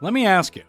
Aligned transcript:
Let 0.00 0.12
me 0.12 0.26
ask 0.26 0.54
you 0.54 0.62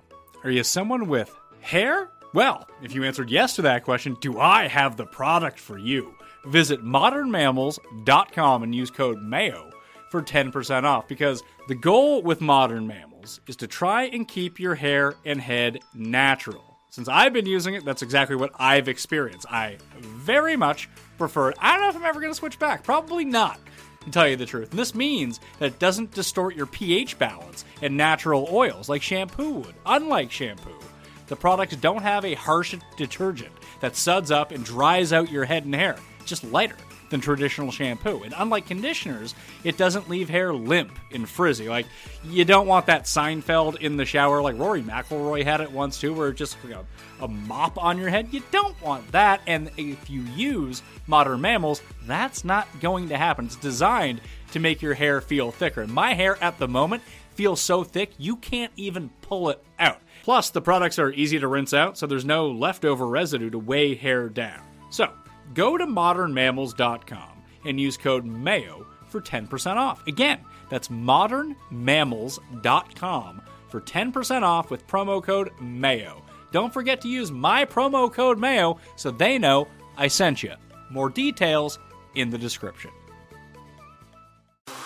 are 0.44 0.50
you 0.50 0.64
someone 0.64 1.08
with 1.08 1.36
hair? 1.62 2.10
Well, 2.34 2.68
if 2.82 2.96
you 2.96 3.04
answered 3.04 3.30
yes 3.30 3.56
to 3.56 3.62
that 3.64 3.84
question, 3.84 4.18
do 4.22 4.40
I 4.40 4.68
have 4.68 4.98
the 4.98 5.06
product 5.06 5.60
for 5.60 5.78
you? 5.78 6.16
Visit 6.46 6.84
modernmammals.com 6.84 8.64
and 8.64 8.74
use 8.74 8.90
code 8.90 9.22
MAYO 9.22 9.72
for 10.10 10.22
10% 10.22 10.84
off 10.84 11.08
because 11.08 11.44
the 11.68 11.76
goal 11.76 12.24
with 12.24 12.42
Modern 12.42 12.88
Mammals 12.88 13.40
is 13.48 13.56
to 13.58 13.68
try 13.68 14.04
and 14.06 14.28
keep 14.28 14.60
your 14.60 14.76
hair 14.76 15.16
and 15.26 15.40
head 15.40 15.80
natural. 15.94 16.78
Since 16.90 17.08
I've 17.08 17.34
been 17.34 17.46
using 17.46 17.76
it, 17.76 17.86
that's 17.86 18.02
exactly 18.02 18.36
what 18.36 18.52
I've 18.58 18.88
experienced. 18.88 19.46
I 19.52 19.78
very 20.00 20.56
much 20.56 20.90
prefer 21.20 21.50
it. 21.50 21.58
I 21.60 21.74
don't 21.74 21.82
know 21.82 21.90
if 21.90 21.96
I'm 21.96 22.06
ever 22.06 22.20
going 22.20 22.32
to 22.32 22.38
switch 22.38 22.58
back. 22.58 22.84
Probably 22.84 23.26
not, 23.26 23.60
to 24.02 24.12
tell 24.12 24.28
you 24.28 24.36
the 24.36 24.46
truth. 24.46 24.72
And 24.72 24.80
this 24.80 24.96
means 24.96 25.40
that 25.60 25.68
it 25.68 25.80
doesn't 25.80 26.12
distort 26.14 26.56
your 26.56 26.66
pH 26.66 27.20
balance 27.20 27.66
and 27.82 27.96
natural 27.96 28.48
oils 28.52 28.90
like 28.90 29.02
shampoo 29.02 29.52
would. 29.52 29.76
Unlike 29.86 30.32
shampoo, 30.32 30.80
the 31.28 31.36
products 31.36 31.76
don't 31.76 32.02
have 32.02 32.26
a 32.26 32.34
harsh 32.34 32.76
detergent 32.98 33.54
that 33.82 33.96
suds 33.96 34.32
up 34.32 34.52
and 34.52 34.66
dries 34.66 35.14
out 35.14 35.32
your 35.32 35.46
head 35.46 35.66
and 35.66 35.76
hair. 35.76 35.98
It's 36.20 36.30
just 36.30 36.44
lighter 36.44 36.76
than 37.10 37.22
traditional 37.22 37.72
shampoo. 37.72 38.24
And 38.24 38.34
unlike 38.38 38.68
conditioners, 38.68 39.36
it 39.64 39.78
doesn't 39.78 40.10
leave 40.10 40.30
hair 40.30 40.54
limp 40.54 40.98
and 41.12 41.28
frizzy. 41.28 41.70
Like, 41.70 41.86
you 42.24 42.46
don't 42.46 42.68
want 42.68 42.86
that 42.88 43.04
Seinfeld 43.04 43.78
in 43.82 43.98
the 43.98 44.06
shower, 44.06 44.42
like 44.42 44.58
Rory 44.58 44.82
McIlroy 44.82 45.44
had 45.44 45.62
it 45.62 45.72
once 45.72 46.00
too, 46.00 46.14
where 46.14 46.30
it's 46.30 46.40
just 46.40 46.58
a, 46.66 46.86
a 47.24 47.28
mop 47.28 47.82
on 47.82 47.98
your 47.98 48.10
head. 48.10 48.30
You 48.32 48.44
don't 48.52 48.80
want 48.82 49.12
that. 49.12 49.42
And 49.48 49.72
if 49.78 50.10
you 50.10 50.22
use 50.22 50.82
modern 51.08 51.42
mammals, 51.42 51.82
that's 52.06 52.44
not 52.44 52.68
going 52.80 53.10
to 53.10 53.18
happen. 53.18 53.46
It's 53.46 53.56
designed 53.56 54.22
to 54.52 54.60
make 54.60 54.82
your 54.82 54.94
hair 54.94 55.22
feel 55.22 55.52
thicker. 55.52 55.86
My 55.88 56.14
hair 56.14 56.42
at 56.44 56.58
the 56.60 56.68
moment 56.68 57.04
feels 57.36 57.62
so 57.62 57.84
thick, 57.84 58.12
you 58.18 58.36
can't 58.36 58.74
even 58.76 59.10
pull 59.22 59.50
it 59.50 59.64
out. 59.80 60.02
Plus, 60.24 60.50
the 60.50 60.62
products 60.62 61.00
are 61.00 61.12
easy 61.14 61.40
to 61.40 61.48
rinse 61.48 61.74
out, 61.74 61.98
so 61.98 62.06
there's 62.06 62.26
no 62.26 62.50
leftover 62.50 63.08
residue 63.08 63.50
to 63.50 63.58
weigh 63.58 63.96
hair 63.96 64.28
down. 64.28 64.60
So, 64.90 65.10
go 65.54 65.78
to 65.78 65.86
modernmammals.com 65.86 67.44
and 67.66 67.80
use 67.80 67.98
code 67.98 68.26
MAYO 68.26 68.86
for 69.08 69.22
10% 69.22 69.76
off. 69.76 70.06
Again, 70.08 70.40
that's 70.70 70.88
modernmammals.com 70.90 73.42
for 73.70 73.82
10% 73.82 74.44
off 74.44 74.72
with 74.72 74.88
promo 74.88 75.24
code 75.24 75.52
MAYO. 75.60 76.24
Don't 76.52 76.74
forget 76.74 77.02
to 77.02 77.08
use 77.08 77.32
my 77.32 77.66
promo 77.66 78.12
code 78.12 78.40
MAYO 78.40 78.80
so 78.96 79.12
they 79.12 79.38
know 79.38 79.68
I 79.98 80.08
sent 80.08 80.42
you. 80.44 80.54
More 80.90 81.10
details 81.10 81.78
in 82.16 82.30
the 82.30 82.38
description. 82.38 82.92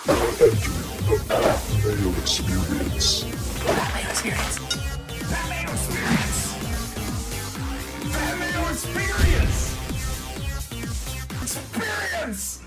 Mayo 0.06 0.16
Experience. 2.20 3.24
Mayo 3.64 4.10
Experience. 4.10 4.58
Mayo 5.30 5.70
Experience. 5.70 6.54
Mayo 8.12 8.62
Experience. 8.70 9.73
Experience. 11.56 12.62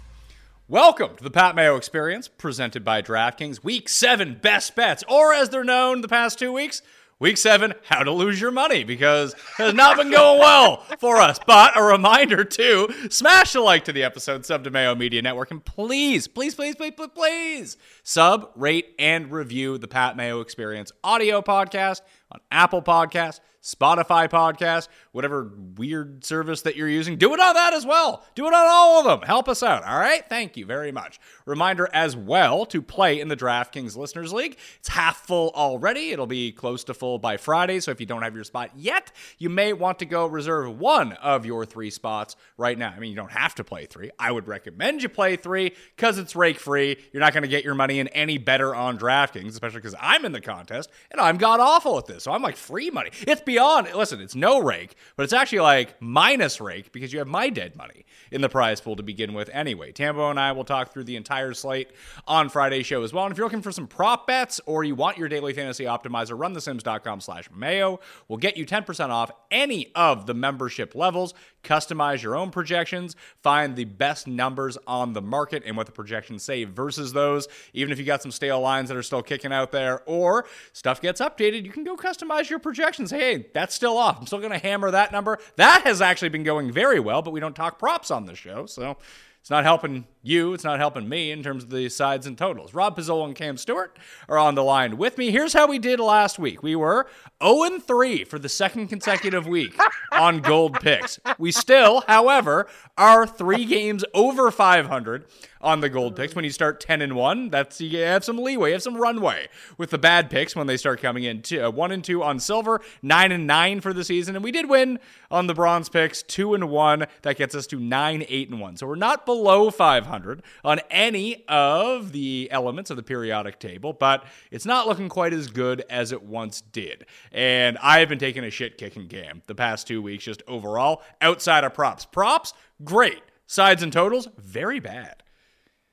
Welcome 0.69 1.15
to 1.17 1.23
the 1.23 1.31
Pat 1.31 1.55
Mayo 1.55 1.75
Experience, 1.75 2.27
presented 2.27 2.85
by 2.85 3.01
DraftKings. 3.01 3.63
Week 3.63 3.89
7 3.89 4.39
Best 4.41 4.75
Bets, 4.75 5.03
or 5.09 5.33
as 5.33 5.49
they're 5.49 5.63
known 5.63 6.01
the 6.01 6.07
past 6.07 6.39
two 6.39 6.53
weeks, 6.53 6.81
Week 7.19 7.37
7 7.37 7.73
How 7.85 8.03
to 8.03 8.11
Lose 8.11 8.39
Your 8.39 8.51
Money, 8.51 8.83
because 8.83 9.33
it 9.33 9.39
has 9.57 9.73
not 9.73 9.97
been 9.97 10.11
going 10.11 10.39
well 10.39 10.77
for 10.99 11.17
us. 11.17 11.39
But 11.45 11.75
a 11.75 11.83
reminder 11.83 12.43
to 12.45 13.09
smash 13.09 13.53
the 13.53 13.61
like 13.61 13.85
to 13.85 13.91
the 13.91 14.03
episode, 14.03 14.45
sub 14.45 14.63
to 14.65 14.69
Mayo 14.69 14.95
Media 14.95 15.21
Network, 15.21 15.51
and 15.51 15.65
please, 15.65 16.27
please, 16.27 16.55
please, 16.55 16.75
please, 16.75 16.93
please, 16.95 17.09
please 17.13 17.77
sub, 18.03 18.51
rate, 18.55 18.93
and 18.99 19.31
review 19.31 19.77
the 19.77 19.87
Pat 19.87 20.15
Mayo 20.15 20.41
Experience 20.41 20.91
audio 21.03 21.41
podcast 21.41 22.01
on 22.31 22.39
Apple 22.51 22.81
Podcasts, 22.81 23.39
Spotify 23.63 24.29
Podcast, 24.29 24.87
whatever 25.17 25.51
weird 25.75 26.23
service 26.23 26.61
that 26.61 26.75
you're 26.75 26.87
using. 26.87 27.17
Do 27.17 27.33
it 27.33 27.39
on 27.39 27.55
that 27.55 27.73
as 27.73 27.87
well. 27.87 28.23
Do 28.35 28.45
it 28.45 28.53
on 28.53 28.67
all 28.69 28.99
of 28.99 29.05
them. 29.05 29.27
Help 29.27 29.49
us 29.49 29.63
out. 29.63 29.83
All 29.83 29.97
right. 29.97 30.23
Thank 30.29 30.55
you 30.55 30.65
very 30.65 30.91
much. 30.91 31.19
Reminder 31.47 31.89
as 31.91 32.15
well 32.15 32.67
to 32.67 32.83
play 32.83 33.19
in 33.19 33.27
the 33.27 33.35
DraftKings 33.35 33.97
Listeners 33.97 34.31
League. 34.31 34.57
It's 34.77 34.89
half 34.89 35.25
full 35.25 35.49
already. 35.55 36.11
It'll 36.11 36.27
be 36.27 36.51
close 36.51 36.83
to 36.83 36.93
full 36.93 37.17
by 37.17 37.37
Friday. 37.37 37.79
So 37.79 37.89
if 37.89 37.99
you 37.99 38.05
don't 38.05 38.21
have 38.21 38.35
your 38.35 38.43
spot 38.43 38.69
yet, 38.75 39.11
you 39.39 39.49
may 39.49 39.73
want 39.73 39.97
to 39.99 40.05
go 40.05 40.27
reserve 40.27 40.77
one 40.79 41.13
of 41.13 41.47
your 41.47 41.65
three 41.65 41.89
spots 41.89 42.35
right 42.55 42.77
now. 42.77 42.93
I 42.95 42.99
mean, 42.99 43.09
you 43.09 43.15
don't 43.15 43.31
have 43.31 43.55
to 43.55 43.63
play 43.63 43.87
three. 43.87 44.11
I 44.19 44.31
would 44.31 44.47
recommend 44.47 45.01
you 45.01 45.09
play 45.09 45.35
three 45.35 45.73
because 45.95 46.19
it's 46.19 46.35
rake 46.35 46.59
free. 46.59 46.95
You're 47.11 47.21
not 47.21 47.33
going 47.33 47.41
to 47.41 47.49
get 47.49 47.63
your 47.63 47.73
money 47.73 47.99
in 47.99 48.07
any 48.09 48.37
better 48.37 48.75
on 48.75 48.99
DraftKings, 48.99 49.49
especially 49.49 49.79
because 49.79 49.95
I'm 49.99 50.25
in 50.25 50.31
the 50.31 50.41
contest 50.41 50.91
and 51.09 51.19
I'm 51.19 51.37
god 51.37 51.59
awful 51.59 51.97
at 51.97 52.05
this. 52.05 52.23
So 52.23 52.31
I'm 52.31 52.43
like 52.43 52.55
free 52.55 52.91
money. 52.91 53.09
It's 53.21 53.41
beyond, 53.41 53.91
listen, 53.95 54.21
it's 54.21 54.35
no 54.35 54.61
rake, 54.61 54.95
but 55.15 55.23
it's 55.23 55.33
actually 55.33 55.59
like 55.59 56.01
minus 56.01 56.59
rake 56.59 56.91
because 56.91 57.13
you 57.13 57.19
have 57.19 57.27
my 57.27 57.49
dead 57.49 57.75
money 57.75 58.05
in 58.31 58.41
the 58.41 58.49
prize 58.49 58.81
pool 58.81 58.95
to 58.95 59.03
begin 59.03 59.33
with 59.33 59.49
anyway. 59.53 59.91
Tambo 59.91 60.29
and 60.29 60.39
I 60.39 60.51
will 60.51 60.63
talk 60.63 60.91
through 60.91 61.05
the 61.05 61.15
entire 61.15 61.53
slate 61.53 61.91
on 62.27 62.49
Friday's 62.49 62.85
show 62.85 63.03
as 63.03 63.13
well. 63.13 63.25
And 63.25 63.31
if 63.31 63.37
you're 63.37 63.45
looking 63.45 63.61
for 63.61 63.71
some 63.71 63.87
prop 63.87 64.27
bets 64.27 64.59
or 64.65 64.83
you 64.83 64.95
want 64.95 65.17
your 65.17 65.27
daily 65.27 65.53
fantasy 65.53 65.85
optimizer, 65.85 66.37
run 66.37 66.53
thesims.com 66.53 67.21
slash 67.21 67.49
mayo. 67.51 67.99
will 68.27 68.37
get 68.37 68.57
you 68.57 68.65
10% 68.65 69.09
off 69.09 69.31
any 69.51 69.91
of 69.95 70.25
the 70.25 70.33
membership 70.33 70.95
levels. 70.95 71.33
Customize 71.67 72.23
your 72.23 72.33
own 72.35 72.49
projections, 72.49 73.17
find 73.43 73.75
the 73.75 73.83
best 73.83 74.25
numbers 74.25 74.77
on 74.87 75.11
the 75.11 75.21
market 75.21 75.63
and 75.65 75.75
what 75.75 75.85
the 75.85 75.91
projections 75.91 76.41
say 76.43 76.63
versus 76.63 77.11
those. 77.11 77.49
Even 77.73 77.91
if 77.91 77.99
you 77.99 78.05
got 78.05 78.21
some 78.21 78.31
stale 78.31 78.61
lines 78.61 78.87
that 78.87 78.95
are 78.95 79.03
still 79.03 79.21
kicking 79.21 79.51
out 79.51 79.73
there 79.73 80.01
or 80.05 80.45
stuff 80.71 81.01
gets 81.01 81.19
updated, 81.19 81.65
you 81.65 81.71
can 81.71 81.83
go 81.83 81.97
customize 81.97 82.49
your 82.49 82.59
projections. 82.59 83.11
Hey, 83.11 83.47
that's 83.53 83.75
still 83.75 83.97
off. 83.97 84.17
I'm 84.17 84.25
still 84.25 84.39
going 84.39 84.53
to 84.53 84.57
hammer 84.57 84.91
that 84.91 85.11
number. 85.11 85.39
That 85.57 85.81
has 85.83 86.01
actually 86.01 86.29
been 86.29 86.43
going 86.43 86.71
very 86.71 87.01
well, 87.01 87.21
but 87.21 87.31
we 87.31 87.41
don't 87.41 87.55
talk 87.55 87.77
props 87.77 88.11
on 88.11 88.25
the 88.25 88.35
show. 88.35 88.65
So 88.65 88.95
it's 89.41 89.49
not 89.49 89.65
helping 89.65 90.05
you. 90.27 90.53
It's 90.53 90.63
not 90.63 90.79
helping 90.79 91.07
me 91.07 91.31
in 91.31 91.41
terms 91.41 91.63
of 91.63 91.69
the 91.69 91.89
sides 91.89 92.27
and 92.27 92.37
totals. 92.37 92.73
Rob 92.73 92.97
Pizzola 92.97 93.25
and 93.25 93.35
Cam 93.35 93.57
Stewart 93.57 93.97
are 94.27 94.37
on 94.37 94.55
the 94.55 94.63
line 94.63 94.97
with 94.97 95.17
me. 95.17 95.31
Here's 95.31 95.53
how 95.53 95.67
we 95.67 95.79
did 95.79 95.99
last 95.99 96.37
week. 96.37 96.61
We 96.61 96.75
were 96.75 97.07
0 97.43 97.79
3 97.79 98.23
for 98.25 98.37
the 98.37 98.49
second 98.49 98.87
consecutive 98.87 99.47
week 99.47 99.77
on 100.11 100.39
gold 100.39 100.79
picks. 100.79 101.19
We 101.37 101.51
still, 101.51 102.03
however, 102.07 102.67
are 102.97 103.25
three 103.25 103.65
games 103.65 104.03
over 104.13 104.51
500 104.51 105.25
on 105.61 105.81
the 105.81 105.89
gold 105.89 106.15
picks. 106.15 106.35
When 106.35 106.45
you 106.45 106.51
start 106.51 106.79
10 106.79 107.01
and 107.01 107.15
1, 107.15 107.49
that's 107.49 107.79
you 107.81 107.99
have 107.99 108.23
some 108.23 108.37
leeway, 108.37 108.69
you 108.69 108.73
have 108.73 108.83
some 108.83 108.97
runway 108.97 109.47
with 109.77 109.89
the 109.89 109.97
bad 109.97 110.29
picks 110.29 110.55
when 110.55 110.67
they 110.67 110.77
start 110.77 111.01
coming 111.01 111.23
in. 111.23 111.41
Two, 111.41 111.61
uh, 111.61 111.71
1 111.71 111.91
and 111.91 112.03
2 112.03 112.23
on 112.23 112.39
silver, 112.39 112.81
9 113.01 113.31
and 113.31 113.47
9 113.47 113.81
for 113.81 113.93
the 113.93 114.03
season, 114.03 114.35
and 114.35 114.43
we 114.43 114.51
did 114.51 114.69
win 114.69 114.99
on 115.31 115.47
the 115.47 115.53
bronze 115.53 115.89
picks, 115.89 116.21
2 116.23 116.53
and 116.53 116.69
1. 116.69 117.05
That 117.21 117.37
gets 117.37 117.55
us 117.55 117.67
to 117.67 117.79
9 117.79 118.25
8 118.27 118.49
and 118.49 118.59
1. 118.59 118.77
So 118.77 118.87
we're 118.87 118.95
not 118.95 119.25
below 119.25 119.69
500 119.69 120.16
on 120.63 120.79
any 120.89 121.45
of 121.47 122.11
the 122.11 122.47
elements 122.51 122.89
of 122.89 122.97
the 122.97 123.03
periodic 123.03 123.59
table, 123.59 123.93
but 123.93 124.25
it's 124.51 124.65
not 124.65 124.87
looking 124.87 125.09
quite 125.09 125.33
as 125.33 125.47
good 125.47 125.83
as 125.89 126.11
it 126.11 126.23
once 126.23 126.61
did. 126.61 127.05
And 127.31 127.77
I 127.81 127.99
have 127.99 128.09
been 128.09 128.19
taking 128.19 128.43
a 128.43 128.49
shit 128.49 128.77
kicking 128.77 129.07
game 129.07 129.41
the 129.47 129.55
past 129.55 129.87
2 129.87 130.01
weeks 130.01 130.23
just 130.23 130.43
overall 130.47 131.01
outside 131.21 131.63
of 131.63 131.73
props. 131.73 132.05
Props, 132.05 132.53
great. 132.83 133.21
Sides 133.45 133.81
and 133.81 133.93
totals, 133.93 134.27
very 134.37 134.79
bad. 134.79 135.23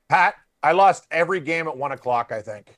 Pat, 0.09 0.35
I 0.63 0.73
lost 0.73 1.07
every 1.11 1.41
game 1.41 1.69
at 1.69 1.77
one 1.77 1.93
o'clock, 1.93 2.33
I 2.33 2.43
think. 2.43 2.77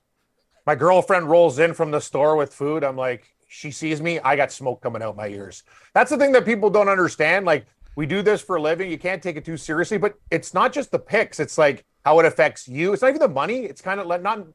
My 0.67 0.75
girlfriend 0.75 1.31
rolls 1.31 1.59
in 1.59 1.75
from 1.75 1.93
the 1.93 2.01
store 2.01 2.37
with 2.37 2.53
food. 2.53 2.85
I'm 2.85 2.97
like, 2.97 3.33
she 3.49 3.71
sees 3.71 4.03
me, 4.03 4.19
I 4.19 4.35
got 4.37 4.51
smoke 4.51 4.83
coming 4.83 5.03
out 5.03 5.17
my 5.17 5.29
ears. 5.29 5.63
That's 5.95 6.11
the 6.11 6.19
thing 6.19 6.33
that 6.33 6.45
people 6.45 6.69
don't 6.69 6.89
understand. 6.89 7.47
Like, 7.47 7.67
we 7.97 8.07
do 8.07 8.23
this 8.23 8.41
for 8.41 8.57
a 8.57 8.63
living. 8.63 8.91
You 8.91 8.99
can't 8.99 9.23
take 9.23 9.37
it 9.37 9.45
too 9.45 9.57
seriously, 9.57 9.99
but 9.99 10.15
it's 10.31 10.55
not 10.55 10.73
just 10.73 10.91
the 10.91 10.99
picks, 10.99 11.41
it's 11.41 11.59
like 11.59 11.85
how 12.05 12.21
it 12.21 12.27
affects 12.27 12.69
you. 12.69 12.93
It's 12.93 13.03
not 13.03 13.09
even 13.09 13.21
the 13.21 13.29
money. 13.29 13.65
It's 13.65 13.81
kind 13.81 13.99
of 13.99 14.07
not 14.23 14.47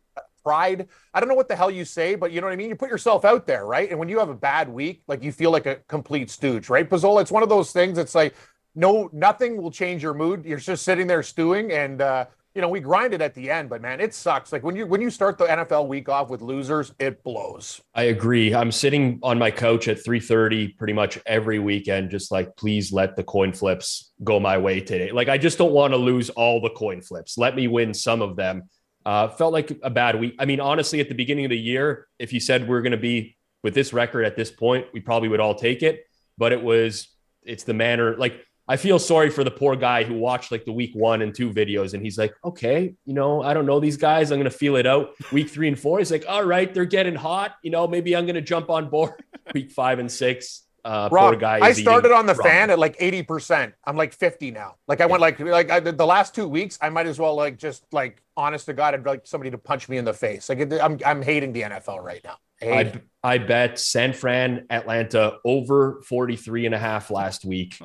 pride. 0.43 0.87
I 1.13 1.19
don't 1.19 1.27
know 1.27 1.35
what 1.35 1.49
the 1.49 1.55
hell 1.55 1.69
you 1.69 1.83
say, 1.83 2.15
but 2.15 2.31
you 2.31 2.39
know 2.39 2.47
what 2.47 2.53
I 2.53 2.55
mean? 2.55 2.69
You 2.69 2.75
put 2.75 2.89
yourself 2.89 3.25
out 3.25 3.45
there, 3.45 3.65
right? 3.65 3.89
And 3.89 3.99
when 3.99 4.09
you 4.09 4.19
have 4.19 4.29
a 4.29 4.35
bad 4.35 4.69
week, 4.69 5.03
like 5.07 5.23
you 5.23 5.31
feel 5.31 5.51
like 5.51 5.65
a 5.65 5.75
complete 5.87 6.29
stooge, 6.29 6.69
right? 6.69 6.89
Pizzola, 6.89 7.21
it's 7.21 7.31
one 7.31 7.43
of 7.43 7.49
those 7.49 7.71
things. 7.71 7.97
It's 7.97 8.15
like, 8.15 8.35
no, 8.73 9.09
nothing 9.11 9.61
will 9.61 9.71
change 9.71 10.01
your 10.01 10.13
mood. 10.13 10.45
You're 10.45 10.57
just 10.57 10.83
sitting 10.83 11.07
there 11.07 11.23
stewing 11.23 11.71
and, 11.71 12.01
uh, 12.01 12.25
you 12.53 12.61
know, 12.61 12.67
we 12.67 12.81
grinded 12.81 13.21
at 13.21 13.33
the 13.33 13.49
end, 13.49 13.69
but 13.69 13.81
man, 13.81 14.01
it 14.01 14.13
sucks. 14.13 14.51
Like 14.51 14.63
when 14.63 14.75
you 14.75 14.85
when 14.85 14.99
you 14.99 15.09
start 15.09 15.37
the 15.37 15.45
NFL 15.45 15.87
week 15.87 16.09
off 16.09 16.29
with 16.29 16.41
losers, 16.41 16.93
it 16.99 17.23
blows. 17.23 17.81
I 17.95 18.03
agree. 18.03 18.53
I'm 18.53 18.71
sitting 18.71 19.19
on 19.23 19.39
my 19.39 19.51
couch 19.51 19.87
at 19.87 20.03
3:30 20.03 20.77
pretty 20.77 20.93
much 20.93 21.17
every 21.25 21.59
weekend, 21.59 22.09
just 22.09 22.31
like 22.31 22.55
please 22.57 22.91
let 22.91 23.15
the 23.15 23.23
coin 23.23 23.53
flips 23.53 24.11
go 24.23 24.39
my 24.39 24.57
way 24.57 24.81
today. 24.81 25.11
Like 25.11 25.29
I 25.29 25.37
just 25.37 25.57
don't 25.57 25.71
want 25.71 25.93
to 25.93 25.97
lose 25.97 26.29
all 26.29 26.59
the 26.59 26.71
coin 26.71 27.01
flips. 27.01 27.37
Let 27.37 27.55
me 27.55 27.67
win 27.67 27.93
some 27.93 28.21
of 28.21 28.35
them. 28.35 28.63
Uh, 29.05 29.29
felt 29.29 29.53
like 29.53 29.79
a 29.81 29.89
bad 29.89 30.19
week. 30.19 30.35
I 30.37 30.45
mean, 30.45 30.59
honestly, 30.59 30.99
at 30.99 31.09
the 31.09 31.15
beginning 31.15 31.45
of 31.45 31.49
the 31.49 31.57
year, 31.57 32.07
if 32.19 32.33
you 32.33 32.39
said 32.39 32.67
we're 32.67 32.81
going 32.81 32.91
to 32.91 32.97
be 32.97 33.35
with 33.63 33.73
this 33.73 33.93
record 33.93 34.25
at 34.25 34.35
this 34.35 34.51
point, 34.51 34.87
we 34.93 34.99
probably 34.99 35.29
would 35.29 35.39
all 35.39 35.55
take 35.55 35.83
it. 35.83 36.05
But 36.37 36.51
it 36.51 36.61
was 36.61 37.07
it's 37.43 37.63
the 37.63 37.73
manner 37.73 38.17
like 38.17 38.45
I 38.71 38.77
feel 38.77 38.99
sorry 38.99 39.29
for 39.29 39.43
the 39.43 39.51
poor 39.51 39.75
guy 39.75 40.05
who 40.05 40.13
watched 40.13 40.49
like 40.49 40.63
the 40.63 40.71
week 40.71 40.91
one 40.93 41.21
and 41.23 41.35
two 41.35 41.49
videos, 41.51 41.93
and 41.93 42.01
he's 42.01 42.17
like, 42.17 42.33
okay, 42.45 42.95
you 43.05 43.13
know, 43.13 43.43
I 43.43 43.53
don't 43.53 43.65
know 43.65 43.81
these 43.81 43.97
guys. 43.97 44.31
I'm 44.31 44.39
gonna 44.39 44.49
feel 44.49 44.77
it 44.77 44.87
out. 44.87 45.09
Week 45.33 45.49
three 45.49 45.67
and 45.67 45.77
four, 45.77 45.99
he's 45.99 46.09
like, 46.09 46.23
all 46.25 46.45
right, 46.45 46.73
they're 46.73 46.85
getting 46.85 47.13
hot. 47.13 47.57
You 47.63 47.71
know, 47.71 47.85
maybe 47.85 48.15
I'm 48.15 48.25
gonna 48.25 48.39
jump 48.39 48.69
on 48.69 48.89
board. 48.89 49.11
Week 49.53 49.73
five 49.73 49.99
and 49.99 50.09
six, 50.09 50.61
uh, 50.85 51.09
poor 51.09 51.17
Rob, 51.17 51.39
guy. 51.41 51.59
I 51.59 51.73
started 51.73 52.13
on 52.13 52.25
the 52.25 52.33
ramen. 52.33 52.43
fan 52.43 52.69
at 52.69 52.79
like 52.79 52.97
80%. 52.97 53.73
I'm 53.83 53.97
like 53.97 54.13
50 54.13 54.51
now. 54.51 54.75
Like 54.87 55.01
I 55.01 55.05
went 55.05 55.19
like 55.19 55.37
like 55.41 55.69
I, 55.69 55.81
the 55.81 56.05
last 56.05 56.33
two 56.33 56.47
weeks, 56.47 56.79
I 56.81 56.89
might 56.89 57.07
as 57.07 57.19
well 57.19 57.35
like 57.35 57.57
just 57.57 57.83
like 57.91 58.23
honest 58.37 58.67
to 58.67 58.73
God, 58.73 58.93
I'd 58.93 59.05
like 59.05 59.27
somebody 59.27 59.51
to 59.51 59.57
punch 59.57 59.89
me 59.89 59.97
in 59.97 60.05
the 60.05 60.13
face. 60.13 60.47
Like 60.47 60.59
it, 60.59 60.79
I'm 60.81 60.97
I'm 61.05 61.21
hating 61.21 61.51
the 61.51 61.63
NFL 61.63 62.01
right 62.01 62.21
now. 62.23 62.37
I 62.61 62.65
it. 62.65 63.03
I, 63.21 63.33
I 63.33 63.37
bet 63.39 63.79
San 63.79 64.13
Fran, 64.13 64.67
Atlanta 64.69 65.39
over 65.43 66.01
43 66.07 66.67
and 66.67 66.75
a 66.75 66.79
half 66.79 67.11
last 67.11 67.43
week. 67.43 67.77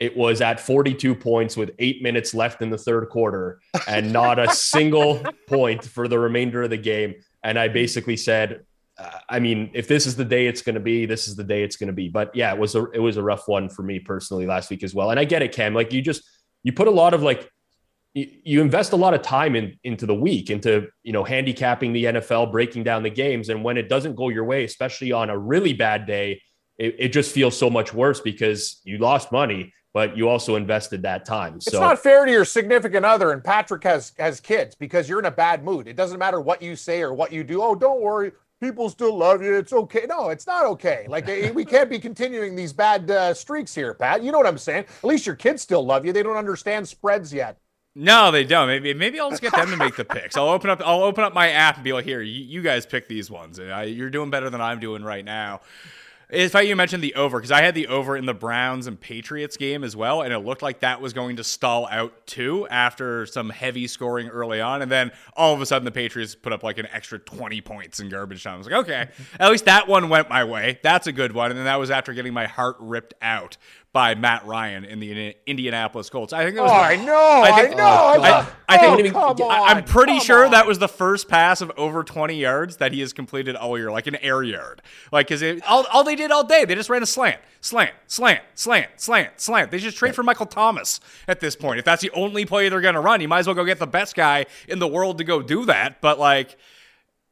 It 0.00 0.16
was 0.16 0.40
at 0.40 0.60
42 0.60 1.14
points 1.14 1.56
with 1.56 1.70
eight 1.78 2.02
minutes 2.02 2.34
left 2.34 2.62
in 2.62 2.70
the 2.70 2.78
third 2.78 3.08
quarter 3.08 3.60
and 3.86 4.12
not 4.12 4.38
a 4.38 4.50
single 4.50 5.22
point 5.48 5.84
for 5.84 6.08
the 6.08 6.18
remainder 6.18 6.62
of 6.62 6.70
the 6.70 6.76
game. 6.76 7.14
And 7.42 7.58
I 7.58 7.68
basically 7.68 8.16
said, 8.16 8.64
uh, 8.98 9.10
I 9.28 9.38
mean, 9.40 9.70
if 9.74 9.88
this 9.88 10.06
is 10.06 10.16
the 10.16 10.24
day 10.24 10.46
it's 10.46 10.62
going 10.62 10.74
to 10.74 10.80
be, 10.80 11.06
this 11.06 11.28
is 11.28 11.36
the 11.36 11.44
day 11.44 11.62
it's 11.62 11.76
going 11.76 11.88
to 11.88 11.92
be. 11.92 12.08
But 12.08 12.34
yeah, 12.34 12.52
it 12.52 12.58
was 12.58 12.74
a 12.74 12.90
it 12.90 13.00
was 13.00 13.16
a 13.16 13.22
rough 13.22 13.48
one 13.48 13.68
for 13.68 13.82
me 13.82 13.98
personally 13.98 14.46
last 14.46 14.70
week 14.70 14.82
as 14.82 14.94
well. 14.94 15.10
And 15.10 15.18
I 15.18 15.24
get 15.24 15.42
it, 15.42 15.52
Cam. 15.52 15.74
Like 15.74 15.92
you 15.92 16.00
just 16.00 16.22
you 16.62 16.72
put 16.72 16.88
a 16.88 16.92
lot 16.92 17.14
of 17.14 17.22
like 17.22 17.50
you, 18.14 18.30
you 18.44 18.60
invest 18.62 18.92
a 18.92 18.96
lot 18.96 19.14
of 19.14 19.22
time 19.22 19.56
in 19.56 19.78
into 19.82 20.06
the 20.06 20.14
week 20.14 20.50
into 20.50 20.88
you 21.02 21.12
know 21.12 21.24
handicapping 21.24 21.92
the 21.92 22.04
NFL, 22.04 22.52
breaking 22.52 22.84
down 22.84 23.02
the 23.02 23.10
games, 23.10 23.48
and 23.48 23.64
when 23.64 23.76
it 23.76 23.88
doesn't 23.88 24.14
go 24.14 24.28
your 24.28 24.44
way, 24.44 24.64
especially 24.64 25.12
on 25.12 25.28
a 25.28 25.36
really 25.36 25.72
bad 25.72 26.06
day, 26.06 26.40
it, 26.78 26.96
it 26.98 27.08
just 27.08 27.32
feels 27.32 27.56
so 27.56 27.68
much 27.68 27.92
worse 27.92 28.20
because 28.20 28.80
you 28.84 28.98
lost 28.98 29.32
money, 29.32 29.72
but 29.94 30.16
you 30.16 30.28
also 30.28 30.56
invested 30.56 31.00
that 31.02 31.24
time. 31.24 31.54
It's 31.54 31.70
so 31.70 31.80
not 31.80 32.00
fair 32.00 32.26
to 32.26 32.30
your 32.30 32.44
significant 32.44 33.06
other, 33.06 33.32
and 33.32 33.42
Patrick 33.42 33.84
has 33.84 34.12
has 34.18 34.40
kids 34.40 34.74
because 34.74 35.08
you're 35.08 35.20
in 35.20 35.24
a 35.24 35.30
bad 35.30 35.64
mood. 35.64 35.86
It 35.88 35.96
doesn't 35.96 36.18
matter 36.18 36.40
what 36.40 36.60
you 36.60 36.76
say 36.76 37.00
or 37.00 37.14
what 37.14 37.32
you 37.32 37.44
do. 37.44 37.62
Oh, 37.62 37.74
don't 37.74 38.02
worry, 38.02 38.32
people 38.60 38.90
still 38.90 39.16
love 39.16 39.40
you. 39.40 39.54
It's 39.54 39.72
okay. 39.72 40.04
No, 40.08 40.28
it's 40.28 40.46
not 40.46 40.66
okay. 40.66 41.06
Like 41.08 41.28
eh, 41.28 41.52
we 41.52 41.64
can't 41.64 41.88
be 41.88 41.98
continuing 41.98 42.56
these 42.56 42.72
bad 42.72 43.10
uh, 43.10 43.32
streaks 43.32 43.74
here, 43.74 43.94
Pat. 43.94 44.22
You 44.22 44.32
know 44.32 44.38
what 44.38 44.48
I'm 44.48 44.58
saying? 44.58 44.84
At 44.98 45.04
least 45.04 45.26
your 45.26 45.36
kids 45.36 45.62
still 45.62 45.86
love 45.86 46.04
you. 46.04 46.12
They 46.12 46.24
don't 46.24 46.36
understand 46.36 46.86
spreads 46.88 47.32
yet. 47.32 47.58
No, 47.96 48.32
they 48.32 48.42
don't. 48.42 48.66
Maybe 48.66 48.92
maybe 48.92 49.20
I'll 49.20 49.30
just 49.30 49.42
get 49.42 49.54
them 49.54 49.70
to 49.70 49.76
make 49.76 49.94
the 49.94 50.04
picks. 50.04 50.36
I'll 50.36 50.48
open 50.48 50.70
up 50.70 50.82
I'll 50.84 51.04
open 51.04 51.22
up 51.22 51.32
my 51.32 51.50
app 51.50 51.76
and 51.76 51.84
be 51.84 51.92
like, 51.92 52.04
here, 52.04 52.20
you, 52.20 52.42
you 52.42 52.62
guys 52.62 52.84
pick 52.84 53.06
these 53.06 53.30
ones. 53.30 53.60
I, 53.60 53.84
you're 53.84 54.10
doing 54.10 54.30
better 54.30 54.50
than 54.50 54.60
I'm 54.60 54.80
doing 54.80 55.04
right 55.04 55.24
now. 55.24 55.60
In 56.30 56.48
fact, 56.48 56.66
you 56.66 56.74
mentioned 56.74 57.02
the 57.02 57.14
over 57.14 57.38
because 57.38 57.52
I 57.52 57.62
had 57.62 57.74
the 57.74 57.86
over 57.88 58.16
in 58.16 58.26
the 58.26 58.34
Browns 58.34 58.86
and 58.86 58.98
Patriots 58.98 59.56
game 59.56 59.84
as 59.84 59.94
well, 59.94 60.22
and 60.22 60.32
it 60.32 60.38
looked 60.38 60.62
like 60.62 60.80
that 60.80 61.00
was 61.00 61.12
going 61.12 61.36
to 61.36 61.44
stall 61.44 61.86
out 61.90 62.26
too 62.26 62.66
after 62.68 63.26
some 63.26 63.50
heavy 63.50 63.86
scoring 63.86 64.28
early 64.28 64.60
on, 64.60 64.82
and 64.82 64.90
then 64.90 65.12
all 65.36 65.54
of 65.54 65.60
a 65.60 65.66
sudden 65.66 65.84
the 65.84 65.92
Patriots 65.92 66.34
put 66.34 66.52
up 66.52 66.62
like 66.62 66.78
an 66.78 66.86
extra 66.92 67.18
20 67.18 67.60
points 67.60 68.00
in 68.00 68.08
garbage 68.08 68.42
time. 68.42 68.54
I 68.54 68.58
was 68.58 68.66
like, 68.66 68.76
okay, 68.84 69.08
at 69.38 69.50
least 69.50 69.66
that 69.66 69.86
one 69.86 70.08
went 70.08 70.30
my 70.30 70.44
way. 70.44 70.80
That's 70.82 71.06
a 71.06 71.12
good 71.12 71.32
one, 71.32 71.50
and 71.50 71.58
then 71.58 71.66
that 71.66 71.78
was 71.78 71.90
after 71.90 72.14
getting 72.14 72.32
my 72.32 72.46
heart 72.46 72.76
ripped 72.80 73.14
out 73.20 73.56
by 73.94 74.16
Matt 74.16 74.44
Ryan 74.44 74.84
in 74.84 74.98
the 74.98 75.36
Indianapolis 75.46 76.10
Colts. 76.10 76.32
I 76.32 76.42
think 76.42 76.56
that 76.56 76.62
Oh, 76.62 76.64
was. 76.64 76.72
the- 76.72 76.76
I 76.76 76.96
oh, 76.96 77.04
know. 77.06 77.42
I, 77.44 77.62
think- 77.62 77.76
know. 77.76 77.84
Oh, 77.84 78.20
I, 78.20 78.46
I 78.68 78.76
think- 79.00 79.14
oh, 79.14 79.34
come 79.36 79.50
I- 79.50 79.58
I'm 79.68 79.84
pretty 79.84 80.18
sure 80.18 80.50
that 80.50 80.66
was 80.66 80.80
the 80.80 80.88
first 80.88 81.28
pass 81.28 81.60
of 81.60 81.70
over 81.76 82.02
20 82.02 82.34
yards 82.34 82.78
that 82.78 82.92
he 82.92 82.98
has 83.00 83.12
completed 83.12 83.54
all 83.54 83.78
year, 83.78 83.92
like 83.92 84.08
an 84.08 84.16
air 84.16 84.42
yard. 84.42 84.82
Like, 85.12 85.28
because 85.28 85.62
all, 85.68 85.86
all 85.92 86.02
they 86.02 86.16
did 86.16 86.32
all 86.32 86.42
day, 86.42 86.64
they 86.64 86.74
just 86.74 86.90
ran 86.90 87.04
a 87.04 87.06
slant, 87.06 87.38
slant, 87.60 87.92
slant, 88.08 88.40
slant, 88.56 88.88
slant, 88.96 89.40
slant. 89.40 89.70
They 89.70 89.78
just 89.78 89.96
trade 89.96 90.16
for 90.16 90.24
Michael 90.24 90.46
Thomas 90.46 90.98
at 91.28 91.38
this 91.38 91.54
point. 91.54 91.78
If 91.78 91.84
that's 91.84 92.02
the 92.02 92.10
only 92.10 92.44
play 92.44 92.68
they're 92.68 92.80
going 92.80 92.94
to 92.96 93.00
run, 93.00 93.20
you 93.20 93.28
might 93.28 93.38
as 93.38 93.46
well 93.46 93.54
go 93.54 93.64
get 93.64 93.78
the 93.78 93.86
best 93.86 94.16
guy 94.16 94.46
in 94.66 94.80
the 94.80 94.88
world 94.88 95.18
to 95.18 95.24
go 95.24 95.40
do 95.40 95.66
that. 95.66 96.00
But, 96.00 96.18
like, 96.18 96.56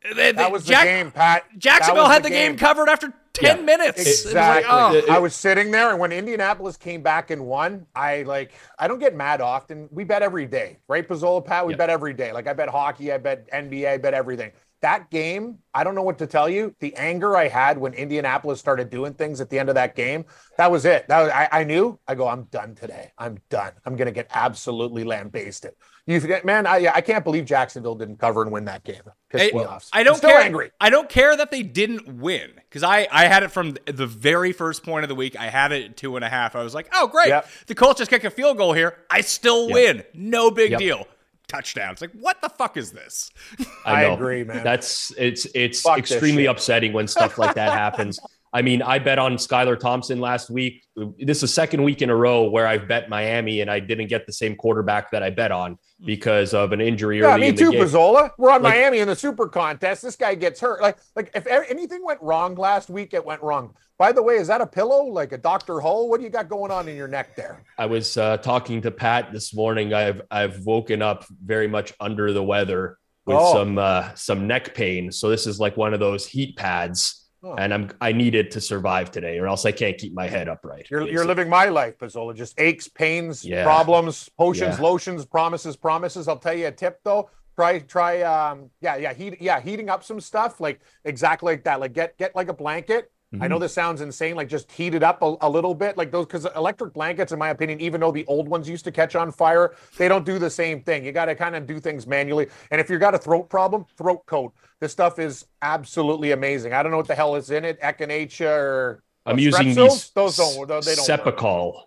they, 0.04 0.14
they- 0.14 0.32
That 0.32 0.52
was 0.52 0.64
the 0.64 0.74
game, 0.74 1.10
Pat. 1.10 1.42
Jacksonville 1.58 2.08
had 2.08 2.22
the 2.22 2.30
game. 2.30 2.56
covered 2.56 2.88
after 2.88 3.12
10 3.34 3.58
Yeah. 3.58 3.62
minutes. 3.64 3.98
It 4.00 4.24
was 4.26 4.34
like, 4.34 4.64
Exactly. 4.64 5.02
oh. 5.08 5.14
I 5.14 5.18
was 5.18 5.34
sitting 5.34 5.70
there, 5.70 5.90
and 5.90 5.98
when 5.98 6.12
Indianapolis 6.12 6.76
came 6.76 7.02
back 7.02 7.30
and 7.30 7.46
won, 7.46 7.86
I 7.94 8.22
like 8.22 8.52
I 8.78 8.88
don't 8.88 8.98
get 8.98 9.14
mad 9.14 9.40
often. 9.40 9.88
We 9.90 10.04
bet 10.04 10.22
every 10.22 10.46
day, 10.46 10.78
right, 10.88 11.06
Pizzola, 11.08 11.44
Pat? 11.44 11.66
We 11.66 11.72
Yeah. 11.72 11.78
bet 11.78 11.90
every 11.90 12.12
day. 12.14 12.32
Like 12.32 12.46
I 12.46 12.52
bet 12.52 12.68
hockey, 12.68 13.12
I 13.12 13.18
bet 13.18 13.48
NBA, 13.52 13.92
I 13.92 13.96
bet 13.98 14.14
everything. 14.14 14.52
That 14.82 15.10
game, 15.10 15.58
I 15.72 15.84
don't 15.84 15.94
know 15.94 16.02
what 16.02 16.18
to 16.18 16.26
tell 16.26 16.48
you. 16.48 16.74
The 16.80 16.94
anger 16.96 17.36
I 17.36 17.46
had 17.46 17.78
when 17.78 17.94
Indianapolis 17.94 18.58
started 18.58 18.90
doing 18.90 19.14
things 19.14 19.40
at 19.40 19.48
the 19.48 19.58
end 19.58 19.68
of 19.68 19.76
that 19.76 19.94
game, 19.94 20.24
that 20.58 20.70
was 20.72 20.84
it. 20.84 21.06
That 21.06 21.22
was, 21.22 21.30
I, 21.30 21.48
I 21.52 21.64
knew. 21.64 22.00
I 22.08 22.16
go, 22.16 22.26
I'm 22.26 22.44
done 22.44 22.74
today. 22.74 23.12
I'm 23.16 23.38
done. 23.48 23.72
I'm 23.86 23.94
gonna 23.94 24.10
get 24.10 24.26
absolutely 24.34 25.04
lambasted. 25.04 25.74
You 26.04 26.18
forget, 26.20 26.44
man. 26.44 26.66
I 26.66 26.90
I 26.92 27.00
can't 27.00 27.22
believe 27.22 27.44
Jacksonville 27.44 27.94
didn't 27.94 28.16
cover 28.16 28.42
and 28.42 28.50
win 28.50 28.64
that 28.64 28.82
game. 28.82 29.02
Pissed 29.30 29.54
I, 29.54 29.56
me 29.56 29.64
off. 29.64 29.86
I 29.92 30.00
I'm 30.00 30.04
don't 30.04 30.16
still 30.16 30.30
care. 30.30 30.40
angry. 30.40 30.72
I 30.80 30.90
don't 30.90 31.08
care 31.08 31.36
that 31.36 31.52
they 31.52 31.62
didn't 31.62 32.18
win 32.18 32.50
because 32.56 32.82
I, 32.82 33.06
I 33.12 33.26
had 33.26 33.44
it 33.44 33.52
from 33.52 33.76
the 33.86 34.06
very 34.08 34.50
first 34.50 34.82
point 34.82 35.04
of 35.04 35.08
the 35.08 35.14
week. 35.14 35.36
I 35.38 35.46
had 35.48 35.70
it 35.70 35.84
at 35.90 35.96
two 35.96 36.16
and 36.16 36.24
a 36.24 36.28
half. 36.28 36.56
I 36.56 36.64
was 36.64 36.74
like, 36.74 36.88
oh 36.92 37.06
great, 37.06 37.28
Yep. 37.28 37.48
the 37.68 37.76
Colts 37.76 37.98
just 37.98 38.10
kick 38.10 38.24
a 38.24 38.30
field 38.30 38.58
goal 38.58 38.72
here. 38.72 38.98
I 39.10 39.20
still 39.20 39.68
Yep. 39.68 39.74
win. 39.74 40.04
No 40.12 40.50
big 40.50 40.72
Yep. 40.72 40.78
deal. 40.80 41.06
Touchdown. 41.52 41.92
It's 41.92 42.00
like 42.00 42.12
what 42.12 42.40
the 42.40 42.48
fuck 42.48 42.76
is 42.76 42.92
this? 42.92 43.30
I 43.86 44.02
know. 44.02 44.14
agree, 44.14 44.42
man. 44.42 44.64
That's 44.64 45.12
it's 45.18 45.46
it's 45.54 45.82
Fuck 45.82 45.98
extremely 45.98 46.46
upsetting 46.46 46.92
when 46.92 47.06
stuff 47.06 47.38
like 47.38 47.54
that 47.54 47.72
happens. 47.72 48.18
I 48.54 48.60
mean, 48.60 48.82
I 48.82 48.98
bet 48.98 49.18
on 49.18 49.36
Skylar 49.36 49.78
Thompson 49.80 50.20
last 50.20 50.50
week. 50.50 50.84
This 51.18 51.38
is 51.38 51.40
the 51.40 51.48
second 51.48 51.82
week 51.82 52.02
in 52.02 52.10
a 52.10 52.16
row 52.16 52.50
where 52.50 52.66
I've 52.66 52.86
bet 52.86 53.08
Miami 53.08 53.62
and 53.62 53.70
I 53.70 53.80
didn't 53.80 54.08
get 54.08 54.26
the 54.26 54.32
same 54.32 54.56
quarterback 54.56 55.10
that 55.12 55.22
I 55.22 55.30
bet 55.30 55.50
on 55.52 55.78
hmm. 55.98 56.06
because 56.06 56.52
of 56.52 56.72
an 56.72 56.80
injury 56.80 57.20
Yeah, 57.20 57.32
early 57.32 57.40
me 57.40 57.48
in 57.48 57.56
too, 57.56 57.70
game. 57.70 57.82
Pizzola. 57.82 58.30
We're 58.36 58.50
on 58.50 58.62
Like- 58.62 58.74
Miami 58.74 58.98
in 58.98 59.08
the 59.08 59.16
Super 59.16 59.48
Contest. 59.48 60.02
This 60.02 60.16
guy 60.16 60.34
gets 60.34 60.60
hurt. 60.60 60.82
Like, 60.82 60.98
like 61.16 61.30
if 61.34 61.46
anything 61.46 62.04
went 62.04 62.20
wrong 62.20 62.54
last 62.54 62.90
week, 62.90 63.14
it 63.14 63.24
went 63.24 63.42
wrong. 63.42 63.74
By 64.02 64.10
the 64.10 64.20
way, 64.20 64.34
is 64.34 64.48
that 64.48 64.60
a 64.60 64.66
pillow, 64.66 65.04
like 65.04 65.30
a 65.30 65.38
Doctor 65.38 65.78
Hull? 65.78 66.08
What 66.08 66.18
do 66.18 66.24
you 66.24 66.28
got 66.28 66.48
going 66.48 66.72
on 66.72 66.88
in 66.88 66.96
your 66.96 67.06
neck 67.06 67.36
there? 67.36 67.62
I 67.78 67.86
was 67.86 68.16
uh, 68.16 68.36
talking 68.38 68.82
to 68.82 68.90
Pat 68.90 69.32
this 69.32 69.54
morning. 69.54 69.94
I've 69.94 70.22
I've 70.28 70.58
woken 70.66 71.00
up 71.02 71.24
very 71.44 71.68
much 71.68 71.92
under 72.00 72.32
the 72.32 72.42
weather 72.42 72.98
with 73.26 73.36
Oh. 73.38 73.52
some 73.52 73.78
uh, 73.78 74.12
some 74.16 74.48
neck 74.48 74.74
pain. 74.74 75.12
So 75.12 75.28
this 75.30 75.46
is 75.46 75.60
like 75.60 75.76
one 75.76 75.94
of 75.94 76.00
those 76.00 76.26
heat 76.26 76.56
pads, 76.56 77.28
Oh. 77.44 77.54
and 77.54 77.72
I'm 77.72 77.92
I 78.00 78.10
need 78.10 78.34
it 78.34 78.50
to 78.50 78.60
survive 78.60 79.12
today, 79.12 79.38
or 79.38 79.46
else 79.46 79.64
I 79.64 79.70
can't 79.70 79.96
keep 79.96 80.12
my 80.14 80.26
head 80.26 80.48
upright. 80.48 80.88
You're, 80.90 81.06
you're 81.08 81.24
living 81.24 81.48
my 81.48 81.66
life, 81.66 81.96
Pizzola. 81.98 82.34
Just 82.34 82.58
aches, 82.58 82.88
pains, 82.88 83.44
Yeah. 83.44 83.62
problems, 83.62 84.28
potions, 84.36 84.78
Yeah. 84.78 84.84
lotions, 84.84 85.24
promises, 85.24 85.76
promises. 85.76 86.26
I'll 86.26 86.38
tell 86.40 86.54
you 86.54 86.66
a 86.66 86.72
tip 86.72 86.98
though. 87.04 87.30
Try, 87.54 87.78
try, 87.78 88.22
um, 88.22 88.70
yeah, 88.80 88.96
yeah, 88.96 89.12
heat, 89.12 89.36
yeah, 89.40 89.60
heating 89.60 89.88
up 89.90 90.02
some 90.02 90.18
stuff 90.18 90.58
like 90.58 90.80
exactly 91.04 91.52
like 91.52 91.62
that. 91.64 91.78
Like 91.78 91.92
get, 91.92 92.18
get 92.18 92.34
like 92.34 92.48
a 92.48 92.54
blanket. 92.54 93.11
I 93.40 93.48
know 93.48 93.58
this 93.58 93.72
sounds 93.72 94.00
insane. 94.00 94.36
Like 94.36 94.48
just 94.48 94.70
heat 94.70 94.94
it 94.94 95.02
up 95.02 95.22
a, 95.22 95.36
a 95.40 95.48
little 95.48 95.74
bit, 95.74 95.96
like 95.96 96.10
those, 96.10 96.26
because 96.26 96.46
electric 96.54 96.92
blankets, 96.92 97.32
in 97.32 97.38
my 97.38 97.48
opinion, 97.50 97.80
even 97.80 98.00
though 98.00 98.12
the 98.12 98.26
old 98.26 98.48
ones 98.48 98.68
used 98.68 98.84
to 98.84 98.92
catch 98.92 99.14
on 99.16 99.32
fire, 99.32 99.74
they 99.96 100.08
don't 100.08 100.26
do 100.26 100.38
the 100.38 100.50
same 100.50 100.82
thing. 100.82 101.04
You 101.04 101.12
got 101.12 101.26
to 101.26 101.34
kind 101.34 101.56
of 101.56 101.66
do 101.66 101.80
things 101.80 102.06
manually. 102.06 102.48
And 102.70 102.80
if 102.80 102.90
you've 102.90 103.00
got 103.00 103.14
a 103.14 103.18
throat 103.18 103.48
problem, 103.48 103.86
throat 103.96 104.26
coat. 104.26 104.52
This 104.80 104.92
stuff 104.92 105.18
is 105.18 105.46
absolutely 105.62 106.32
amazing. 106.32 106.72
I 106.72 106.82
don't 106.82 106.90
know 106.90 106.98
what 106.98 107.08
the 107.08 107.14
hell 107.14 107.36
is 107.36 107.50
in 107.50 107.64
it, 107.64 107.80
echinacea 107.80 108.50
or 108.50 109.02
I'm 109.24 109.36
uh, 109.36 109.38
using 109.38 109.68
these. 109.68 110.10
Those 110.10 110.36
don't. 110.66 110.84
They 110.84 110.94
don't. 110.96 111.04
work. 111.24 111.36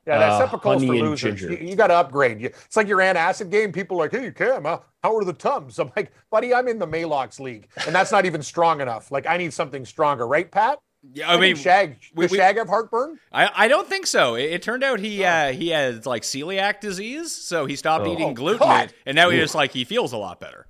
Yeah, 0.08 0.20
that 0.20 0.32
uh, 0.32 0.58
honey 0.80 0.88
for 0.88 0.94
and 0.94 1.02
losers. 1.02 1.40
ginger. 1.42 1.64
You, 1.64 1.75
got 1.75 1.88
to 1.88 1.96
upgrade. 1.96 2.40
You- 2.40 2.52
It's 2.66 2.75
like 2.78 2.88
your 2.88 3.00
antacid 3.00 3.50
game. 3.52 3.72
People 3.72 3.98
are 3.98 4.06
like, 4.06 4.12
hey, 4.12 4.32
Cam, 4.32 4.64
how, 4.64 4.84
how 5.04 5.16
are 5.18 5.24
the 5.25 5.34
Tums? 5.34 5.78
I'm 5.80 5.92
like, 5.96 6.14
buddy, 6.32 6.54
I'm 6.54 6.68
in 6.70 6.80
the 6.80 6.88
Maalox 6.88 7.40
league, 7.40 7.68
and 7.86 7.94
that's 7.94 8.12
not 8.12 8.25
even 8.25 8.42
strong 8.42 8.80
enough. 8.82 9.12
Like, 9.12 9.28
I 9.28 9.36
need 9.38 9.54
something 9.54 9.84
stronger, 9.86 10.25
right, 10.28 10.50
Pat? 10.50 10.80
Yeah, 11.14 11.30
I 11.32 11.34
mean, 11.40 11.56
think 11.56 11.64
Shag, 11.64 11.98
we- 12.14 12.24
does 12.26 12.32
we- 12.32 12.38
Shag 12.38 12.58
have 12.58 12.68
heartburn? 12.68 13.20
I, 13.32 13.50
I 13.56 13.68
don't 13.68 13.88
think 13.88 14.08
so. 14.08 14.36
It, 14.36 14.46
it 14.52 14.62
turned 14.62 14.84
out 14.84 15.00
he 15.00 15.24
uh, 15.24 15.52
he 15.54 15.70
has 15.70 16.06
like 16.06 16.24
celiac 16.24 16.82
disease, 16.82 17.32
so 17.32 17.66
he 17.66 17.76
stopped 17.76 18.06
Oh. 18.08 18.14
eating 18.14 18.30
Oh, 18.30 18.34
gluten, 18.34 18.60
God. 18.68 18.94
and 19.06 19.16
now 19.16 19.30
he 19.30 19.38
just 19.40 19.56
like 19.56 19.72
he 19.72 19.84
feels 19.86 20.14
a 20.14 20.18
lot 20.18 20.40
better. 20.40 20.68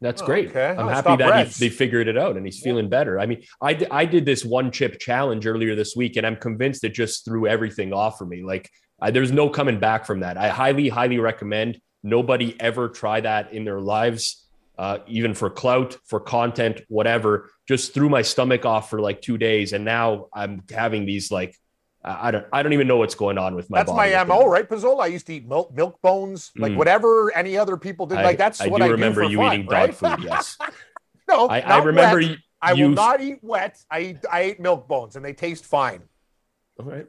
That's 0.00 0.20
Oh, 0.22 0.26
great. 0.26 0.50
okay. 0.50 0.68
I'm 0.68 0.80
Oh, 0.86 0.88
happy 0.88 1.00
stop 1.02 1.18
that 1.20 1.48
he, 1.48 1.52
they 1.60 1.68
figured 1.70 2.08
it 2.08 2.18
out 2.18 2.36
and 2.36 2.44
he's 2.44 2.60
feeling 2.60 2.88
better. 2.90 3.18
I 3.18 3.26
mean, 3.26 3.42
I, 3.62 3.86
I 3.90 4.04
did 4.04 4.26
this 4.26 4.44
one 4.44 4.70
chip 4.70 4.98
challenge 4.98 5.46
earlier 5.46 5.74
this 5.74 5.94
week 5.96 6.16
and 6.16 6.26
I'm 6.26 6.36
convinced 6.36 6.84
it 6.84 6.92
just 6.94 7.24
threw 7.24 7.46
everything 7.46 7.92
off 7.94 8.18
for 8.18 8.26
me. 8.26 8.42
Like, 8.42 8.68
I, 9.00 9.10
there's 9.12 9.32
no 9.32 9.48
coming 9.48 9.80
back 9.80 10.04
from 10.04 10.20
that. 10.20 10.36
I 10.36 10.48
highly, 10.48 10.88
highly 10.90 11.18
recommend 11.20 11.78
nobody 12.02 12.54
ever 12.60 12.90
try 12.90 13.20
that 13.20 13.54
in 13.54 13.64
their 13.64 13.80
lives, 13.80 14.43
uh, 14.78 14.98
even 15.06 15.34
for 15.34 15.50
clout, 15.50 15.96
for 16.04 16.20
content, 16.20 16.80
whatever. 16.88 17.50
Just 17.68 17.94
threw 17.94 18.08
my 18.08 18.22
stomach 18.22 18.64
off 18.66 18.90
for 18.90 19.00
like 19.00 19.22
two 19.22 19.38
days. 19.38 19.72
And 19.72 19.84
now 19.84 20.26
I'm 20.32 20.62
having 20.70 21.06
these 21.06 21.30
like, 21.30 21.54
I 22.06 22.30
don't, 22.32 22.44
I 22.52 22.62
don't 22.62 22.74
even 22.74 22.86
know 22.86 22.98
what's 22.98 23.14
going 23.14 23.38
on 23.38 23.54
with 23.54 23.70
my 23.70 23.78
That's 23.78 23.90
body. 23.90 24.12
my 24.12 24.24
MO, 24.24 24.46
right, 24.46 24.68
Pizzola? 24.68 25.00
I 25.04 25.06
used 25.06 25.26
to 25.28 25.34
eat 25.34 25.48
milk, 25.48 25.72
milk 25.74 26.02
bones, 26.02 26.50
like 26.56 26.72
Mm. 26.72 26.76
whatever 26.76 27.34
any 27.34 27.56
other 27.56 27.76
people 27.78 28.04
did. 28.06 28.18
I, 28.18 28.24
like, 28.24 28.36
that's 28.38 28.60
I 28.60 28.68
what 28.68 28.78
do 28.78 28.84
I 28.84 28.88
remember 28.88 29.22
do 29.22 29.30
you 29.30 29.38
fun, 29.38 29.54
eating 29.54 29.66
right? 29.68 29.98
dog 29.98 30.18
food. 30.18 30.24
Yes. 30.24 30.58
no, 31.28 31.46
I, 31.48 31.60
I 31.60 31.78
remember 31.78 32.18
wet. 32.18 32.28
you. 32.30 32.36
I 32.60 32.74
will 32.74 32.90
not 32.90 33.22
eat 33.22 33.38
wet. 33.42 33.78
I 33.90 34.00
eat, 34.00 34.16
I 34.30 34.40
ate 34.40 34.60
milk 34.60 34.86
bones, 34.88 35.16
and 35.16 35.24
they 35.24 35.32
taste 35.32 35.64
fine. 35.64 36.02
All 36.78 36.84
right. 36.86 37.06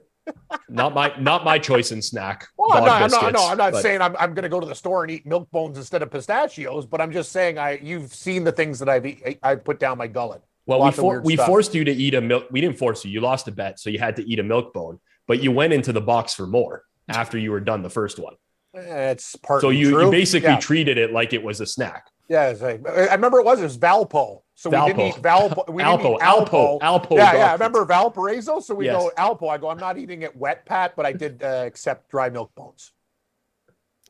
Not 0.69 0.93
my 0.93 1.13
not 1.19 1.43
my 1.43 1.57
choice 1.59 1.91
in 1.91 2.01
snack. 2.01 2.47
Well, 2.57 2.77
I'm 2.77 2.85
not, 2.85 3.01
I'm 3.03 3.11
not, 3.11 3.33
no, 3.33 3.47
I'm 3.47 3.57
not 3.57 3.73
but- 3.73 3.81
saying 3.81 4.01
I'm, 4.01 4.15
I'm 4.17 4.33
going 4.33 4.43
to 4.43 4.49
go 4.49 4.59
to 4.59 4.65
the 4.65 4.73
store 4.75 5.03
and 5.03 5.11
eat 5.11 5.25
milk 5.25 5.49
bones 5.51 5.77
instead 5.77 6.01
of 6.01 6.09
pistachios, 6.11 6.85
but 6.87 6.99
I'm 6.99 7.11
just 7.11 7.31
saying 7.31 7.57
I 7.59 7.79
you've 7.81 8.13
seen 8.13 8.43
the 8.43 8.51
things 8.51 8.79
that 8.79 8.89
I've 8.89 9.05
eat, 9.05 9.39
I 9.43 9.55
put 9.55 9.79
down 9.79 9.97
my 9.97 10.07
gullet. 10.07 10.41
Well, 10.65 10.79
we 10.79 10.85
Lots 10.85 10.97
of 10.97 11.01
for, 11.01 11.21
we 11.21 11.35
stuff. 11.35 11.45
forced 11.45 11.75
you 11.75 11.83
to 11.83 11.91
eat 11.91 12.15
a 12.15 12.21
milk. 12.21 12.45
We 12.49 12.59
didn't 12.59 12.79
force 12.79 13.05
you. 13.05 13.11
You 13.11 13.21
lost 13.21 13.47
a 13.47 13.51
bet, 13.51 13.79
so 13.79 13.91
you 13.91 13.99
had 13.99 14.15
to 14.15 14.27
eat 14.27 14.39
a 14.39 14.43
milk 14.43 14.73
bone. 14.73 14.99
But 15.27 15.43
you 15.43 15.51
went 15.51 15.73
into 15.73 15.93
the 15.93 16.01
box 16.01 16.33
for 16.33 16.47
more 16.47 16.83
after 17.07 17.37
you 17.37 17.51
were 17.51 17.59
done 17.59 17.83
the 17.83 17.89
first 17.89 18.17
one. 18.17 18.33
Eh, 18.75 19.11
It's 19.11 19.35
part. 19.35 19.61
So 19.61 19.69
you, 19.69 20.01
you 20.01 20.09
basically 20.09 20.49
yeah, 20.49 20.59
treated 20.59 20.97
it 20.97 21.11
like 21.13 21.33
it 21.33 21.43
was 21.43 21.61
a 21.61 21.67
snack. 21.67 22.07
yeah. 22.29 22.49
It's 22.49 22.61
like, 22.61 22.81
I 22.87 23.13
remember 23.13 23.39
it 23.39 23.45
was 23.45 23.59
it 23.59 23.63
was 23.63 23.77
Valpo, 23.77 24.41
so 24.55 24.69
we 24.69 24.77
didn't 24.87 25.01
eat 25.01 25.15
Valpo. 25.15 25.67
We 25.69 25.83
didn't 25.83 25.99
Alpo, 25.99 26.15
eat 26.15 26.21
Alpo, 26.21 26.79
Alpo. 26.79 27.17
Yeah, 27.17 27.33
yeah. 27.33 27.49
I 27.49 27.53
remember 27.53 27.83
Valparaiso. 27.85 28.61
So 28.61 28.73
we 28.73 28.85
Yes. 28.85 28.95
go 28.95 29.11
Alpo. 29.17 29.49
I 29.49 29.57
go. 29.57 29.69
I'm 29.69 29.77
not 29.77 29.97
eating 29.97 30.21
it 30.21 30.35
wet, 30.35 30.65
Pat, 30.65 30.95
but 30.95 31.05
I 31.05 31.11
did 31.11 31.43
uh, 31.43 31.63
accept 31.65 32.09
dry 32.09 32.29
milk 32.29 32.55
bones. 32.55 32.93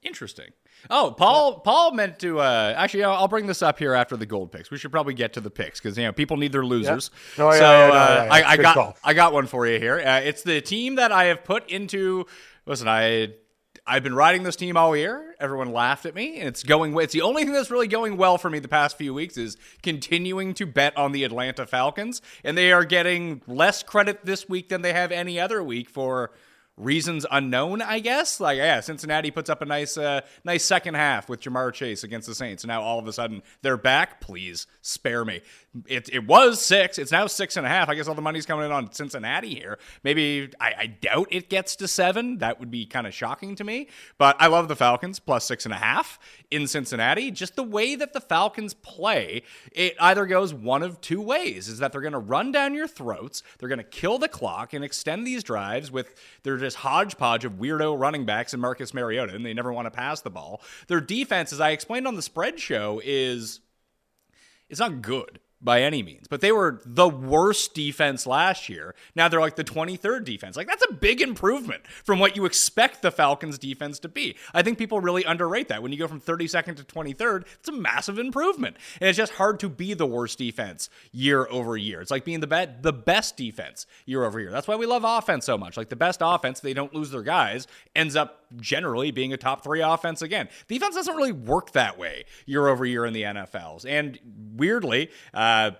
Interesting. 0.03 0.51
Oh, 0.91 1.15
Paul. 1.17 1.61
Paul 1.61 1.93
meant 1.93 2.19
to. 2.19 2.39
Uh, 2.39 2.75
actually, 2.77 3.03
I'll, 3.05 3.27
bring 3.27 3.47
this 3.47 3.63
up 3.63 3.79
here 3.79 3.95
after 3.95 4.15
the 4.15 4.27
gold 4.27 4.51
picks. 4.51 4.69
We 4.69 4.77
should 4.77 4.91
probably 4.91 5.15
get 5.15 5.33
to 5.33 5.41
the 5.41 5.49
picks 5.49 5.79
because 5.79 5.97
you 5.97 6.03
know 6.03 6.11
people 6.11 6.37
need 6.37 6.51
their 6.51 6.65
losers. 6.65 7.09
No, 7.39 7.51
yeah, 7.51 7.57
so 7.57 7.63
yeah, 7.63 7.67
uh, 7.67 7.87
yeah, 7.87 8.23
yeah. 8.25 8.33
I, 8.33 8.51
I 8.51 8.57
got 8.57 8.73
call. 8.75 8.97
I 9.03 9.13
got 9.15 9.33
one 9.33 9.47
for 9.47 9.65
you 9.65 9.79
here. 9.79 9.97
Uh, 9.99 10.19
it's 10.19 10.43
the 10.43 10.61
team 10.61 10.95
that 10.95 11.11
I 11.11 11.25
have 11.25 11.43
put 11.43 11.67
into. 11.71 12.27
Listen, 12.67 12.87
I 12.87 13.33
I've 13.87 14.01
been 14.01 14.15
riding 14.15 14.41
this 14.41 14.55
team 14.55 14.77
all 14.77 14.97
year. 14.97 15.35
Everyone 15.39 15.71
laughed 15.71 16.07
at 16.07 16.15
me, 16.15 16.39
and 16.39 16.47
it's 16.47 16.63
going. 16.63 16.97
It's 16.97 17.13
the 17.13 17.21
only 17.21 17.43
thing 17.43 17.53
that's 17.53 17.69
really 17.69 17.87
going 17.87 18.17
well 18.17 18.39
for 18.39 18.49
me 18.49 18.57
the 18.57 18.67
past 18.67 18.97
few 18.97 19.13
weeks 19.13 19.37
is 19.37 19.57
continuing 19.83 20.55
to 20.55 20.65
bet 20.65 20.97
on 20.97 21.11
the 21.11 21.23
Atlanta 21.23 21.67
Falcons, 21.67 22.21
and 22.43 22.57
they 22.57 22.71
are 22.71 22.83
getting 22.83 23.43
less 23.45 23.83
credit 23.83 24.25
this 24.25 24.49
week 24.49 24.69
than 24.69 24.81
they 24.81 24.93
have 24.93 25.11
any 25.11 25.39
other 25.39 25.61
week 25.63 25.87
for 25.87 26.31
reasons 26.77 27.25
unknown, 27.31 27.81
I 27.81 27.99
guess. 27.99 28.39
Like, 28.39 28.57
yeah, 28.57 28.79
Cincinnati 28.81 29.31
puts 29.31 29.49
up 29.49 29.61
a 29.61 29.65
nice, 29.65 29.97
uh, 29.97 30.21
nice 30.43 30.63
second 30.63 30.95
half 30.95 31.29
with 31.29 31.41
Ja'Marr 31.41 31.73
Chase 31.73 32.03
against 32.03 32.27
the 32.27 32.35
Saints. 32.35 32.63
And 32.63 32.69
now 32.69 32.81
all 32.81 32.99
of 32.99 33.07
a 33.07 33.13
sudden 33.13 33.41
they're 33.61 33.77
back. 33.77 34.19
Please 34.21 34.67
spare 34.81 35.23
me. 35.23 35.41
It, 35.87 36.09
it 36.11 36.27
was 36.27 36.61
six. 36.61 36.97
It's 36.97 37.11
now 37.11 37.27
six 37.27 37.57
and 37.57 37.65
a 37.65 37.69
half. 37.69 37.89
I 37.89 37.95
guess 37.95 38.07
all 38.07 38.15
the 38.15 38.21
money's 38.21 38.45
coming 38.45 38.65
in 38.65 38.71
on 38.71 38.91
Cincinnati 38.91 39.53
here. 39.53 39.77
Maybe 40.03 40.49
I, 40.59 40.73
I 40.77 40.87
doubt 40.87 41.27
it 41.31 41.49
gets 41.49 41.75
to 41.77 41.87
seven. 41.87 42.37
That 42.39 42.59
would 42.59 42.71
be 42.71 42.85
kind 42.85 43.07
of 43.07 43.13
shocking 43.13 43.55
to 43.55 43.63
me. 43.63 43.87
But 44.17 44.35
I 44.39 44.47
love 44.47 44.67
the 44.67 44.75
Falcons 44.75 45.19
plus 45.19 45.45
six 45.45 45.65
and 45.65 45.73
a 45.73 45.77
half 45.77 46.19
in 46.51 46.67
Cincinnati. 46.67 47.31
Just 47.31 47.55
the 47.55 47.63
way 47.63 47.95
that 47.95 48.13
the 48.13 48.21
Falcons 48.21 48.73
play, 48.73 49.43
it 49.71 49.95
either 49.99 50.25
goes 50.25 50.53
one 50.53 50.83
of 50.83 51.01
two 51.01 51.21
ways: 51.21 51.67
is 51.67 51.79
that 51.79 51.91
they're 51.91 52.01
going 52.01 52.13
to 52.13 52.19
run 52.19 52.51
down 52.51 52.73
your 52.73 52.87
throats, 52.87 53.43
they're 53.59 53.69
going 53.69 53.79
to 53.79 53.83
kill 53.83 54.17
the 54.17 54.27
clock 54.27 54.73
and 54.73 54.83
extend 54.83 55.25
these 55.25 55.43
drives 55.43 55.91
with 55.91 56.15
their 56.43 56.57
hodgepodge 56.73 57.45
of 57.45 57.53
weirdo 57.53 57.99
running 57.99 58.25
backs 58.25 58.53
and 58.53 58.61
Marcus 58.61 58.91
Mariota, 58.91 59.35
and 59.35 59.45
they 59.45 59.53
never 59.53 59.71
want 59.71 59.85
to 59.85 59.91
pass 59.91 60.21
the 60.21 60.31
ball. 60.31 60.61
Their 60.87 61.01
defense, 61.01 61.53
as 61.53 61.61
I 61.61 61.69
explained 61.69 62.07
on 62.07 62.15
the 62.15 62.23
spread 62.23 62.59
show, 62.59 62.99
is 63.05 63.59
it's 64.69 64.79
not 64.79 65.03
good 65.03 65.39
by 65.61 65.81
any 65.81 66.03
means, 66.03 66.27
but 66.27 66.41
they 66.41 66.51
were 66.51 66.81
the 66.85 67.07
worst 67.07 67.73
defense 67.73 68.27
last 68.27 68.69
year. 68.69 68.93
Now 69.15 69.27
they're 69.27 69.39
like 69.39 69.55
the 69.55 69.63
23rd 69.63 70.25
defense. 70.25 70.55
Like 70.55 70.67
that's 70.67 70.85
a 70.89 70.93
big 70.93 71.21
improvement 71.21 71.87
from 72.03 72.19
what 72.19 72.35
you 72.35 72.45
expect 72.45 73.01
the 73.01 73.11
Falcons 73.11 73.57
defense 73.57 73.99
to 73.99 74.09
be. 74.09 74.35
I 74.53 74.61
think 74.61 74.77
people 74.77 74.99
really 74.99 75.23
underrate 75.23 75.69
that. 75.69 75.81
When 75.81 75.91
you 75.91 75.97
go 75.97 76.07
from 76.07 76.21
32nd 76.21 76.75
to 76.77 76.83
23rd, 76.83 77.45
it's 77.59 77.69
a 77.69 77.71
massive 77.71 78.19
improvement. 78.19 78.77
And 78.99 79.09
it's 79.09 79.17
just 79.17 79.33
hard 79.33 79.59
to 79.61 79.69
be 79.69 79.93
the 79.93 80.05
worst 80.05 80.37
defense 80.37 80.89
year 81.11 81.47
over 81.49 81.77
year. 81.77 82.01
It's 82.01 82.11
like 82.11 82.25
being 82.25 82.41
the 82.41 82.47
be- 82.47 82.67
the 82.81 82.93
best 82.93 83.37
defense 83.37 83.87
year 84.05 84.23
over 84.23 84.39
year. 84.39 84.51
That's 84.51 84.67
why 84.67 84.75
we 84.75 84.85
love 84.85 85.03
offense 85.03 85.45
so 85.45 85.57
much. 85.57 85.77
Like 85.77 85.89
the 85.89 85.95
best 85.95 86.19
offense, 86.23 86.59
they 86.59 86.73
don't 86.73 86.93
lose 86.93 87.11
their 87.11 87.23
guys, 87.23 87.67
ends 87.95 88.15
up 88.15 88.44
generally 88.57 89.11
being 89.11 89.33
a 89.33 89.37
top 89.37 89.63
3 89.63 89.81
offense 89.81 90.21
again. 90.21 90.49
Defense 90.67 90.95
doesn't 90.95 91.15
really 91.15 91.31
work 91.31 91.71
that 91.71 91.97
way 91.97 92.25
year 92.45 92.67
over 92.67 92.85
year 92.85 93.05
in 93.05 93.13
the 93.13 93.23
NFLs. 93.23 93.85
And 93.87 94.19
weirdly, 94.55 95.09
uh 95.33 95.71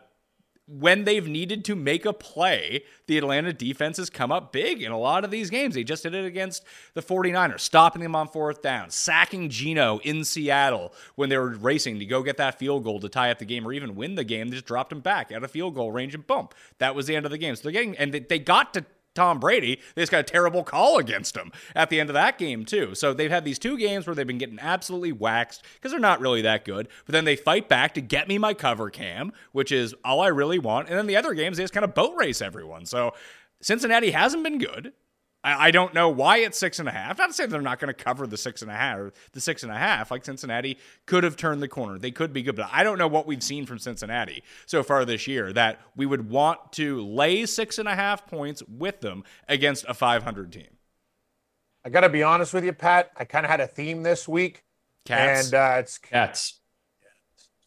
when 0.68 1.04
they've 1.04 1.28
needed 1.28 1.64
to 1.66 1.76
make 1.76 2.06
a 2.06 2.14
play, 2.14 2.84
the 3.06 3.18
Atlanta 3.18 3.54
defense 3.54 3.98
has 3.98 4.10
come 4.10 4.32
up 4.32 4.52
big 4.52 4.82
in 4.82 4.92
a 4.92 4.98
lot 4.98 5.24
of 5.24 5.30
these 5.30 5.52
games. 5.52 5.76
They 5.76 5.84
just 5.84 6.04
did 6.04 6.16
it 6.16 6.26
against 6.26 6.64
the 6.96 7.04
49ers, 7.04 7.60
stopping 7.60 8.02
them 8.02 8.16
on 8.16 8.28
fourth 8.28 8.64
down, 8.64 8.90
sacking 8.90 9.50
Geno 9.50 10.00
in 10.00 10.24
Seattle 10.24 10.92
when 11.16 11.30
they 11.30 11.38
were 11.38 11.50
racing 11.50 12.00
to 12.00 12.06
go 12.06 12.24
get 12.24 12.38
that 12.38 12.58
field 12.58 12.84
goal 12.84 13.00
to 13.00 13.10
tie 13.10 13.30
up 13.30 13.38
the 13.38 13.46
game 13.46 13.68
or 13.68 13.74
even 13.74 13.96
win 13.96 14.16
the 14.16 14.24
game. 14.24 14.48
They 14.48 14.56
just 14.56 14.66
dropped 14.66 14.92
him 14.92 15.02
back 15.02 15.32
at 15.32 15.44
a 15.44 15.48
field 15.48 15.76
goal 15.76 15.92
range 15.92 16.16
and 16.16 16.26
boom. 16.26 16.50
That 16.80 16.96
was 16.96 17.06
the 17.06 17.16
end 17.16 17.26
of 17.26 17.32
the 17.32 17.38
game. 17.38 17.56
So 17.56 17.64
they're 17.64 17.72
getting, 17.72 17.96
and 17.98 18.12
they 18.12 18.40
got 18.40 18.74
to 18.74 18.86
Tom 19.16 19.40
Brady. 19.40 19.80
They 19.96 20.02
just 20.02 20.12
got 20.12 20.20
a 20.20 20.24
terrible 20.24 20.64
call 20.64 21.00
against 21.00 21.36
him 21.36 21.52
at 21.74 21.90
the 21.90 22.00
end 22.00 22.10
of 22.10 22.14
that 22.14 22.38
game, 22.38 22.66
too. 22.66 22.94
So 22.94 23.14
they've 23.14 23.32
had 23.32 23.46
these 23.46 23.58
two 23.58 23.78
games 23.78 24.06
where 24.06 24.16
they've 24.16 24.28
been 24.28 24.38
getting 24.38 24.60
absolutely 24.60 25.14
waxed 25.14 25.64
because 25.76 25.92
they're 25.92 26.00
not 26.00 26.20
really 26.20 26.42
that 26.44 26.66
good. 26.66 26.88
But 27.06 27.14
then 27.14 27.26
they 27.26 27.36
fight 27.36 27.68
back 27.68 27.94
to 27.96 28.02
get 28.02 28.28
me 28.28 28.38
my 28.38 28.54
cover 28.54 28.90
cam, 28.90 29.32
which 29.54 29.72
is 29.72 29.96
all 30.04 30.22
I 30.22 30.28
really 30.28 30.60
want. 30.60 30.90
And 30.90 30.98
then 30.98 31.08
the 31.08 31.18
other 31.18 31.34
games, 31.34 31.58
they 31.58 31.64
just 31.64 31.74
kind 31.74 31.86
of 31.86 31.96
boat 31.96 32.14
race 32.18 32.42
everyone. 32.42 32.86
So 32.86 33.14
Cincinnati 33.62 34.12
hasn't 34.12 34.44
been 34.44 34.60
good. 34.60 34.94
I, 35.46 35.68
I 35.68 35.72
don't 35.72 35.94
know 35.94 36.10
why 36.10 36.38
it's 36.38 36.58
six 36.58 36.80
and 36.80 36.90
a 36.90 36.92
half. 36.92 37.18
Not 37.20 37.28
to 37.28 37.34
say 37.34 37.46
they're 37.46 37.62
not 37.62 37.80
going 37.80 37.94
to 37.94 38.04
cover 38.04 38.26
the 38.26 38.38
six 38.38 38.62
and 38.62 38.72
a 38.72 38.74
half 38.74 38.98
or 38.98 39.14
the 39.34 39.40
six 39.40 39.64
and 39.64 39.72
a 39.72 39.78
half. 39.78 40.10
Like 40.10 40.26
Cincinnati 40.26 40.78
could 41.06 41.24
have 41.24 41.38
turned 41.38 41.62
the 41.62 41.68
corner. 41.68 42.00
They 42.00 42.12
could 42.12 42.34
be 42.34 42.42
good, 42.42 42.56
but 42.56 42.68
I 42.72 42.84
don't 42.84 42.98
know 42.98 43.08
what 43.08 43.28
we've 43.28 43.44
seen 43.44 43.66
from 43.66 43.78
Cincinnati 43.78 44.44
so 44.66 44.82
far 44.82 45.06
this 45.06 45.28
year 45.28 45.54
that 45.54 45.80
we 45.96 46.06
would 46.06 46.30
want 46.30 46.74
to 46.74 47.06
lay 47.06 47.46
six 47.46 47.78
and 47.78 47.88
a 47.88 47.96
half 47.96 48.26
points 48.26 48.64
with 48.68 49.02
them 49.02 49.24
against 49.48 49.86
a 49.88 49.94
500 49.94 50.52
team. 50.52 50.78
I 51.86 51.90
got 51.90 52.02
to 52.02 52.10
be 52.10 52.24
honest 52.24 52.52
with 52.52 52.66
you, 52.66 52.74
Pat. 52.74 53.12
I 53.16 53.26
kind 53.26 53.46
of 53.46 53.52
had 53.52 53.62
a 53.62 53.68
theme 53.68 54.02
this 54.02 54.28
week, 54.28 54.64
Cats. 55.06 55.46
and 55.46 55.54
uh, 55.54 55.76
it's 55.80 56.00
Cats. 56.00 56.60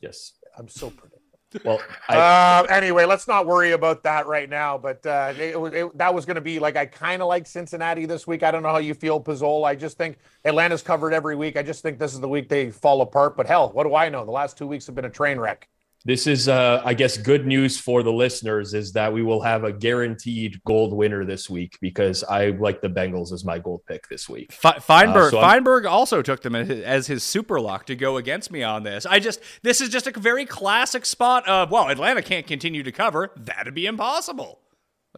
Yes. 0.01 0.33
I'm 0.59 0.69
so 0.69 0.91
predictable. 0.91 1.18
Well, 1.65 1.81
I, 2.09 2.17
Uh, 2.19 2.67
anyway, 2.71 3.05
let's 3.05 3.27
not 3.27 3.47
worry 3.47 3.73
about 3.73 4.03
that 4.03 4.27
right 4.27 4.49
now. 4.49 4.77
But 4.79 5.05
uh, 5.07 5.33
it, 5.37 5.57
it, 5.57 5.99
that 5.99 6.15
was 6.15 6.27
going 6.27 6.35
to 6.37 6.41
be 6.41 6.59
like 6.59 6.77
I 6.77 6.87
kind 6.87 7.23
of 7.23 7.29
like 7.29 7.47
Cincinnati 7.47 8.07
this 8.07 8.27
week. 8.27 8.43
I 8.43 8.51
don't 8.51 8.63
know 8.63 8.71
how 8.71 8.79
you 8.79 8.95
feel, 8.95 9.21
Pizzol. 9.21 9.65
I 9.67 9.75
just 9.75 9.97
think 9.97 10.19
Atlanta's 10.45 10.83
covered 10.83 11.13
every 11.15 11.37
week. 11.37 11.57
I 11.57 11.63
just 11.63 11.83
think 11.83 11.99
this 11.99 12.13
is 12.15 12.21
the 12.21 12.29
week 12.29 12.49
they 12.49 12.71
fall 12.71 13.01
apart. 13.01 13.37
But 13.37 13.47
hell, 13.47 13.71
what 13.71 13.85
do 13.85 13.95
I 13.95 14.09
know? 14.09 14.25
The 14.25 14.31
last 14.31 14.59
two 14.59 14.67
weeks 14.67 14.87
have 14.87 14.95
been 14.95 15.05
a 15.07 15.11
train 15.11 15.39
wreck. 15.39 15.69
This 16.05 16.27
is, 16.27 16.49
uh, 16.49 16.81
I 16.85 16.95
guess, 16.95 17.17
good 17.17 17.47
news 17.47 17.79
for 17.79 18.03
the 18.03 18.13
listeners 18.13 18.73
is 18.73 18.93
that 18.93 19.13
we 19.13 19.23
will 19.23 19.41
have 19.43 19.65
a 19.65 19.73
guaranteed 19.73 20.61
gold 20.65 20.93
winner 20.95 21.25
this 21.25 21.51
week 21.51 21.77
because 21.81 22.23
I 22.25 22.51
like 22.51 22.81
the 22.81 22.89
Bengals 22.89 23.33
as 23.33 23.45
my 23.45 23.59
gold 23.59 23.83
pick 23.87 24.09
this 24.09 24.29
week. 24.29 24.53
Fe- 24.53 24.79
Feinberg, 24.81 25.29
Uh, 25.29 25.31
so 25.31 25.39
I'm- 25.39 25.65
Feinberg 25.65 25.87
also 25.87 26.23
took 26.23 26.43
them 26.43 26.55
as 26.55 26.69
his, 26.69 26.85
as 26.85 27.07
his 27.09 27.23
super 27.25 27.61
lock 27.61 27.87
to 27.87 27.97
go 27.97 28.17
against 28.17 28.51
me 28.51 28.63
on 28.63 28.85
this. 28.85 29.07
I 29.07 29.19
just 29.19 29.41
this 29.63 29.81
is 29.81 29.89
just 29.89 30.07
a 30.07 30.13
very 30.19 30.47
classic 30.47 31.05
spot 31.05 31.47
of 31.49 31.71
well, 31.71 31.89
Atlanta 31.89 32.23
can't 32.23 32.47
continue 32.47 32.83
to 32.85 32.93
cover. 32.93 33.33
That'd 33.37 33.75
be 33.75 33.87
impossible. 33.87 34.61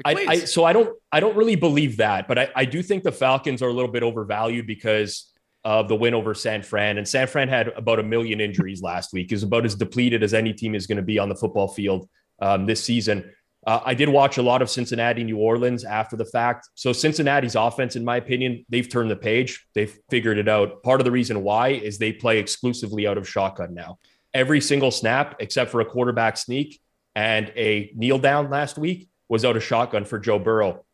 Like, 0.05 0.17
I, 0.19 0.33
I 0.33 0.37
so 0.39 0.65
I 0.65 0.73
don't 0.73 0.97
I 1.13 1.21
don't 1.21 1.37
really 1.37 1.57
believe 1.57 1.99
that, 1.99 2.27
but 2.27 2.39
I, 2.39 2.49
I 2.57 2.65
do 2.65 2.83
think 2.83 3.03
the 3.03 3.13
Falcons 3.13 3.61
are 3.61 3.69
a 3.69 3.73
little 3.73 3.91
bit 3.91 4.03
overvalued 4.03 4.67
because 4.67 5.27
of 5.64 5.88
the 5.88 5.97
win 5.97 6.14
over 6.14 6.35
San 6.35 6.62
Fran. 6.62 6.99
And 6.99 7.07
San 7.07 7.26
Fran 7.26 7.49
had 7.49 7.69
about 7.69 7.99
a 7.99 8.02
million 8.02 8.40
injuries 8.40 8.83
last 8.83 9.12
week. 9.12 9.33
Is 9.33 9.43
about 9.43 9.64
as 9.64 9.75
depleted 9.75 10.23
as 10.23 10.35
any 10.35 10.52
team 10.52 10.75
is 10.75 10.87
going 10.87 10.97
to 10.97 11.02
be 11.02 11.19
on 11.19 11.29
the 11.29 11.35
football 11.35 11.69
field 11.69 12.09
um, 12.40 12.67
this 12.67 12.83
season. 12.83 13.31
Uh, 13.67 13.81
I 13.85 13.93
did 13.93 14.09
watch 14.09 14.38
a 14.38 14.43
lot 14.43 14.62
of 14.62 14.71
Cincinnati, 14.71 15.23
New 15.23 15.37
Orleans 15.37 15.85
after 15.85 16.17
the 16.17 16.25
fact. 16.25 16.69
So 16.75 16.93
Cincinnati's 16.93 17.57
offense, 17.57 17.95
in 17.95 18.05
my 18.05 18.17
opinion, 18.17 18.64
they've 18.71 18.88
turned 18.88 19.11
the 19.11 19.17
page. 19.17 19.67
They've 19.75 19.95
figured 20.09 20.38
it 20.38 20.49
out. 20.49 20.83
Part 20.83 21.00
of 21.00 21.05
the 21.05 21.11
reason 21.11 21.43
why 21.43 21.69
is 21.69 21.99
they 21.99 22.12
play 22.12 22.38
exclusively 22.38 23.07
out 23.07 23.19
of 23.19 23.29
shotgun 23.29 23.75
now. 23.75 23.99
Every 24.33 24.62
single 24.62 24.90
snap, 24.90 25.37
except 25.40 25.71
for 25.71 25.81
a 25.83 25.85
quarterback 25.85 26.38
sneak 26.38 26.81
and 27.14 27.52
a 27.55 27.93
kneel 27.95 28.19
down 28.19 28.49
last 28.49 28.79
week, 28.79 29.09
was 29.29 29.45
out 29.45 29.57
of 29.57 29.62
shotgun 29.62 30.07
for 30.07 30.19
Joe 30.19 30.38
Burrow. 30.38 30.87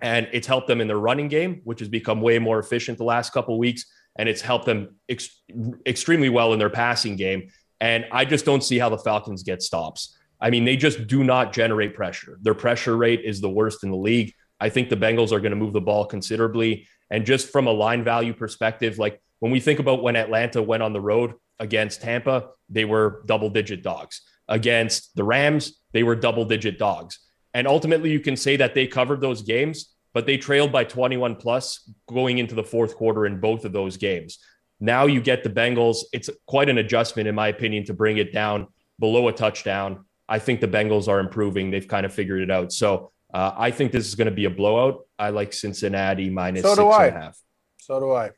And 0.00 0.28
it's 0.32 0.46
helped 0.46 0.68
them 0.68 0.80
in 0.80 0.88
their 0.88 0.98
running 0.98 1.28
game, 1.28 1.60
which 1.64 1.80
has 1.80 1.88
become 1.88 2.20
way 2.20 2.38
more 2.38 2.58
efficient 2.58 2.98
the 2.98 3.04
last 3.04 3.32
couple 3.32 3.58
weeks. 3.58 3.84
And 4.16 4.28
it's 4.28 4.42
helped 4.42 4.66
them 4.66 4.96
ex- 5.08 5.42
extremely 5.86 6.28
well 6.28 6.52
in 6.52 6.58
their 6.58 6.70
passing 6.70 7.16
game. 7.16 7.50
And 7.80 8.06
I 8.12 8.24
just 8.24 8.44
don't 8.44 8.62
see 8.62 8.78
how 8.78 8.88
the 8.88 8.98
Falcons 8.98 9.42
get 9.42 9.62
stops. 9.62 10.16
I 10.40 10.50
mean, 10.50 10.64
they 10.64 10.76
just 10.76 11.06
do 11.06 11.24
not 11.24 11.52
generate 11.52 11.94
pressure. 11.94 12.38
Their 12.42 12.54
pressure 12.54 12.96
rate 12.96 13.22
is 13.24 13.40
the 13.40 13.48
worst 13.48 13.84
in 13.84 13.90
the 13.90 13.96
league. 13.96 14.34
I 14.60 14.68
think 14.68 14.90
the 14.90 14.96
Bengals 14.96 15.32
are 15.32 15.40
going 15.40 15.50
to 15.50 15.56
move 15.56 15.72
the 15.72 15.80
ball 15.80 16.04
considerably. 16.04 16.86
And 17.10 17.26
just 17.26 17.50
from 17.50 17.66
a 17.66 17.72
line 17.72 18.04
value 18.04 18.34
perspective, 18.34 18.98
like 18.98 19.20
when 19.38 19.52
we 19.52 19.60
think 19.60 19.78
about 19.78 20.02
when 20.02 20.16
Atlanta 20.16 20.62
went 20.62 20.82
on 20.82 20.92
the 20.92 21.00
road 21.00 21.34
against 21.58 22.02
Tampa, 22.02 22.50
they 22.68 22.84
were 22.84 23.22
double 23.26 23.50
digit 23.50 23.82
dogs. 23.82 24.22
Against 24.48 25.14
the 25.14 25.24
Rams, 25.24 25.80
they 25.92 26.02
were 26.02 26.16
double 26.16 26.44
digit 26.44 26.78
dogs. 26.78 27.18
And 27.54 27.66
ultimately, 27.66 28.10
you 28.10 28.20
can 28.20 28.36
say 28.36 28.56
that 28.56 28.74
they 28.74 28.86
covered 28.86 29.20
those 29.20 29.42
games, 29.42 29.94
but 30.14 30.26
they 30.26 30.36
trailed 30.36 30.72
by 30.72 30.84
21 30.84 31.36
plus 31.36 31.88
going 32.08 32.38
into 32.38 32.54
the 32.54 32.62
fourth 32.64 32.94
quarter 32.96 33.26
in 33.26 33.40
both 33.40 33.64
of 33.64 33.72
those 33.72 33.96
games. 33.96 34.38
Now 34.80 35.06
you 35.06 35.20
get 35.20 35.42
the 35.44 35.50
Bengals. 35.50 35.98
It's 36.12 36.28
quite 36.46 36.68
an 36.68 36.78
adjustment, 36.78 37.28
in 37.28 37.34
my 37.34 37.48
opinion, 37.48 37.84
to 37.86 37.94
bring 37.94 38.18
it 38.18 38.32
down 38.32 38.66
below 38.98 39.28
a 39.28 39.32
touchdown. 39.32 40.04
I 40.28 40.38
think 40.38 40.60
the 40.60 40.68
Bengals 40.68 41.08
are 41.08 41.20
improving. 41.20 41.70
They've 41.70 41.86
kind 41.86 42.04
of 42.06 42.12
figured 42.12 42.42
it 42.42 42.50
out. 42.50 42.72
So 42.72 43.10
Uh, 43.32 43.50
I 43.56 43.70
think 43.70 43.92
this 43.92 44.06
is 44.06 44.14
going 44.14 44.26
to 44.28 44.34
be 44.34 44.44
a 44.44 44.50
blowout. 44.50 45.06
I 45.18 45.30
like 45.30 45.54
Cincinnati 45.54 46.28
minus 46.28 46.62
So 46.62 46.68
six 46.74 46.78
do 46.78 46.84
and 46.92 46.94
I. 46.94 47.06
a 47.06 47.10
half. 47.12 47.38
So 47.78 47.98
do 47.98 48.12
I. 48.12 48.30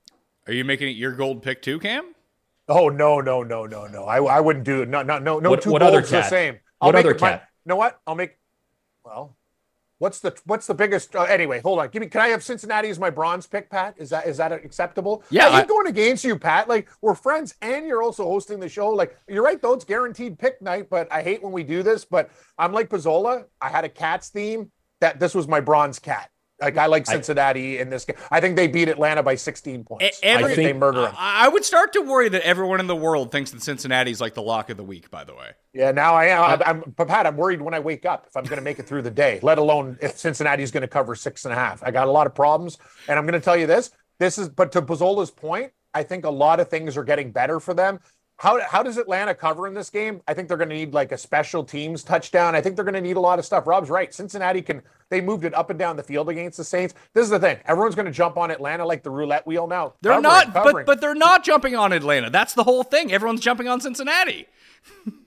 Are 0.47 0.53
you 0.53 0.65
making 0.65 0.87
it 0.89 0.97
your 0.97 1.11
gold 1.13 1.43
pick 1.43 1.63
too, 1.63 1.81
Cam? 1.81 2.15
Oh 2.69 2.89
no, 2.91 3.21
no, 3.21 3.43
no, 3.43 3.67
no, 3.67 3.87
no. 3.89 4.05
I, 4.05 4.23
I 4.23 4.39
wouldn't 4.39 4.65
do 4.65 4.83
it. 4.83 4.89
No, 4.89 5.03
no, 5.03 5.19
no, 5.19 5.41
no 5.41 5.51
What- 5.51 5.63
two 5.63 5.73
what 5.73 5.83
other 5.83 5.99
golds 5.99 6.11
the 6.11 6.21
cat? 6.21 6.31
same. 6.31 6.59
What 6.79 6.95
make 6.95 7.05
other 7.07 7.15
it 7.17 7.21
my- 7.21 7.31
cat? 7.31 7.49
you 7.65 7.71
know 7.71 7.77
what? 7.77 7.99
I'll 8.07 8.15
make 8.15 8.39
well, 9.05 9.37
what's 9.99 10.21
the 10.21 10.37
what's 10.45 10.67
the 10.67 10.75
biggest 10.75 11.15
uh, 11.17 11.23
anyway, 11.23 11.61
hold 11.61 11.79
on. 11.79 11.89
Give 11.89 12.01
me 12.01 12.09
can 12.09 12.21
I 12.21 12.29
have 12.29 12.43
Cincinnati 12.43 12.89
as 12.89 12.99
my 12.99 13.11
bronze 13.11 13.47
pick, 13.47 13.71
Pat? 13.71 13.95
Is 13.99 14.11
that 14.11 14.27
is 14.27 14.37
that 14.39 14.53
acceptable? 14.53 15.23
Yeah, 15.31 15.49
I 15.49 15.57
I- 15.57 15.61
keep 15.61 15.69
going 15.69 15.87
against 15.87 16.25
you, 16.25 16.39
Pat. 16.39 16.69
Like 16.69 16.89
we're 17.01 17.15
friends 17.15 17.55
and 17.63 17.87
you're 17.87 18.03
also 18.03 18.25
hosting 18.25 18.61
the 18.61 18.69
show. 18.69 18.91
Like 18.91 19.17
you're 19.29 19.45
right 19.45 19.61
though, 19.61 19.75
it's 19.75 19.85
guaranteed 19.85 20.39
pick 20.39 20.61
night, 20.63 20.89
but 20.91 21.11
I 21.13 21.23
hate 21.23 21.43
when 21.43 21.53
we 21.53 21.63
do 21.63 21.83
this. 21.83 22.05
But 22.05 22.31
I'm 22.59 22.73
like 22.73 22.89
Pizzola. 22.89 23.45
I 23.61 23.69
had 23.69 23.85
a 23.85 23.89
cats 23.89 24.29
theme. 24.29 24.71
That 25.01 25.21
this 25.21 25.35
was 25.35 25.47
my 25.49 25.61
bronze 25.61 25.99
cat. 25.99 26.31
Like 26.65 26.77
I 26.77 26.87
like 26.87 27.09
I- 27.09 27.13
Cincinnati 27.13 27.79
in 27.79 27.91
this 27.91 28.05
game. 28.05 28.17
I 28.31 28.41
think 28.41 28.57
they 28.57 28.67
beat 28.67 28.89
Atlanta 28.89 29.23
by 29.23 29.35
16 29.35 29.85
points. 29.85 30.21
Every, 30.23 30.53
I 30.53 30.55
think 30.55 30.67
they 30.67 30.73
murder 30.73 31.03
them. 31.03 31.15
I, 31.17 31.47
I 31.47 31.49
would 31.49 31.65
start 31.65 31.93
to 31.95 32.01
worry 32.01 32.29
that 32.29 32.43
everyone 32.43 32.81
in 32.81 32.87
the 32.87 32.97
world 32.97 33.31
thinks 33.31 33.51
that 33.53 33.63
Cincinnati's 33.63 34.21
like 34.21 34.35
the 34.35 34.43
lock 34.43 34.71
of 34.71 34.77
the 34.77 34.85
week. 34.85 35.11
By 35.11 35.25
the 35.25 35.35
way, 35.35 35.51
Yeah, 35.73 35.91
now 35.93 36.15
I 36.15 36.27
am. 36.27 36.43
I'm, 36.45 36.63
I'm, 36.67 36.95
but 36.97 37.09
Pat, 37.09 37.27
I'm 37.27 37.37
worried 37.37 37.61
when 37.63 37.75
I 37.75 37.81
wake 37.81 38.05
up 38.07 38.27
if 38.29 38.37
I'm 38.37 38.45
going 38.45 38.57
to 38.59 38.63
make 38.65 38.79
it 38.79 38.87
through 38.87 39.03
the 39.03 39.11
day, 39.11 39.39
let 39.43 39.59
alone 39.59 39.99
if 40.01 40.19
Cincinnati's 40.19 40.71
going 40.71 40.83
to 40.83 40.89
cover 40.89 41.15
six 41.15 41.45
and 41.45 41.53
a 41.53 41.57
half. 41.57 41.83
I 41.83 41.91
got 41.91 42.09
a 42.09 42.11
lot 42.11 42.27
of 42.27 42.35
problems. 42.35 42.79
And 43.09 43.19
I'm 43.19 43.27
going 43.27 43.39
to 43.39 43.45
tell 43.45 43.57
you 43.57 43.67
this 43.67 43.91
this 44.19 44.39
is, 44.39 44.49
but 44.49 44.73
to 44.73 44.83
Pizzola's 44.83 45.31
point, 45.31 45.73
I 45.93 46.03
think 46.03 46.25
a 46.25 46.31
lot 46.31 46.61
of 46.61 46.69
things 46.69 46.97
are 46.97 47.05
getting 47.05 47.31
better 47.33 47.61
for 47.61 47.75
them. 47.75 48.01
How, 48.37 48.61
how 48.61 48.83
does 48.83 48.97
Atlanta 48.99 49.35
cover 49.35 49.67
in 49.67 49.75
this 49.75 49.91
game? 49.91 50.21
I 50.27 50.35
think 50.35 50.49
they're 50.49 50.57
going 50.57 50.69
to 50.69 50.75
need 50.75 50.93
like 50.93 51.13
a 51.13 51.19
special 51.19 51.63
teams 51.63 52.03
touchdown. 52.03 52.55
I 52.55 52.61
think 52.61 52.75
they're 52.75 52.85
going 52.85 52.95
to 52.95 53.01
need 53.01 53.17
a 53.17 53.21
lot 53.21 53.39
of 53.39 53.45
stuff. 53.45 53.67
Rob's 53.67 53.91
right. 53.91 54.13
Cincinnati 54.13 54.61
can, 54.61 54.83
they 55.09 55.21
moved 55.21 55.45
it 55.45 55.55
up 55.55 55.71
and 55.71 55.79
down 55.79 55.97
the 55.97 56.03
field 56.03 56.29
against 56.29 56.59
the 56.59 56.65
Saints. 56.65 56.95
This 57.13 57.25
is 57.25 57.31
the 57.31 57.39
thing. 57.39 57.59
Everyone's 57.65 57.95
going 57.95 58.07
to 58.07 58.13
jump 58.13 58.37
on 58.37 58.51
Atlanta 58.51 58.85
like 58.85 59.05
the 59.05 59.11
roulette 59.11 59.47
wheel 59.47 59.67
now. 59.67 59.95
they're 60.03 60.21
Covering, 60.21 60.53
not. 60.53 60.53
But 60.53 60.87
but 60.87 61.01
they're 61.01 61.15
not 61.15 61.45
jumping 61.45 61.77
on 61.77 61.93
Atlanta. 61.93 62.29
That's 62.29 62.55
the 62.55 62.65
whole 62.65 62.83
thing. 62.83 63.13
Everyone's 63.13 63.41
jumping 63.41 63.69
on 63.69 63.81
Cincinnati. 63.81 64.47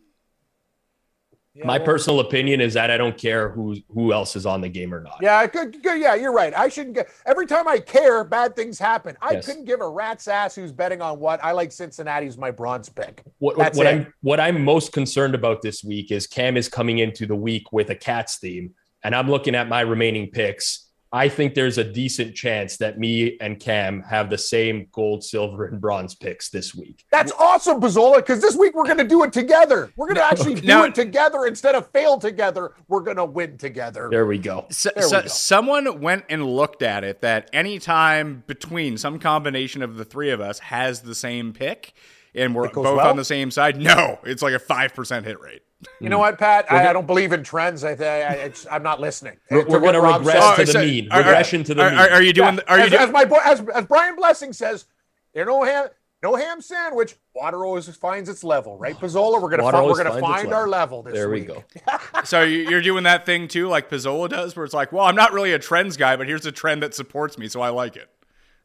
Yeah, 1.57 1.65
My 1.65 1.77
well- 1.77 1.85
personal 1.85 2.19
opinion 2.19 2.61
is 2.61 2.75
that 2.75 2.91
I 2.91 2.97
don't 2.97 3.17
care 3.17 3.49
who 3.49 3.77
who 3.91 4.13
else 4.13 4.35
is 4.35 4.45
on 4.45 4.61
the 4.61 4.69
game 4.69 4.93
or 4.93 5.01
not. 5.01 5.17
Yeah, 5.21 5.47
good, 5.47 5.81
good. 5.81 5.99
Yeah, 5.99 6.13
you're 6.13 6.31
right. 6.33 6.53
I 6.53 6.67
shouldn't 6.69 6.95
get 6.95 7.09
every 7.25 7.47
time 7.47 7.67
I 7.67 7.79
care, 7.79 8.23
bad 8.23 8.55
things 8.55 8.77
happen. 8.77 9.17
I 9.21 9.33
Yes. 9.33 9.45
couldn't 9.47 9.65
give 9.65 9.81
a 9.81 9.89
rat's 9.89 10.27
ass 10.27 10.53
who's 10.53 10.71
betting 10.71 11.01
on 11.01 11.19
what. 11.19 11.43
I 11.43 11.53
like 11.53 11.71
Cincinnati's 11.71 12.37
my 12.37 12.51
bronze 12.51 12.89
pick. 12.89 13.23
What, 13.39 13.57
That's 13.57 13.75
what 13.77 13.87
it. 13.87 13.89
I'm 13.89 14.13
what 14.21 14.39
I'm 14.39 14.63
most 14.63 14.91
concerned 14.93 15.33
about 15.33 15.63
this 15.63 15.83
week 15.83 16.11
is 16.11 16.27
Cam 16.27 16.57
is 16.57 16.69
coming 16.69 16.99
into 16.99 17.25
the 17.25 17.35
week 17.35 17.71
with 17.71 17.89
a 17.89 17.95
Cats 17.95 18.37
theme, 18.37 18.75
and 19.03 19.15
I'm 19.15 19.29
looking 19.29 19.55
at 19.55 19.67
my 19.67 19.81
remaining 19.81 20.29
picks. 20.29 20.86
I 21.11 21.29
think 21.29 21.53
there's 21.53 21.77
a 21.77 21.83
decent 21.83 22.35
chance 22.35 22.77
that 22.77 22.99
me 22.99 23.37
and 23.39 23.59
Cam 23.59 24.01
have 24.03 24.29
the 24.29 24.37
same 24.37 24.87
gold, 24.91 25.23
silver, 25.23 25.65
and 25.65 25.79
bronze 25.79 26.15
picks 26.15 26.49
this 26.49 26.75
week. 26.75 27.05
That's 27.11 27.31
awesome, 27.33 27.79
Pizzola, 27.79 28.17
because 28.17 28.41
this 28.41 28.55
week 28.57 28.75
we're 28.75 28.85
going 28.85 28.97
to 28.97 29.05
do 29.05 29.23
it 29.23 29.31
together. 29.31 29.91
We're 29.95 30.07
going 30.07 30.17
to 30.17 30.25
actually 30.25 30.55
do 30.61 30.67
no. 30.67 30.83
it 30.83 30.95
together 30.95 31.45
instead 31.45 31.75
of 31.75 31.89
fail 31.91 32.17
together. 32.17 32.73
We're 32.87 33.01
going 33.01 33.17
to 33.17 33.25
win 33.25 33.57
together. 33.57 34.09
There 34.11 34.25
we 34.25 34.37
go. 34.37 34.65
So, 34.69 34.89
There 34.95 35.05
we 35.05 35.11
go. 35.11 35.27
someone 35.27 36.01
went 36.01 36.25
and 36.29 36.45
looked 36.45 36.81
at 36.81 37.03
it 37.03 37.21
that 37.21 37.49
any 37.53 37.79
time 37.79 38.43
between 38.47 38.97
some 38.97 39.19
combination 39.19 39.81
of 39.81 39.95
the 39.95 40.05
three 40.05 40.31
of 40.31 40.41
us 40.41 40.59
has 40.59 41.01
the 41.01 41.15
same 41.15 41.53
pick 41.53 41.93
and 42.35 42.53
we're 42.53 42.69
both 42.69 42.97
well? 42.97 43.07
on 43.09 43.17
the 43.17 43.25
same 43.25 43.51
side. 43.51 43.77
No, 43.77 44.19
it's 44.23 44.41
like 44.41 44.53
a 44.53 44.59
5% 44.59 45.23
hit 45.23 45.39
rate. 45.39 45.61
You 46.01 46.09
know 46.09 46.17
what, 46.19 46.39
Pat? 46.39 46.71
I, 46.71 46.89
I 46.89 46.93
don't 46.93 47.05
believe 47.05 47.33
in 47.33 47.43
trends. 47.43 47.83
I, 47.83 47.91
I, 47.91 47.93
it's, 48.33 48.65
I'm 48.71 48.81
not 48.81 48.99
listening. 48.99 49.37
We're, 49.51 49.65
we're 49.67 49.79
going 49.79 49.93
to 49.93 50.01
Rob 50.01 50.21
regress 50.21 50.55
said- 50.55 50.65
to 50.65 50.73
the 50.73 50.79
oh, 50.79 50.81
mean. 50.85 51.11
are- 51.11 51.15
are- 51.15 51.19
Regression 51.19 51.63
to 51.65 51.73
the 51.75 51.83
Are, 51.83 51.89
mean. 51.91 51.99
are, 51.99 52.09
are 52.09 52.21
you 52.23 52.33
doing? 52.33 52.55
Yeah, 52.55 52.61
Are 52.67 52.77
you 52.79 52.83
as, 52.85 52.89
doing? 52.89 53.01
as 53.03 53.11
my 53.11 53.25
boy, 53.25 53.37
as, 53.45 53.61
as 53.75 53.85
Brian 53.85 54.15
Blessing 54.15 54.53
says, 54.53 54.85
there 55.33 55.45
no 55.45 55.63
ham, 55.63 55.87
no 56.23 56.35
ham 56.35 56.61
sandwich. 56.61 57.15
Water 57.35 57.63
always 57.63 57.87
finds 57.95 58.27
its 58.27 58.43
level, 58.43 58.75
right, 58.79 58.95
oh, 58.99 59.05
Pizzola? 59.05 59.39
We're 59.39 59.49
gonna 59.51 59.63
Water 59.63 59.77
find, 59.77 59.87
we're 59.87 60.03
gonna 60.03 60.19
find 60.19 60.51
our 60.51 60.67
level. 60.67 61.01
level 61.01 61.03
this 61.03 61.13
there 61.13 61.29
we 61.29 61.41
week. 61.41 61.47
go. 61.49 61.63
So 62.23 62.41
you- 62.41 62.67
you're 62.69 62.81
doing 62.81 63.03
that 63.03 63.25
thing 63.27 63.47
too, 63.47 63.67
like 63.67 63.87
Pizzola 63.89 64.29
does, 64.29 64.55
where 64.55 64.65
it's 64.65 64.73
like, 64.73 64.91
well, 64.91 65.05
I'm 65.05 65.15
not 65.15 65.31
really 65.31 65.53
a 65.53 65.59
trends 65.59 65.95
guy, 65.95 66.15
but 66.15 66.25
here's 66.27 66.45
a 66.47 66.51
trend 66.51 66.81
that 66.81 66.95
supports 66.95 67.37
me, 67.37 67.47
so 67.47 67.61
I 67.61 67.69
like 67.69 67.95
it. 67.97 68.09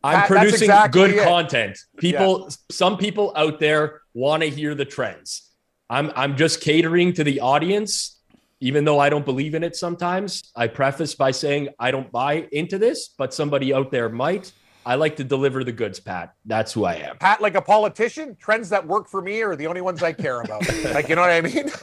I'm 0.03 0.15
That- 0.15 0.29
producing 0.29 0.63
exactly 0.63 1.01
good 1.01 1.11
it. 1.19 1.25
content. 1.25 1.79
People, 1.99 2.49
some 2.71 2.97
people 2.97 3.33
out 3.37 3.61
there 3.61 4.01
want 4.15 4.43
to 4.43 4.49
hear 4.49 4.75
the 4.75 4.87
trends. 4.87 5.51
I'm, 5.93 6.11
I'm 6.17 6.39
just 6.39 6.63
catering 6.63 7.13
to 7.13 7.23
the 7.23 7.41
audience, 7.41 8.19
even 8.61 8.87
though 8.87 8.99
I 8.99 9.11
don't 9.11 9.27
believe 9.27 9.55
in 9.55 9.63
it 9.63 9.77
sometimes. 9.77 10.51
I 10.57 10.67
preface 10.67 11.15
by 11.15 11.33
saying 11.33 11.69
I 11.79 11.91
don't 11.91 12.11
buy 12.11 12.49
into 12.51 12.79
this, 12.79 13.09
but 13.09 13.35
somebody 13.35 13.75
out 13.75 13.91
there 13.91 14.09
might. 14.09 14.53
I 14.87 14.95
like 14.95 15.17
to 15.17 15.25
deliver 15.25 15.63
the 15.65 15.71
goods, 15.71 16.01
Pat. 16.01 16.35
That's 16.47 16.73
who 16.73 16.87
I 16.87 16.95
am. 16.95 17.19
Pat, 17.19 17.43
like 17.43 17.57
a 17.57 17.61
politician, 17.61 18.37
trends 18.37 18.71
that 18.71 18.87
work 18.87 19.07
for 19.07 19.21
me 19.21 19.43
are 19.43 19.55
the 19.55 19.67
only 19.67 19.83
ones 19.83 20.03
I 20.03 20.15
care 20.15 20.41
about. 20.41 20.67
like, 20.95 21.11
you 21.11 21.15
know 21.15 21.21
what 21.21 21.31
I 21.31 21.41
mean? 21.43 21.71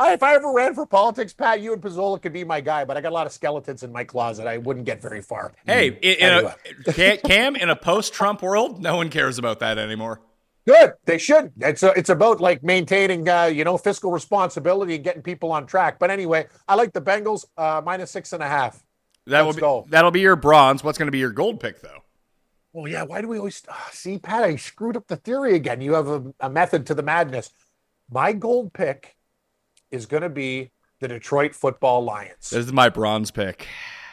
I, 0.00 0.12
if 0.12 0.22
I 0.24 0.34
ever 0.34 0.52
ran 0.52 0.74
for 0.74 0.84
politics, 0.84 1.32
Pat, 1.32 1.60
you 1.60 1.72
and 1.72 1.80
Pizzola 1.80 2.20
could 2.20 2.32
be 2.32 2.42
my 2.42 2.60
guy, 2.60 2.84
but 2.84 2.96
I 2.96 3.00
got 3.00 3.12
a 3.12 3.14
lot 3.14 3.26
of 3.26 3.32
skeletons 3.32 3.84
in 3.84 3.92
my 3.92 4.02
closet. 4.02 4.48
I 4.48 4.58
wouldn't 4.58 4.84
get 4.84 5.00
very 5.00 5.22
far. 5.22 5.52
Hey, 5.64 5.92
mm. 5.92 5.98
in, 6.02 6.16
in 6.16 6.28
Anyway. 6.28 6.54
a, 6.88 6.92
Cam- 6.92 7.18
Cam, 7.18 7.56
in 7.56 7.70
a 7.70 7.76
post-Trump 7.76 8.42
world, 8.42 8.82
no 8.82 8.96
one 8.96 9.10
cares 9.10 9.38
about 9.38 9.60
that 9.60 9.78
anymore. 9.78 10.20
Good. 10.66 10.92
They 11.04 11.18
should. 11.18 11.52
It's 11.58 11.82
a, 11.82 11.90
it's 11.98 12.08
about 12.08 12.40
like 12.40 12.62
maintaining, 12.62 13.28
uh, 13.28 13.46
you 13.46 13.64
know, 13.64 13.76
fiscal 13.76 14.12
responsibility 14.12 14.94
and 14.94 15.04
getting 15.04 15.22
people 15.22 15.50
on 15.50 15.66
track. 15.66 15.98
But 15.98 16.10
anyway, 16.10 16.46
I 16.68 16.76
like 16.76 16.92
the 16.92 17.00
Bengals 17.00 17.44
uh, 17.56 17.82
minus 17.84 18.10
six 18.10 18.32
and 18.32 18.42
a 18.42 18.48
half. 18.48 18.82
That 19.26 19.42
Let's 19.42 19.56
will 19.56 19.60
go. 19.60 19.82
be 19.82 19.90
that'll 19.90 20.10
be 20.10 20.20
your 20.20 20.36
bronze. 20.36 20.84
What's 20.84 20.98
going 20.98 21.06
to 21.06 21.12
be 21.12 21.18
your 21.18 21.32
gold 21.32 21.60
pick 21.60 21.80
though? 21.80 22.04
Well, 22.72 22.88
yeah. 22.88 23.02
Why 23.02 23.20
do 23.20 23.28
we 23.28 23.38
always 23.38 23.62
ah, 23.68 23.88
see, 23.92 24.18
Pat? 24.18 24.44
I 24.44 24.56
screwed 24.56 24.96
up 24.96 25.08
the 25.08 25.16
theory 25.16 25.54
again. 25.54 25.80
You 25.80 25.94
have 25.94 26.08
a, 26.08 26.32
a 26.40 26.50
method 26.50 26.86
to 26.86 26.94
the 26.94 27.02
madness. 27.02 27.50
My 28.10 28.32
gold 28.32 28.72
pick 28.72 29.16
is 29.90 30.06
going 30.06 30.22
to 30.22 30.28
be 30.28 30.70
the 31.00 31.08
Detroit 31.08 31.54
Football 31.54 32.04
Lions. 32.04 32.50
This 32.50 32.66
is 32.66 32.72
my 32.72 32.88
bronze 32.88 33.30
pick. 33.30 33.66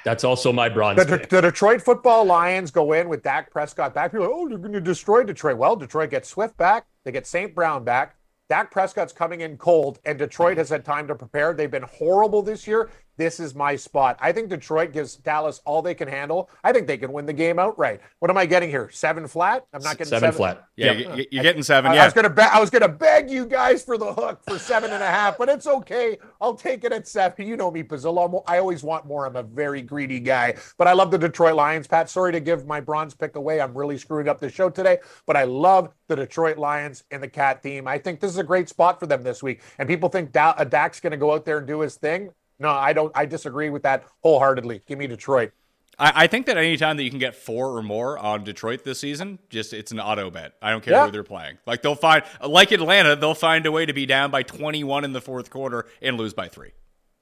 That's 0.03 0.23
also 0.23 0.53
my 0.53 0.69
bronze. 0.69 1.05
The, 1.05 1.25
the 1.29 1.41
Detroit 1.41 1.81
Football 1.81 2.25
Lions 2.25 2.71
go 2.71 2.93
in 2.93 3.09
with 3.09 3.23
Dak 3.23 3.51
Prescott 3.51 3.93
back. 3.93 4.11
People 4.11 4.27
are, 4.27 4.33
oh, 4.33 4.47
they're 4.47 4.57
going 4.57 4.73
to 4.73 4.81
destroy 4.81 5.23
Detroit. 5.23 5.57
Well, 5.57 5.75
Detroit 5.75 6.09
gets 6.09 6.29
Swift 6.29 6.57
back. 6.57 6.85
They 7.03 7.11
get 7.11 7.27
St. 7.27 7.53
Brown 7.53 7.83
back. 7.83 8.15
Dak 8.49 8.71
Prescott's 8.71 9.13
coming 9.13 9.41
in 9.41 9.57
cold, 9.57 9.99
and 10.05 10.17
Detroit 10.17 10.57
has 10.57 10.69
had 10.69 10.83
time 10.83 11.07
to 11.07 11.13
prepare. 11.13 11.53
They've 11.53 11.69
been 11.69 11.83
horrible 11.83 12.41
this 12.41 12.65
year. 12.65 12.89
This 13.19 13.41
is 13.41 13.53
my 13.53 13.75
spot. 13.75 14.17
I 14.21 14.31
think 14.31 14.47
Detroit 14.47 14.93
gives 14.93 15.17
Dallas 15.17 15.59
all 15.65 15.81
they 15.81 15.93
can 15.93 16.07
handle. 16.07 16.49
I 16.63 16.71
think 16.71 16.87
they 16.87 16.97
can 16.97 17.11
win 17.11 17.25
the 17.25 17.33
game 17.33 17.59
outright. 17.59 17.99
What 18.19 18.31
am 18.31 18.37
I 18.37 18.45
getting 18.45 18.69
here? 18.69 18.89
Seven 18.93 19.27
flat? 19.27 19.65
I'm 19.73 19.81
not 19.83 19.97
getting 19.97 20.09
seven, 20.09 20.27
seven, 20.31 20.37
flat. 20.37 20.63
Yeah, 20.77 20.93
Yep. 20.93 21.17
you- 21.17 21.25
you're 21.31 21.43
getting 21.43 21.61
seven. 21.61 21.91
I, 21.91 21.95
I 21.95 21.97
Yeah, 21.97 22.05
was 22.05 22.13
gonna 22.13 22.29
bet. 22.29 22.53
I 22.53 22.61
was 22.61 22.69
gonna 22.69 22.87
beg 22.87 23.29
you 23.29 23.45
guys 23.45 23.83
for 23.83 23.97
the 23.97 24.13
hook 24.13 24.39
for 24.47 24.57
seven 24.57 24.91
and 24.93 25.03
a 25.03 25.07
half, 25.07 25.37
but 25.37 25.49
it's 25.49 25.67
okay. 25.67 26.17
I'll 26.39 26.53
take 26.55 26.85
it 26.85 26.93
at 26.93 27.09
seven. 27.09 27.45
You 27.45 27.57
know 27.57 27.69
me, 27.69 27.83
Pizzillo. 27.83 28.21
I'm- 28.21 28.57
always 28.59 28.83
want 28.83 29.05
more. 29.05 29.25
I'm 29.25 29.35
a 29.35 29.43
very 29.43 29.81
greedy 29.81 30.21
guy, 30.21 30.55
but 30.77 30.87
I 30.87 30.93
love 30.93 31.11
the 31.11 31.17
Detroit 31.17 31.55
Lions. 31.55 31.87
Pat, 31.87 32.09
sorry 32.09 32.31
to 32.31 32.39
give 32.39 32.65
my 32.65 32.79
bronze 32.79 33.13
pick 33.15 33.35
away. 33.35 33.59
I'm 33.59 33.77
really 33.77 33.97
screwing 33.97 34.29
up 34.29 34.39
the 34.39 34.49
show 34.49 34.69
today, 34.69 34.99
but 35.25 35.35
I 35.35 35.43
love 35.43 35.89
the 36.07 36.15
Detroit 36.15 36.57
Lions 36.57 37.03
and 37.11 37.21
the 37.21 37.27
Cat 37.27 37.61
team. 37.61 37.85
I 37.85 37.97
think 37.97 38.21
this 38.21 38.31
is 38.31 38.37
a 38.37 38.43
great 38.43 38.69
spot 38.69 38.97
for 38.97 39.07
them 39.07 39.23
this 39.23 39.43
week. 39.43 39.61
And 39.77 39.89
people 39.89 40.07
think 40.07 40.31
da- 40.31 40.53
uh, 40.57 40.63
Dak's 40.63 41.01
going 41.01 41.11
to 41.11 41.17
go 41.17 41.33
out 41.33 41.43
there 41.45 41.57
and 41.57 41.67
do 41.67 41.81
his 41.81 41.95
thing. 41.95 42.29
No, 42.59 42.69
I 42.69 42.93
don't. 42.93 43.11
I 43.15 43.25
disagree 43.25 43.69
with 43.69 43.83
that 43.83 44.03
wholeheartedly. 44.21 44.81
Give 44.85 44.99
me 44.99 45.07
Detroit. 45.07 45.51
I, 45.97 46.23
I 46.23 46.27
think 46.27 46.45
that 46.47 46.57
any 46.57 46.75
time 46.77 46.97
that 46.97 47.03
you 47.03 47.09
can 47.09 47.19
get 47.19 47.35
four 47.35 47.77
or 47.77 47.83
more 47.83 48.17
on 48.17 48.43
Detroit 48.43 48.83
this 48.83 48.99
season, 48.99 49.39
just 49.49 49.73
it's 49.73 49.91
an 49.91 49.99
auto 49.99 50.29
bet. 50.29 50.53
I 50.61 50.71
don't 50.71 50.83
care 50.83 50.93
Yeah. 50.93 51.05
who 51.05 51.11
they're 51.11 51.23
playing. 51.23 51.57
Like 51.65 51.81
they'll 51.81 51.95
find, 51.95 52.23
like 52.45 52.71
Atlanta, 52.71 53.15
they'll 53.15 53.33
find 53.33 53.65
a 53.65 53.71
way 53.71 53.85
to 53.85 53.93
be 53.93 54.05
down 54.05 54.31
by 54.31 54.43
21 54.43 55.03
in 55.05 55.13
the 55.13 55.21
fourth 55.21 55.49
quarter 55.49 55.85
and 56.01 56.17
lose 56.17 56.33
by 56.33 56.47
three. 56.47 56.71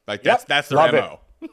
Like 0.07 0.23
that's 0.23 0.43
Yep. 0.43 0.47
that's 0.47 0.69
their 0.69 0.77
Love 0.77 0.91
mo. 0.93 1.19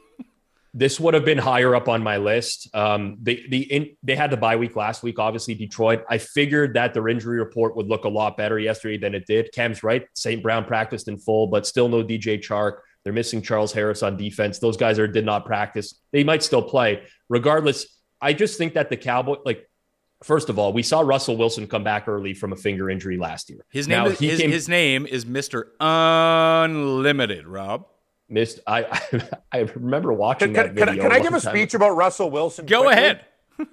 this 0.73 0.99
would 0.99 1.13
have 1.13 1.25
been 1.25 1.37
higher 1.37 1.73
up 1.75 1.87
on 1.87 2.03
my 2.03 2.17
list. 2.17 2.73
Um, 2.75 3.17
they 3.21 3.45
the 3.49 3.61
in, 3.71 3.95
they 4.03 4.15
had 4.15 4.29
the 4.31 4.37
bye 4.37 4.55
week 4.57 4.75
last 4.75 5.03
week. 5.03 5.19
Obviously, 5.19 5.53
Detroit. 5.55 6.03
I 6.09 6.17
figured 6.17 6.73
that 6.73 6.93
their 6.93 7.07
injury 7.07 7.39
report 7.39 7.75
would 7.75 7.87
look 7.87 8.03
a 8.05 8.09
lot 8.09 8.35
better 8.37 8.59
yesterday 8.59 8.97
than 8.97 9.15
it 9.15 9.25
did. 9.25 9.51
Cam's 9.53 9.83
right. 9.83 10.05
St. 10.15 10.41
Brown 10.43 10.65
practiced 10.65 11.07
in 11.07 11.17
full, 11.17 11.47
but 11.47 11.65
still 11.65 11.87
no 11.87 12.03
DJ 12.03 12.37
Chark. 12.39 12.79
They're 13.05 13.13
missing 13.13 13.41
Charles 13.41 13.71
Harris 13.71 14.03
on 14.03 14.17
defense. 14.17 14.59
Those 14.59 14.75
guys 14.75 14.99
are 14.99 15.07
did 15.07 15.25
not 15.25 15.45
practice. 15.45 16.01
They 16.11 16.23
might 16.25 16.43
still 16.43 16.63
play. 16.63 17.03
Regardless, 17.29 17.85
I 18.19 18.33
just 18.33 18.57
think 18.57 18.73
that 18.73 18.89
the 18.89 18.97
Cowboy 18.97 19.37
like. 19.45 19.69
First 20.23 20.49
of 20.49 20.57
all, 20.57 20.73
we 20.73 20.81
saw 20.81 21.01
Russell 21.01 21.37
Wilson 21.37 21.67
come 21.67 21.83
back 21.83 22.07
early 22.07 22.33
from 22.33 22.51
a 22.51 22.55
finger 22.55 22.89
injury 22.89 23.17
last 23.17 23.49
year. 23.49 23.63
His 23.69 23.87
name 23.87 23.99
Now, 24.05 24.05
is 24.07 24.17
his, 24.17 24.39
came- 24.39 24.49
his 24.49 24.67
name 24.67 25.05
is 25.05 25.23
Mister 25.25 25.73
Unlimited. 25.79 27.45
Rob, 27.47 27.85
missed. 28.29 28.59
I 28.65 29.01
I 29.51 29.59
remember 29.59 30.13
watching 30.13 30.47
Can, 30.47 30.53
that 30.53 30.65
can, 30.75 30.87
video. 30.87 31.03
can 31.03 31.11
I 31.11 31.15
long 31.17 31.23
give 31.23 31.33
a 31.35 31.39
speech 31.41 31.73
ago. 31.75 31.85
about 31.85 31.95
Russell 31.97 32.31
Wilson? 32.31 32.65
go 32.65 32.83
quickly? 32.83 32.93
ahead. 33.03 33.25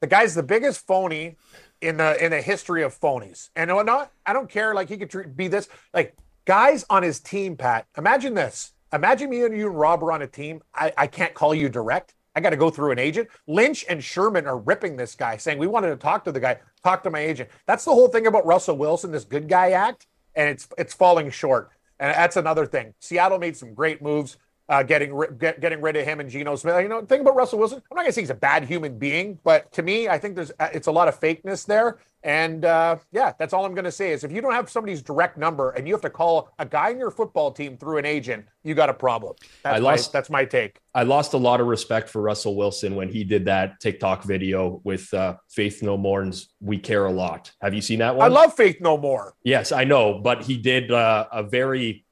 The 0.00 0.08
guy's 0.08 0.34
the 0.34 0.42
biggest 0.42 0.84
phony 0.84 1.36
in 1.80 1.98
the 1.98 2.24
in 2.24 2.32
the 2.32 2.40
history 2.42 2.82
of 2.82 2.98
phonies. 2.98 3.50
And 3.54 3.72
what 3.72 3.86
not? 3.86 4.10
I 4.26 4.32
don't 4.32 4.50
care. 4.50 4.74
Like 4.74 4.88
he 4.88 4.96
could 4.96 5.10
tr- 5.10 5.22
be 5.28 5.46
this. 5.46 5.68
Like 5.94 6.16
guys 6.44 6.84
on 6.90 7.02
his 7.02 7.20
team, 7.20 7.56
Pat. 7.56 7.86
Imagine 7.96 8.34
this. 8.34 8.72
Imagine 8.92 9.30
me 9.30 9.44
and 9.44 9.56
you 9.56 9.68
and 9.68 9.78
Rob 9.78 10.02
are 10.02 10.12
on 10.12 10.22
a 10.22 10.26
team. 10.26 10.62
I, 10.74 10.92
I 10.96 11.06
can't 11.06 11.34
call 11.34 11.54
you 11.54 11.68
direct. 11.68 12.14
I 12.34 12.40
got 12.40 12.50
to 12.50 12.56
go 12.56 12.70
through 12.70 12.92
an 12.92 12.98
agent. 12.98 13.28
Lynch 13.46 13.84
and 13.88 14.02
Sherman 14.02 14.46
are 14.46 14.58
ripping 14.58 14.96
this 14.96 15.14
guy, 15.14 15.36
saying, 15.36 15.58
We 15.58 15.66
wanted 15.66 15.90
to 15.90 15.96
talk 15.96 16.24
to 16.24 16.32
the 16.32 16.40
guy, 16.40 16.58
talk 16.82 17.02
to 17.04 17.10
my 17.10 17.20
agent. 17.20 17.50
That's 17.66 17.84
the 17.84 17.92
whole 17.92 18.08
thing 18.08 18.26
about 18.26 18.46
Russell 18.46 18.76
Wilson, 18.76 19.10
this 19.10 19.24
good 19.24 19.48
guy 19.48 19.70
act, 19.72 20.06
and 20.34 20.48
it's 20.48 20.68
it's 20.78 20.94
falling 20.94 21.30
short. 21.30 21.70
And 21.98 22.14
that's 22.14 22.36
another 22.36 22.66
thing. 22.66 22.94
Seattle 23.00 23.38
made 23.38 23.56
some 23.56 23.74
great 23.74 24.02
moves, 24.02 24.38
uh, 24.68 24.82
getting 24.82 25.18
get, 25.38 25.60
getting 25.60 25.80
rid 25.82 25.96
of 25.96 26.06
him 26.06 26.20
and 26.20 26.30
Geno 26.30 26.56
Smith. 26.56 26.80
You 26.82 26.88
know, 26.88 27.02
the 27.02 27.06
thing 27.06 27.20
about 27.20 27.36
Russell 27.36 27.58
Wilson, 27.58 27.82
I'm 27.90 27.96
not 27.96 28.02
gonna 28.02 28.12
say 28.12 28.22
he's 28.22 28.30
a 28.30 28.34
bad 28.34 28.64
human 28.64 28.98
being, 28.98 29.38
but 29.44 29.70
to 29.72 29.82
me, 29.82 30.08
I 30.08 30.18
think 30.18 30.34
there's 30.34 30.52
uh, 30.58 30.68
it's 30.72 30.86
a 30.86 30.92
lot 30.92 31.08
of 31.08 31.20
fakeness 31.20 31.66
there. 31.66 31.98
And 32.24 32.64
uh, 32.64 32.96
yeah, 33.10 33.32
that's 33.38 33.52
all 33.52 33.64
I'm 33.64 33.74
gonna 33.74 33.90
say 33.90 34.12
is 34.12 34.22
if 34.22 34.30
you 34.30 34.40
don't 34.40 34.52
have 34.52 34.70
somebody's 34.70 35.02
direct 35.02 35.36
number 35.36 35.70
and 35.70 35.88
you 35.88 35.94
have 35.94 36.02
to 36.02 36.10
call 36.10 36.50
a 36.58 36.64
guy 36.64 36.90
in 36.90 36.98
your 36.98 37.10
football 37.10 37.50
team 37.50 37.76
through 37.76 37.98
an 37.98 38.06
agent, 38.06 38.46
you 38.62 38.74
got 38.74 38.88
a 38.88 38.94
problem. 38.94 39.34
That's 39.64 39.76
I 39.76 39.80
my, 39.80 39.90
lost- 39.90 40.12
that's 40.12 40.30
my 40.30 40.44
take. 40.44 40.78
I 40.94 41.02
lost 41.02 41.32
a 41.32 41.36
lot 41.36 41.60
of 41.60 41.66
respect 41.66 42.08
for 42.08 42.22
Russell 42.22 42.54
Wilson 42.54 42.94
when 42.94 43.08
he 43.08 43.24
did 43.24 43.46
that 43.46 43.80
TikTok 43.80 44.22
video 44.22 44.80
with 44.84 45.12
uh, 45.12 45.34
Faith 45.50 45.82
No 45.82 45.96
More's 45.96 46.48
"We 46.60 46.78
Care 46.78 47.06
a 47.06 47.10
Lot." 47.12 47.50
Have 47.60 47.74
you 47.74 47.80
seen 47.80 47.98
that 47.98 48.14
one? 48.14 48.24
I 48.24 48.32
love 48.32 48.54
Faith 48.54 48.80
No 48.80 48.96
More. 48.96 49.34
Yes, 49.42 49.72
I 49.72 49.82
know, 49.82 50.20
but 50.20 50.42
he 50.44 50.56
did 50.58 50.92
uh, 50.92 51.26
a 51.32 51.42
very. 51.42 52.04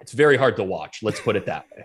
It's 0.00 0.12
very 0.12 0.36
hard 0.36 0.56
to 0.56 0.64
watch. 0.64 1.02
Let's 1.02 1.20
put 1.20 1.36
it 1.36 1.46
that 1.46 1.66
way. 1.74 1.84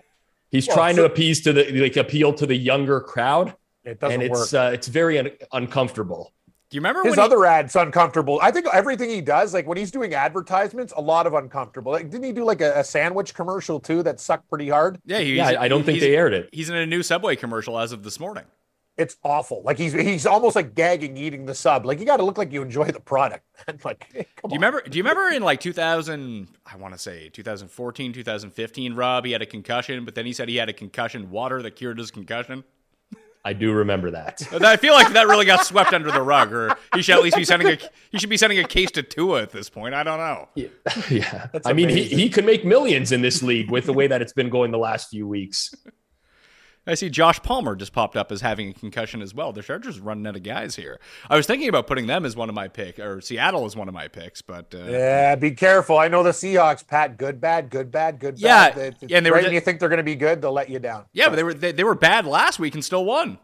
He's 0.50 0.66
Well, 0.68 0.76
trying 0.76 0.96
to 0.96 1.04
appease 1.06 1.40
to 1.42 1.52
the 1.52 1.80
like 1.80 1.96
appeal 1.96 2.32
to 2.34 2.44
the 2.44 2.54
younger 2.56 3.00
crowd, 3.00 3.54
It 3.84 4.00
doesn't 4.00 4.20
and 4.20 4.22
it's 4.30 4.52
work. 4.52 4.70
uh, 4.70 4.74
it's 4.74 4.86
very 4.88 5.18
un- 5.18 5.30
uncomfortable. 5.52 6.32
Do 6.72 6.76
you 6.76 6.80
remember 6.80 7.02
His 7.02 7.10
when 7.10 7.18
he- 7.18 7.24
other 7.34 7.44
ads 7.44 7.76
uncomfortable. 7.76 8.38
I 8.42 8.50
think 8.50 8.66
everything 8.72 9.10
he 9.10 9.20
does, 9.20 9.52
like 9.52 9.66
when 9.66 9.76
he's 9.76 9.90
doing 9.90 10.14
advertisements, 10.14 10.94
a 10.96 11.02
lot 11.02 11.26
of 11.26 11.34
uncomfortable. 11.34 11.92
Like, 11.92 12.08
didn't 12.08 12.24
he 12.24 12.32
do 12.32 12.44
like 12.46 12.62
a, 12.62 12.72
a 12.80 12.82
sandwich 12.82 13.34
commercial 13.34 13.78
too 13.78 14.02
that 14.04 14.20
sucked 14.20 14.48
pretty 14.48 14.70
hard? 14.70 14.98
Yeah, 15.04 15.18
he's, 15.18 15.36
Yeah, 15.36 15.48
I, 15.50 15.64
I 15.64 15.68
don't 15.68 15.84
think 15.84 16.00
they 16.00 16.16
aired 16.16 16.32
it. 16.32 16.48
He's 16.50 16.70
in 16.70 16.76
a 16.76 16.86
new 16.86 17.02
Subway 17.02 17.36
commercial 17.36 17.78
as 17.78 17.92
of 17.92 18.04
this 18.04 18.18
morning. 18.18 18.44
It's 18.96 19.16
awful. 19.22 19.62
Like 19.64 19.76
he's 19.76 19.92
he's 19.92 20.24
almost 20.24 20.56
like 20.56 20.74
gagging 20.74 21.18
eating 21.18 21.44
the 21.44 21.54
sub. 21.54 21.84
Like 21.84 22.00
you 22.00 22.06
got 22.06 22.16
to 22.18 22.24
look 22.24 22.38
like 22.38 22.52
you 22.52 22.62
enjoy 22.62 22.86
the 22.86 23.00
product. 23.00 23.44
Like, 23.84 24.06
hey, 24.12 24.26
come 24.36 24.48
Do 24.50 24.54
you 24.54 24.58
on. 24.58 24.60
remember? 24.72 24.82
Do 24.88 24.96
you 24.96 25.04
remember 25.04 25.28
in 25.28 25.42
like 25.42 25.60
2000? 25.60 26.48
I 26.66 26.76
want 26.78 26.94
to 26.94 26.98
say 26.98 27.28
2014, 27.28 28.12
2015. 28.14 28.94
Rob, 28.94 29.24
he 29.26 29.32
had 29.32 29.42
a 29.42 29.46
concussion, 29.46 30.04
but 30.06 30.14
then 30.14 30.24
he 30.26 30.32
said 30.32 30.48
he 30.48 30.56
had 30.56 30.68
a 30.70 30.72
concussion 30.72 31.30
water 31.30 31.60
that 31.62 31.72
cured 31.76 31.98
his 31.98 32.10
concussion. 32.10 32.64
I 33.44 33.52
do 33.54 33.72
remember 33.72 34.10
that. 34.12 34.42
I 34.52 34.76
feel 34.76 34.94
like 34.94 35.12
that 35.12 35.26
really 35.26 35.46
got 35.46 35.64
swept 35.66 35.92
under 35.92 36.10
the 36.10 36.22
rug, 36.22 36.52
or 36.52 36.76
he 36.94 37.02
should 37.02 37.16
at 37.16 37.22
least 37.22 37.36
be 37.36 37.44
sending 37.44 37.68
a 37.68 37.78
he 38.10 38.18
should 38.18 38.30
be 38.30 38.36
sending 38.36 38.58
a 38.58 38.64
case 38.64 38.90
to 38.92 39.02
Tua 39.02 39.42
at 39.42 39.50
this 39.50 39.68
point. 39.68 39.94
I 39.94 40.02
don't 40.02 40.18
know. 40.18 40.48
yeah, 41.10 41.48
I 41.64 41.72
mean, 41.72 41.88
he, 41.88 42.00
amazing. 42.02 42.18
he 42.18 42.28
could 42.28 42.46
make 42.46 42.64
millions 42.64 43.12
in 43.12 43.22
this 43.22 43.42
league 43.42 43.70
with 43.70 43.86
the 43.86 43.92
way 43.92 44.06
that 44.06 44.22
it's 44.22 44.32
been 44.32 44.50
going 44.50 44.70
the 44.70 44.78
last 44.78 45.10
few 45.10 45.26
weeks. 45.26 45.74
I 46.84 46.94
see 46.94 47.08
Josh 47.10 47.40
Palmer 47.42 47.76
just 47.76 47.92
popped 47.92 48.16
up 48.16 48.32
as 48.32 48.40
having 48.40 48.68
a 48.68 48.72
concussion 48.72 49.22
as 49.22 49.32
well. 49.32 49.52
The 49.52 49.62
Chargers 49.62 49.98
are 49.98 50.02
running 50.02 50.26
out 50.26 50.34
of 50.34 50.42
guys 50.42 50.74
here. 50.74 50.98
I 51.30 51.36
was 51.36 51.46
thinking 51.46 51.68
about 51.68 51.86
putting 51.86 52.08
them 52.08 52.24
as 52.24 52.34
one 52.34 52.48
of 52.48 52.56
my 52.56 52.66
pick, 52.66 52.98
or 52.98 53.20
Seattle 53.20 53.64
as 53.64 53.76
one 53.76 53.86
of 53.86 53.94
my 53.94 54.08
picks, 54.08 54.42
but 54.42 54.74
uh, 54.74 54.78
Yeah, 54.90 55.36
be 55.36 55.52
careful. 55.52 55.96
I 55.98 56.08
know 56.08 56.24
the 56.24 56.30
Seahawks, 56.30 56.84
Pat. 56.84 57.18
Good, 57.18 57.40
bad, 57.40 57.70
good, 57.70 57.92
bad, 57.92 58.18
good, 58.18 58.36
Yeah, 58.40 58.70
bad. 58.70 58.96
They- 59.00 59.06
yeah, 59.06 59.16
and 59.18 59.24
they 59.26 59.30
were 59.30 59.36
right 59.36 59.42
ju- 59.42 59.46
when 59.48 59.54
you 59.54 59.60
think 59.60 59.78
they're 59.78 59.88
going 59.88 59.98
to 59.98 60.02
be 60.02 60.16
good, 60.16 60.42
they'll 60.42 60.50
let 60.52 60.70
you 60.70 60.80
down. 60.80 61.04
yeah, 61.12 61.28
but 61.28 61.36
they 61.36 61.44
were 61.44 61.54
they, 61.54 61.70
they 61.70 61.84
were 61.84 61.94
bad 61.94 62.26
last 62.26 62.58
week 62.58 62.74
and 62.74 62.84
still 62.84 63.04
won. 63.04 63.38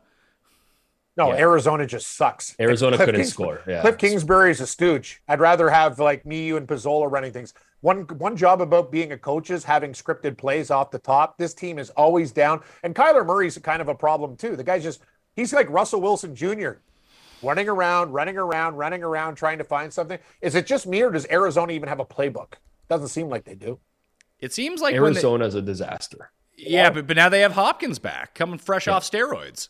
No, 1.16 1.29
Yeah. 1.33 1.38
Arizona 1.38 1.87
just 1.87 2.16
sucks. 2.16 2.55
Arizona 2.61 2.96
Cliff 2.96 3.07
couldn't 3.07 3.20
Kings- 3.22 3.33
score. 3.33 3.61
Yeah. 3.66 3.81
Cliff 3.83 3.98
Kingsbury 3.98 4.51
is 4.53 4.61
a 4.61 4.66
stooge. 4.66 5.20
I'd 5.29 5.40
rather 5.40 5.68
have 5.70 5.98
like 5.98 6.24
me, 6.27 6.46
you, 6.46 6.57
and 6.57 6.66
Pizzola 6.66 7.11
running 7.11 7.33
things. 7.33 7.55
One 7.81 8.03
one 8.19 8.37
job 8.37 8.61
about 8.61 8.91
being 8.91 9.12
a 9.12 9.19
coach 9.19 9.51
is 9.51 9.62
having 9.64 9.93
scripted 9.93 10.37
plays 10.37 10.71
off 10.71 10.91
the 10.91 10.99
top. 10.99 11.38
This 11.38 11.55
team 11.55 11.79
is 11.79 11.91
always 11.91 12.33
down, 12.33 12.62
and 12.83 12.95
Kyler 12.95 13.25
Murray's 13.25 13.57
kind 13.59 13.81
of 13.81 13.88
a 13.88 13.95
problem 13.95 14.37
too. 14.37 14.57
The 14.57 14.64
guy's 14.64 14.83
just 14.83 15.01
he's 15.37 15.53
like 15.53 15.71
Russell 15.71 16.01
Wilson 16.01 16.35
Jr. 16.35 16.73
Running 17.41 17.69
around, 17.69 18.12
running 18.12 18.37
around, 18.37 18.75
running 18.77 19.05
around, 19.05 19.37
trying 19.37 19.59
to 19.59 19.64
find 19.64 19.93
something. 19.93 20.19
Is 20.41 20.57
it 20.57 20.67
just 20.67 20.88
me, 20.88 21.03
or 21.03 21.11
does 21.12 21.27
Arizona 21.31 21.73
even 21.73 21.88
have 21.88 22.01
a 22.01 22.05
playbook? 22.05 22.55
Doesn't 22.88 23.09
seem 23.09 23.29
like 23.29 23.45
they 23.45 23.55
do. 23.55 23.79
It 24.41 24.53
seems 24.53 24.81
like 24.81 24.95
when 24.95 25.03
they, 25.03 25.09
Arizona's 25.09 25.55
a 25.55 25.62
disaster. 25.62 26.33
yeah, 26.57 26.91
but, 26.91 27.07
but 27.07 27.17
now 27.17 27.29
they 27.29 27.41
have 27.41 27.53
Hopkins 27.53 28.01
back, 28.01 28.35
coming 28.35 28.59
fresh 28.59 28.88
off 28.88 29.09
steroids. 29.09 29.69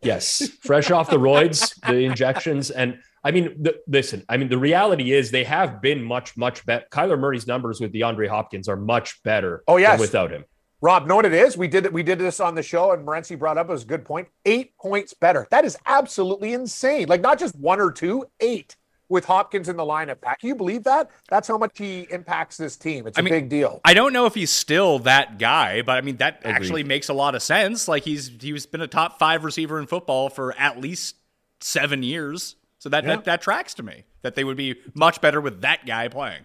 Yes, 0.00 0.48
fresh 0.60 0.90
off 0.90 1.10
the 1.10 1.18
roids, 1.18 1.78
the 1.86 2.04
injections, 2.04 2.70
and 2.70 2.98
I 3.24 3.30
mean, 3.30 3.62
the, 3.62 3.80
listen. 3.88 4.24
I 4.28 4.36
mean, 4.36 4.48
the 4.48 4.58
reality 4.58 5.12
is 5.12 5.30
they 5.30 5.44
have 5.44 5.80
been 5.80 6.02
much, 6.02 6.36
much 6.36 6.64
better. 6.66 6.84
Kyler 6.90 7.18
Murray's 7.18 7.46
numbers 7.46 7.80
with 7.80 7.92
DeAndre 7.92 8.28
Hopkins 8.28 8.68
are 8.68 8.76
much 8.76 9.22
better. 9.22 9.62
Oh, 9.66 9.74
than 9.74 9.82
yes. 9.82 10.00
without 10.00 10.30
him. 10.30 10.44
Rob, 10.80 11.06
know 11.06 11.16
what 11.16 11.24
it 11.24 11.32
is? 11.32 11.56
We 11.56 11.66
did 11.66 11.86
it. 11.86 11.92
We 11.94 12.02
did 12.02 12.18
this 12.18 12.40
on 12.40 12.54
the 12.54 12.62
show, 12.62 12.92
and 12.92 13.06
Morency 13.06 13.38
brought 13.38 13.56
up 13.56 13.70
it 13.70 13.72
was 13.72 13.84
a 13.84 13.86
good 13.86 14.04
point. 14.04 14.28
Eight 14.44 14.76
points 14.76 15.14
better. 15.14 15.46
That 15.50 15.64
is 15.64 15.78
absolutely 15.86 16.52
insane. 16.52 17.08
Like 17.08 17.22
not 17.22 17.38
just 17.38 17.56
one 17.56 17.80
or 17.80 17.90
two, 17.90 18.26
eight 18.40 18.76
with 19.08 19.24
Hopkins 19.24 19.70
in 19.70 19.76
the 19.76 19.82
lineup. 19.82 20.20
Pat, 20.20 20.40
can 20.40 20.48
you 20.48 20.54
believe 20.54 20.84
that? 20.84 21.10
That's 21.30 21.48
how 21.48 21.56
much 21.56 21.78
he 21.78 22.06
impacts 22.10 22.58
this 22.58 22.76
team. 22.76 23.06
It's 23.06 23.16
a 23.16 23.20
I 23.20 23.24
mean, 23.24 23.32
big 23.32 23.48
deal. 23.48 23.80
I 23.84 23.94
don't 23.94 24.12
know 24.12 24.26
if 24.26 24.34
he's 24.34 24.50
still 24.50 24.98
that 25.00 25.38
guy, 25.38 25.80
but 25.80 25.96
I 25.96 26.02
mean 26.02 26.18
that 26.18 26.40
Agreed. 26.40 26.52
actually 26.52 26.84
makes 26.84 27.08
a 27.08 27.14
lot 27.14 27.34
of 27.34 27.42
sense. 27.42 27.88
Like 27.88 28.04
he's 28.04 28.30
he's 28.40 28.66
been 28.66 28.82
a 28.82 28.86
top 28.86 29.18
five 29.18 29.44
receiver 29.44 29.78
in 29.78 29.86
football 29.86 30.28
for 30.28 30.54
at 30.58 30.80
least 30.80 31.16
seven 31.60 32.02
years, 32.02 32.56
so 32.84 32.90
that 32.90 33.02
Yeah. 33.04 33.16
that, 33.16 33.24
that 33.24 33.40
tracks 33.40 33.72
to 33.74 33.82
me 33.82 34.04
that 34.20 34.34
they 34.34 34.44
would 34.44 34.58
be 34.58 34.74
much 34.92 35.22
better 35.22 35.40
with 35.40 35.62
that 35.62 35.86
guy 35.86 36.06
playing. 36.08 36.44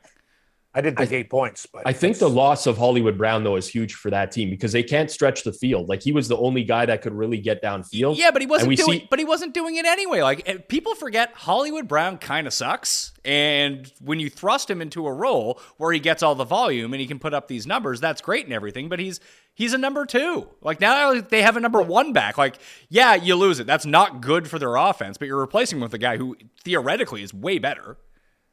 I 0.71 0.81
didn't 0.81 0.97
think 0.99 1.11
eight 1.11 1.31
points, 1.31 1.65
but 1.65 1.81
I 1.87 1.93
think 1.93 2.19
the 2.19 2.29
loss 2.29 2.67
of 2.67 2.77
Hollywood 2.77 3.17
Brown 3.17 3.43
though 3.43 3.55
is 3.55 3.67
huge 3.67 3.95
for 3.95 4.11
that 4.11 4.31
team 4.31 4.51
because 4.51 4.71
they 4.71 4.83
can't 4.83 5.09
stretch 5.09 5.43
the 5.43 5.51
field. 5.51 5.89
Like 5.89 6.03
he 6.03 6.11
was 6.11 6.27
the 6.27 6.37
only 6.37 6.63
guy 6.63 6.85
that 6.85 7.01
could 7.01 7.13
really 7.13 7.39
get 7.39 7.63
downfield. 7.63 8.17
Yeah, 8.17 8.29
but 8.29 8.41
he 8.43 8.45
wasn't 8.45 8.77
doing. 8.77 8.99
see- 8.99 9.07
but 9.09 9.17
he 9.17 9.25
wasn't 9.25 9.55
doing 9.55 9.77
it 9.77 9.85
anyway. 9.85 10.21
Like 10.21 10.43
eh, 10.47 10.57
people 10.67 10.93
forget, 10.93 11.31
Hollywood 11.33 11.87
Brown 11.87 12.19
kind 12.19 12.45
of 12.45 12.53
sucks. 12.53 13.13
And 13.25 13.91
when 13.99 14.19
you 14.19 14.29
thrust 14.29 14.69
him 14.69 14.79
into 14.79 15.07
a 15.07 15.11
role 15.13 15.59
where 15.77 15.91
he 15.91 15.99
gets 15.99 16.21
all 16.21 16.35
the 16.35 16.45
volume 16.45 16.93
and 16.93 17.01
he 17.01 17.07
can 17.07 17.17
put 17.17 17.33
up 17.33 17.47
these 17.47 17.65
numbers, 17.65 17.99
that's 17.99 18.21
great 18.21 18.45
and 18.45 18.53
everything. 18.53 18.89
But 18.89 18.99
he's 18.99 19.19
he's 19.55 19.73
a 19.73 19.77
number 19.79 20.05
two. 20.05 20.49
Like 20.61 20.79
now 20.79 21.19
they 21.19 21.41
have 21.41 21.57
a 21.57 21.59
number 21.59 21.81
one 21.81 22.13
back. 22.13 22.37
Like 22.37 22.59
yeah, 22.89 23.15
you 23.15 23.35
lose 23.35 23.59
it. 23.59 23.65
That's 23.65 23.87
not 23.87 24.21
good 24.21 24.47
for 24.47 24.59
their 24.59 24.75
offense. 24.75 25.17
But 25.17 25.29
you're 25.29 25.39
replacing 25.39 25.79
him 25.79 25.81
with 25.83 25.95
a 25.95 25.97
guy 25.97 26.17
who 26.17 26.37
theoretically 26.63 27.23
is 27.23 27.33
way 27.33 27.57
better. 27.57 27.97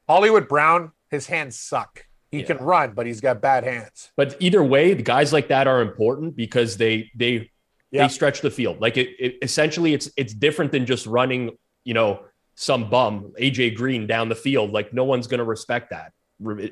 Hollywood 0.09 0.48
Brown, 0.48 0.92
his 1.11 1.27
hands 1.27 1.59
suck. 1.59 2.05
He 2.31 2.42
can 2.42 2.59
run, 2.59 2.92
but 2.92 3.07
he's 3.07 3.21
got 3.21 3.40
bad 3.40 3.64
hands. 3.64 4.11
But 4.16 4.37
either 4.40 4.62
way, 4.62 4.92
the 4.95 5.03
guys 5.03 5.33
like 5.33 5.49
that 5.49 5.66
are 5.66 5.81
important 5.81 6.37
because 6.37 6.77
they 6.77 7.11
they 7.14 7.51
Yeah. 7.90 8.07
they 8.07 8.12
stretch 8.12 8.40
the 8.42 8.51
field. 8.51 8.81
Like 8.81 8.97
it, 8.97 9.11
it 9.19 9.37
essentially 9.42 9.95
it's 9.95 10.11
it's 10.16 10.35
different 10.35 10.73
than 10.73 10.85
just 10.87 11.07
running, 11.07 11.57
you 11.85 11.95
know, 11.95 12.21
some 12.57 12.90
bum 12.90 13.33
AJ 13.40 13.77
Green 13.77 14.07
down 14.07 14.29
the 14.29 14.35
field. 14.35 14.73
Like 14.73 14.92
no 14.92 15.05
one's 15.05 15.27
going 15.29 15.38
to 15.38 15.45
respect 15.45 15.90
that 15.90 16.12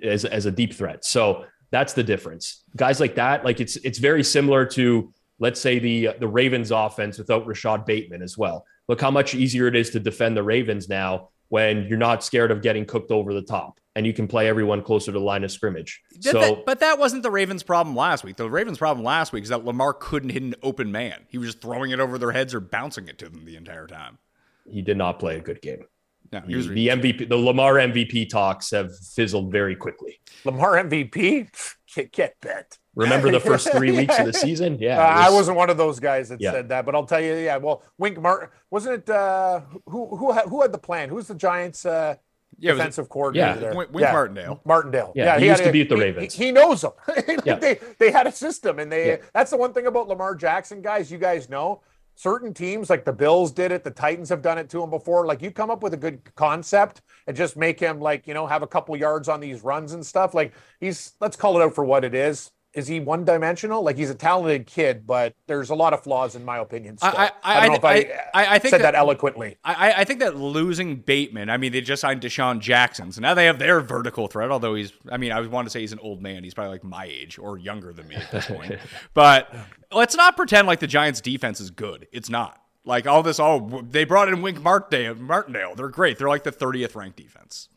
as 0.03 0.25
as 0.25 0.45
a 0.47 0.51
deep 0.51 0.75
threat. 0.75 1.05
So 1.05 1.45
that's 1.71 1.93
the 1.95 2.03
difference. 2.03 2.63
Guys 2.77 3.01
like 3.01 3.15
that, 3.15 3.45
like 3.45 3.61
it's 3.61 3.77
it's 3.77 3.99
very 3.99 4.25
similar 4.25 4.67
to 4.67 5.13
let's 5.39 5.61
say 5.61 5.79
the 5.79 6.11
the 6.19 6.29
Ravens 6.29 6.73
offense 6.73 7.17
without 7.17 7.47
Rashod 7.47 7.87
Bateman 7.87 8.23
as 8.23 8.37
well. 8.37 8.67
Look 8.89 9.01
how 9.01 9.11
much 9.11 9.35
easier 9.35 9.67
it 9.69 9.77
is 9.77 9.91
to 9.91 10.01
defend 10.01 10.37
the 10.37 10.43
Ravens 10.43 10.89
now 10.91 11.31
when 11.49 11.87
you're 11.87 11.97
not 11.97 12.23
scared 12.25 12.51
of 12.51 12.61
getting 12.61 12.85
cooked 12.85 13.11
over 13.13 13.33
the 13.33 13.43
top 13.43 13.79
and 13.97 14.07
you 14.07 14.13
can 14.13 14.27
play 14.27 14.49
everyone 14.49 14.83
closer 14.83 15.07
to 15.13 15.19
the 15.19 15.25
line 15.25 15.45
of 15.45 15.51
scrimmage. 15.53 16.03
That- 16.13 16.23
So 16.25 16.41
that- 16.41 16.67
but 16.67 16.81
that 16.81 16.99
wasn't 16.99 17.23
the 17.23 17.31
Ravens' 17.31 17.63
problem 17.63 17.95
last 17.95 18.25
week. 18.25 18.37
The 18.37 18.49
Ravens' 18.51 18.79
problem 18.79 19.05
last 19.05 19.33
week 19.33 19.45
is 19.45 19.51
that 19.51 19.65
Lamar 19.65 19.93
couldn't 19.93 20.31
hit 20.31 20.43
an 20.43 20.55
open 20.63 20.91
man. 20.91 21.27
He 21.29 21.39
was 21.39 21.49
just 21.49 21.61
throwing 21.61 21.91
it 21.93 22.01
over 22.01 22.19
their 22.19 22.33
heads 22.33 22.55
or 22.55 22.61
bouncing 22.61 23.09
it 23.09 23.19
to 23.19 23.29
them 23.29 23.45
the 23.45 23.57
entire 23.57 23.87
time. 23.87 24.19
he 24.67 24.81
did 24.83 24.97
not 24.97 25.19
play 25.19 25.37
a 25.37 25.41
good 25.41 25.61
game. 25.61 25.85
No, 26.33 26.41
he 26.41 26.53
The, 26.53 26.57
was 26.57 26.69
the 26.69 26.89
MVP, 26.89 27.29
the 27.29 27.37
Lamar 27.37 27.75
MVP 27.75 28.25
talks 28.31 28.71
have 28.71 28.91
fizzled 28.99 29.53
very 29.53 29.77
quickly. 29.77 30.21
Lamar 30.45 30.73
MVP, 30.83 31.49
get, 31.95 32.11
get 32.13 32.41
bent. 32.41 32.79
Remember 32.97 33.31
the 33.31 33.41
first 33.41 33.71
three 33.73 33.93
weeks 33.97 34.19
of 34.19 34.25
the 34.25 34.33
season? 34.33 34.79
Yeah, 34.81 34.99
Uh, 34.99 35.03
I 35.07 35.25
was- 35.27 35.35
wasn't 35.35 35.59
one 35.59 35.69
of 35.69 35.77
those 35.77 36.01
guys 36.01 36.31
that 36.31 36.41
Yeah. 36.41 36.53
said 36.53 36.71
that, 36.71 36.87
but 36.87 36.95
I'll 36.95 37.05
tell 37.05 37.21
you, 37.21 37.35
yeah. 37.35 37.59
Well, 37.59 37.83
Wink 37.99 38.19
Martin 38.21 38.49
wasn't 38.71 38.95
it? 39.03 39.11
Uh, 39.11 39.61
who 39.87 40.17
who 40.17 40.33
had, 40.33 40.47
who 40.47 40.63
had 40.63 40.73
the 40.73 40.79
plan? 40.79 41.11
Who's 41.11 41.27
the 41.29 41.35
Giants' 41.35 41.85
uh, 41.85 42.17
Yeah, 42.59 42.73
it 42.73 42.75
defensive 42.77 43.09
coordinator 43.09 43.49
Yeah. 43.55 43.57
there? 43.57 43.75
Wink- 43.75 43.93
Wink 43.93 44.11
Martindale. 44.13 44.61
Martindale. 44.65 45.13
Yeah, 45.15 45.39
he 45.39 45.47
had 45.47 45.53
used 45.59 45.63
to 45.65 45.69
a- 45.69 45.73
be 45.73 45.81
at 45.83 45.89
the 45.89 45.97
Ravens. 45.97 46.35
He, 46.35 46.47
he 46.47 46.53
knows 46.53 46.81
them. 46.83 46.93
Like, 47.09 47.41
Yeah. 47.45 47.57
They 47.57 47.79
they 47.99 48.11
had 48.11 48.27
a 48.27 48.33
system, 48.33 48.79
and 48.79 48.91
they 48.91 49.07
Yeah. 49.09 49.17
that's 49.33 49.51
the 49.51 49.57
one 49.57 49.73
thing 49.73 49.87
about 49.87 50.09
Lamar 50.09 50.35
Jackson, 50.35 50.83
guys. 50.83 51.11
You 51.11 51.19
guys 51.19 51.49
know 51.49 51.83
certain 52.17 52.55
teams 52.55 52.89
like 52.91 53.05
the 53.05 53.13
Bills 53.13 53.51
did 53.51 53.73
it, 53.73 53.83
the 53.83 53.91
Titans 53.91 54.29
have 54.29 54.41
done 54.41 54.57
it 54.57 54.69
to 54.71 54.81
him 54.83 54.89
before. 54.91 55.27
Like 55.27 55.43
you 55.43 55.51
come 55.51 55.69
up 55.71 55.83
with 55.83 55.95
a 55.95 55.97
good 55.97 56.21
concept 56.37 57.03
and 57.27 57.37
just 57.37 57.57
make 57.57 57.81
him 57.81 58.01
like 58.01 58.27
you 58.29 58.35
know 58.35 58.47
have 58.47 58.63
a 58.63 58.67
couple 58.69 58.97
yards 58.97 59.29
on 59.29 59.41
these 59.41 59.65
runs 59.65 59.93
and 59.95 60.05
stuff. 60.07 60.33
Like 60.35 60.53
he's 60.81 61.15
let's 61.21 61.37
call 61.37 61.61
it 61.61 61.65
out 61.65 61.75
for 61.75 61.85
what 61.85 62.05
it 62.05 62.15
is. 62.15 62.53
Is 62.75 62.89
he 62.89 62.99
one 63.01 63.25
dimensional? 63.25 63.83
Like 63.83 63.97
he's 63.97 64.11
a 64.11 64.15
talented 64.15 64.67
kid, 64.67 65.07
but 65.07 65.35
there's 65.47 65.71
a 65.71 65.75
lot 65.75 65.93
of 65.93 66.03
flaws 66.03 66.35
in 66.35 66.45
my 66.45 66.59
opinion. 66.59 66.99
Still. 66.99 67.13
I- 67.17 67.31
I- 67.43 67.61
don't 67.61 67.69
know 67.71 67.75
if 67.77 67.85
I, 67.85 67.97
I- 68.35 68.55
I 68.57 68.59
think 68.59 68.71
said 68.73 68.81
that- 68.81 68.93
that, 68.93 68.95
eloquently. 68.97 69.57
I, 69.65 69.91
I- 69.91 70.01
I 70.01 70.05
think 70.05 70.21
that 70.21 70.37
losing 70.37 70.97
Bateman, 70.97 71.51
I 71.51 71.57
mean, 71.57 71.71
they 71.73 71.81
just 71.81 72.01
signed 72.01 72.21
DeSean 72.21 72.59
Jackson, 72.61 73.13
so 73.13 73.21
now 73.21 73.33
they 73.35 73.47
have 73.47 73.59
their 73.61 73.81
vertical 73.81 74.27
threat. 74.27 74.51
Although 74.51 74.75
he's, 74.75 74.93
I 75.11 75.17
mean, 75.19 75.31
I 75.33 75.41
would 75.41 75.51
want 75.53 75.67
to 75.67 75.71
say 75.71 75.81
he's 75.81 75.93
an 75.93 76.01
old 76.01 76.21
man. 76.21 76.43
He's 76.43 76.53
probably 76.55 76.73
like 76.73 76.85
my 76.85 77.05
age 77.05 77.39
or 77.39 77.59
younger 77.59 77.93
than 77.93 78.09
me 78.09 78.17
at 78.17 78.31
this 78.33 78.47
point. 78.47 78.77
but 79.15 79.55
let's 79.93 80.17
not 80.17 80.37
pretend 80.37 80.67
like 80.67 80.81
the 80.81 80.87
Giants' 80.89 81.21
defense 81.21 81.61
is 81.61 81.71
good. 81.71 82.09
It's 82.13 82.29
not. 82.29 82.61
Like 82.85 83.07
all 83.07 83.23
this, 83.23 83.39
all 83.39 83.61
they 83.61 84.05
brought 84.05 84.29
in 84.29 84.43
Wink 84.43 84.61
Martindale. 84.63 85.15
Martindale. 85.15 85.75
They're 85.75 85.89
great. 85.89 86.19
They're 86.19 86.29
like 86.29 86.43
the 86.43 86.53
30th 86.53 86.95
ranked 86.95 87.17
defense. 87.17 87.69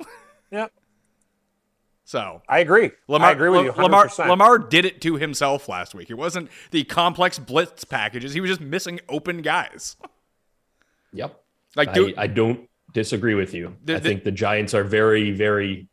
Yeah, 0.52 0.68
So 2.08 2.42
I 2.48 2.60
agree. 2.60 2.92
Lamar, 3.10 3.28
I 3.28 3.32
agree 3.34 3.50
with 3.50 3.66
you. 3.66 3.72
100%. 3.74 3.84
Lamar, 3.84 4.30
Lamar 4.30 4.58
did 4.60 4.86
it 4.86 5.02
to 5.02 5.16
himself 5.18 5.68
last 5.68 5.94
week. 5.94 6.10
It 6.10 6.14
wasn't 6.14 6.50
the 6.72 6.86
complex 6.86 7.38
blitz 7.38 7.84
packages. 7.84 8.34
He 8.34 8.40
was 8.40 8.50
just 8.50 8.62
missing 8.62 9.02
open 9.10 9.42
guys. 9.42 9.98
Yep. 11.12 11.38
Like, 11.76 11.90
I, 11.90 11.94
dude, 11.94 12.18
I 12.18 12.28
don't 12.28 12.70
disagree 12.94 13.36
with 13.36 13.54
you. 13.54 13.76
The- 13.84 13.98
I 13.98 14.00
think 14.00 14.24
the 14.24 14.32
Giants 14.32 14.74
are 14.74 14.86
very, 14.86 15.32
very 15.32 15.90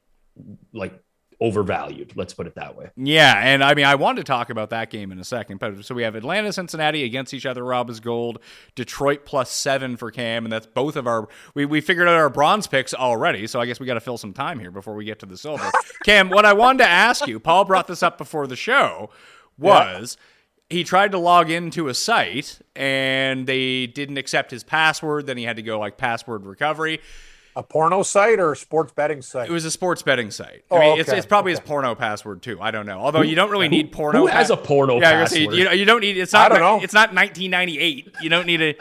like 0.72 1.02
overvalued. 1.40 2.16
Let's 2.16 2.34
put 2.34 2.46
it 2.46 2.54
that 2.54 2.76
way. 2.76 2.90
Yeah, 2.96 3.34
and 3.36 3.62
I 3.62 3.74
mean, 3.74 3.84
I 3.84 3.94
wanted 3.94 4.20
to 4.20 4.24
talk 4.24 4.50
about 4.50 4.70
that 4.70 4.90
game 4.90 5.12
in 5.12 5.18
a 5.18 5.24
second. 5.24 5.58
But 5.58 5.84
so 5.84 5.94
we 5.94 6.02
have 6.02 6.14
Atlanta, 6.14 6.52
Cincinnati 6.52 7.04
against 7.04 7.34
each 7.34 7.46
other. 7.46 7.64
Rob 7.64 7.90
is 7.90 8.00
gold. 8.00 8.38
Detroit 8.74 9.24
plus 9.24 9.50
seven 9.50 9.96
for 9.96 10.10
Cam, 10.10 10.44
and 10.44 10.52
that's 10.52 10.66
both 10.66 10.96
of 10.96 11.06
our. 11.06 11.28
We, 11.54 11.64
we 11.64 11.80
figured 11.80 12.08
out 12.08 12.14
our 12.14 12.30
bronze 12.30 12.66
picks 12.66 12.94
already, 12.94 13.46
so 13.46 13.60
I 13.60 13.66
guess 13.66 13.80
we 13.80 13.86
got 13.86 13.94
to 13.94 14.00
fill 14.00 14.18
some 14.18 14.32
time 14.32 14.58
here 14.58 14.70
before 14.70 14.94
we 14.94 15.04
get 15.04 15.18
to 15.20 15.26
the 15.26 15.36
silver. 15.36 15.70
Cam, 16.04 16.30
what 16.30 16.44
I 16.44 16.52
wanted 16.52 16.78
to 16.78 16.88
ask 16.88 17.26
you, 17.26 17.40
Paul 17.40 17.64
brought 17.64 17.86
this 17.86 18.02
up 18.02 18.18
before 18.18 18.46
the 18.46 18.56
show, 18.56 19.10
was. 19.58 20.16
He 20.70 20.82
tried 20.82 21.12
to 21.12 21.18
log 21.18 21.50
into 21.50 21.88
a 21.88 21.94
site 21.94 22.58
and 22.74 23.46
they 23.46 23.86
didn't 23.86 24.16
accept 24.16 24.50
his 24.50 24.64
password. 24.64 25.26
Then 25.26 25.36
he 25.36 25.44
had 25.44 25.56
to 25.56 25.62
go 25.62 25.78
like 25.78 25.98
password 25.98 26.46
recovery. 26.46 27.00
A 27.56 27.62
porno 27.62 28.02
site 28.02 28.38
or 28.40 28.52
a 28.52 28.56
sports 28.56 28.92
betting 28.92 29.22
site? 29.22 29.48
It 29.48 29.52
was 29.52 29.64
a 29.64 29.70
sports 29.70 30.02
betting 30.02 30.30
site. 30.30 30.64
Oh, 30.70 30.76
I 30.76 30.80
mean, 30.80 31.00
it's, 31.00 31.08
okay, 31.08 31.18
it's 31.18 31.26
probably 31.26 31.52
okay. 31.52 31.60
his 31.60 31.68
porno 31.68 31.94
password 31.94 32.42
too. 32.42 32.60
I 32.60 32.70
don't 32.70 32.86
know. 32.86 32.98
Although 33.00 33.22
you 33.22 33.36
don't 33.36 33.50
really 33.50 33.68
need 33.68 33.92
porno. 33.92 34.20
Who 34.20 34.26
has 34.26 34.50
a 34.50 34.56
porno 34.56 35.00
Yeah, 35.00 35.10
I 35.10 35.20
was 35.22 35.30
say, 35.30 35.42
you, 35.42 35.70
you 35.70 35.84
don't 35.84 36.00
need. 36.00 36.16
It's 36.16 36.32
not. 36.32 36.50
I 36.50 36.54
don't 36.54 36.60
know. 36.60 36.82
It's 36.82 36.94
not 36.94 37.14
1998. 37.14 38.14
You 38.20 38.28
don't 38.28 38.46
need 38.46 38.62
a. 38.62 38.76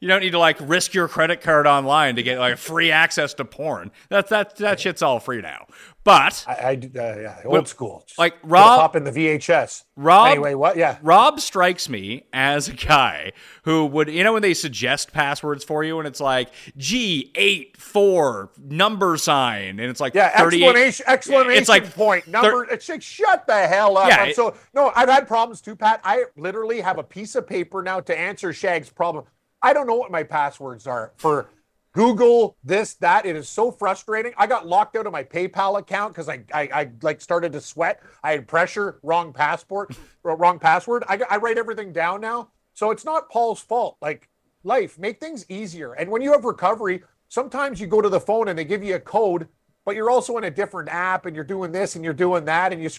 You 0.00 0.08
don't 0.08 0.20
need 0.20 0.30
to 0.30 0.38
like 0.38 0.56
risk 0.60 0.94
your 0.94 1.08
credit 1.08 1.42
card 1.42 1.66
online 1.66 2.16
to 2.16 2.22
get 2.22 2.38
like 2.38 2.56
free 2.56 2.90
access 2.90 3.34
to 3.34 3.44
porn. 3.44 3.90
That's 4.08 4.30
that 4.30 4.56
that 4.56 4.80
shit's 4.80 5.02
all 5.02 5.20
free 5.20 5.42
now. 5.42 5.66
But 6.02 6.44
I, 6.48 6.68
I 6.70 6.74
do- 6.76 6.98
uh, 6.98 7.16
yeah, 7.20 7.42
old 7.44 7.68
school. 7.68 8.04
Just 8.06 8.18
like, 8.18 8.34
Rob- 8.42 8.78
pop 8.80 8.96
in 8.96 9.04
the 9.04 9.10
VHS. 9.12 9.84
Rob- 9.96 10.28
Anyway, 10.28 10.54
what? 10.54 10.76
Yeah. 10.76 10.96
Rob 11.02 11.40
strikes 11.40 11.90
me 11.90 12.24
as 12.32 12.68
a 12.68 12.72
guy 12.72 13.32
who 13.64 13.84
would, 13.84 14.08
you 14.08 14.24
know, 14.24 14.32
when 14.32 14.40
they 14.40 14.54
suggest 14.54 15.12
passwords 15.12 15.62
for 15.62 15.84
you 15.84 15.98
and 15.98 16.08
it's 16.08 16.20
like 16.20 16.48
G 16.78 17.30
eight 17.34 17.76
four 17.76 18.50
number 18.58 19.18
sign 19.18 19.78
and 19.78 19.90
it's 19.90 20.00
like 20.00 20.14
Yeah, 20.14 20.30
38 20.38 20.62
explanation, 20.68 21.04
explanation 21.06 21.52
It's 21.60 21.68
like 21.68 21.94
point 21.94 22.26
number. 22.26 22.64
it's 22.64 22.88
like 22.88 23.02
shut 23.02 23.46
the 23.46 23.66
hell 23.66 23.98
up. 23.98 24.08
Yeah, 24.08 24.24
it- 24.24 24.36
so 24.36 24.54
no, 24.72 24.90
I've 24.96 25.10
had 25.10 25.28
problems 25.28 25.60
too, 25.60 25.76
Pat. 25.76 26.00
I 26.02 26.24
literally 26.36 26.80
have 26.80 26.96
a 26.98 27.04
piece 27.04 27.34
of 27.34 27.46
paper 27.46 27.82
now 27.82 28.00
to 28.00 28.18
answer 28.18 28.54
Shag's 28.54 28.88
problem. 28.88 29.26
I 29.62 29.74
don't 29.74 29.86
know 29.86 29.96
what 29.96 30.10
my 30.10 30.22
passwords 30.22 30.86
are 30.86 31.12
for 31.18 31.50
Google 31.92 32.56
this 32.62 32.94
that. 32.94 33.26
It 33.26 33.34
is 33.34 33.48
so 33.48 33.72
frustrating. 33.72 34.32
I 34.36 34.46
got 34.46 34.66
locked 34.66 34.96
out 34.96 35.06
of 35.06 35.12
my 35.12 35.24
PayPal 35.24 35.78
account 35.78 36.14
because 36.14 36.28
I, 36.28 36.44
I 36.54 36.62
I 36.72 36.90
like 37.02 37.20
started 37.20 37.52
to 37.52 37.60
sweat. 37.60 38.00
I 38.22 38.32
had 38.32 38.46
pressure, 38.46 39.00
wrong 39.02 39.32
passport, 39.32 39.96
wrong 40.22 40.58
password. 40.58 41.04
I 41.08 41.20
I 41.28 41.38
write 41.38 41.58
everything 41.58 41.92
down 41.92 42.20
now, 42.20 42.50
so 42.74 42.90
it's 42.90 43.04
not 43.04 43.28
Paul's 43.28 43.60
fault. 43.60 43.96
Like 44.00 44.28
life, 44.62 44.98
make 44.98 45.18
things 45.18 45.44
easier. 45.48 45.94
And 45.94 46.10
when 46.10 46.22
you 46.22 46.32
have 46.32 46.44
recovery, 46.44 47.02
sometimes 47.28 47.80
you 47.80 47.86
go 47.86 48.00
to 48.00 48.08
the 48.08 48.20
phone 48.20 48.48
and 48.48 48.58
they 48.58 48.64
give 48.64 48.84
you 48.84 48.94
a 48.94 49.00
code, 49.00 49.48
but 49.84 49.96
you're 49.96 50.10
also 50.10 50.36
in 50.38 50.44
a 50.44 50.50
different 50.50 50.88
app 50.90 51.26
and 51.26 51.34
you're 51.34 51.44
doing 51.44 51.72
this 51.72 51.96
and 51.96 52.04
you're 52.04 52.14
doing 52.14 52.44
that 52.44 52.72
and 52.72 52.80
you 52.80 52.90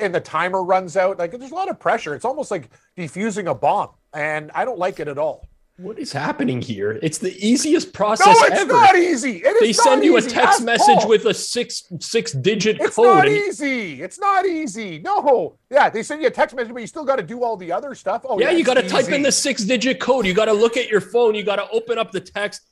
and 0.00 0.14
the 0.14 0.20
timer 0.20 0.62
runs 0.62 0.96
out. 0.96 1.18
Like 1.18 1.32
there's 1.32 1.50
a 1.50 1.54
lot 1.56 1.70
of 1.70 1.80
pressure. 1.80 2.14
It's 2.14 2.24
almost 2.24 2.52
like 2.52 2.70
defusing 2.96 3.50
a 3.50 3.54
bomb, 3.54 3.90
and 4.14 4.52
I 4.54 4.64
don't 4.64 4.78
like 4.78 5.00
it 5.00 5.08
at 5.08 5.18
all. 5.18 5.48
What 5.78 5.96
is 6.00 6.10
happening 6.10 6.60
here? 6.60 6.98
It's 7.02 7.18
the 7.18 7.36
easiest 7.38 7.92
process 7.92 8.26
No, 8.26 8.32
it's 8.46 8.60
ever. 8.62 8.72
not 8.72 8.96
easy. 8.96 9.36
It 9.44 9.54
is 9.56 9.60
they 9.60 9.72
send 9.72 10.02
you 10.02 10.16
a 10.16 10.20
text 10.20 10.36
Ask 10.58 10.64
message 10.64 10.98
Paul. 10.98 11.08
with 11.08 11.24
a 11.26 11.32
six 11.32 11.84
six 12.00 12.32
digit 12.32 12.80
It's 12.80 12.96
code. 12.96 13.06
not 13.06 13.28
easy. 13.28 14.02
It's 14.02 14.18
not 14.18 14.44
easy. 14.44 14.98
No. 14.98 15.56
Yeah, 15.70 15.88
they 15.88 16.02
send 16.02 16.20
you 16.20 16.26
a 16.26 16.32
text 16.32 16.56
message, 16.56 16.72
but 16.72 16.80
you 16.80 16.88
still 16.88 17.04
got 17.04 17.16
to 17.16 17.22
do 17.22 17.44
all 17.44 17.56
the 17.56 17.70
other 17.70 17.94
stuff. 17.94 18.22
Oh, 18.28 18.40
yeah, 18.40 18.50
you 18.50 18.64
got 18.64 18.74
to 18.74 18.88
type 18.88 19.08
in 19.10 19.22
the 19.22 19.30
six 19.30 19.62
digit 19.62 20.00
code. 20.00 20.26
You 20.26 20.34
got 20.34 20.46
to 20.46 20.52
look 20.52 20.76
at 20.76 20.88
your 20.88 21.00
phone. 21.00 21.36
You 21.36 21.44
got 21.44 21.56
to 21.56 21.68
open 21.70 21.96
up 21.96 22.10
the 22.10 22.20
text, 22.20 22.62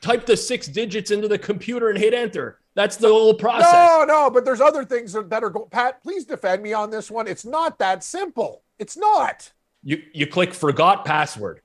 type 0.00 0.24
the 0.24 0.36
six 0.36 0.68
digits 0.68 1.10
into 1.10 1.26
the 1.26 1.38
computer, 1.38 1.88
and 1.88 1.98
hit 1.98 2.14
enter. 2.14 2.60
That's 2.76 2.96
the 2.96 3.08
whole 3.08 3.34
process. 3.34 3.72
No, 3.72 4.04
no, 4.06 4.30
but 4.30 4.44
there's 4.44 4.60
other 4.60 4.84
things 4.84 5.14
that 5.14 5.28
that 5.30 5.42
are 5.42 5.50
going. 5.50 5.68
Pat, 5.70 6.00
please 6.00 6.24
defend 6.26 6.62
me 6.62 6.74
on 6.74 6.90
this 6.90 7.10
one. 7.10 7.26
It's 7.26 7.44
not 7.44 7.80
that 7.80 8.04
simple. 8.04 8.62
It's 8.78 8.96
not. 8.96 9.50
You 9.82 10.00
you 10.14 10.28
click 10.28 10.54
forgot 10.54 11.04
password. 11.04 11.60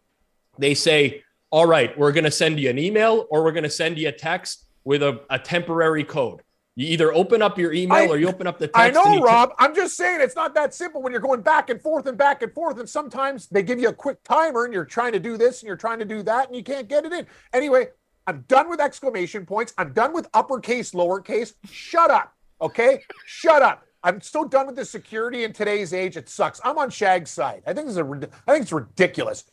They 0.59 0.73
say, 0.73 1.23
all 1.51 1.65
right, 1.65 1.97
we're 1.97 2.11
going 2.11 2.23
to 2.25 2.31
send 2.31 2.59
you 2.59 2.69
an 2.69 2.77
email 2.79 3.25
or 3.29 3.43
we're 3.43 3.51
going 3.51 3.63
to 3.63 3.69
send 3.69 3.97
you 3.97 4.09
a 4.09 4.11
text 4.11 4.65
with 4.83 5.03
a, 5.03 5.21
a 5.29 5.39
temporary 5.39 6.03
code. 6.03 6.41
You 6.75 6.87
either 6.89 7.11
open 7.11 7.41
up 7.41 7.57
your 7.57 7.73
email 7.73 7.97
I- 7.97 8.07
or 8.07 8.17
you 8.19 8.27
open 8.27 8.45
up 8.45 8.59
the 8.59 8.67
text. 8.67 8.79
I 8.79 8.91
know, 8.91 9.19
Rob. 9.21 9.51
I'm 9.57 9.73
just 9.73 9.97
saying 9.97 10.21
it's 10.21 10.35
not 10.35 10.53
that 10.55 10.73
simple 10.75 11.01
when 11.01 11.11
you're 11.11 11.21
going 11.21 11.41
back 11.41 11.69
and 11.71 11.81
forth 11.81 12.05
and 12.05 12.17
back 12.17 12.43
and 12.43 12.53
forth. 12.53 12.79
And 12.79 12.87
sometimes 12.87 13.47
they 13.47 13.63
give 13.63 13.79
you 13.79 13.89
a 13.89 13.93
quick 13.93 14.21
timer 14.23 14.65
and 14.65 14.73
you're 14.73 14.85
trying 14.85 15.13
to 15.13 15.19
do 15.19 15.37
this 15.37 15.61
and 15.61 15.67
you're 15.67 15.75
trying 15.75 15.97
to 15.99 16.05
do 16.05 16.21
that 16.23 16.47
and 16.47 16.55
you 16.55 16.63
can't 16.63 16.87
get 16.87 17.03
it 17.05 17.11
in. 17.13 17.25
Anyway, 17.51 17.87
I'm 18.27 18.45
done 18.47 18.69
with 18.69 18.79
exclamation 18.79 19.45
points. 19.45 19.73
I'm 19.77 19.91
done 19.93 20.13
with 20.13 20.27
uppercase, 20.35 20.91
lowercase. 20.91 21.53
Shut 21.71 22.11
up. 22.11 22.33
Okay? 22.61 23.01
Shut 23.25 23.61
up. 23.63 23.83
I'm 24.03 24.21
so 24.21 24.45
done 24.45 24.67
with 24.67 24.75
the 24.75 24.85
security 24.85 25.43
in 25.45 25.53
today's 25.53 25.93
age. 25.93 26.15
It 26.15 26.29
sucks. 26.29 26.61
I'm 26.63 26.77
on 26.77 26.91
Shag's 26.91 27.31
side. 27.31 27.63
I 27.65 27.73
think 27.73 27.87
it's 27.87 27.97
a, 27.97 28.03
rid- 28.03 28.29
I 28.47 28.51
think 28.51 28.63
it's 28.63 28.71
ridiculous. 28.71 29.45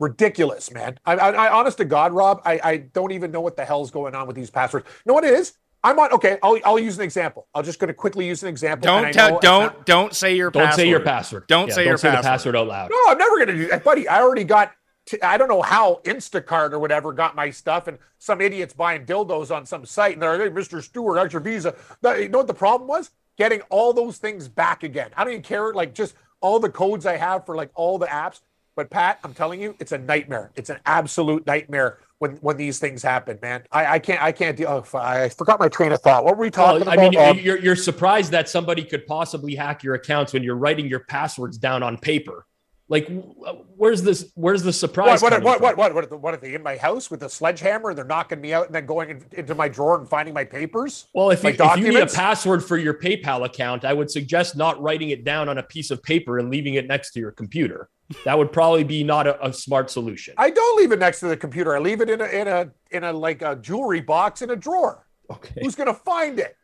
Ridiculous, 0.00 0.72
man. 0.72 0.98
I, 1.04 1.14
I, 1.14 1.30
I 1.46 1.52
honest 1.52 1.76
to 1.78 1.84
God, 1.84 2.12
Rob, 2.12 2.40
I, 2.44 2.58
I 2.64 2.76
don't 2.78 3.12
even 3.12 3.30
know 3.30 3.40
what 3.42 3.56
the 3.56 3.64
hell's 3.64 3.90
going 3.90 4.14
on 4.14 4.26
with 4.26 4.34
these 4.34 4.50
passwords. 4.50 4.86
You 4.88 5.10
know 5.10 5.14
what 5.14 5.24
it 5.24 5.34
is? 5.34 5.52
I'm 5.84 5.98
on. 5.98 6.12
Okay, 6.12 6.38
I'll, 6.42 6.58
I'll 6.64 6.78
use 6.78 6.96
an 6.98 7.04
example. 7.04 7.46
I'm 7.54 7.64
just 7.64 7.78
going 7.78 7.88
to 7.88 7.94
quickly 7.94 8.26
use 8.26 8.42
an 8.42 8.48
example. 8.48 8.88
and 8.90 9.06
I 9.06 9.12
Don't 9.12 9.14
tell. 9.14 9.30
know 9.34 9.40
Don't 9.40 9.62
not- 9.62 9.86
don't 9.86 10.14
say 10.14 10.34
your 10.34 10.50
Don't 10.50 10.64
password. 10.64 10.80
say 10.84 10.88
your 10.88 11.00
password. 11.00 11.46
Don't 11.48 11.68
Yeah, 11.68 11.74
say 11.74 11.84
don't 11.84 11.88
your 11.90 11.98
say 11.98 12.08
password. 12.08 12.24
the 12.24 12.28
password 12.28 12.56
out 12.56 12.66
loud. 12.66 12.90
No, 12.90 12.96
I'm 13.08 13.18
never 13.18 13.36
going 13.36 13.48
to 13.48 13.54
do 13.54 13.68
that, 13.68 13.84
buddy. 13.84 14.08
I 14.08 14.20
already 14.20 14.44
got. 14.44 14.72
T- 15.06 15.20
I 15.22 15.38
don't 15.38 15.48
know 15.48 15.62
how 15.62 16.00
Instacart 16.04 16.72
or 16.72 16.78
whatever 16.78 17.12
got 17.14 17.34
my 17.34 17.48
stuff, 17.50 17.86
and 17.88 17.98
some 18.18 18.40
idiots 18.42 18.74
buying 18.74 19.06
dildos 19.06 19.54
on 19.54 19.64
some 19.64 19.86
site, 19.86 20.12
and 20.14 20.22
they're 20.22 20.38
like, 20.38 20.52
"Hey, 20.54 20.54
Mr. 20.54 20.82
Stewart, 20.82 21.18
how's 21.18 21.32
your 21.32 21.40
visa?" 21.40 21.74
No, 22.02 22.12
You 22.14 22.28
know 22.28 22.38
what 22.38 22.46
the 22.46 22.54
problem 22.54 22.86
was? 22.86 23.10
Getting 23.38 23.62
all 23.70 23.94
those 23.94 24.18
things 24.18 24.48
back 24.48 24.82
again. 24.82 25.10
I 25.16 25.24
don't 25.24 25.32
even 25.32 25.42
care, 25.42 25.72
like 25.72 25.94
just 25.94 26.14
all 26.42 26.58
the 26.60 26.68
codes 26.68 27.06
I 27.06 27.16
have 27.16 27.46
for 27.46 27.56
like 27.56 27.70
all 27.74 27.98
the 27.98 28.06
apps. 28.06 28.40
But 28.80 28.88
Pat, 28.88 29.20
I'm 29.24 29.34
telling 29.34 29.60
you, 29.60 29.76
it's 29.78 29.92
a 29.92 29.98
nightmare. 29.98 30.52
It's 30.56 30.70
an 30.70 30.78
absolute 30.86 31.46
nightmare 31.46 31.98
when 32.18 32.36
when 32.36 32.56
these 32.56 32.78
things 32.78 33.02
happen, 33.02 33.38
man. 33.42 33.62
I, 33.70 33.86
I 33.96 33.98
can't 33.98 34.22
I 34.22 34.32
can't 34.32 34.56
deal. 34.56 34.68
Oh, 34.70 34.98
I 34.98 35.28
forgot 35.28 35.60
my 35.60 35.68
train 35.68 35.92
of 35.92 36.00
thought. 36.00 36.24
What 36.24 36.38
were 36.38 36.44
we 36.44 36.50
talking 36.50 36.86
Well, 36.86 36.88
I 36.88 36.94
about? 36.94 37.10
mean, 37.12 37.20
Um, 37.20 37.38
you're, 37.40 37.58
you're 37.58 37.76
surprised 37.76 38.30
that 38.30 38.48
somebody 38.48 38.82
could 38.82 39.06
possibly 39.06 39.54
hack 39.54 39.82
your 39.82 39.96
accounts 39.96 40.32
when 40.32 40.42
you're 40.42 40.56
writing 40.56 40.86
your 40.86 41.00
passwords 41.00 41.58
down 41.58 41.82
on 41.82 41.98
paper. 41.98 42.46
Like, 42.88 43.06
where's 43.76 44.00
this? 44.02 44.32
Where's 44.34 44.62
the 44.62 44.72
surprise? 44.72 45.20
What, 45.20 45.32
what, 45.42 45.60
what, 45.60 45.60
what, 45.60 45.76
what, 45.76 45.94
what, 45.94 46.04
are 46.04 46.06
they- 46.08 46.16
what 46.16 46.34
are 46.34 46.38
they 46.38 46.54
in 46.54 46.62
my 46.62 46.78
house 46.78 47.10
with 47.10 47.22
a 47.22 47.28
sledgehammer? 47.28 47.92
They're 47.92 48.06
knocking 48.06 48.40
me 48.40 48.54
out 48.54 48.64
and 48.64 48.74
then 48.74 48.86
going 48.86 49.10
in, 49.10 49.24
into 49.32 49.54
my 49.54 49.68
drawer 49.68 49.98
and 49.98 50.08
finding 50.08 50.32
my 50.32 50.44
papers? 50.44 51.06
Well, 51.12 51.28
if 51.30 51.44
you, 51.44 51.50
if 51.50 51.76
you 51.76 51.88
need 51.90 52.00
a 52.00 52.06
password 52.06 52.64
for 52.64 52.78
your 52.78 52.94
PayPal 52.94 53.44
account, 53.44 53.84
I 53.84 53.92
would 53.92 54.10
suggest 54.10 54.56
not 54.56 54.80
writing 54.80 55.10
it 55.10 55.22
down 55.22 55.50
on 55.50 55.58
a 55.58 55.62
piece 55.62 55.90
of 55.90 56.02
paper 56.02 56.38
and 56.38 56.50
leaving 56.50 56.74
it 56.74 56.86
next 56.86 57.12
to 57.12 57.20
your 57.20 57.30
computer. 57.30 57.90
That 58.24 58.38
would 58.38 58.52
probably 58.52 58.84
be 58.84 59.04
not 59.04 59.26
a, 59.26 59.46
a 59.46 59.52
smart 59.52 59.90
solution. 59.90 60.34
I 60.36 60.50
don't 60.50 60.78
leave 60.78 60.92
it 60.92 60.98
next 60.98 61.20
to 61.20 61.28
the 61.28 61.36
computer. 61.36 61.76
I 61.76 61.78
leave 61.78 62.00
it 62.00 62.10
in 62.10 62.20
a 62.20 62.26
in 62.26 62.48
a 62.48 62.70
in 62.90 63.04
a 63.04 63.12
like 63.12 63.42
a 63.42 63.56
jewelry 63.56 64.00
box 64.00 64.42
in 64.42 64.50
a 64.50 64.56
drawer. 64.56 65.06
Okay. 65.30 65.60
Who's 65.62 65.74
gonna 65.74 65.94
find 65.94 66.38
it? 66.38 66.56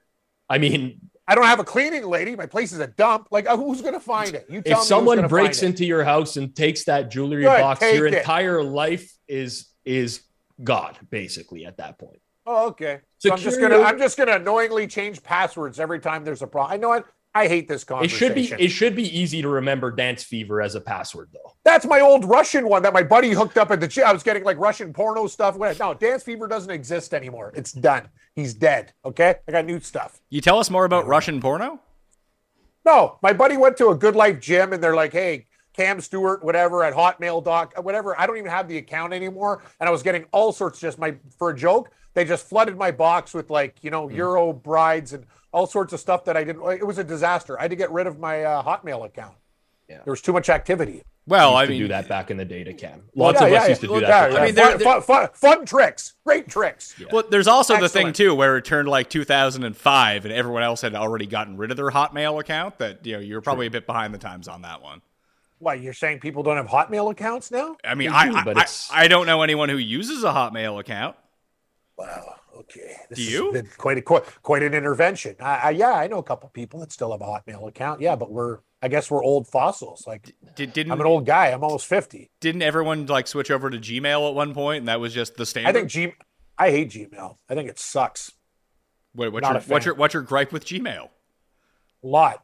I 0.48 0.58
mean, 0.58 1.00
I 1.28 1.34
don't 1.34 1.46
have 1.46 1.60
a 1.60 1.64
cleaning 1.64 2.04
lady. 2.04 2.36
My 2.36 2.46
place 2.46 2.72
is 2.72 2.80
a 2.80 2.86
dump. 2.86 3.28
Like 3.30 3.48
uh, 3.48 3.56
who's 3.56 3.80
gonna 3.80 4.00
find 4.00 4.34
it? 4.34 4.46
You 4.48 4.62
tell 4.62 4.78
me 4.78 4.80
if 4.80 4.86
someone 4.86 5.28
breaks 5.28 5.62
it. 5.62 5.66
into 5.66 5.84
your 5.84 6.04
house 6.04 6.36
and 6.36 6.54
takes 6.54 6.84
that 6.84 7.10
jewelry 7.10 7.42
Good, 7.42 7.60
box, 7.60 7.80
your 7.80 8.06
it. 8.06 8.14
entire 8.14 8.62
life 8.62 9.12
is 9.28 9.68
is 9.84 10.22
God, 10.62 10.98
basically, 11.10 11.66
at 11.66 11.76
that 11.76 11.98
point. 11.98 12.20
Oh, 12.46 12.68
okay. 12.68 13.00
So 13.18 13.32
I'm 13.32 13.38
just 13.38 13.60
gonna 13.60 13.80
I'm 13.80 13.98
just 13.98 14.16
gonna 14.16 14.36
annoyingly 14.36 14.86
change 14.86 15.22
passwords 15.22 15.80
every 15.80 15.98
time 15.98 16.24
there's 16.24 16.42
a 16.42 16.46
problem. 16.46 16.72
I 16.72 16.76
know 16.76 16.90
what 16.90 17.06
I 17.36 17.48
hate 17.48 17.68
this 17.68 17.84
conversation. 17.84 18.16
It 18.16 18.28
conversation. 18.28 18.48
should 18.48 18.58
be 18.58 18.64
it 18.64 18.68
should 18.70 18.96
be 18.96 19.18
easy 19.18 19.42
to 19.42 19.48
remember 19.48 19.90
Dance 19.90 20.24
Fever 20.24 20.62
as 20.62 20.74
a 20.74 20.80
password, 20.80 21.28
though. 21.34 21.52
That's 21.64 21.84
my 21.84 22.00
old 22.00 22.24
Russian 22.24 22.66
one 22.66 22.80
that 22.82 22.94
my 22.94 23.02
buddy 23.02 23.30
hooked 23.32 23.58
up 23.58 23.70
at 23.70 23.78
the 23.78 23.86
gym. 23.86 24.06
I 24.06 24.12
was 24.14 24.22
getting 24.22 24.42
like 24.42 24.56
Russian 24.58 24.94
porno 24.94 25.26
stuff. 25.26 25.58
No, 25.58 25.92
Dance 25.92 26.22
Fever 26.22 26.48
doesn't 26.48 26.70
exist 26.70 27.12
anymore. 27.12 27.52
It's 27.54 27.72
done. 27.72 28.08
He's 28.34 28.54
dead. 28.54 28.94
Okay. 29.04 29.34
I 29.46 29.52
got 29.52 29.66
new 29.66 29.80
stuff. 29.80 30.18
You 30.30 30.40
tell 30.40 30.58
us 30.58 30.70
more 30.70 30.86
about 30.86 31.06
Russian 31.06 31.38
porno. 31.38 31.78
No, 32.86 33.18
my 33.22 33.34
buddy 33.34 33.58
went 33.58 33.76
to 33.78 33.88
a 33.88 33.94
Good 33.94 34.16
Life 34.16 34.40
gym 34.40 34.72
and 34.72 34.82
they're 34.82 34.94
like, 34.94 35.12
hey, 35.12 35.46
Cam 35.74 36.00
Stewart, 36.00 36.42
whatever, 36.42 36.84
at 36.84 36.94
Hotmail 36.94 37.44
doc, 37.44 37.74
whatever. 37.82 38.18
I 38.18 38.26
don't 38.26 38.38
even 38.38 38.50
have 38.50 38.66
the 38.66 38.78
account 38.78 39.12
anymore. 39.12 39.62
And 39.78 39.88
I 39.88 39.92
was 39.92 40.02
getting 40.02 40.24
all 40.32 40.52
sorts 40.52 40.80
just 40.80 40.98
my 40.98 41.16
for 41.36 41.50
a 41.50 41.54
joke. 41.54 41.90
They 42.14 42.24
just 42.24 42.48
flooded 42.48 42.78
my 42.78 42.92
box 42.92 43.34
with 43.34 43.50
like, 43.50 43.76
you 43.82 43.90
know, 43.90 44.08
hmm. 44.08 44.16
Euro 44.16 44.54
brides 44.54 45.12
and 45.12 45.26
all 45.56 45.66
sorts 45.66 45.94
of 45.94 46.00
stuff 46.00 46.26
that 46.26 46.36
I 46.36 46.44
didn't. 46.44 46.62
It 46.70 46.86
was 46.86 46.98
a 46.98 47.04
disaster. 47.04 47.58
I 47.58 47.62
had 47.62 47.70
to 47.70 47.76
get 47.76 47.90
rid 47.90 48.06
of 48.06 48.18
my 48.18 48.44
uh, 48.44 48.62
Hotmail 48.62 49.06
account. 49.06 49.34
Yeah. 49.88 50.02
There 50.04 50.12
was 50.12 50.20
too 50.20 50.34
much 50.34 50.50
activity. 50.50 51.02
Well, 51.26 51.52
used 51.52 51.56
I 51.56 51.64
to 51.64 51.70
mean, 51.70 51.80
do 51.80 51.88
that 51.88 52.08
back 52.08 52.30
in 52.30 52.36
the 52.36 52.44
day 52.44 52.62
to 52.62 52.74
Cam. 52.74 53.04
Lots 53.14 53.40
yeah, 53.40 53.46
of 53.46 53.52
us 53.54 53.62
yeah, 53.62 53.68
used 53.68 53.80
to 53.80 53.86
yeah. 53.86 53.94
do 53.94 54.00
that. 54.00 54.06
Yeah, 54.06 54.26
to 54.26 54.32
yeah. 54.32 54.36
Cam. 54.36 54.44
mean, 54.44 54.54
there- 54.54 54.78
fun, 54.78 55.02
fun, 55.02 55.02
fun, 55.02 55.28
fun 55.32 55.66
tricks, 55.66 56.12
great 56.26 56.48
tricks. 56.48 56.94
Well, 57.10 57.24
there's 57.30 57.48
also 57.48 57.80
the 57.80 57.88
thing 57.88 58.12
too 58.12 58.34
where 58.34 58.58
it 58.58 58.66
turned 58.66 58.86
like 58.86 59.08
2005 59.08 60.24
and 60.26 60.34
everyone 60.34 60.62
else 60.62 60.82
had 60.82 60.94
already 60.94 61.26
gotten 61.26 61.56
rid 61.56 61.70
of 61.70 61.78
their 61.78 61.90
Hotmail 61.90 62.38
account. 62.38 62.76
That 62.78 63.06
you 63.06 63.14
know 63.14 63.20
you're 63.20 63.40
probably 63.40 63.66
a 63.66 63.70
bit 63.70 63.86
behind 63.86 64.12
the 64.12 64.18
times 64.18 64.48
on 64.48 64.60
that 64.62 64.82
one. 64.82 65.00
Why 65.58 65.74
you're 65.74 65.94
saying 65.94 66.20
people 66.20 66.42
don't 66.42 66.58
have 66.58 66.66
Hotmail 66.66 67.10
accounts 67.10 67.50
now? 67.50 67.78
I 67.82 67.94
mean, 67.94 68.10
They 68.10 68.16
I 68.16 68.28
do, 68.28 68.36
I, 68.36 68.44
but 68.44 68.58
I, 68.92 69.04
I 69.04 69.08
don't 69.08 69.26
know 69.26 69.40
anyone 69.40 69.70
who 69.70 69.78
uses 69.78 70.22
a 70.22 70.28
Hotmail 70.28 70.78
account. 70.78 71.16
Wow. 71.96 72.34
Okay. 72.60 72.94
This 73.10 73.18
Do 73.18 73.24
you? 73.24 73.62
quite 73.76 73.98
a 73.98 74.02
quite, 74.02 74.24
quite 74.42 74.62
an 74.62 74.74
intervention. 74.74 75.36
I, 75.40 75.56
I, 75.56 75.70
yeah, 75.70 75.92
I 75.92 76.06
know 76.06 76.18
a 76.18 76.22
couple 76.22 76.48
people 76.50 76.80
that 76.80 76.92
still 76.92 77.12
have 77.12 77.20
a 77.20 77.24
Hotmail 77.24 77.68
account. 77.68 78.00
Yeah, 78.00 78.16
but 78.16 78.30
we're 78.30 78.58
I 78.82 78.88
guess 78.88 79.10
we're 79.10 79.22
old 79.24 79.48
fossils. 79.48 80.04
Like 80.06 80.34
Did, 80.54 80.72
didn't 80.72 80.92
I'm 80.92 81.00
an 81.00 81.06
old 81.06 81.26
guy. 81.26 81.48
I'm 81.48 81.62
almost 81.64 81.86
fifty. 81.86 82.30
didn't 82.40 82.62
everyone 82.62 83.06
like 83.06 83.26
switch 83.26 83.50
over 83.50 83.70
to 83.70 83.78
Gmail 83.78 84.28
at 84.28 84.34
one 84.34 84.54
point 84.54 84.78
and 84.78 84.88
that 84.88 85.00
was 85.00 85.12
just 85.12 85.36
the 85.36 85.46
standard? 85.46 85.70
I 85.70 85.72
think 85.72 85.90
G. 85.90 86.12
I 86.58 86.70
hate 86.70 86.90
Gmail. 86.90 87.36
I 87.48 87.54
think 87.54 87.68
it 87.68 87.78
sucks 87.78 88.32
What, 89.12 89.32
what's 89.32 89.42
not 89.42 89.54
your 89.54 89.62
what's 89.62 89.86
your 89.86 89.94
what's 89.94 90.14
your 90.14 90.22
gripe 90.22 90.52
with 90.52 90.64
Gmail? 90.64 91.08
a 92.02 92.06
lot. 92.06 92.42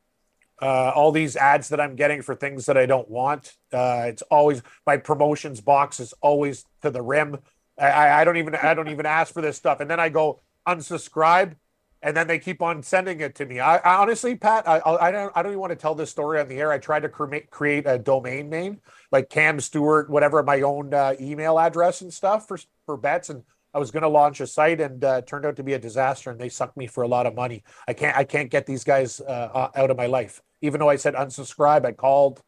Uh, 0.61 0.93
all 0.95 1.11
these 1.11 1.35
ads 1.35 1.71
that 1.71 1.81
I'm 1.81 1.97
getting 1.97 2.23
for 2.23 2.35
things 2.37 2.67
that 2.67 2.77
I 2.77 2.87
don't 2.87 3.09
want. 3.11 3.57
Uh, 3.73 4.05
it's 4.07 4.23
always 4.23 4.63
my 4.87 4.97
promotions 4.97 5.61
box 5.61 5.99
is 5.99 6.15
always 6.21 6.65
to 6.83 6.91
the 6.91 7.03
rim. 7.03 7.39
I, 7.79 8.21
I, 8.21 8.25
don't 8.25 8.37
even 8.37 8.55
I 8.55 8.75
don't 8.75 8.89
even 8.89 9.07
ask 9.07 9.33
for 9.33 9.41
this 9.41 9.57
stuff, 9.57 9.81
and 9.81 9.91
then 9.91 9.99
I 9.99 10.09
go 10.09 10.41
unsubscribe, 10.67 11.57
and 12.03 12.17
then 12.17 12.27
they 12.27 12.39
keep 12.39 12.61
on 12.61 12.83
sending 12.83 13.21
it 13.21 13.35
to 13.37 13.47
me. 13.47 13.61
I, 13.61 13.79
I 13.79 13.97
honestly, 13.97 14.37
Pat, 14.37 14.69
I, 14.69 14.81
I 14.85 15.11
don't 15.11 15.33
I 15.35 15.43
don't 15.43 15.53
even 15.53 15.61
want 15.61 15.71
to 15.71 15.77
tell 15.77 15.95
this 15.95 16.11
story 16.11 16.41
on 16.41 16.49
the 16.49 16.57
air. 16.57 16.71
I 16.71 16.79
tried 16.79 17.01
to 17.01 17.09
create 17.09 17.51
create 17.51 17.87
a 17.87 17.99
domain 17.99 18.51
name 18.51 18.81
like 19.11 19.31
Cam 19.31 19.61
Stewart, 19.61 20.11
whatever, 20.11 20.43
my 20.43 20.61
own 20.61 20.93
uh, 20.93 21.15
email 21.21 21.59
address 21.59 22.03
and 22.03 22.13
stuff 22.13 22.47
for 22.47 22.59
for 22.85 22.97
bets, 22.97 23.31
and 23.31 23.43
I 23.75 23.79
was 23.79 23.91
going 23.91 24.03
to 24.03 24.09
launch 24.09 24.41
a 24.41 24.47
site, 24.47 24.81
and 24.81 25.03
uh, 25.03 25.23
turned 25.23 25.47
out 25.47 25.57
to 25.57 25.63
be 25.63 25.73
a 25.73 25.79
disaster, 25.79 26.31
and 26.31 26.39
they 26.39 26.51
sucked 26.51 26.77
me 26.77 26.87
for 26.87 27.03
a 27.03 27.09
lot 27.09 27.27
of 27.27 27.35
money. 27.35 27.63
I 27.89 27.95
can't 27.95 28.17
I 28.17 28.25
can't 28.25 28.51
get 28.51 28.67
these 28.67 28.85
guys 28.85 29.21
uh, 29.21 29.23
uh, 29.55 29.71
out 29.75 29.91
of 29.91 29.97
my 29.97 30.07
life. 30.07 30.43
Even 30.61 30.81
though 30.81 30.91
I 30.91 30.97
said 30.97 31.15
unsubscribe, 31.15 31.85
I 31.87 31.93
called. 31.93 32.43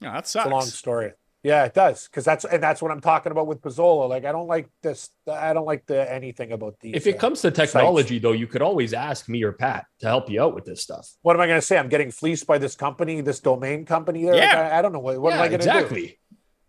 No, 0.00 0.12
that 0.12 0.26
It's 0.42 0.52
a 0.52 0.54
long 0.54 0.62
story. 0.62 1.12
Yeah, 1.46 1.64
it 1.64 1.74
does 1.74 2.08
because 2.08 2.24
that's 2.24 2.44
and 2.44 2.60
that's 2.60 2.82
what 2.82 2.90
I'm 2.90 3.00
talking 3.00 3.30
about 3.30 3.46
with 3.46 3.60
Pizzola. 3.60 4.08
Like 4.08 4.24
I 4.24 4.32
don't 4.32 4.48
like 4.48 4.68
this. 4.82 5.10
I 5.30 5.52
don't 5.52 5.64
like 5.64 5.86
the 5.86 6.12
anything 6.12 6.50
about 6.50 6.80
these. 6.80 6.96
If 6.96 7.06
it 7.06 7.14
uh, 7.14 7.18
comes 7.18 7.40
to 7.42 7.52
technology, 7.52 8.18
though, 8.18 8.32
you 8.32 8.48
could 8.48 8.62
always 8.62 8.92
ask 8.92 9.28
me 9.28 9.44
or 9.44 9.52
Pat 9.52 9.86
to 10.00 10.08
help 10.08 10.28
you 10.28 10.42
out 10.42 10.56
with 10.56 10.64
this 10.64 10.82
stuff. 10.82 11.08
what 11.22 11.36
am 11.36 11.42
I 11.42 11.46
going 11.46 11.60
to 11.60 11.64
say? 11.64 11.78
I'm 11.78 11.88
getting 11.88 12.10
fleeced 12.10 12.48
by 12.48 12.58
this 12.58 12.74
company, 12.74 13.20
this 13.20 13.38
domain 13.38 13.84
company. 13.84 14.24
There, 14.24 14.34
Like, 14.34 14.42
Yeah. 14.42 14.70
I, 14.72 14.78
I 14.80 14.82
don't 14.82 14.92
know 14.92 14.98
what. 14.98 15.20
What 15.20 15.34
am 15.34 15.40
I 15.40 15.46
going 15.46 15.60
to 15.60 15.66
do. 15.66 15.70
exactly. 15.70 16.06
do? 16.08 16.12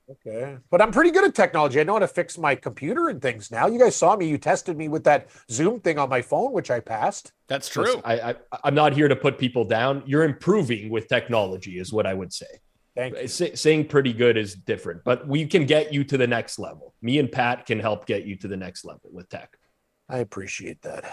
Okay, 0.09 0.57
but 0.69 0.79
I'm 0.79 0.91
pretty 0.91 1.09
good 1.09 1.25
at 1.25 1.33
technology. 1.33 1.79
I 1.79 1.83
know 1.83 1.93
how 1.93 1.99
to 1.99 2.07
fix 2.07 2.37
my 2.37 2.53
computer 2.53 3.09
and 3.09 3.19
things 3.19 3.49
now. 3.49 3.65
You 3.65 3.79
guys 3.79 3.95
saw 3.95 4.15
me. 4.15 4.27
You 4.27 4.37
tested 4.37 4.77
me 4.77 4.89
with 4.89 5.03
that 5.05 5.27
Zoom 5.49 5.79
thing 5.79 5.97
on 5.97 6.07
my 6.07 6.21
phone, 6.21 6.53
which 6.53 6.69
I 6.69 6.81
passed. 6.81 7.33
That's 7.47 7.67
true. 7.67 7.99
I, 8.05 8.13
I, 8.21 8.35
I'm 8.63 8.75
not 8.75 8.93
here 8.93 9.07
to 9.07 9.15
put 9.15 9.39
people 9.39 9.65
down. 9.65 10.03
You're 10.05 10.23
improving 10.23 10.91
with 10.91 11.07
technology, 11.07 11.79
is 11.79 11.91
what 11.91 12.05
I 12.05 12.13
would 12.13 12.31
say. 12.31 12.45
Thank 12.97 13.15
you. 13.17 13.27
Say- 13.27 13.55
saying 13.55 13.87
pretty 13.87 14.11
good 14.11 14.35
is 14.37 14.55
different, 14.55 15.03
but 15.05 15.27
we 15.27 15.45
can 15.45 15.65
get 15.65 15.93
you 15.93 16.03
to 16.05 16.17
the 16.17 16.27
next 16.27 16.57
level. 16.59 16.93
Me 17.01 17.19
and 17.19 17.31
Pat 17.31 17.65
can 17.65 17.79
help 17.79 18.05
get 18.07 18.25
you 18.25 18.35
to 18.37 18.47
the 18.47 18.57
next 18.57 18.83
level 18.85 19.09
with 19.13 19.29
tech. 19.29 19.55
I 20.09 20.17
appreciate 20.17 20.81
that. 20.81 21.03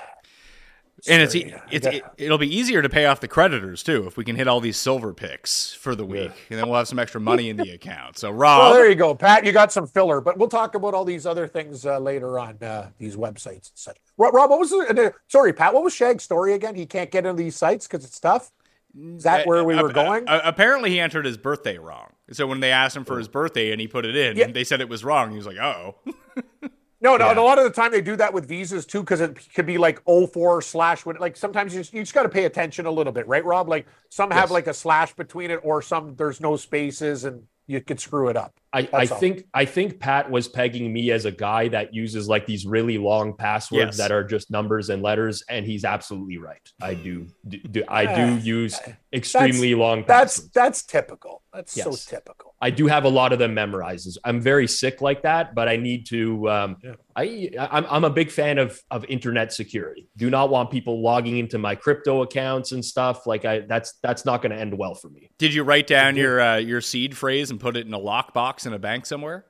and 1.09 1.21
it's 1.21 1.33
Sorry, 1.33 1.53
I 1.53 1.61
it's 1.71 1.85
got- 1.85 1.95
it, 1.95 2.05
it'll 2.17 2.39
be 2.39 2.57
easier 2.57 2.81
to 2.81 2.89
pay 2.89 3.05
off 3.07 3.21
the 3.21 3.29
creditors 3.29 3.83
too 3.83 4.07
if 4.07 4.17
we 4.17 4.25
can 4.25 4.37
hit 4.37 4.47
all 4.49 4.61
these 4.61 4.77
silver 4.79 5.13
picks 5.13 5.75
for 5.75 5.95
the 5.95 6.07
week, 6.07 6.31
and 6.49 6.59
then 6.59 6.67
we'll 6.69 6.79
have 6.79 6.89
some 6.89 6.99
extra 7.01 7.21
money 7.21 7.51
in 7.51 7.57
the 7.59 7.71
account. 7.75 8.17
So 8.17 8.31
Well, 8.31 8.39
Rob, 8.39 8.75
there 8.75 8.89
you 8.89 8.95
go, 8.95 9.15
Pat. 9.15 9.45
You 9.45 9.53
got 9.53 9.73
some 9.73 9.87
filler, 9.87 10.21
but 10.23 10.39
we'll 10.39 10.49
talk 10.49 10.75
about 10.77 10.95
all 10.95 11.05
these 11.05 11.27
other 11.27 11.47
things 11.49 11.85
uh, 11.85 11.99
later 11.99 12.39
on. 12.39 12.57
Uh, 12.63 12.91
these 12.99 13.17
websites 13.17 13.69
and 13.71 13.73
such. 13.75 13.99
Rob, 14.17 14.33
Rob, 14.33 14.49
what 14.51 14.61
was 14.61 14.71
the? 14.71 15.09
Uh, 15.09 15.11
sorry, 15.29 15.53
Pat. 15.53 15.75
What 15.75 15.83
was 15.85 15.93
Shag's 15.93 16.23
story 16.25 16.55
again? 16.55 16.77
He 16.77 16.87
can't 16.87 17.11
get 17.11 17.27
into 17.27 17.43
these 17.43 17.57
sites 17.57 17.87
because 17.89 18.05
it's 18.07 18.21
tough. 18.21 18.51
Is 18.97 19.25
that 19.25 19.47
where 19.47 19.65
we 19.65 19.75
Uh, 19.75 19.83
were 19.83 19.93
going? 19.93 20.29
uh, 20.29 20.41
apparently, 20.45 20.91
he 20.91 21.01
entered 21.01 21.27
his 21.27 21.37
birthday 21.37 21.79
wrong. 21.79 22.13
So 22.33 22.47
when 22.47 22.61
they 22.61 22.71
asked 22.71 22.97
him 22.97 23.05
for 23.05 23.19
his 23.19 23.29
birthday 23.29 23.73
and 23.73 23.81
he 23.81 23.89
put 23.89 24.05
it 24.07 24.17
in, 24.17 24.37
Yeah. 24.37 24.47
they 24.53 24.65
said 24.65 24.81
it 24.81 24.89
was 24.89 25.05
wrong. 25.05 25.31
He 25.31 25.37
was 25.37 25.47
like, 25.47 25.59
"Oh, 25.59 25.97
No, 27.01 27.19
no. 27.19 27.27
Yeah. 27.27 27.31
And 27.33 27.39
a 27.39 27.43
lot 27.43 27.59
of 27.59 27.65
the 27.65 27.71
time 27.71 27.91
they 27.93 28.01
do 28.01 28.17
that 28.17 28.33
with 28.33 28.49
visas 28.49 28.87
too, 28.87 29.01
because 29.01 29.21
it 29.21 29.37
could 29.55 29.67
be 29.67 29.77
like 29.77 30.01
04 30.07 30.63
slash. 30.63 31.05
When 31.05 31.17
like 31.17 31.37
sometimes 31.37 31.75
you 31.75 31.81
just, 31.81 31.93
you 31.93 32.01
just 32.01 32.15
got 32.15 32.23
to 32.23 32.31
pay 32.31 32.47
attention 32.47 32.87
a 32.87 32.91
little 32.91 33.13
bit, 33.13 33.29
right, 33.29 33.45
Rob? 33.45 33.69
Like 33.69 33.87
some 34.09 34.31
have 34.31 34.45
Yes. 34.45 34.51
like 34.53 34.67
a 34.69 34.73
slash 34.75 35.13
between 35.15 35.51
it, 35.51 35.61
or 35.63 35.83
some 35.83 36.15
there's 36.17 36.41
no 36.41 36.57
spaces, 36.57 37.25
and 37.25 37.43
you 37.67 37.83
could 37.83 38.01
screw 38.01 38.29
it 38.29 38.37
up. 38.39 38.55
I, 38.75 38.79
I 38.81 38.83
That's 38.83 39.13
all. 39.13 39.19
think 39.19 39.45
I 39.55 39.65
think 39.65 40.01
Pat 40.01 40.31
was 40.31 40.49
pegging 40.49 40.93
me 40.93 41.11
as 41.13 41.25
a 41.25 41.31
guy 41.33 41.69
that 41.69 41.95
uses 41.95 42.29
like 42.29 42.45
these 42.47 42.67
really 42.67 42.99
long 42.99 43.37
passwords 43.37 43.81
Yes. 43.85 43.97
that 43.99 44.11
are 44.13 44.25
just 44.25 44.51
numbers 44.51 44.91
and 44.91 45.03
letters, 45.03 45.43
and 45.49 45.65
he's 45.65 45.85
absolutely 45.85 46.39
right. 46.39 46.69
I 46.83 46.95
do, 46.95 47.29
do, 47.49 47.59
do 47.59 47.85
I 47.89 48.15
do 48.15 48.37
use 48.45 48.79
extremely 49.13 49.75
long 49.75 50.05
That's 50.07 50.35
passwords. 50.39 50.53
that's 50.53 50.83
typical. 50.85 51.43
That's 51.53 51.73
so 51.73 51.93
typical. 51.93 52.55
I 52.61 52.71
do 52.71 52.87
have 52.89 53.05
a 53.05 53.09
lot 53.09 53.33
of 53.33 53.39
them 53.39 53.55
memorized. 53.55 54.19
I'm 54.25 54.41
very 54.41 54.67
sick 54.67 55.01
like 55.01 55.23
that, 55.23 55.55
but 55.55 55.69
I 55.69 55.77
need 55.77 56.07
to. 56.07 56.51
Um, 56.51 56.77
Yeah. 56.83 56.95
I 57.17 57.49
I'm, 57.71 57.87
I'm 57.89 58.03
a 58.05 58.11
big 58.11 58.29
fan 58.33 58.59
of 58.59 58.81
of 58.91 59.05
internet 59.05 59.53
security. 59.53 60.09
Do 60.17 60.31
not 60.31 60.51
want 60.51 60.73
people 60.73 61.01
logging 61.01 61.39
into 61.39 61.59
my 61.59 61.77
crypto 61.77 62.23
accounts 62.23 62.73
and 62.73 62.85
stuff. 62.85 63.25
Like 63.25 63.45
I, 63.45 63.61
that's 63.61 63.93
that's 64.03 64.25
not 64.25 64.43
going 64.43 64.51
to 64.51 64.59
end 64.59 64.77
well 64.77 64.97
for 64.97 65.11
me. 65.11 65.31
did 65.39 65.55
you 65.55 65.63
write 65.63 65.87
down 65.87 66.17
your 66.17 66.41
uh, 66.41 66.57
your 66.57 66.81
seed 66.81 67.17
phrase 67.17 67.53
and 67.53 67.61
put 67.61 67.77
it 67.77 67.87
in 67.87 67.95
a 67.95 67.99
lockbox 68.01 68.64
in 68.67 68.73
a 68.73 68.79
bank 68.79 69.07
somewhere?" 69.07 69.47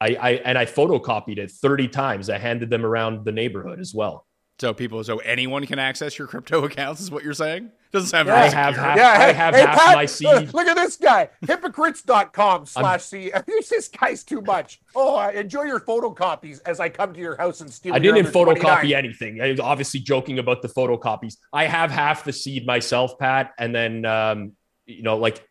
I, 0.00 0.14
I 0.20 0.30
and 0.44 0.58
I 0.58 0.66
photocopied 0.66 1.38
it 1.38 1.50
30 1.50 1.88
times. 1.88 2.28
I 2.28 2.38
handed 2.38 2.68
them 2.70 2.84
around 2.84 3.24
the 3.24 3.32
neighborhood 3.32 3.80
as 3.80 3.94
well. 3.94 4.26
So 4.60 4.72
people, 4.72 5.02
so 5.02 5.18
anyone 5.18 5.66
can 5.66 5.80
access 5.80 6.16
your 6.16 6.28
crypto 6.28 6.64
accounts, 6.64 7.00
is 7.00 7.10
what 7.10 7.24
you're 7.24 7.32
saying? 7.32 7.72
Doesn't 7.92 8.08
sound 8.08 8.28
Yeah. 8.28 8.34
I 8.34 8.48
have 8.48 8.74
secure. 8.74 8.88
half, 8.88 8.96
Yeah, 8.96 9.08
I 9.08 9.32
have 9.32 9.54
hey, 9.54 9.60
half 9.62 9.78
Pat, 9.78 9.96
my 9.96 10.06
seed. 10.06 10.54
look 10.54 10.66
at 10.68 10.76
this 10.76 10.96
guy. 10.96 11.28
Hypocrites.com 11.46 12.66
slash 12.66 13.02
C. 13.02 13.32
This 13.70 13.88
guy's 13.88 14.22
too 14.22 14.40
much. 14.42 14.80
Oh, 14.94 15.16
I 15.16 15.32
enjoy 15.32 15.62
your 15.62 15.80
photocopies 15.80 16.60
as 16.66 16.78
I 16.78 16.88
come 16.88 17.12
to 17.14 17.20
your 17.20 17.36
house 17.36 17.60
and 17.60 17.70
steal 17.72 17.94
I 17.94 17.98
didn't 17.98 18.26
other 18.26 18.30
photocopy 18.30 18.60
29. 18.60 18.94
anything. 18.94 19.40
I 19.40 19.50
was 19.50 19.60
obviously 19.60 20.00
joking 20.00 20.38
about 20.38 20.62
the 20.62 20.68
photocopies. 20.68 21.36
I 21.52 21.64
have 21.66 21.90
half 21.90 22.24
the 22.24 22.32
seed 22.32 22.64
myself, 22.64 23.18
Pat, 23.18 23.52
and 23.58 23.74
then 23.74 24.04
um, 24.04 24.52
you 24.86 25.02
know, 25.02 25.16
like 25.16 25.44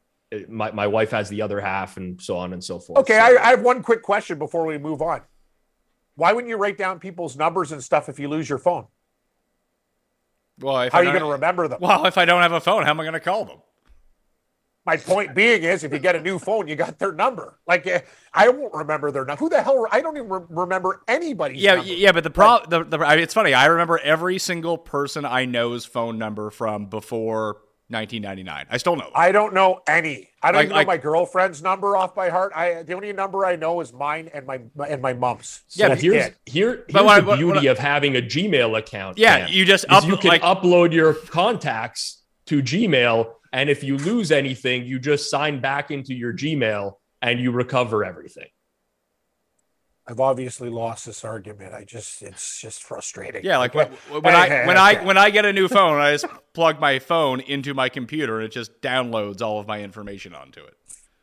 my, 0.49 0.71
my 0.71 0.87
wife 0.87 1.11
has 1.11 1.29
the 1.29 1.41
other 1.41 1.59
half, 1.61 1.97
and 1.97 2.21
so 2.21 2.37
on 2.37 2.53
and 2.53 2.63
so 2.63 2.79
forth. 2.79 2.99
Okay, 2.99 3.13
So- 3.17 3.19
I, 3.37 3.47
I 3.47 3.49
have 3.51 3.61
one 3.61 3.81
quick 3.83 4.01
question 4.01 4.37
before 4.39 4.65
we 4.65 4.77
move 4.77 5.01
on. 5.01 5.21
Why 6.15 6.31
wouldn't 6.33 6.49
you 6.49 6.57
write 6.57 6.77
down 6.77 6.99
people's 6.99 7.35
numbers 7.35 7.71
and 7.71 7.83
stuff 7.83 8.07
if 8.09 8.19
you 8.19 8.27
lose 8.29 8.47
your 8.47 8.59
phone? 8.59 8.85
Well, 10.59 10.81
if 10.81 10.93
How 10.93 10.99
I 10.99 11.01
are 11.01 11.05
you 11.05 11.11
going 11.11 11.23
to 11.23 11.31
remember 11.31 11.67
them? 11.67 11.79
Well, 11.81 12.05
if 12.05 12.17
I 12.17 12.25
don't 12.25 12.41
have 12.41 12.51
a 12.51 12.59
phone, 12.61 12.83
how 12.83 12.91
am 12.91 12.99
I 12.99 13.03
going 13.03 13.13
to 13.13 13.19
call 13.19 13.45
them? 13.45 13.57
My 14.85 14.97
point 14.97 15.33
being 15.33 15.63
is, 15.63 15.85
if 15.85 15.93
you 15.93 15.97
get 15.99 16.15
a 16.15 16.21
new 16.21 16.37
phone, 16.37 16.67
you 16.67 16.75
got 16.75 16.99
their 16.99 17.13
number. 17.13 17.57
Like, 17.65 17.87
eh, 17.87 18.01
I 18.33 18.49
won't 18.49 18.73
remember 18.73 19.11
their 19.11 19.23
number. 19.23 19.39
Who 19.39 19.47
the 19.49 19.61
hell? 19.61 19.87
I 19.89 20.01
don't 20.01 20.17
even 20.17 20.29
re- 20.29 20.41
remember 20.49 21.01
anybody's 21.07 21.61
Yeah, 21.61 21.75
number. 21.75 21.93
yeah, 21.93 22.11
but 22.11 22.23
the 22.25 22.29
problem, 22.29 22.69
the, 22.69 22.97
the, 22.97 23.05
I 23.05 23.15
mean, 23.15 23.23
it's 23.23 23.33
funny. 23.33 23.53
I 23.53 23.67
remember 23.67 23.97
every 23.99 24.37
single 24.39 24.77
person 24.77 25.23
I 25.23 25.45
know's 25.45 25.85
phone 25.85 26.17
number 26.17 26.49
from 26.51 26.87
before 26.87 27.61
1999. 27.93 28.65
I 28.69 28.77
still 28.77 28.95
know. 28.95 29.09
I 29.15 29.31
don't 29.31 29.53
know 29.53 29.81
any. 29.87 30.29
I 30.41 30.51
don't 30.51 30.55
Like- 30.59 30.65
even 30.65 30.75
like- 30.75 30.87
know 30.87 30.93
my 30.93 30.97
girlfriend's 30.97 31.61
number 31.61 31.95
off 31.95 32.13
by 32.13 32.29
heart. 32.29 32.51
I 32.55 32.83
the 32.83 32.93
only 32.93 33.13
number 33.13 33.45
I 33.45 33.55
know 33.55 33.79
is 33.79 33.93
mine 33.93 34.29
and 34.33 34.45
my 34.45 34.59
and 34.89 35.01
my 35.01 35.13
mom's. 35.13 35.61
So 35.67 35.87
Yeah, 35.87 35.95
here's 35.95 36.25
it. 36.25 36.35
here, 36.45 36.83
But 36.91 36.91
here's 36.91 37.05
what 37.05 37.21
the 37.21 37.27
what- 37.27 37.37
beauty 37.37 37.59
what 37.59 37.65
of 37.67 37.79
having 37.79 38.17
a 38.17 38.21
Gmail 38.21 38.77
account. 38.77 39.17
Yeah, 39.17 39.39
Cam, 39.45 39.49
you 39.49 39.63
just 39.65 39.85
up- 39.89 40.03
you 40.05 40.17
can 40.17 40.29
like- 40.29 40.41
upload 40.41 40.91
your 40.91 41.13
contacts 41.13 42.23
to 42.47 42.61
Gmail, 42.61 43.31
and 43.53 43.69
if 43.69 43.83
you 43.83 43.97
lose 43.97 44.31
anything, 44.31 44.85
you 44.85 44.99
just 44.99 45.29
sign 45.29 45.59
back 45.61 45.91
into 45.91 46.13
your 46.13 46.33
Gmail 46.33 46.95
and 47.21 47.39
you 47.39 47.51
recover 47.51 48.03
everything. 48.03 48.47
I've 50.05 50.19
obviously 50.19 50.69
lost 50.69 51.05
this 51.05 51.23
argument. 51.23 51.73
I 51.73 51.85
just 51.85 52.21
it's 52.21 52.59
just 52.59 52.83
frustrating. 52.83 53.43
Yeah, 53.43 53.57
like 53.57 53.73
when, 53.73 53.87
when 54.09 54.35
I 54.35 54.65
when 54.65 54.77
I 54.77 54.95
when 55.05 55.17
I 55.17 55.29
get 55.29 55.45
a 55.45 55.53
new 55.53 55.67
phone, 55.67 55.99
I 55.99 56.11
just 56.11 56.25
plug 56.53 56.79
my 56.79 56.99
phone 56.99 57.39
into 57.39 57.73
my 57.73 57.89
computer 57.89 58.37
and 58.37 58.45
it 58.45 58.51
just 58.51 58.81
downloads 58.81 59.41
all 59.41 59.59
of 59.59 59.67
my 59.67 59.81
information 59.81 60.35
onto 60.35 60.61
it. 60.61 60.75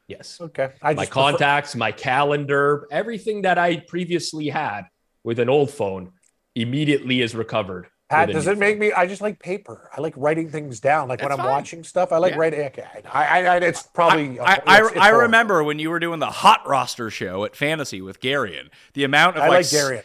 Yes. 0.08 0.40
okay, 0.40 0.70
I 0.82 0.94
my 0.94 1.02
just 1.02 1.12
prefer- 1.12 1.30
contacts, 1.30 1.76
my 1.76 1.92
calendar, 1.92 2.88
everything 2.90 3.42
that 3.42 3.58
I 3.58 3.76
previously 3.76 4.48
had 4.48 4.82
with 5.22 5.38
an 5.38 5.48
old 5.48 5.70
phone 5.70 6.12
immediately 6.56 7.20
is 7.20 7.34
recovered 7.34 7.86
Pat, 8.10 8.30
does 8.32 8.46
it 8.46 8.58
make 8.58 8.78
me? 8.78 8.92
I 8.92 9.06
just 9.06 9.22
like 9.22 9.38
paper. 9.38 9.88
I 9.96 10.00
like 10.00 10.12
writing 10.16 10.50
things 10.50 10.80
down. 10.80 11.08
Like 11.08 11.20
when 11.20 11.28
That's 11.28 11.38
I'm 11.38 11.44
fine. 11.46 11.52
watching 11.54 11.84
stuff, 11.84 12.12
I 12.12 12.18
like 12.18 12.32
Yeah. 12.32 12.38
writing. 12.38 12.60
Okay, 12.66 12.84
I, 13.10 13.24
I, 13.24 13.44
I, 13.44 13.56
it's 13.58 13.82
probably. 13.84 14.38
I, 14.40 14.44
I, 14.44 14.54
it's- 14.54 14.90
it's 14.90 14.96
I 14.96 15.04
horrible. 15.04 15.20
remember 15.22 15.62
when 15.64 15.78
you 15.78 15.90
were 15.90 16.00
doing 16.00 16.18
the 16.18 16.26
hot 16.30 16.66
roster 16.68 17.08
show 17.10 17.44
at 17.44 17.54
Fantasy 17.56 18.00
with 18.02 18.20
Garion. 18.20 18.68
The 18.94 19.04
amount 19.04 19.36
of 19.36 19.44
I 19.44 19.48
like, 19.48 19.56
like 19.58 19.66
Garion. 19.66 20.02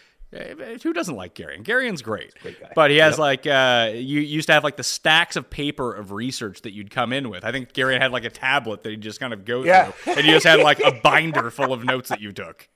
Who 0.83 0.91
doesn't 0.91 1.15
like 1.15 1.33
Garion? 1.33 1.63
Garion's 1.63 2.01
great. 2.01 2.33
Great 2.41 2.59
guy. 2.59 2.69
But 2.75 2.91
he 2.91 2.97
has 2.97 3.13
Yep. 3.13 3.19
like 3.19 3.47
uh 3.47 3.91
you 3.93 4.19
used 4.19 4.47
to 4.47 4.53
have 4.53 4.63
like 4.65 4.75
the 4.75 4.83
stacks 4.83 5.35
of 5.37 5.49
paper 5.49 5.93
of 5.93 6.11
research 6.11 6.61
that 6.63 6.73
you'd 6.73 6.91
come 6.91 7.13
in 7.13 7.29
with. 7.29 7.45
I 7.45 7.51
think 7.53 7.71
Garion 7.71 8.01
had 8.01 8.11
like 8.11 8.25
a 8.25 8.29
tablet 8.29 8.83
that 8.83 8.89
he'd 8.89 8.99
just 9.01 9.19
kind 9.21 9.31
of 9.33 9.45
go 9.45 9.63
Yeah. 9.63 9.91
through. 9.91 10.13
And 10.13 10.25
you 10.25 10.31
just 10.33 10.45
had 10.45 10.59
like 10.59 10.79
a 10.81 10.91
binder 11.03 11.49
full 11.51 11.71
of 11.71 11.85
notes 11.85 12.09
that 12.09 12.19
you 12.19 12.33
took. 12.33 12.67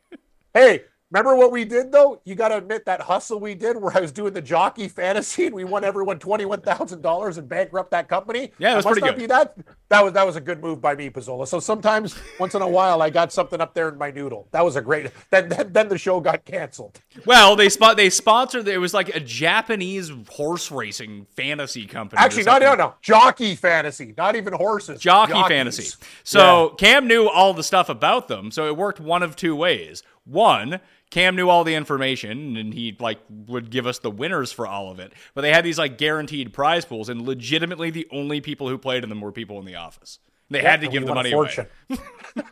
Hey, 0.53 0.84
remember 1.12 1.36
what 1.36 1.51
we 1.51 1.66
did 1.66 1.91
though? 1.91 2.22
You 2.26 2.36
got 2.36 2.49
to 2.49 2.57
admit 2.57 2.86
that 2.86 3.01
hustle 3.01 3.39
we 3.39 3.55
did, 3.55 3.82
where 3.82 3.95
I 3.95 3.99
was 3.99 4.12
doing 4.12 4.34
the 4.34 4.41
jockey 4.41 4.88
fantasy, 4.88 5.45
and 5.45 5.55
we 5.55 5.64
won 5.64 5.84
everyone 5.84 6.20
twenty 6.20 6.45
one 6.45 6.62
thousand 6.62 7.01
dollars 7.01 7.38
and 7.38 7.47
bankrupt 7.47 7.91
that 7.91 8.07
company. 8.07 8.51
Yeah, 8.57 8.74
it 8.74 8.76
was 8.78 8.86
pretty 8.86 9.01
good. 9.01 9.30
That 9.30 9.55
that 9.89 10.03
was 10.03 10.14
that 10.14 10.26
was 10.26 10.36
a 10.36 10.41
good 10.41 10.62
move 10.62 10.82
by 10.82 10.95
me, 10.95 11.10
Pizzola. 11.10 11.47
So 11.47 11.60
sometimes, 11.60 12.16
once 12.39 12.55
in 12.55 12.62
a 12.62 12.68
while, 12.68 13.01
I 13.01 13.10
got 13.10 13.32
something 13.34 13.60
up 13.60 13.74
there 13.74 13.89
in 13.89 13.97
my 13.97 14.12
noodle. 14.12 14.47
That 14.51 14.64
was 14.64 14.76
a 14.76 14.82
great. 14.82 15.12
Then 15.32 15.49
then, 15.49 15.74
then 15.74 15.89
the 15.89 15.97
show 15.97 16.20
got 16.20 16.45
canceled. 16.45 16.99
Well, 17.26 17.55
they 17.55 17.70
spot 17.70 17.97
they 17.97 18.10
sponsored 18.10 18.68
it 18.68 18.78
was 18.78 18.93
like 18.93 19.10
a 19.16 19.20
Japanese 19.20 20.12
horse 20.30 20.72
racing 20.72 21.28
fantasy 21.36 21.86
company. 21.86 22.20
Actually, 22.22 22.43
no, 22.43 22.57
no, 22.57 22.76
no. 22.76 22.95
Jockey 23.01 23.55
fantasy, 23.55 24.14
not 24.18 24.36
even 24.36 24.53
horses. 24.53 24.99
Jockey 24.99 25.34
Jockeys. 25.34 25.49
fantasy. 25.49 26.05
So 26.24 26.76
Cam 26.78 27.07
knew 27.07 27.28
all 27.28 27.53
the 27.53 27.64
stuff 27.64 27.89
about 27.89 28.28
them, 28.28 28.51
so 28.51 28.68
it 28.68 28.78
worked 28.78 28.99
one 28.99 29.24
of 29.24 29.36
two 29.36 29.55
ways. 29.55 30.03
One, 30.26 30.80
Cam 31.12 31.36
knew 31.36 31.49
all 31.49 31.64
the 31.64 31.74
information 31.74 32.55
and 32.55 32.74
he 32.74 32.95
like 32.99 33.20
would 33.30 33.72
give 33.72 33.88
us 33.88 33.99
the 33.99 34.12
winners 34.12 34.51
for 34.51 34.68
all 34.68 34.91
of 34.91 34.99
it. 34.99 35.12
But 35.34 35.41
they 35.41 35.51
had 35.51 35.64
these 35.66 35.78
like 35.80 35.97
guaranteed 35.97 36.53
prize 36.53 36.86
pools, 36.86 37.10
and 37.10 37.24
legitimately 37.24 37.89
the 37.89 38.07
only 38.12 38.41
people 38.41 38.70
who 38.70 38.78
played 38.78 39.03
in 39.03 39.10
them 39.10 39.22
were 39.22 39.32
people 39.32 39.57
in 39.60 39.66
the 39.66 39.76
office. 39.76 40.20
They 40.51 40.62
Yeah, 40.62 40.72
had 40.72 40.82
to 40.82 40.88
give 40.88 41.03
the 41.05 41.14
won 41.14 41.26
a 41.26 41.30
money 41.30 41.32
away. 41.32 41.68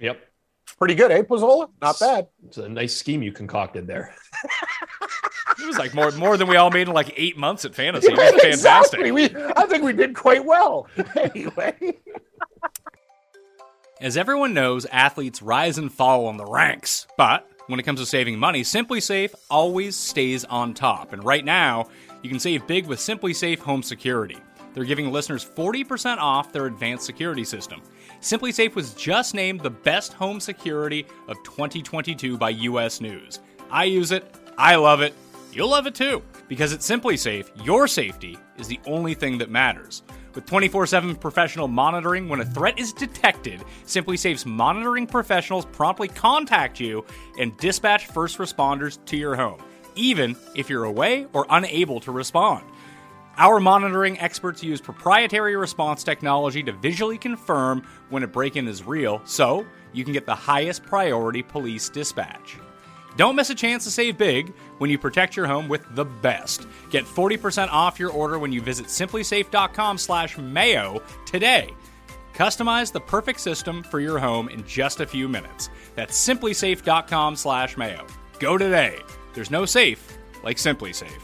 Yep. 0.00 0.20
Pretty 0.78 0.94
good, 0.96 1.12
eh, 1.12 1.22
Pizzola? 1.22 1.68
Not 1.80 1.98
bad. 2.00 2.26
It's 2.46 2.58
a 2.58 2.68
nice 2.68 2.94
scheme 2.96 3.22
you 3.22 3.32
concocted 3.32 3.86
there. 3.86 4.14
It 5.56 5.66
was 5.68 5.78
like 5.78 5.94
more 5.94 6.10
more 6.12 6.36
than 6.36 6.48
we 6.48 6.56
all 6.56 6.70
made 6.70 6.88
in 6.88 6.94
like 6.94 7.14
eight 7.16 7.36
months 7.38 7.64
at 7.64 7.76
fantasy. 7.76 8.08
It 8.08 8.16
was 8.18 8.30
fantastic. 8.42 9.00
exactly. 9.00 9.12
We, 9.12 9.24
I 9.56 9.66
think 9.66 9.84
we 9.84 9.92
did 9.92 10.14
quite 10.16 10.44
well. 10.44 10.88
Anyway. 11.16 11.74
As 14.00 14.16
everyone 14.16 14.52
knows, 14.52 14.84
athletes 14.86 15.40
rise 15.42 15.78
and 15.78 15.92
fall 15.92 16.28
in 16.28 16.38
the 16.38 16.44
ranks. 16.44 17.06
But 17.16 17.48
when 17.66 17.80
it 17.80 17.84
comes 17.84 18.00
to 18.00 18.06
saving 18.06 18.38
money, 18.38 18.62
SimpliSafe 18.62 19.34
always 19.50 19.96
stays 19.96 20.44
on 20.44 20.74
top. 20.74 21.12
And 21.12 21.24
right 21.24 21.44
now, 21.44 21.88
you 22.22 22.28
can 22.28 22.38
save 22.38 22.66
big 22.66 22.86
with 22.86 22.98
SimpliSafe 22.98 23.58
Home 23.60 23.82
Security. 23.82 24.36
They're 24.74 24.84
giving 24.84 25.10
listeners 25.12 25.44
40% 25.44 26.18
off 26.18 26.52
their 26.52 26.66
advanced 26.66 27.06
security 27.06 27.44
system. 27.44 27.80
SimpliSafe 28.20 28.74
was 28.74 28.92
just 28.94 29.34
named 29.34 29.60
the 29.60 29.70
best 29.70 30.12
home 30.12 30.40
security 30.40 31.06
of 31.28 31.42
2022 31.44 32.36
by 32.36 32.50
US 32.50 33.00
News. 33.00 33.40
I 33.70 33.84
use 33.84 34.10
it, 34.10 34.34
I 34.58 34.74
love 34.76 35.00
it, 35.00 35.14
you'll 35.52 35.70
love 35.70 35.86
it 35.86 35.94
too. 35.94 36.22
Because 36.48 36.72
at 36.72 36.80
SimpliSafe, 36.80 37.64
your 37.64 37.86
safety 37.86 38.36
is 38.58 38.68
the 38.68 38.80
only 38.86 39.14
thing 39.14 39.38
that 39.38 39.50
matters. 39.50 40.02
With 40.34 40.46
24 40.46 40.86
7 40.86 41.14
professional 41.16 41.68
monitoring, 41.68 42.28
when 42.28 42.40
a 42.40 42.44
threat 42.44 42.78
is 42.78 42.92
detected, 42.92 43.62
SimpliSafe's 43.86 44.44
monitoring 44.44 45.06
professionals 45.06 45.64
promptly 45.66 46.08
contact 46.08 46.80
you 46.80 47.04
and 47.38 47.56
dispatch 47.58 48.06
first 48.06 48.38
responders 48.38 48.98
to 49.06 49.16
your 49.16 49.36
home, 49.36 49.62
even 49.94 50.34
if 50.56 50.68
you're 50.68 50.84
away 50.84 51.26
or 51.32 51.46
unable 51.50 52.00
to 52.00 52.10
respond. 52.10 52.64
Our 53.36 53.60
monitoring 53.60 54.18
experts 54.18 54.62
use 54.62 54.80
proprietary 54.80 55.56
response 55.56 56.02
technology 56.02 56.62
to 56.64 56.72
visually 56.72 57.18
confirm 57.18 57.86
when 58.10 58.22
a 58.22 58.28
break 58.28 58.56
in 58.56 58.66
is 58.66 58.84
real, 58.84 59.20
so 59.24 59.64
you 59.92 60.04
can 60.04 60.12
get 60.12 60.26
the 60.26 60.34
highest 60.34 60.84
priority 60.84 61.42
police 61.42 61.88
dispatch. 61.88 62.58
Don't 63.16 63.36
miss 63.36 63.50
a 63.50 63.54
chance 63.54 63.84
to 63.84 63.90
save 63.90 64.18
big 64.18 64.52
when 64.78 64.90
you 64.90 64.98
protect 64.98 65.36
your 65.36 65.46
home 65.46 65.68
with 65.68 65.82
the 65.94 66.04
best. 66.04 66.66
Get 66.90 67.04
40% 67.04 67.68
off 67.70 68.00
your 68.00 68.10
order 68.10 68.38
when 68.38 68.52
you 68.52 68.60
visit 68.60 68.86
simplisafe.com 68.86 69.98
slash 69.98 70.36
mayo 70.38 71.02
today. 71.26 71.70
Customize 72.34 72.90
the 72.90 73.00
perfect 73.00 73.40
system 73.40 73.84
for 73.84 74.00
your 74.00 74.18
home 74.18 74.48
in 74.48 74.66
just 74.66 75.00
a 75.00 75.06
few 75.06 75.28
minutes. 75.28 75.70
That's 75.94 76.18
simplisafe.com 76.26 77.36
slash 77.36 77.76
mayo. 77.76 78.04
Go 78.40 78.58
today. 78.58 78.98
There's 79.34 79.50
no 79.50 79.64
safe 79.64 80.18
like 80.42 80.56
SimpliSafe. 80.56 81.20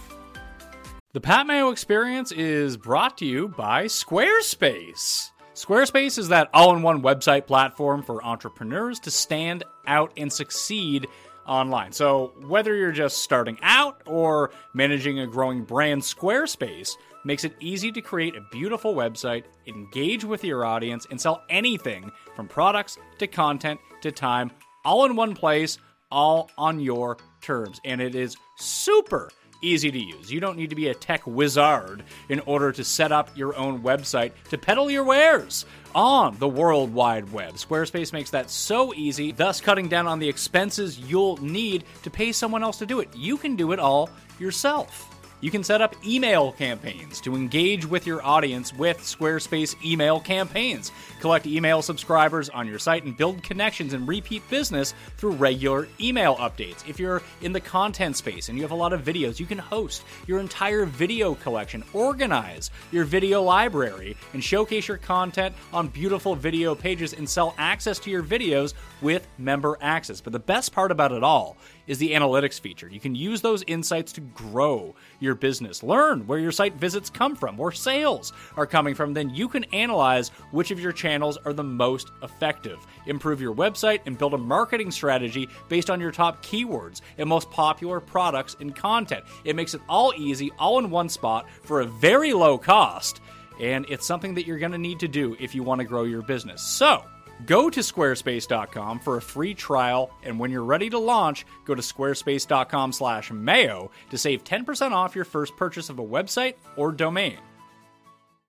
The 1.12 1.20
Pat 1.20 1.48
Mayo 1.48 1.70
experience 1.70 2.30
is 2.30 2.76
brought 2.76 3.18
to 3.18 3.26
you 3.26 3.48
by 3.48 3.86
Squarespace. 3.86 5.32
Squarespace 5.54 6.18
is 6.18 6.28
that 6.28 6.48
all 6.54 6.74
in 6.76 6.82
one 6.82 7.02
website 7.02 7.48
platform 7.48 8.04
for 8.04 8.24
entrepreneurs 8.24 9.00
to 9.00 9.10
stand 9.10 9.64
out 9.88 10.12
and 10.16 10.32
succeed 10.32 11.08
online. 11.46 11.92
So, 11.92 12.32
whether 12.46 12.74
you're 12.74 12.92
just 12.92 13.18
starting 13.18 13.58
out 13.62 14.02
or 14.06 14.50
managing 14.74 15.20
a 15.20 15.26
growing 15.26 15.64
brand, 15.64 16.02
Squarespace 16.02 16.90
makes 17.24 17.44
it 17.44 17.54
easy 17.60 17.92
to 17.92 18.00
create 18.00 18.36
a 18.36 18.46
beautiful 18.50 18.94
website, 18.94 19.44
engage 19.66 20.24
with 20.24 20.44
your 20.44 20.64
audience, 20.64 21.06
and 21.10 21.20
sell 21.20 21.42
anything 21.50 22.10
from 22.34 22.48
products 22.48 22.98
to 23.18 23.26
content 23.26 23.80
to 24.02 24.10
time, 24.10 24.50
all 24.84 25.04
in 25.04 25.16
one 25.16 25.34
place, 25.34 25.78
all 26.10 26.50
on 26.56 26.80
your 26.80 27.18
terms. 27.40 27.80
And 27.84 28.00
it 28.00 28.14
is 28.14 28.36
super 28.56 29.30
easy 29.60 29.90
to 29.90 29.98
use. 29.98 30.32
You 30.32 30.40
don't 30.40 30.56
need 30.56 30.70
to 30.70 30.76
be 30.76 30.88
a 30.88 30.94
tech 30.94 31.26
wizard 31.26 32.04
in 32.28 32.40
order 32.40 32.72
to 32.72 32.84
set 32.84 33.12
up 33.12 33.30
your 33.36 33.56
own 33.56 33.82
website 33.82 34.32
to 34.50 34.58
peddle 34.58 34.90
your 34.90 35.04
wares 35.04 35.66
on 35.94 36.38
the 36.38 36.48
World 36.48 36.92
Wide 36.94 37.32
Web. 37.32 37.54
Squarespace 37.54 38.12
makes 38.12 38.30
that 38.30 38.50
so 38.50 38.94
easy, 38.94 39.32
thus 39.32 39.60
cutting 39.60 39.88
down 39.88 40.06
on 40.06 40.18
the 40.18 40.28
expenses 40.28 40.98
you'll 40.98 41.36
need 41.38 41.84
to 42.02 42.10
pay 42.10 42.32
someone 42.32 42.62
else 42.62 42.78
to 42.78 42.86
do 42.86 43.00
it. 43.00 43.08
You 43.14 43.36
can 43.36 43.56
do 43.56 43.72
it 43.72 43.78
all 43.78 44.08
yourself. 44.38 45.09
You 45.42 45.50
can 45.50 45.64
set 45.64 45.80
up 45.80 45.96
email 46.04 46.52
campaigns 46.52 47.18
to 47.22 47.34
engage 47.34 47.86
with 47.86 48.06
your 48.06 48.22
audience 48.22 48.74
with 48.74 48.98
Squarespace 48.98 49.74
email 49.82 50.20
campaigns. 50.20 50.92
Collect 51.20 51.46
email 51.46 51.80
subscribers 51.80 52.50
on 52.50 52.66
your 52.66 52.78
site 52.78 53.04
and 53.04 53.16
build 53.16 53.42
connections 53.42 53.94
and 53.94 54.06
repeat 54.06 54.46
business 54.50 54.92
through 55.16 55.30
regular 55.32 55.88
email 55.98 56.36
updates. 56.36 56.86
If 56.86 57.00
you're 57.00 57.22
in 57.40 57.54
the 57.54 57.60
content 57.60 58.18
space 58.18 58.50
and 58.50 58.58
you 58.58 58.62
have 58.62 58.70
a 58.70 58.74
lot 58.74 58.92
of 58.92 59.02
videos, 59.02 59.40
you 59.40 59.46
can 59.46 59.56
host 59.56 60.04
your 60.26 60.40
entire 60.40 60.84
video 60.84 61.34
collection, 61.36 61.84
organize 61.94 62.70
your 62.92 63.04
video 63.04 63.42
library, 63.42 64.18
and 64.34 64.44
showcase 64.44 64.88
your 64.88 64.98
content 64.98 65.54
on 65.72 65.88
beautiful 65.88 66.34
video 66.34 66.74
pages 66.74 67.14
and 67.14 67.26
sell 67.26 67.54
access 67.56 67.98
to 68.00 68.10
your 68.10 68.22
videos 68.22 68.74
with 69.00 69.26
member 69.38 69.78
access. 69.80 70.20
But 70.20 70.34
the 70.34 70.38
best 70.38 70.74
part 70.74 70.90
about 70.90 71.12
it 71.12 71.24
all 71.24 71.56
is 71.90 71.98
the 71.98 72.12
analytics 72.12 72.60
feature. 72.60 72.88
You 72.88 73.00
can 73.00 73.16
use 73.16 73.40
those 73.40 73.64
insights 73.66 74.12
to 74.12 74.20
grow 74.20 74.94
your 75.18 75.34
business. 75.34 75.82
Learn 75.82 76.24
where 76.24 76.38
your 76.38 76.52
site 76.52 76.74
visits 76.76 77.10
come 77.10 77.34
from, 77.34 77.56
where 77.56 77.72
sales 77.72 78.32
are 78.56 78.64
coming 78.64 78.94
from. 78.94 79.12
Then 79.12 79.30
you 79.30 79.48
can 79.48 79.64
analyze 79.64 80.28
which 80.52 80.70
of 80.70 80.78
your 80.78 80.92
channels 80.92 81.36
are 81.44 81.52
the 81.52 81.64
most 81.64 82.12
effective. 82.22 82.78
Improve 83.06 83.40
your 83.40 83.52
website 83.52 83.98
and 84.06 84.16
build 84.16 84.34
a 84.34 84.38
marketing 84.38 84.92
strategy 84.92 85.48
based 85.68 85.90
on 85.90 86.00
your 86.00 86.12
top 86.12 86.44
keywords 86.46 87.00
and 87.18 87.28
most 87.28 87.50
popular 87.50 87.98
products 87.98 88.56
and 88.60 88.76
content. 88.76 89.24
It 89.42 89.56
makes 89.56 89.74
it 89.74 89.80
all 89.88 90.14
easy, 90.16 90.52
all 90.60 90.78
in 90.78 90.90
one 90.90 91.08
spot 91.08 91.50
for 91.64 91.80
a 91.80 91.86
very 91.86 92.32
low 92.32 92.56
cost. 92.56 93.20
And 93.60 93.84
it's 93.88 94.06
something 94.06 94.34
that 94.36 94.46
you're 94.46 94.60
going 94.60 94.72
to 94.72 94.78
need 94.78 95.00
to 95.00 95.08
do 95.08 95.36
if 95.40 95.56
you 95.56 95.64
want 95.64 95.80
to 95.80 95.84
grow 95.84 96.04
your 96.04 96.22
business. 96.22 96.62
So, 96.62 97.04
Go 97.46 97.70
to 97.70 97.80
squarespace.com 97.80 99.00
for 99.00 99.16
a 99.16 99.22
free 99.22 99.54
trial, 99.54 100.10
and 100.22 100.38
when 100.38 100.50
you're 100.50 100.64
ready 100.64 100.90
to 100.90 100.98
launch, 100.98 101.46
go 101.64 101.74
to 101.74 101.82
squarespace.com/mayo 101.82 103.90
to 104.10 104.18
save 104.18 104.44
10% 104.44 104.92
off 104.92 105.14
your 105.14 105.24
first 105.24 105.56
purchase 105.56 105.88
of 105.88 105.98
a 105.98 106.04
website 106.04 106.54
or 106.76 106.92
domain. 106.92 107.38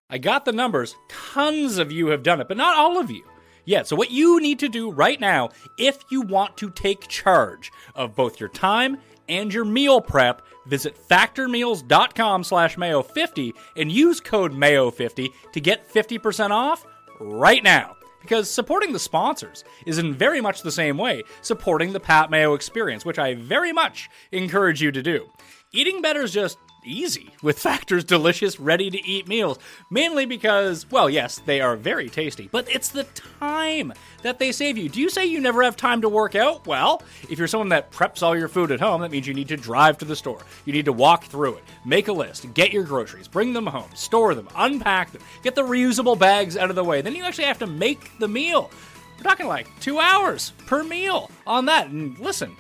I 0.10 0.18
got 0.18 0.44
the 0.44 0.52
numbers. 0.52 0.96
Tons 1.08 1.78
of 1.78 1.92
you 1.92 2.08
have 2.08 2.24
done 2.24 2.42
it, 2.42 2.50
but 2.50 2.58
not 2.58 2.76
all 2.76 2.98
of 2.98 3.10
you. 3.10 3.24
Yeah, 3.64 3.84
so 3.84 3.96
what 3.96 4.12
you 4.12 4.42
need 4.42 4.60
to 4.60 4.70
do 4.70 4.92
right 4.92 5.20
now, 5.20 5.50
if 5.78 6.00
you 6.10 6.22
want 6.22 6.58
to 6.58 6.72
take 6.72 7.08
charge 7.08 7.72
of 7.96 8.16
both 8.16 8.40
your 8.40 8.50
time 8.50 8.98
and 9.30 9.54
your 9.54 9.66
meal 9.66 10.02
prep, 10.02 10.42
visit 10.66 10.98
factormeals.com 11.08 12.44
slash 12.44 12.76
mayo50 12.76 13.54
and 13.78 13.92
use 13.92 14.20
code 14.20 14.52
mayo50 14.52 15.30
to 15.54 15.62
get 15.62 15.90
50% 15.90 16.50
off 16.50 16.86
right 17.20 17.64
now. 17.64 17.96
Because 18.22 18.50
supporting 18.50 18.94
the 18.94 19.00
sponsors 19.00 19.64
is 19.86 19.98
in 19.98 20.14
very 20.14 20.42
much 20.42 20.62
the 20.62 20.72
same 20.72 20.98
way 20.98 21.24
supporting 21.42 21.94
the 21.94 22.00
Pat 22.00 22.30
Mayo 22.30 22.54
experience, 22.54 23.06
which 23.06 23.20
I 23.20 23.34
very 23.34 23.74
much 23.74 24.10
encourage 24.32 24.82
you 24.82 24.92
to 24.92 25.02
do. 25.02 25.28
Eating 25.74 26.02
better 26.02 26.22
is 26.22 26.32
just 26.32 26.58
easy 26.84 27.32
with 27.42 27.60
Factor's 27.60 28.04
delicious, 28.04 28.60
ready 28.60 28.90
to 28.90 29.06
eat 29.06 29.28
meals. 29.28 29.60
Mainly 29.90 30.26
because, 30.26 30.90
well, 30.90 31.10
yes, 31.10 31.40
they 31.46 31.62
are 31.62 31.76
very 31.76 32.10
tasty, 32.10 32.50
but 32.52 32.70
it's 32.70 32.90
the 32.90 33.04
time 33.40 33.94
that 34.24 34.40
they 34.40 34.52
save 34.52 34.78
you. 34.78 34.90
Do 34.90 35.00
you 35.00 35.10
say 35.10 35.26
you 35.26 35.40
never 35.40 35.64
have 35.64 35.76
time 35.76 36.02
to 36.02 36.10
work 36.10 36.36
out? 36.36 36.66
Well, 36.66 37.04
if 37.30 37.38
you're 37.38 37.48
someone 37.48 37.70
that 37.70 37.92
preps 37.92 38.24
all 38.24 38.38
your 38.38 38.48
food 38.48 38.72
at 38.72 38.80
home, 38.80 39.02
that 39.02 39.12
means 39.12 39.28
you 39.28 39.34
need 39.34 39.48
to 39.50 39.58
drive 39.58 39.98
to 40.00 40.06
the 40.06 40.16
store. 40.16 40.42
You 40.66 40.74
need 40.74 40.86
to 40.86 40.94
walk 40.94 41.26
through 41.26 41.56
it, 41.56 41.64
make 41.86 42.08
a 42.08 42.14
list, 42.14 42.54
get 42.54 42.72
your 42.72 42.84
groceries, 42.84 43.28
bring 43.28 43.54
them 43.54 43.68
home, 43.68 43.90
store 43.94 44.36
them, 44.36 44.50
unpack 44.56 45.12
them, 45.12 45.22
get 45.44 45.56
the 45.56 45.64
reusable 45.64 46.18
bags 46.18 46.58
out 46.58 46.70
of 46.70 46.76
the 46.76 46.84
way. 46.84 47.02
Then 47.02 47.16
you 47.16 47.24
actually 47.24 47.46
have 47.46 47.60
to 47.60 47.68
make 47.68 48.18
the 48.20 48.28
meal. 48.28 48.72
We're 49.18 49.24
talking 49.30 49.48
like 49.48 49.68
two 49.80 50.00
hours 50.00 50.54
per 50.66 50.84
meal 50.84 51.30
on 51.46 51.66
that. 51.66 51.90
And 51.90 52.18
listen, 52.18 52.56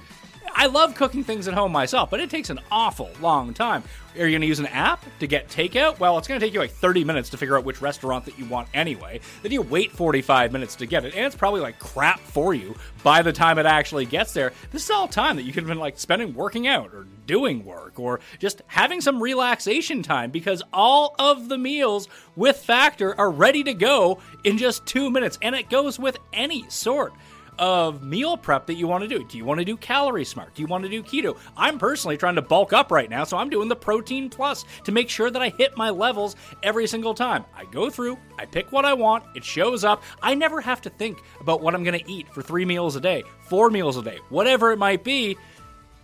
I 0.53 0.67
love 0.67 0.95
cooking 0.95 1.23
things 1.23 1.47
at 1.47 1.53
home 1.53 1.71
myself, 1.71 2.09
but 2.09 2.19
it 2.19 2.29
takes 2.29 2.49
an 2.49 2.59
awful 2.71 3.09
long 3.19 3.53
time. 3.53 3.83
Are 4.17 4.25
you 4.25 4.31
going 4.31 4.41
to 4.41 4.47
use 4.47 4.59
an 4.59 4.67
app 4.67 5.05
to 5.19 5.27
get 5.27 5.47
takeout? 5.47 5.99
Well, 5.99 6.17
it's 6.17 6.27
going 6.27 6.39
to 6.39 6.45
take 6.45 6.53
you 6.53 6.59
like 6.59 6.71
30 6.71 7.05
minutes 7.05 7.29
to 7.29 7.37
figure 7.37 7.57
out 7.57 7.63
which 7.63 7.81
restaurant 7.81 8.25
that 8.25 8.37
you 8.37 8.45
want 8.45 8.67
anyway. 8.73 9.21
Then 9.41 9.53
you 9.53 9.61
wait 9.61 9.91
45 9.91 10.51
minutes 10.51 10.75
to 10.75 10.85
get 10.85 11.05
it, 11.05 11.15
and 11.15 11.25
it's 11.25 11.35
probably 11.35 11.61
like 11.61 11.79
crap 11.79 12.19
for 12.19 12.53
you 12.53 12.75
by 13.03 13.21
the 13.21 13.31
time 13.31 13.57
it 13.57 13.65
actually 13.65 14.05
gets 14.05 14.33
there. 14.33 14.51
This 14.71 14.83
is 14.83 14.91
all 14.91 15.07
time 15.07 15.37
that 15.37 15.43
you 15.43 15.53
could 15.53 15.63
have 15.63 15.69
been 15.69 15.79
like 15.79 15.97
spending 15.97 16.33
working 16.33 16.67
out 16.67 16.93
or 16.93 17.07
doing 17.25 17.63
work 17.63 17.99
or 17.99 18.19
just 18.39 18.61
having 18.67 18.99
some 18.99 19.23
relaxation 19.23 20.03
time 20.03 20.31
because 20.31 20.61
all 20.73 21.15
of 21.17 21.47
the 21.47 21.57
meals 21.57 22.09
with 22.35 22.57
Factor 22.57 23.17
are 23.17 23.31
ready 23.31 23.63
to 23.63 23.73
go 23.73 24.19
in 24.43 24.57
just 24.57 24.85
two 24.85 25.09
minutes, 25.09 25.39
and 25.41 25.55
it 25.55 25.69
goes 25.69 25.97
with 25.97 26.17
any 26.33 26.69
sort 26.69 27.13
of 27.61 28.01
meal 28.01 28.35
prep 28.35 28.65
that 28.65 28.73
you 28.73 28.87
want 28.87 29.03
to 29.03 29.07
do. 29.07 29.23
Do 29.23 29.37
you 29.37 29.45
want 29.45 29.59
to 29.59 29.65
do 29.65 29.77
calorie 29.77 30.25
smart? 30.25 30.55
Do 30.55 30.63
you 30.63 30.67
want 30.67 30.83
to 30.83 30.89
do 30.89 31.03
keto? 31.03 31.37
I'm 31.55 31.77
personally 31.77 32.17
trying 32.17 32.33
to 32.35 32.41
bulk 32.41 32.73
up 32.73 32.91
right 32.91 33.09
now, 33.09 33.23
so 33.23 33.37
I'm 33.37 33.51
doing 33.51 33.69
the 33.69 33.75
protein 33.75 34.31
plus 34.31 34.65
to 34.83 34.91
make 34.91 35.09
sure 35.09 35.29
that 35.29 35.41
I 35.43 35.49
hit 35.49 35.77
my 35.77 35.91
levels 35.91 36.35
every 36.63 36.87
single 36.87 37.13
time. 37.13 37.45
I 37.55 37.65
go 37.65 37.91
through, 37.91 38.17
I 38.39 38.45
pick 38.45 38.71
what 38.71 38.83
I 38.83 38.93
want, 38.93 39.23
it 39.35 39.45
shows 39.45 39.83
up. 39.83 40.01
I 40.23 40.33
never 40.33 40.59
have 40.59 40.81
to 40.81 40.89
think 40.89 41.19
about 41.39 41.61
what 41.61 41.75
I'm 41.75 41.83
going 41.83 41.99
to 41.99 42.11
eat 42.11 42.27
for 42.33 42.41
three 42.41 42.65
meals 42.65 42.95
a 42.95 42.99
day, 42.99 43.23
four 43.47 43.69
meals 43.69 43.95
a 43.95 44.01
day, 44.01 44.17
whatever 44.29 44.71
it 44.71 44.77
might 44.79 45.03
be. 45.03 45.37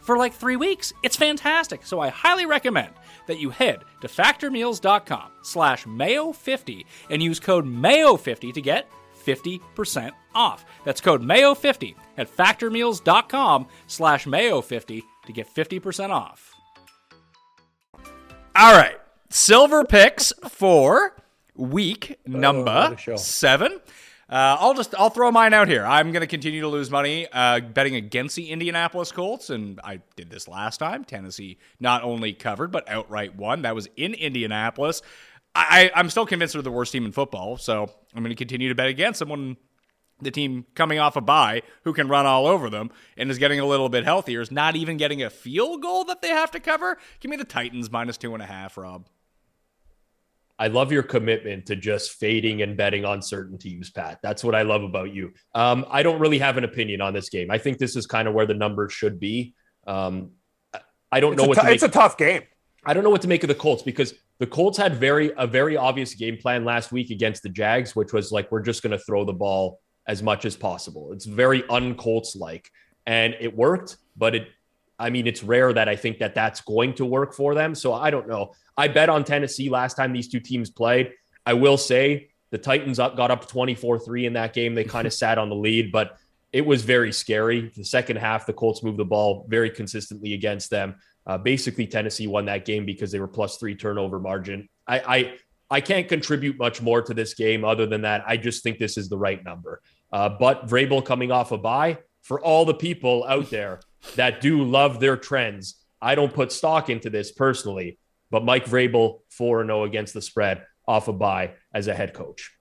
For 0.01 0.17
like 0.17 0.33
three 0.33 0.55
weeks. 0.55 0.93
It's 1.03 1.17
fantastic. 1.17 1.85
So 1.85 1.99
I 1.99 2.07
highly 2.07 2.45
recommend 2.45 2.93
that 3.25 3.41
you 3.41 3.49
head 3.49 3.83
to 3.99 4.07
factormeals.com 4.07 5.31
slash 5.41 5.83
mayo50 5.83 6.85
and 7.09 7.21
use 7.21 7.41
code 7.41 7.65
mayo50 7.65 8.53
to 8.53 8.61
get 8.61 8.89
50% 9.27 10.11
off. 10.33 10.65
That's 10.85 11.01
code 11.01 11.21
MAYO50 11.21 11.95
at 12.17 12.33
factormeals.com 12.33 13.67
slash 13.87 14.25
MAYO50 14.25 15.01
to 15.25 15.33
get 15.33 15.53
50% 15.53 16.09
off. 16.09 16.53
All 18.55 18.73
right. 18.73 18.97
Silver 19.29 19.83
picks 19.83 20.31
for 20.49 21.15
week 21.55 22.17
number 22.25 22.95
what 23.05 23.19
seven. 23.19 23.81
Uh, 24.29 24.57
I'll 24.59 24.73
just 24.73 24.93
I'll 24.97 25.09
throw 25.09 25.31
mine 25.31 25.53
out 25.53 25.69
here. 25.69 25.85
I'm 25.85 26.11
going 26.11 26.21
to 26.21 26.27
continue 26.27 26.59
to 26.61 26.67
lose 26.67 26.91
money 26.91 27.27
uh, 27.31 27.61
betting 27.61 27.95
against 27.95 28.35
the 28.35 28.49
Indianapolis 28.49 29.11
Colts, 29.11 29.49
and 29.49 29.79
I 29.83 30.01
did 30.17 30.29
this 30.29 30.49
last 30.49 30.77
time. 30.77 31.05
Tennessee 31.05 31.57
not 31.79 32.03
only 32.03 32.33
covered 32.33 32.71
but 32.71 32.89
outright 32.89 33.35
won. 33.35 33.61
That 33.61 33.73
was 33.73 33.87
in 33.95 34.13
Indianapolis. 34.13 35.01
I, 35.57 35.91
I'm 35.95 36.09
still 36.09 36.25
convinced 36.25 36.53
they're 36.53 36.61
the 36.61 36.71
worst 36.71 36.91
team 36.91 37.05
in 37.05 37.11
football, 37.11 37.57
so 37.57 37.89
I'm 38.15 38.23
going 38.23 38.29
to 38.29 38.35
continue 38.35 38.69
to 38.69 38.75
bet 38.75 38.87
against 38.87 39.19
them 39.19 39.29
when 39.29 39.57
the 40.21 40.31
team 40.31 40.65
coming 40.75 40.99
off 40.99 41.15
a 41.15 41.21
bye 41.21 41.61
who 41.83 41.93
can 41.93 42.07
run 42.07 42.25
all 42.25 42.47
over 42.47 42.69
them 42.69 42.89
and 43.17 43.29
is 43.29 43.37
getting 43.37 43.59
a 43.59 43.65
little 43.65 43.87
bit 43.89 44.03
healthier 44.03 44.41
is 44.41 44.51
not 44.51 44.75
even 44.75 44.97
getting 44.97 45.21
a 45.23 45.29
field 45.29 45.81
goal 45.81 46.03
that 46.05 46.21
they 46.21 46.29
have 46.29 46.51
to 46.51 46.59
cover. 46.59 46.97
Give 47.19 47.29
me 47.29 47.37
the 47.37 47.43
Titans 47.43 47.91
minus 47.91 48.17
two 48.17 48.33
and 48.33 48.41
a 48.41 48.45
half, 48.45 48.77
Rob. 48.77 49.07
I 50.59 50.67
love 50.69 50.91
your 50.91 51.03
commitment 51.03 51.67
to 51.67 51.75
just 51.75 52.13
fading 52.13 52.63
and 52.63 52.75
betting 52.75 53.05
on 53.05 53.21
certain 53.21 53.59
teams, 53.59 53.91
Pat. 53.91 54.17
That's 54.23 54.43
what 54.43 54.55
I 54.55 54.63
love 54.63 54.81
about 54.81 55.13
you. 55.13 55.33
Um, 55.53 55.85
I 55.89 56.01
don't 56.01 56.19
really 56.19 56.39
have 56.39 56.57
an 56.57 56.63
opinion 56.63 56.99
on 56.99 57.13
this 57.13 57.29
game. 57.29 57.51
I 57.51 57.59
think 57.59 57.77
this 57.77 57.95
is 57.95 58.07
kind 58.07 58.27
of 58.27 58.33
where 58.33 58.47
the 58.47 58.55
numbers 58.55 58.91
should 58.91 59.19
be. 59.19 59.53
Um, 59.85 60.31
I 61.11 61.19
don't 61.19 61.33
It's, 61.33 61.41
know 61.43 61.47
what 61.47 61.55
tou- 61.55 61.61
to 61.61 61.65
make. 61.67 61.75
it's 61.75 61.83
a 61.83 61.89
tough 61.89 62.17
game. 62.17 62.41
I 62.83 62.93
don't 62.95 63.03
know 63.03 63.11
what 63.11 63.21
to 63.21 63.27
make 63.27 63.43
of 63.43 63.49
the 63.49 63.55
Colts 63.55 63.83
because 63.83 64.15
the 64.39 64.47
Colts 64.47 64.77
had 64.77 64.95
very 64.95 65.31
a 65.37 65.47
very 65.47 65.77
obvious 65.77 66.13
game 66.13 66.37
plan 66.37 66.63
last 66.63 66.91
week 66.91 67.09
against 67.09 67.43
the 67.43 67.49
Jags, 67.49 67.95
which 67.95 68.13
was 68.13 68.31
like 68.31 68.51
we're 68.51 68.61
just 68.61 68.83
going 68.83 68.91
to 68.91 69.03
throw 69.03 69.25
the 69.25 69.33
ball 69.33 69.79
as 70.07 70.21
much 70.23 70.45
as 70.45 70.55
possible. 70.55 71.11
It's 71.11 71.25
very 71.25 71.67
un-Colts 71.69 72.35
like, 72.35 72.71
and 73.05 73.35
it 73.39 73.55
worked. 73.55 73.97
But 74.15 74.35
it, 74.35 74.47
I 74.99 75.09
mean, 75.09 75.27
it's 75.27 75.43
rare 75.43 75.73
that 75.73 75.89
I 75.89 75.95
think 75.95 76.19
that 76.19 76.35
that's 76.35 76.61
going 76.61 76.93
to 76.95 77.05
work 77.05 77.33
for 77.33 77.55
them. 77.55 77.75
So 77.75 77.93
I 77.93 78.09
don't 78.09 78.27
know. 78.27 78.53
I 78.77 78.87
bet 78.87 79.09
on 79.09 79.23
Tennessee 79.23 79.69
last 79.69 79.95
time 79.95 80.13
these 80.13 80.27
two 80.27 80.39
teams 80.39 80.69
played. 80.69 81.13
I 81.45 81.53
will 81.53 81.77
say 81.77 82.29
the 82.51 82.57
Titans 82.57 82.99
up 82.99 83.17
got 83.17 83.31
up 83.31 83.49
24-3 83.49 84.25
in 84.25 84.33
that 84.33 84.53
game. 84.53 84.75
They 84.75 84.83
kind 84.95 85.07
of 85.07 85.13
sat 85.13 85.37
on 85.37 85.49
the 85.49 85.55
lead, 85.55 85.91
but 85.91 86.17
it 86.53 86.65
was 86.65 86.83
very 86.83 87.11
scary. 87.11 87.71
The 87.75 87.83
second 87.83 88.17
half, 88.17 88.45
the 88.45 88.53
Colts 88.53 88.81
moved 88.81 88.97
the 88.97 89.05
ball 89.05 89.45
very 89.49 89.69
consistently 89.69 90.33
against 90.33 90.69
them. 90.69 90.95
Uh, 91.27 91.37
basically, 91.37 91.85
Tennessee 91.85 92.25
won 92.25 92.45
that 92.45 92.65
game 92.65 92.85
because 92.85 93.11
they 93.11 93.19
were 93.19 93.27
plus 93.27 93.57
three 93.57 93.75
turnover 93.75 94.19
margin. 94.19 94.69
I, 94.87 94.99
I 94.99 95.33
I 95.69 95.81
can't 95.81 96.07
contribute 96.07 96.57
much 96.57 96.81
more 96.81 97.01
to 97.01 97.13
this 97.13 97.33
game 97.33 97.65
other 97.65 97.85
than 97.85 98.01
that. 98.01 98.23
I 98.25 98.37
just 98.37 98.63
think 98.63 98.77
this 98.77 98.97
is 98.97 99.09
the 99.09 99.17
right 99.17 99.43
number. 99.43 99.81
Uh, 100.11 100.29
but 100.29 100.67
Vrabel 100.67 101.03
coming 101.03 101.29
off 101.29 101.51
a 101.51 101.57
bye 101.57 101.97
for 102.21 102.39
all 102.39 102.63
the 102.63 102.73
people 102.73 103.25
out 103.27 103.49
there 103.49 103.81
that 104.15 104.39
do 104.39 104.63
love 104.63 105.01
their 105.01 105.17
trends. 105.17 105.83
I 106.01 106.15
don't 106.15 106.33
put 106.33 106.53
stock 106.53 106.89
into 106.89 107.09
this 107.09 107.33
personally, 107.33 107.99
but 108.31 108.45
Mike 108.45 108.65
Vrabel 108.65 109.19
4 109.31 109.65
0 109.65 109.83
against 109.83 110.13
the 110.13 110.21
spread 110.21 110.63
off 110.87 111.09
a 111.09 111.13
bye 111.13 111.53
as 111.73 111.87
a 111.87 111.93
head 111.93 112.13
coach. 112.13 112.53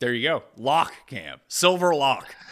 There 0.00 0.14
you 0.14 0.28
go. 0.28 0.42
Lock 0.56 0.92
cam. 1.06 1.40
Silver 1.46 1.94
lock. 1.94 2.34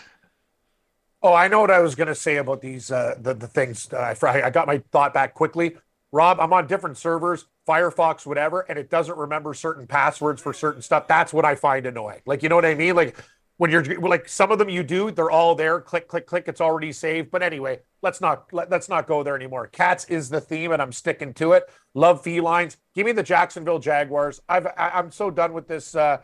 Oh, 1.20 1.34
I 1.34 1.48
know 1.48 1.60
what 1.60 1.70
I 1.70 1.80
was 1.80 1.94
going 1.94 2.06
to 2.08 2.14
say 2.14 2.36
about 2.36 2.60
these 2.60 2.90
uh, 2.92 3.16
the 3.20 3.34
the 3.34 3.48
things. 3.48 3.88
Uh, 3.92 4.14
I 4.22 4.42
I 4.42 4.50
got 4.50 4.66
my 4.66 4.78
thought 4.92 5.12
back 5.12 5.34
quickly. 5.34 5.76
Rob, 6.10 6.40
I'm 6.40 6.52
on 6.52 6.66
different 6.66 6.96
servers, 6.96 7.46
Firefox, 7.68 8.24
whatever, 8.24 8.60
and 8.60 8.78
it 8.78 8.88
doesn't 8.88 9.18
remember 9.18 9.52
certain 9.52 9.86
passwords 9.86 10.40
for 10.40 10.54
certain 10.54 10.80
stuff. 10.80 11.06
That's 11.06 11.34
what 11.34 11.44
I 11.44 11.54
find 11.54 11.84
annoying. 11.84 12.20
Like, 12.24 12.42
you 12.42 12.48
know 12.48 12.54
what 12.54 12.64
I 12.64 12.74
mean? 12.74 12.96
Like 12.96 13.16
when 13.58 13.70
you're 13.70 13.84
like 14.00 14.28
some 14.28 14.50
of 14.52 14.58
them 14.58 14.68
you 14.68 14.82
do, 14.82 15.10
they're 15.10 15.30
all 15.30 15.54
there. 15.54 15.80
Click, 15.80 16.08
click, 16.08 16.26
click. 16.26 16.44
It's 16.46 16.60
already 16.60 16.92
saved. 16.92 17.30
But 17.30 17.42
anyway, 17.42 17.80
let's 18.00 18.20
not 18.20 18.44
let, 18.52 18.70
let's 18.70 18.88
not 18.88 19.06
go 19.06 19.22
there 19.22 19.34
anymore. 19.36 19.66
Cats 19.66 20.04
is 20.06 20.30
the 20.30 20.40
theme, 20.40 20.72
and 20.72 20.80
I'm 20.80 20.92
sticking 20.92 21.34
to 21.34 21.52
it. 21.52 21.64
Love 21.94 22.22
felines. 22.22 22.76
Give 22.94 23.04
me 23.04 23.12
the 23.12 23.22
Jacksonville 23.22 23.80
Jaguars. 23.80 24.40
I've 24.48 24.66
I, 24.66 24.90
I'm 24.94 25.10
so 25.10 25.30
done 25.30 25.52
with 25.52 25.66
this. 25.66 25.94
Uh, 25.94 26.18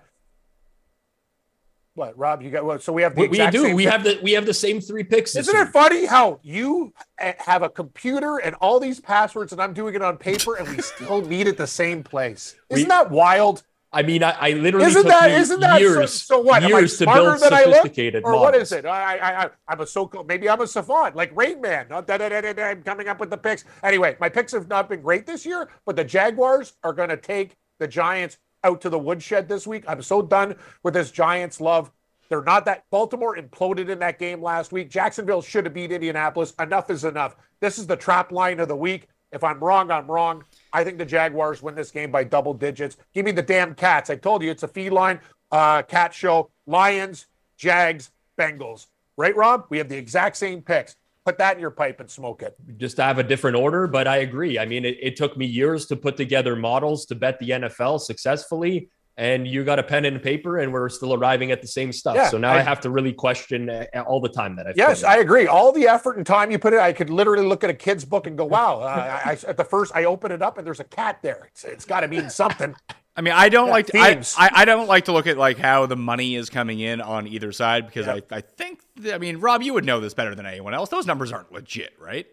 what, 1.95 2.17
Rob? 2.19 2.43
You 2.43 2.51
got 2.51 2.65
well, 2.65 2.79
so 2.79 2.93
we 2.93 3.03
have 3.03 3.15
the 3.15 3.23
We, 3.23 3.29
we 3.29 3.51
do. 3.51 3.63
same 3.65 3.77
We 3.77 3.85
thing. 3.85 3.93
have 3.93 4.05
the 4.05 4.19
we 4.23 4.33
have 4.33 4.47
the 4.47 4.55
same 4.55 4.81
three 4.81 5.05
picks. 5.05 5.37
Isn't 5.37 5.55
it 5.57 5.69
funny 5.69 6.07
how 6.07 6.41
you 6.43 6.93
have 7.19 7.63
a 7.63 7.69
computer 7.69 8.39
and 8.39 8.55
all 8.57 8.81
these 8.81 9.01
passwords, 9.01 9.53
and 9.53 9.63
I'm 9.63 9.73
doing 9.73 9.95
it 9.95 10.03
on 10.03 10.17
paper, 10.17 10.57
and 10.57 10.69
we 10.69 10.83
still 10.83 11.23
meet 11.27 11.47
at 11.47 11.57
the 11.57 11.67
same 11.67 12.03
place? 12.03 12.57
Isn't 12.71 12.85
We- 12.85 12.89
that 12.89 13.11
wild? 13.11 13.63
I 13.97 14.03
mean, 14.03 14.25
I, 14.25 14.33
I 14.33 14.51
literally 14.55 14.87
Isn't 14.87 15.07
that 15.07 15.31
isn't 15.31 15.61
that 15.61 15.75
so, 15.75 15.79
years, 15.79 16.13
so 16.23 16.41
what? 16.41 16.65
Am 16.65 16.75
I 16.75 16.81
to 16.81 16.89
smarter 16.89 17.23
build 17.31 17.41
than 17.43 17.53
I 17.55 17.59
look, 17.63 17.77
sophisticated 17.77 18.25
or 18.25 18.33
models. 18.33 18.43
what 18.43 18.55
is 18.57 18.73
it? 18.73 18.85
I, 18.87 19.17
I, 19.19 19.45
I, 19.45 19.51
I'm 19.69 19.81
a 19.81 19.87
so 19.87 20.09
called, 20.09 20.27
maybe 20.27 20.51
I'm 20.51 20.61
a 20.61 20.67
savant 20.67 21.15
like 21.15 21.31
Rain 21.37 21.61
Man. 21.61 21.87
I'm 21.93 22.83
coming 22.83 23.07
up 23.07 23.21
with 23.21 23.31
the 23.31 23.37
picks. 23.37 23.65
Anyway, 23.85 24.17
my 24.19 24.29
picks 24.29 24.51
have 24.51 24.67
not 24.67 24.89
been 24.89 25.01
great 25.01 25.27
this 25.27 25.47
year, 25.47 25.69
but 25.87 25.95
the 25.95 26.03
Jaguars 26.03 26.73
are 26.83 26.93
going 26.93 27.11
to 27.11 27.17
take 27.17 27.55
the 27.79 27.87
Giants 27.87 28.37
out 28.65 28.81
to 28.81 28.91
the 28.91 28.99
woodshed 28.99 29.49
this 29.49 29.67
week. 29.67 29.85
I'm 29.87 30.03
so 30.03 30.23
done 30.23 30.57
with 30.83 30.95
this 30.95 31.11
Giants 31.11 31.61
love. 31.61 31.93
They're 32.29 32.43
not 32.43 32.65
that 32.65 32.85
Baltimore 32.91 33.37
imploded 33.37 33.91
in 33.91 33.99
that 34.01 34.19
game 34.19 34.43
last 34.43 34.73
week. 34.73 34.91
Jacksonville 34.91 35.43
should 35.43 35.67
have 35.67 35.75
beat 35.75 35.93
Indianapolis. 35.93 36.55
Enough 36.59 36.91
is 36.91 37.05
enough. 37.05 37.37
This 37.61 37.79
is 37.79 37.87
the 37.87 37.97
trap 37.97 38.33
line 38.33 38.61
of 38.61 38.69
the 38.69 38.77
week. 38.77 39.09
If 39.31 39.45
I'm 39.45 39.59
wrong, 39.63 39.91
I'm 39.91 40.11
wrong. 40.11 40.45
I 40.73 40.85
think 40.85 40.97
the 40.97 41.05
Jaguars 41.05 41.63
win 41.63 41.75
this 41.75 41.91
game 41.91 42.11
by 42.11 42.25
double 42.25 42.55
digits. 42.55 42.97
Give 43.13 43.25
me 43.25 43.33
the 43.33 43.43
damn 43.43 43.75
cats. 43.75 44.09
I 44.09 44.17
told 44.17 44.43
you 44.43 44.51
it's 44.51 44.63
a 44.63 44.69
feline 44.69 45.21
uh, 45.51 45.83
cat 45.83 46.15
show. 46.15 46.51
Lions, 46.67 47.27
Jags, 47.57 48.11
Bengals. 48.39 48.87
Right, 49.17 49.37
Rob? 49.37 49.67
We 49.69 49.79
have 49.79 49.89
the 49.89 49.97
exact 49.97 50.37
same 50.37 50.63
picks. 50.63 50.97
Put 51.25 51.39
that 51.39 51.57
in 51.57 51.61
your 51.61 51.71
pipe 51.71 52.01
and 52.01 52.11
smoke 52.11 52.43
it. 52.43 52.55
just 52.77 52.99
have 52.99 53.19
a 53.19 53.23
different 53.23 53.57
order, 53.57 53.87
but 53.87 54.07
I 54.07 54.19
agree. 54.19 54.59
I 54.59 54.67
mean, 54.67 54.85
it, 54.85 54.99
it 55.01 55.17
took 55.17 55.37
me 55.37 55.47
years 55.47 55.87
to 55.87 55.97
put 55.97 56.19
together 56.19 56.55
models 56.55 57.07
to 57.07 57.15
bet 57.15 57.39
the 57.39 57.51
NFL 57.51 58.01
successfully, 58.01 58.91
and 59.17 59.47
you 59.47 59.63
got 59.65 59.79
a 59.79 59.83
pen 59.83 60.05
and 60.05 60.21
paper, 60.23 60.59
and 60.59 60.73
we're 60.73 60.89
still 60.89 61.15
arriving 61.15 61.51
at 61.53 61.63
the 61.63 61.69
same 61.69 61.93
stuff. 61.93 62.17
Yeah, 62.17 62.29
so 62.31 62.39
now 62.39 62.53
I, 62.53 62.59
I- 62.59 62.63
have 62.63 62.81
to 62.81 62.91
really 62.91 63.13
question 63.13 63.71
uh, 63.71 63.87
all 64.07 64.21
the 64.21 64.29
time 64.29 64.57
that 64.57 64.67
I've. 64.67 64.77
Yes, 64.77 65.03
put 65.03 65.07
in. 65.07 65.13
I 65.13 65.17
agree. 65.19 65.47
All 65.47 65.71
the 65.73 65.87
effort 65.87 66.17
and 66.17 66.27
time 66.27 66.51
you 66.51 66.59
put 66.59 66.73
in, 66.73 66.81
I 66.81 66.93
could 66.93 67.11
literally 67.11 67.47
look 67.47 67.63
at 67.65 67.71
a 67.71 67.75
kid's 67.75 68.05
book 68.05 68.27
and 68.27 68.37
go, 68.37 68.45
"Wow!" 68.45 68.81
Uh, 68.81 69.21
I, 69.25 69.31
I, 69.31 69.39
at 69.47 69.57
the 69.57 69.65
first, 69.65 69.93
I 69.95 70.05
open 70.05 70.33
it 70.33 70.43
up 70.43 70.59
and 70.59 70.67
there's 70.67 70.81
a 70.81 70.85
cat 70.85 71.21
there. 71.23 71.49
It's, 71.53 71.65
it's 71.65 71.85
got 71.85 72.01
to 72.01 72.09
mean 72.09 72.29
something. 72.31 72.75
I 73.17 73.21
mean, 73.21 73.33
I 73.35 73.49
don't 73.49 73.71
like 73.71 73.87
to, 73.87 73.99
I. 73.99 74.21
I, 74.37 74.51
I 74.53 74.65
don't 74.65 74.89
like 74.89 75.05
to 75.05 75.13
look 75.13 75.29
at 75.29 75.39
like 75.39 75.57
how 75.57 75.87
the 75.87 75.95
money 75.95 76.35
is 76.35 76.51
coming 76.51 76.81
in 76.81 77.01
on 77.01 77.29
either 77.29 77.53
side 77.53 77.87
because 77.87 78.07
Yep. 78.07 78.27
I, 78.33 78.37
I 78.39 78.41
think 78.41 78.81
I 79.13 79.19
mean 79.19 79.39
Rob, 79.39 79.63
you 79.63 79.73
would 79.75 79.85
know 79.85 80.01
this 80.01 80.15
better 80.15 80.35
than 80.35 80.47
anyone 80.47 80.75
else. 80.75 80.89
Those 80.89 81.07
numbers 81.07 81.31
aren't 81.31 81.53
legit, 81.53 81.93
right? 82.01 82.27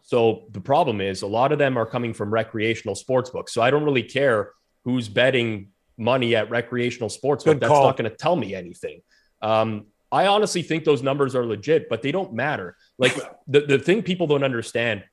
So 0.00 0.44
the 0.52 0.60
problem 0.60 1.00
is 1.00 1.22
a 1.22 1.26
lot 1.26 1.52
of 1.52 1.58
them 1.58 1.76
are 1.76 1.86
coming 1.86 2.12
from 2.14 2.32
recreational 2.32 2.94
sports 2.94 3.30
books. 3.30 3.52
So 3.52 3.62
I 3.62 3.70
don't 3.70 3.84
really 3.84 4.02
care 4.02 4.50
who's 4.84 5.08
betting 5.08 5.68
money 5.96 6.34
at 6.36 6.50
recreational 6.50 7.08
sports. 7.08 7.44
Good 7.44 7.60
That's 7.60 7.68
call. 7.70 7.84
not 7.84 7.96
going 7.96 8.10
to 8.10 8.16
tell 8.16 8.36
me 8.36 8.54
anything. 8.54 9.00
Um, 9.42 9.86
I 10.10 10.26
honestly 10.26 10.62
think 10.62 10.84
those 10.84 11.02
numbers 11.02 11.34
are 11.34 11.44
legit, 11.44 11.88
but 11.88 12.02
they 12.02 12.12
don't 12.12 12.32
matter. 12.32 12.76
Like 12.98 13.14
the, 13.46 13.60
the 13.62 13.78
thing 13.78 14.02
people 14.02 14.26
don't 14.26 14.44
understand, 14.44 15.04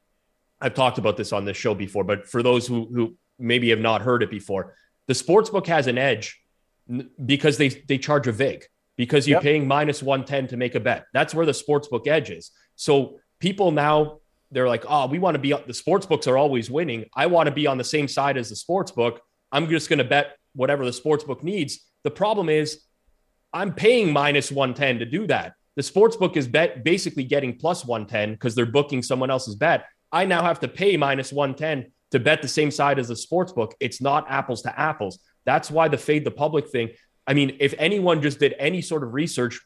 I've 0.59 0.73
talked 0.73 0.97
about 0.97 1.17
this 1.17 1.31
on 1.33 1.45
this 1.45 1.57
show 1.57 1.73
before, 1.73 2.03
but 2.03 2.27
for 2.27 2.43
those 2.43 2.67
who, 2.67 2.87
who 2.93 3.15
maybe 3.39 3.69
have 3.69 3.79
not 3.79 4.01
heard 4.01 4.23
it 4.23 4.29
before, 4.29 4.75
the 5.07 5.15
sports 5.15 5.49
book 5.49 5.67
has 5.67 5.87
an 5.87 5.97
edge 5.97 6.39
because 7.23 7.57
they, 7.57 7.69
they 7.69 7.97
charge 7.97 8.27
a 8.27 8.31
VIG 8.31 8.65
because 8.97 9.27
you're 9.27 9.37
Yep. 9.37 9.43
paying 9.43 9.67
minus 9.67 10.03
110 10.03 10.47
to 10.49 10.57
make 10.57 10.75
a 10.75 10.79
bet. 10.79 11.05
That's 11.13 11.33
where 11.33 11.45
the 11.45 11.53
sports 11.53 11.87
book 11.87 12.07
edge 12.07 12.29
is. 12.29 12.51
So 12.75 13.19
people 13.39 13.71
now 13.71 14.19
they're 14.51 14.67
like, 14.67 14.83
oh, 14.87 15.07
we 15.07 15.17
want 15.17 15.35
to 15.35 15.39
be 15.39 15.53
the 15.65 15.73
sports 15.73 16.05
books 16.05 16.27
are 16.27 16.37
always 16.37 16.69
winning. 16.69 17.05
I 17.15 17.27
want 17.27 17.47
to 17.47 17.51
be 17.53 17.67
on 17.67 17.77
the 17.77 17.83
same 17.83 18.07
side 18.07 18.37
as 18.37 18.49
the 18.49 18.55
sports 18.55 18.91
book. 18.91 19.21
I'm 19.51 19.69
just 19.69 19.89
going 19.89 19.99
to 19.99 20.05
bet 20.05 20.37
whatever 20.53 20.85
the 20.85 20.93
sports 20.93 21.23
book 21.23 21.43
needs. 21.43 21.79
The 22.03 22.11
problem 22.11 22.49
is 22.49 22.83
I'm 23.53 23.73
paying 23.73 24.11
minus 24.11 24.51
110 24.51 24.99
to 24.99 25.05
do 25.05 25.27
that. 25.27 25.53
The 25.75 25.83
sports 25.83 26.15
book 26.15 26.37
is 26.37 26.47
bet 26.47 26.83
basically 26.83 27.23
getting 27.23 27.57
plus 27.57 27.85
110 27.85 28.33
because 28.33 28.55
they're 28.55 28.65
booking 28.65 29.01
someone 29.01 29.29
else's 29.29 29.55
bet. 29.55 29.85
I 30.11 30.25
now 30.25 30.43
have 30.43 30.59
to 30.61 30.67
pay 30.67 30.97
minus 30.97 31.31
110 31.31 31.91
to 32.11 32.19
bet 32.19 32.41
the 32.41 32.47
same 32.47 32.71
side 32.71 32.99
as 32.99 33.07
the 33.07 33.15
sports 33.15 33.53
book. 33.53 33.75
It's 33.79 34.01
not 34.01 34.29
apples 34.29 34.61
to 34.63 34.79
apples. 34.79 35.19
That's 35.45 35.71
why 35.71 35.87
the 35.87 35.97
fade 35.97 36.25
the 36.25 36.31
public 36.31 36.69
thing. 36.69 36.89
I 37.25 37.33
mean, 37.33 37.57
if 37.59 37.73
anyone 37.77 38.21
just 38.21 38.39
did 38.39 38.53
any 38.59 38.81
sort 38.81 39.03
of 39.03 39.13
research, 39.13 39.59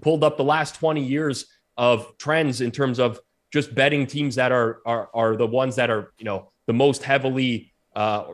pulled 0.00 0.24
up 0.24 0.36
the 0.36 0.44
last 0.44 0.76
20 0.76 1.02
years 1.02 1.46
of 1.76 2.16
trends 2.18 2.60
in 2.60 2.70
terms 2.70 2.98
of 2.98 3.20
just 3.52 3.74
betting 3.74 4.06
teams 4.06 4.36
that 4.36 4.52
are 4.52 4.80
are 4.86 5.10
are 5.12 5.36
the 5.36 5.46
ones 5.46 5.76
that 5.76 5.90
are, 5.90 6.12
you 6.18 6.24
know, 6.24 6.50
the 6.66 6.72
most 6.72 7.02
heavily 7.02 7.72
uh 7.94 8.24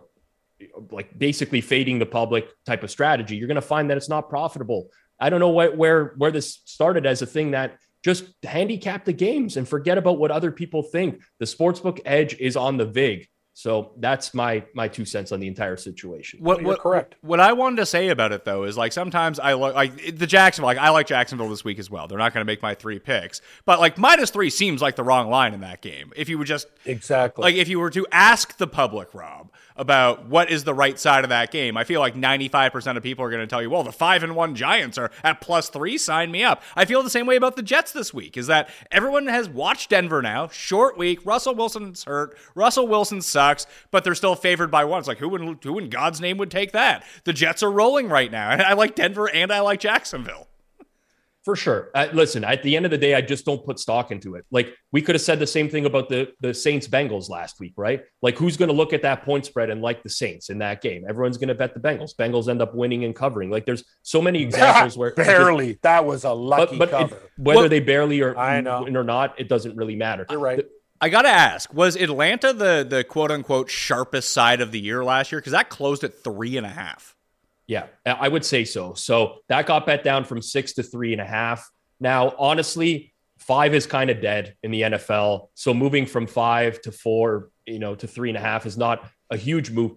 like 0.90 1.16
basically 1.18 1.60
fading 1.60 1.98
the 1.98 2.06
public 2.06 2.48
type 2.64 2.82
of 2.82 2.90
strategy, 2.90 3.36
you're 3.36 3.48
going 3.48 3.56
to 3.56 3.62
find 3.62 3.90
that 3.90 3.96
it's 3.96 4.08
not 4.08 4.28
profitable. 4.28 4.88
I 5.20 5.30
don't 5.30 5.40
know 5.40 5.50
where, 5.50 5.72
where 5.72 6.14
where 6.16 6.30
this 6.30 6.60
started 6.64 7.06
as 7.06 7.22
a 7.22 7.26
thing 7.26 7.52
that 7.52 7.78
just 8.04 8.24
handicap 8.44 9.04
the 9.04 9.12
games 9.12 9.56
and 9.56 9.68
forget 9.68 9.98
about 9.98 10.18
what 10.18 10.30
other 10.30 10.52
people 10.52 10.82
think. 10.82 11.20
The 11.40 11.46
sportsbook 11.46 12.00
edge 12.04 12.34
is 12.38 12.56
on 12.56 12.76
the 12.76 12.86
vig. 12.86 13.26
So 13.54 13.94
that's 13.98 14.34
my 14.34 14.64
my 14.72 14.86
two 14.86 15.04
cents 15.04 15.32
on 15.32 15.40
the 15.40 15.48
entire 15.48 15.76
situation. 15.76 16.38
What, 16.40 16.60
You're 16.60 16.68
what, 16.68 16.78
correct. 16.78 17.16
What 17.22 17.40
I 17.40 17.54
wanted 17.54 17.78
to 17.78 17.86
say 17.86 18.10
about 18.10 18.30
it 18.30 18.44
though 18.44 18.62
is 18.62 18.76
like 18.76 18.92
sometimes 18.92 19.40
I 19.40 19.54
look 19.54 19.74
like 19.74 20.16
the 20.16 20.28
Jacksonville. 20.28 20.68
Like 20.68 20.78
I 20.78 20.90
like 20.90 21.08
Jacksonville 21.08 21.48
this 21.48 21.64
week 21.64 21.80
as 21.80 21.90
well. 21.90 22.06
They're 22.06 22.18
not 22.18 22.32
going 22.32 22.42
to 22.42 22.48
make 22.48 22.62
my 22.62 22.76
three 22.76 23.00
picks, 23.00 23.40
but 23.64 23.80
like 23.80 23.98
minus 23.98 24.30
three 24.30 24.48
seems 24.48 24.80
like 24.80 24.94
the 24.94 25.02
wrong 25.02 25.28
line 25.28 25.54
in 25.54 25.60
that 25.62 25.82
game. 25.82 26.12
If 26.14 26.28
you 26.28 26.38
would 26.38 26.46
just 26.46 26.68
Exactly. 26.84 27.42
like 27.42 27.56
if 27.56 27.66
you 27.66 27.80
were 27.80 27.90
to 27.90 28.06
ask 28.12 28.56
the 28.58 28.68
public, 28.68 29.12
Rob, 29.12 29.50
about 29.78 30.26
what 30.26 30.50
is 30.50 30.64
the 30.64 30.74
right 30.74 30.98
side 30.98 31.24
of 31.24 31.30
that 31.30 31.50
game, 31.50 31.76
I 31.76 31.84
feel 31.84 32.00
like 32.00 32.14
95% 32.14 32.96
of 32.96 33.02
people 33.02 33.24
are 33.24 33.30
going 33.30 33.40
to 33.40 33.46
tell 33.46 33.62
you, 33.62 33.70
well, 33.70 33.84
the 33.84 33.92
five 33.92 34.22
and 34.22 34.34
one 34.34 34.54
Giants 34.54 34.98
are 34.98 35.10
at 35.22 35.40
plus 35.40 35.68
three. 35.68 35.96
Sign 35.96 36.30
me 36.30 36.42
up. 36.42 36.62
I 36.76 36.84
feel 36.84 37.02
the 37.02 37.10
same 37.10 37.26
way 37.26 37.36
about 37.36 37.56
the 37.56 37.62
Jets 37.62 37.92
this 37.92 38.12
week. 38.12 38.36
Is 38.36 38.48
that 38.48 38.68
everyone 38.90 39.26
has 39.26 39.48
watched 39.48 39.90
Denver 39.90 40.20
now? 40.20 40.48
Short 40.48 40.98
week. 40.98 41.24
Russell 41.24 41.54
Wilson's 41.54 42.04
hurt. 42.04 42.36
Russell 42.54 42.88
Wilson 42.88 43.22
sucks, 43.22 43.66
but 43.90 44.04
they're 44.04 44.14
still 44.14 44.34
favored 44.34 44.70
by 44.70 44.84
one. 44.84 44.98
It's 44.98 45.08
like 45.08 45.18
who 45.18 45.34
in 45.36 45.58
who 45.62 45.78
in 45.78 45.88
God's 45.88 46.20
name 46.20 46.38
would 46.38 46.50
take 46.50 46.72
that? 46.72 47.04
The 47.24 47.32
Jets 47.32 47.62
are 47.62 47.70
rolling 47.70 48.08
right 48.08 48.30
now, 48.30 48.50
and 48.50 48.62
I 48.62 48.72
like 48.72 48.96
Denver 48.96 49.30
and 49.30 49.52
I 49.52 49.60
like 49.60 49.80
Jacksonville. 49.80 50.48
For 51.48 51.56
sure. 51.56 51.88
Uh, 51.94 52.08
listen, 52.12 52.44
at 52.44 52.62
the 52.62 52.76
end 52.76 52.84
of 52.84 52.90
the 52.90 52.98
day, 52.98 53.14
I 53.14 53.22
just 53.22 53.46
don't 53.46 53.64
put 53.64 53.78
stock 53.78 54.10
into 54.10 54.34
it. 54.34 54.44
Like 54.50 54.74
we 54.92 55.00
could 55.00 55.14
have 55.14 55.22
said 55.22 55.38
the 55.38 55.46
same 55.46 55.70
thing 55.70 55.86
about 55.86 56.10
the 56.10 56.30
the 56.42 56.52
Saints 56.52 56.86
Bengals 56.86 57.30
last 57.30 57.58
week, 57.58 57.72
right? 57.78 58.02
Like 58.20 58.36
who's 58.36 58.58
going 58.58 58.68
to 58.68 58.74
look 58.74 58.92
at 58.92 59.00
that 59.00 59.22
point 59.24 59.46
spread 59.46 59.70
and 59.70 59.80
like 59.80 60.02
the 60.02 60.10
Saints 60.10 60.50
in 60.50 60.58
that 60.58 60.82
game? 60.82 61.06
Everyone's 61.08 61.38
going 61.38 61.48
to 61.48 61.54
bet 61.54 61.72
the 61.72 61.80
Bengals. 61.80 62.14
Bengals 62.14 62.50
end 62.50 62.60
up 62.60 62.74
winning 62.74 63.04
and 63.04 63.16
covering. 63.16 63.48
Like 63.48 63.64
there's 63.64 63.82
so 64.02 64.20
many 64.20 64.42
examples 64.48 64.98
where 64.98 65.12
barely. 65.14 65.78
That 65.80 66.04
was 66.04 66.24
a 66.24 66.32
lucky 66.34 66.76
but, 66.76 66.90
but 66.90 67.00
it- 67.00 67.08
cover. 67.10 67.22
whether 67.38 67.60
Well- 67.60 67.68
they 67.70 67.80
barely 67.80 68.20
or 68.20 68.36
I 68.36 68.60
know. 68.60 68.86
or 68.86 69.02
not, 69.02 69.40
it 69.40 69.48
doesn't 69.48 69.74
really 69.74 69.96
matter. 69.96 70.26
You're 70.28 70.40
right. 70.40 70.66
I 71.00 71.08
gotta 71.08 71.30
ask, 71.30 71.72
was 71.72 71.96
Atlanta 71.96 72.52
the 72.52 72.84
the 72.86 73.04
quote 73.04 73.30
unquote 73.30 73.70
sharpest 73.70 74.32
side 74.32 74.60
of 74.60 74.70
the 74.70 74.80
year 74.80 75.02
last 75.02 75.32
year? 75.32 75.40
Because 75.40 75.52
that 75.52 75.70
closed 75.70 76.04
at 76.04 76.22
three 76.22 76.58
and 76.58 76.66
a 76.66 76.70
half. 76.70 77.14
Yeah, 77.68 77.86
I 78.06 78.28
would 78.28 78.46
say 78.46 78.64
so. 78.64 78.94
So 78.94 79.36
that 79.48 79.66
got 79.66 79.84
bet 79.84 80.02
down 80.02 80.24
from 80.24 80.40
six 80.40 80.72
to 80.74 80.82
three 80.82 81.12
and 81.12 81.20
a 81.20 81.26
half. 81.26 81.68
Now, 82.00 82.34
honestly, 82.38 83.12
five 83.38 83.74
is 83.74 83.86
kind 83.86 84.08
of 84.08 84.22
dead 84.22 84.54
in 84.62 84.70
the 84.70 84.82
NFL. 84.82 85.48
So 85.54 85.74
moving 85.74 86.06
from 86.06 86.26
five 86.26 86.80
to 86.82 86.92
four, 86.92 87.50
you 87.66 87.78
know, 87.78 87.94
to 87.94 88.06
three 88.06 88.30
and 88.30 88.38
a 88.38 88.40
half 88.40 88.64
is 88.64 88.78
not 88.78 89.06
a 89.30 89.36
huge 89.36 89.70
move. 89.70 89.92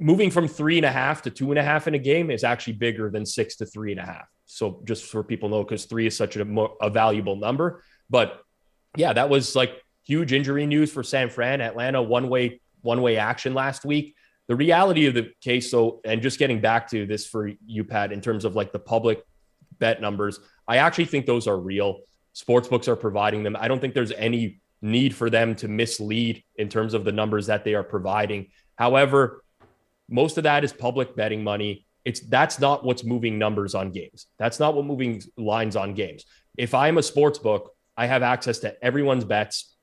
Moving 0.00 0.32
from 0.32 0.48
three 0.48 0.78
and 0.78 0.84
a 0.84 0.90
half 0.90 1.22
to 1.22 1.30
two 1.30 1.52
and 1.52 1.60
a 1.60 1.62
half 1.62 1.86
in 1.86 1.94
a 1.94 1.98
game 1.98 2.28
is 2.28 2.42
actually 2.42 2.74
bigger 2.74 3.08
than 3.08 3.24
six 3.24 3.54
to 3.56 3.66
three 3.66 3.92
and 3.92 4.00
a 4.00 4.04
half. 4.04 4.28
So 4.46 4.82
just 4.84 5.04
for 5.04 5.22
people 5.22 5.48
know, 5.48 5.62
because 5.62 5.84
three 5.84 6.06
is 6.08 6.16
such 6.16 6.36
a, 6.36 6.66
a 6.80 6.90
valuable 6.90 7.36
number. 7.36 7.84
But 8.10 8.42
yeah, 8.96 9.12
that 9.12 9.30
was 9.30 9.54
like 9.54 9.80
huge 10.04 10.32
injury 10.32 10.66
news 10.66 10.90
for 10.90 11.04
San 11.04 11.30
Fran. 11.30 11.60
Atlanta 11.60 12.02
one 12.02 12.28
way 12.28 12.60
one 12.80 13.00
way 13.00 13.16
action 13.16 13.54
last 13.54 13.84
week. 13.84 14.16
The 14.52 14.56
reality 14.56 15.06
of 15.06 15.14
the 15.14 15.32
case, 15.40 15.70
so 15.70 16.02
and 16.04 16.20
just 16.20 16.38
getting 16.38 16.60
back 16.60 16.90
to 16.90 17.06
this 17.06 17.26
for 17.26 17.50
you, 17.64 17.84
Pat, 17.84 18.12
in 18.12 18.20
terms 18.20 18.44
of 18.44 18.54
like 18.54 18.70
the 18.70 18.78
public 18.78 19.24
bet 19.78 19.98
numbers, 19.98 20.40
I 20.68 20.76
actually 20.76 21.06
think 21.06 21.24
those 21.24 21.46
are 21.46 21.56
real. 21.56 22.00
Sportsbooks 22.34 22.86
are 22.86 22.94
providing 22.94 23.44
them. 23.44 23.56
I 23.58 23.66
don't 23.66 23.80
think 23.80 23.94
there's 23.94 24.12
any 24.12 24.60
need 24.82 25.14
for 25.14 25.30
them 25.30 25.54
to 25.54 25.68
mislead 25.68 26.44
in 26.56 26.68
terms 26.68 26.92
of 26.92 27.04
the 27.04 27.12
numbers 27.12 27.46
that 27.46 27.64
they 27.64 27.72
are 27.72 27.82
providing. 27.82 28.48
However, 28.76 29.42
most 30.10 30.36
of 30.36 30.44
that 30.44 30.64
is 30.64 30.72
public 30.74 31.16
betting 31.16 31.42
money. 31.42 31.86
It's 32.04 32.20
that's 32.20 32.60
not 32.60 32.84
what's 32.84 33.04
moving 33.04 33.38
numbers 33.38 33.74
on 33.74 33.90
games. 33.90 34.26
That's 34.38 34.60
not 34.60 34.74
what 34.74 34.84
moving 34.84 35.22
lines 35.38 35.76
on 35.76 35.94
games. 35.94 36.26
If 36.58 36.74
I'm 36.74 36.98
a 36.98 37.02
sports 37.02 37.38
book, 37.38 37.72
I 37.96 38.04
have 38.04 38.22
access 38.22 38.58
to 38.58 38.84
everyone's 38.84 39.24
bets 39.24 39.74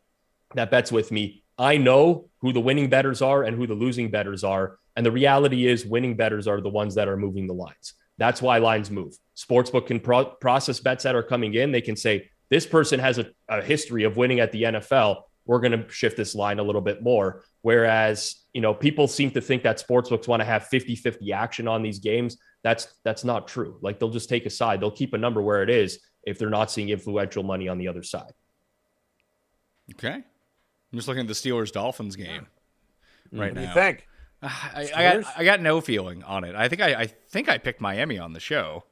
that 0.53 0.69
bets 0.69 0.91
with 0.91 1.11
me. 1.11 1.41
I 1.59 1.77
know 1.77 2.29
who 2.39 2.53
the 2.53 2.61
winning 2.61 2.89
betters 2.89 3.21
are 3.21 3.43
and 3.43 3.55
who 3.55 3.67
the 3.67 3.75
losing 3.75 4.09
betters 4.09 4.45
are. 4.45 4.79
And 4.95 5.05
the 5.05 5.11
reality 5.11 5.67
is, 5.67 5.85
winning 5.85 6.15
betters 6.15 6.47
are 6.47 6.61
the 6.61 6.69
ones 6.69 6.95
that 6.95 7.09
are 7.09 7.17
moving 7.17 7.47
the 7.47 7.53
lines. 7.53 7.93
That's 8.17 8.41
why 8.41 8.57
lines 8.57 8.89
move. 8.89 9.15
Sportsbook 9.35 9.87
can 9.87 9.99
pro- 9.99 10.25
process 10.25 10.79
bets 10.79 11.03
that 11.03 11.15
are 11.15 11.23
coming 11.23 11.53
in. 11.53 11.71
They 11.71 11.81
can 11.81 11.95
say, 11.95 12.29
this 12.49 12.65
person 12.65 12.99
has 12.99 13.17
a, 13.17 13.27
a 13.47 13.61
history 13.61 14.03
of 14.03 14.17
winning 14.17 14.39
at 14.39 14.51
the 14.51 14.63
NFL. 14.63 15.23
We're 15.45 15.59
going 15.59 15.71
to 15.71 15.89
shift 15.89 16.17
this 16.17 16.33
line 16.33 16.59
a 16.59 16.63
little 16.63 16.81
bit 16.81 17.03
more. 17.03 17.43
Whereas, 17.61 18.35
you 18.53 18.61
know, 18.61 18.73
people 18.73 19.07
seem 19.07 19.31
to 19.31 19.41
think 19.41 19.63
that 19.63 19.83
sportsbooks 19.85 20.27
want 20.27 20.41
to 20.41 20.45
have 20.45 20.67
50 20.67 20.95
50 20.95 21.33
action 21.33 21.67
on 21.67 21.81
these 21.81 21.99
games. 21.99 22.37
That's 22.63 22.87
that's 23.03 23.23
not 23.23 23.47
true. 23.47 23.77
Like 23.81 23.99
they'll 23.99 24.09
just 24.09 24.29
take 24.29 24.45
a 24.45 24.49
side. 24.49 24.81
They'll 24.81 24.91
keep 24.91 25.13
a 25.13 25.17
number 25.17 25.41
where 25.41 25.63
it 25.63 25.69
is 25.69 25.99
if 26.23 26.39
they're 26.39 26.49
not 26.49 26.71
seeing 26.71 26.89
influential 26.89 27.43
money 27.43 27.67
on 27.67 27.77
the 27.77 27.87
other 27.87 28.03
side. 28.03 28.31
Okay. 29.93 30.23
I'm 30.91 30.97
just 30.97 31.07
looking 31.07 31.21
at 31.21 31.27
the 31.27 31.33
Steelers 31.33 31.71
Dolphins 31.71 32.15
game 32.15 32.47
mm. 33.33 33.39
right 33.39 33.49
What 33.49 33.55
do 33.55 33.61
you 33.61 33.67
now. 33.67 33.73
think? 33.73 34.07
I, 34.41 34.89
I 34.95 35.13
got 35.13 35.37
I 35.37 35.43
got 35.43 35.61
no 35.61 35.81
feeling 35.81 36.23
on 36.23 36.43
it. 36.43 36.55
I 36.55 36.69
think 36.69 36.81
I, 36.81 36.93
I 36.93 37.05
think 37.05 37.49
I 37.49 37.57
picked 37.57 37.81
Miami 37.81 38.17
on 38.17 38.33
the 38.33 38.39
show. 38.39 38.83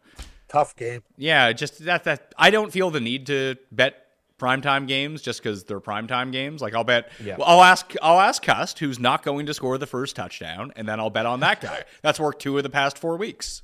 Tough 0.48 0.76
game. 0.76 1.04
Yeah, 1.18 1.52
just 1.54 1.84
that 1.86 2.04
that 2.06 2.34
I 2.38 2.50
don't 2.50 2.72
feel 2.72 2.90
the 2.90 3.00
need 3.00 3.28
to 3.28 3.56
bet 3.72 4.04
primetime 4.40 4.88
games 4.88 5.22
just 5.22 5.42
because 5.42 5.64
they're 5.64 5.80
primetime 5.80 6.32
games. 6.32 6.62
Like 6.62 6.76
I'll 6.76 6.84
bet 6.84 7.10
Yeah. 7.24 7.38
well, 7.38 7.48
I'll 7.48 7.64
ask 7.64 7.94
I'll 8.02 8.20
ask 8.20 8.44
Cust 8.44 8.80
who's 8.80 9.00
not 9.00 9.24
going 9.24 9.46
to 9.48 9.54
score 9.54 9.78
the 9.78 9.88
first 9.88 10.16
touchdown, 10.16 10.72
and 10.76 10.88
then 10.88 11.00
I'll 11.00 11.10
bet 11.10 11.26
on 11.26 11.40
that 11.42 11.62
guy. 11.62 11.84
That's 12.02 12.20
worked 12.20 12.42
two 12.42 12.58
of 12.58 12.64
the 12.64 12.70
past 12.70 12.98
four 12.98 13.18
weeks. 13.18 13.64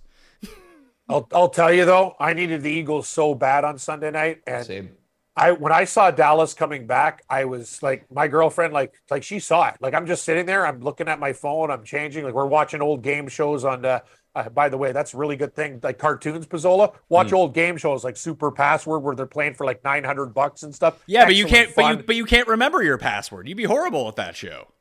I'll, 1.09 1.27
I'll 1.34 1.49
tell 1.49 1.71
you 1.71 1.84
though, 1.86 2.15
I 2.19 2.34
needed 2.34 2.63
the 2.63 2.71
Eagles 2.71 3.09
so 3.09 3.36
bad 3.36 3.65
on 3.65 3.77
Sunday 3.77 4.09
night, 4.09 4.41
and 4.47 4.65
Same. 4.65 4.91
I 5.36 5.51
when 5.51 5.71
I 5.71 5.86
saw 5.86 6.11
Dallas 6.11 6.53
coming 6.53 6.86
back, 6.86 7.23
I 7.29 7.45
was 7.45 7.81
like, 7.81 8.05
my 8.11 8.27
girlfriend, 8.27 8.71
like, 8.73 8.93
like 9.09 9.23
she 9.23 9.39
saw 9.39 9.69
it. 9.69 9.75
Like 9.81 9.93
I'm 9.95 10.05
just 10.05 10.23
sitting 10.23 10.45
there, 10.45 10.65
I'm 10.65 10.81
looking 10.81 11.07
at 11.07 11.19
my 11.19 11.34
phone, 11.34 11.71
I'm 11.71 11.84
changing. 11.84 12.23
Like 12.23 12.34
we're 12.36 12.45
watching 12.45 12.81
old 12.81 13.01
game 13.01 13.27
shows 13.27 13.65
on. 13.65 13.84
Uh, 13.86 13.99
uh, 14.36 14.49
by 14.49 14.67
the 14.67 14.77
way, 14.77 14.91
that's 14.91 15.13
a 15.13 15.17
really 15.17 15.36
good 15.36 15.53
thing. 15.55 15.79
Like 15.84 15.99
cartoons, 15.99 16.47
Pizzola. 16.47 16.95
Watch 17.09 17.29
Hmm. 17.29 17.36
old 17.36 17.53
game 17.53 17.77
shows 17.77 18.03
like 18.03 18.17
Super 18.17 18.51
Password, 18.51 19.03
where 19.03 19.15
they're 19.15 19.27
playing 19.27 19.53
for 19.53 19.65
like 19.65 19.84
900 19.84 20.34
bucks 20.34 20.63
and 20.63 20.73
stuff. 20.73 20.99
Yeah, 21.05 21.25
but 21.25 21.36
you 21.36 21.45
can't 21.45 21.75
but 21.75 21.86
you 21.86 21.97
but 21.97 22.15
you 22.15 22.25
can't 22.25 22.47
remember 22.47 22.81
your 22.84 22.97
password. 22.97 23.47
You'd 23.47 23.57
be 23.57 23.63
horrible 23.65 24.07
at 24.07 24.15
that 24.17 24.36
show. 24.36 24.72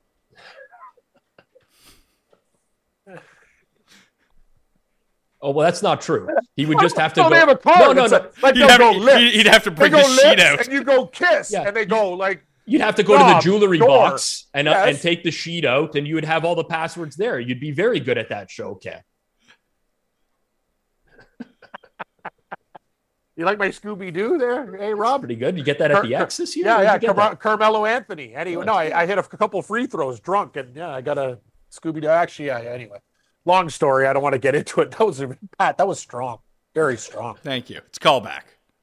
Oh 5.44 5.50
well, 5.50 5.64
that's 5.66 5.82
not 5.82 6.00
true. 6.00 6.28
He 6.56 6.66
would 6.66 6.78
just 6.80 6.96
have 6.96 7.12
to 7.14 7.20
No, 7.20 7.24
go. 7.28 7.30
they 7.34 7.40
have 7.40 7.48
a 7.48 7.56
card. 7.56 7.78
No, 7.80 7.92
no, 7.92 8.06
no. 8.06 8.16
like- 8.16 8.42
like 8.42 8.54
He'd 8.54 8.70
have, 8.70 8.78
go 8.78 8.92
he'd- 8.92 9.00
lips. 9.04 9.34
he'd 9.34 9.46
have 9.46 9.62
to 9.64 9.70
They 9.70 9.76
bring 9.76 9.90
go 9.92 9.98
the 9.98 10.04
sheet 10.22 10.40
out. 10.40 10.60
and 10.64 10.72
you 10.72 10.84
go 10.84 11.06
kiss, 11.06 11.50
Yeah. 11.52 11.62
and 11.66 11.76
they 11.76 11.84
go 11.84 12.10
like 12.10 12.44
You'd 12.64 12.80
have 12.80 12.94
to 12.94 13.02
go 13.02 13.18
to 13.18 13.24
the 13.34 13.40
jewelry 13.40 13.78
sure. 13.78 13.88
box 13.88 14.46
and 14.54 14.68
uh, 14.68 14.84
and 14.86 14.96
take 15.00 15.24
the 15.24 15.32
sheet 15.32 15.64
out, 15.64 15.96
and 15.96 16.06
you 16.06 16.14
would 16.14 16.24
have 16.24 16.44
all 16.44 16.54
the 16.54 16.62
passwords 16.64 17.16
there. 17.16 17.40
You'd 17.40 17.58
be 17.58 17.72
very 17.72 17.98
good 17.98 18.18
at 18.18 18.28
that 18.28 18.50
show, 18.52 18.76
Ken. 18.76 19.02
You 23.34 23.46
like 23.46 23.58
my 23.58 23.68
Scooby 23.68 24.12
Doo 24.12 24.36
there? 24.36 24.76
Hey, 24.76 24.92
Rob? 24.92 25.22
Pretty 25.22 25.36
good. 25.36 25.56
You 25.56 25.64
get 25.64 25.78
that 25.78 25.90
at 25.90 26.02
the 26.02 26.14
X 26.14 26.36
this 26.36 26.54
year? 26.54 26.66
Yeah, 26.66 26.76
Where'd 26.82 27.02
yeah. 27.02 27.08
you 27.08 27.14
Car- 27.14 27.34
Carmelo 27.36 27.86
Anthony. 27.86 28.34
Anyway, 28.34 28.60
Oh, 28.62 28.66
no, 28.66 28.74
I, 28.74 29.02
I 29.02 29.06
hit 29.06 29.16
a 29.16 29.22
couple 29.22 29.60
free 29.62 29.86
throws 29.86 30.20
drunk, 30.20 30.56
and 30.56 30.76
yeah, 30.76 30.90
I 30.90 31.00
got 31.00 31.16
a 31.16 31.38
Scooby 31.72 32.02
Doo. 32.02 32.08
Actually, 32.08 32.46
yeah. 32.48 32.58
Anyway, 32.60 32.98
long 33.44 33.68
story. 33.70 34.06
I 34.06 34.12
don't 34.12 34.22
want 34.22 34.34
to 34.34 34.38
get 34.38 34.54
into 34.54 34.80
it. 34.80 34.90
That 34.98 35.06
was 35.06 35.22
Pat. 35.58 35.78
That 35.78 35.86
was 35.86 35.98
strong. 35.98 36.38
Very 36.74 36.96
strong. 36.96 37.36
Thank 37.42 37.70
you. 37.70 37.78
It's 37.88 37.98
callback. 37.98 38.42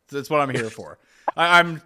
That's 0.10 0.30
what 0.30 0.42
I'm 0.42 0.50
here 0.50 0.70
for. 0.70 0.98
I, 1.36 1.60
I'm. 1.60 1.82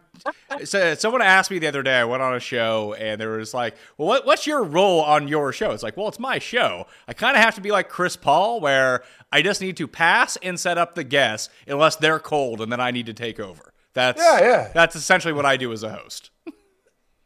So 0.64 0.94
someone 0.96 1.22
asked 1.22 1.52
me 1.52 1.60
the 1.60 1.68
other 1.68 1.84
day. 1.84 2.00
I 2.00 2.06
went 2.06 2.22
on 2.22 2.36
a 2.36 2.40
show, 2.40 2.94
and 2.94 3.20
there 3.20 3.32
was 3.32 3.54
like, 3.54 3.76
"Well, 3.98 4.08
what, 4.08 4.26
what's 4.26 4.48
your 4.48 4.64
role 4.64 5.02
on 5.02 5.28
your 5.28 5.52
show?" 5.52 5.72
It's 5.72 5.84
like, 5.84 5.98
"Well, 5.98 6.08
it's 6.08 6.20
my 6.20 6.40
show. 6.40 6.88
I 7.08 7.14
kind 7.14 7.36
of 7.36 7.44
have 7.44 7.56
to 7.56 7.62
be 7.62 7.72
like 7.72 7.90
Chris 7.90 8.16
Paul, 8.16 8.62
where 8.62 9.04
I 9.32 9.42
just 9.42 9.60
need 9.60 9.76
to 9.78 9.88
pass 9.88 10.38
and 10.38 10.60
set 10.60 10.78
up 10.78 10.96
the 10.96 11.04
guests, 11.04 11.50
unless 11.68 11.96
they're 11.98 12.20
cold, 12.20 12.62
and 12.62 12.72
then 12.72 12.80
I 12.80 12.92
need 12.92 13.08
to 13.08 13.14
take 13.14 13.40
over." 13.40 13.74
That's 13.94 14.22
Yeah, 14.22 14.40
yeah. 14.40 14.72
That's 14.74 14.96
essentially 14.96 15.34
what 15.34 15.46
I 15.46 15.58
do 15.58 15.72
as 15.72 15.84
a 15.84 15.90
host. 15.90 16.32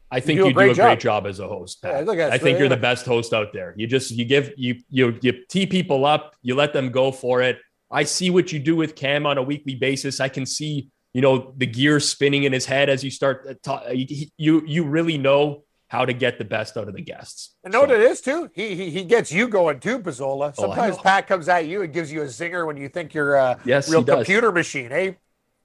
I 0.09 0.19
think 0.19 0.39
do 0.39 0.45
a 0.45 0.47
you 0.47 0.53
do 0.53 0.59
a 0.71 0.73
great 0.73 0.99
job. 0.99 1.27
as 1.27 1.39
a 1.39 1.47
host. 1.47 1.79
Yeah, 1.83 1.99
look 2.01 2.19
I 2.19 2.37
think 2.37 2.59
you're 2.59 2.69
the 2.69 2.77
best 2.77 3.05
host 3.05 3.33
out 3.33 3.51
there. 3.53 3.73
You 3.77 3.87
just 3.87 4.11
you 4.11 4.25
give 4.25 4.53
you 4.57 4.75
you 4.89 5.17
you 5.21 5.33
tee 5.49 5.65
people 5.65 6.05
up, 6.05 6.35
you 6.41 6.55
let 6.55 6.73
them 6.73 6.91
go 6.91 7.11
for 7.11 7.41
it. 7.41 7.57
I 7.91 8.03
see 8.03 8.29
what 8.29 8.51
you 8.51 8.59
do 8.59 8.75
with 8.75 8.95
Cam 8.95 9.25
on 9.25 9.37
a 9.37 9.43
weekly 9.43 9.75
basis. 9.75 10.19
I 10.19 10.29
can 10.29 10.45
see 10.45 10.89
you 11.13 11.21
know 11.21 11.53
the 11.57 11.65
gears 11.65 12.07
spinning 12.07 12.43
in 12.43 12.53
his 12.53 12.65
head 12.65 12.89
as 12.89 13.03
you 13.03 13.11
start. 13.11 13.45
uh, 13.49 13.53
ta- 13.61 13.89
You 13.91 14.27
you, 14.37 14.63
you 14.65 14.83
really 14.85 15.17
know 15.17 15.63
how 15.89 16.03
to 16.03 16.11
get 16.11 16.37
the 16.37 16.43
best 16.43 16.75
out 16.75 16.89
of 16.89 16.93
the 16.95 17.01
guests. 17.01 17.55
And 17.63 17.71
know 17.71 17.79
what 17.81 17.91
it 17.91 18.01
is 18.01 18.19
too? 18.19 18.49
He, 18.53 18.75
he 18.75 18.89
he 18.89 19.03
gets 19.03 19.31
you 19.31 19.47
going 19.47 19.79
too, 19.79 19.99
Pizzola. 19.99 20.53
Oh, 20.57 20.61
Sometimes 20.63 20.97
know. 20.97 21.03
Pat 21.03 21.27
comes 21.27 21.47
at 21.49 21.65
you 21.65 21.81
and 21.81 21.93
gives 21.93 22.11
you 22.11 22.21
a 22.21 22.25
zinger 22.25 22.65
when 22.67 22.75
you 22.77 22.89
think 22.89 23.13
you're 23.13 23.35
a 23.35 23.57
Yes, 23.65 23.89
real 23.89 24.03
computer 24.03 24.51
machine. 24.51 24.89
Hey, 24.89 25.17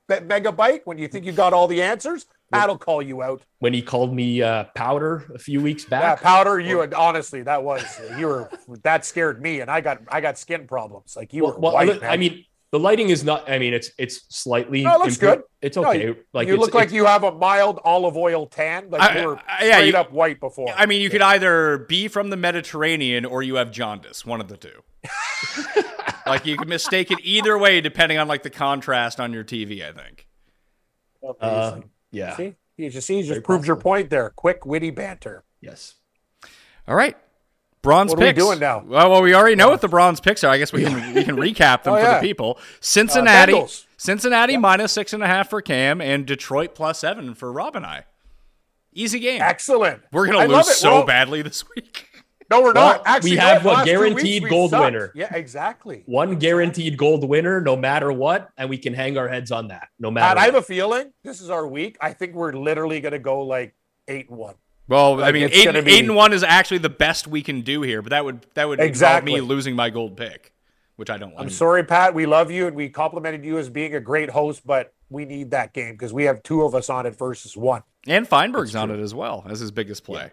Megabyte, 0.09 0.81
when 0.85 0.99
you 0.99 1.09
think 1.09 1.25
you 1.25 1.33
got 1.33 1.53
all 1.53 1.67
the 1.67 1.83
answers, 1.83 2.27
Pat'll 2.53 2.79
call 2.79 3.03
you 3.03 3.23
out. 3.23 3.43
when 3.59 3.73
he 3.73 3.83
called 3.83 4.15
me 4.15 4.43
uh, 4.43 4.65
powder 4.75 5.25
a 5.35 5.39
few 5.39 5.61
weeks 5.61 5.85
Yeah, 5.85 6.01
back. 6.01 6.21
powder. 6.23 6.59
You 6.61 6.83
and 6.83 6.93
honestly, 6.95 7.43
that 7.43 7.63
was 7.65 7.83
you 8.19 8.27
were 8.29 8.51
that 8.83 9.05
scared 9.05 9.41
me, 9.43 9.61
and 9.61 9.71
I 9.71 9.81
got 9.81 10.01
I 10.09 10.21
got 10.21 10.39
skin 10.39 10.67
problems. 10.67 11.17
Like 11.17 11.33
you 11.33 11.45
well, 11.45 11.53
were 11.55 11.59
well, 11.61 11.73
white. 11.75 12.03
I, 12.03 12.09
I 12.11 12.17
mean, 12.17 12.45
the 12.71 12.79
lighting 12.79 13.11
is 13.11 13.23
not. 13.25 13.51
I 13.51 13.59
mean, 13.59 13.75
it's 13.75 13.91
it's 13.99 14.25
slightly. 14.35 14.83
No, 14.83 14.95
it 14.95 14.99
looks 15.01 15.15
improved. 15.17 15.37
good. 15.37 15.45
It's 15.61 15.77
No, 15.77 15.87
okay. 15.91 16.03
you, 16.03 16.17
like 16.33 16.49
you 16.49 16.55
it's, 16.55 16.61
look 16.61 16.75
like 16.75 16.91
you 16.91 17.05
have 17.07 17.23
a 17.25 17.33
mild 17.33 17.81
olive 17.85 18.17
oil 18.17 18.47
tan. 18.47 18.91
Like 18.91 19.03
I- 19.03 19.21
you 19.21 19.27
were 19.29 19.37
I- 19.47 19.65
yeah, 19.67 19.77
straight 19.77 19.89
you- 19.95 20.01
up 20.01 20.13
white 20.13 20.41
before. 20.41 20.69
I 20.77 20.87
mean, 20.87 21.01
you 21.03 21.11
could 21.11 21.23
either 21.23 21.79
be 21.89 22.09
from 22.09 22.31
the 22.31 22.37
Mediterranean 22.37 23.25
or 23.25 23.43
you 23.43 23.57
have 23.57 23.71
jaundice, 23.73 24.25
one 24.27 24.41
of 24.41 24.49
the 24.49 24.57
two. 24.57 24.83
like 26.27 26.47
you 26.47 26.57
could 26.57 26.69
mistake 26.69 27.11
it 27.11 27.19
either 27.23 27.59
way 27.59 27.81
depending 27.81 28.19
on 28.19 28.29
like 28.29 28.43
the 28.43 28.51
contrast 28.51 29.21
on 29.21 29.33
your 29.33 29.45
TV. 29.45 29.83
I 29.87 29.93
think. 29.93 30.27
Uh, 31.23 31.35
Amazing. 31.41 31.91
Yeah. 32.13 32.37
see, 32.37 32.55
you 32.77 32.91
just 32.91 33.07
see, 33.07 33.17
you 33.19 33.25
Very 33.25 33.37
just 33.37 33.45
proved 33.45 33.67
your 33.67 33.77
point 33.77 34.11
there. 34.11 34.31
Quick, 34.31 34.65
witty 34.65 34.91
banter. 34.91 35.43
Yes. 35.61 35.95
All 36.87 36.95
right. 36.95 37.17
Bronze 37.83 38.11
What 38.11 38.19
are 38.19 38.21
we 38.21 38.27
picks. 38.29 38.39
doing 38.39 38.61
now? 38.61 38.85
Well, 38.87 39.11
well, 39.11 39.23
we 39.23 39.35
already 39.35 39.57
know 39.57 39.67
oh. 39.67 39.71
what 39.71 39.81
the 39.81 39.89
bronze 39.89 40.21
picks 40.21 40.45
are. 40.45 40.53
I 40.53 40.59
guess 40.59 40.73
we 40.73 40.85
can 40.85 41.15
we 41.15 41.25
can 41.25 41.37
recap 41.49 41.83
them 41.83 41.95
Oh, 41.95 41.97
for 41.97 42.03
yeah. 42.03 42.21
the 42.21 42.27
people. 42.27 42.59
Cincinnati, 42.81 43.53
uh, 43.53 43.57
Bengals. 43.57 43.87
Cincinnati 43.97 44.57
minus 44.57 44.93
six 44.93 45.13
and 45.13 45.23
a 45.23 45.27
half 45.27 45.51
for 45.51 45.61
Cam, 45.61 46.01
and 46.01 46.25
Detroit 46.25 46.77
plus 46.77 47.01
seven 47.01 47.35
for 47.35 47.53
Rob 47.53 47.75
and 47.75 47.85
I. 47.85 48.05
Easy 48.95 49.19
game. 49.19 49.43
Excellent. 49.43 50.03
We're 50.13 50.27
gonna 50.27 50.47
love 50.47 50.67
lose 50.67 50.77
so 50.77 50.97
Well, 50.99 51.07
badly 51.07 51.43
this 51.43 51.65
week. 51.75 52.09
No, 52.53 52.61
we're 52.61 52.75
Well, 52.75 52.89
not. 52.93 53.03
Actually, 53.07 53.31
we 53.31 53.37
have 53.39 53.63
the 53.63 53.71
a 53.81 53.85
guaranteed 53.85 54.49
gold 54.49 54.71
sucked. 54.71 54.85
winner. 54.85 55.11
Yeah, 55.15 55.35
exactly. 55.35 56.03
One 56.05 56.39
guaranteed 56.39 56.99
gold 56.99 57.27
winner, 57.27 57.63
no 57.63 57.77
matter 57.77 58.13
what, 58.13 58.51
and 58.59 58.69
we 58.69 58.77
can 58.77 58.93
hang 58.93 59.17
our 59.17 59.27
heads 59.27 59.51
on 59.51 59.69
that, 59.69 59.89
no 59.99 60.11
matter. 60.11 60.35
Pat, 60.35 60.39
I 60.39 60.45
have 60.45 60.55
a 60.55 60.63
feeling 60.63 61.13
this 61.25 61.41
is 61.41 61.49
our 61.49 61.67
week. 61.67 61.97
I 62.01 62.13
think 62.13 62.35
we're 62.35 62.53
literally 62.53 63.01
going 63.01 63.13
to 63.13 63.19
go 63.19 63.41
like 63.43 63.75
eight 64.07 64.29
and 64.29 64.37
one. 64.39 64.57
Well, 64.87 65.25
I 65.25 65.33
mean, 65.33 65.45
eight, 65.51 65.73
be... 65.85 65.93
eight 65.93 66.05
and 66.05 66.15
one 66.15 66.35
is 66.35 66.43
actually 66.43 66.79
the 66.79 66.91
best 66.91 67.27
we 67.27 67.41
can 67.41 67.63
do 67.63 67.81
here, 67.81 68.03
but 68.03 68.11
that 68.11 68.25
would 68.25 68.45
that 68.55 68.69
would 68.69 68.81
Exactly. 68.81 69.33
me 69.33 69.41
losing 69.41 69.75
my 69.75 69.89
gold 69.89 70.19
pick, 70.19 70.53
which 70.97 71.09
I 71.09 71.17
don't 71.17 71.33
want. 71.33 71.45
I'm 71.45 71.51
sorry, 71.51 71.85
Pat. 71.85 72.13
We 72.15 72.27
love 72.27 72.51
you 72.51 72.67
and 72.67 72.77
we 72.77 72.91
complimented 72.91 73.45
you 73.47 73.57
as 73.57 73.71
being 73.71 73.95
a 73.95 74.01
great 74.01 74.29
host, 74.29 74.67
but 74.67 74.93
we 75.09 75.25
need 75.25 75.53
that 75.53 75.73
game 75.73 75.93
because 75.93 76.13
we 76.13 76.25
have 76.25 76.43
two 76.43 76.63
of 76.65 76.75
us 76.75 76.91
on 76.91 77.07
it 77.07 77.17
versus 77.17 77.57
one. 77.57 77.83
And 78.07 78.29
Feinberg's 78.29 78.75
on 78.77 78.91
it 78.91 78.99
as 79.01 79.15
well 79.15 79.47
as 79.49 79.61
his 79.61 79.71
biggest 79.71 80.05
play. 80.05 80.33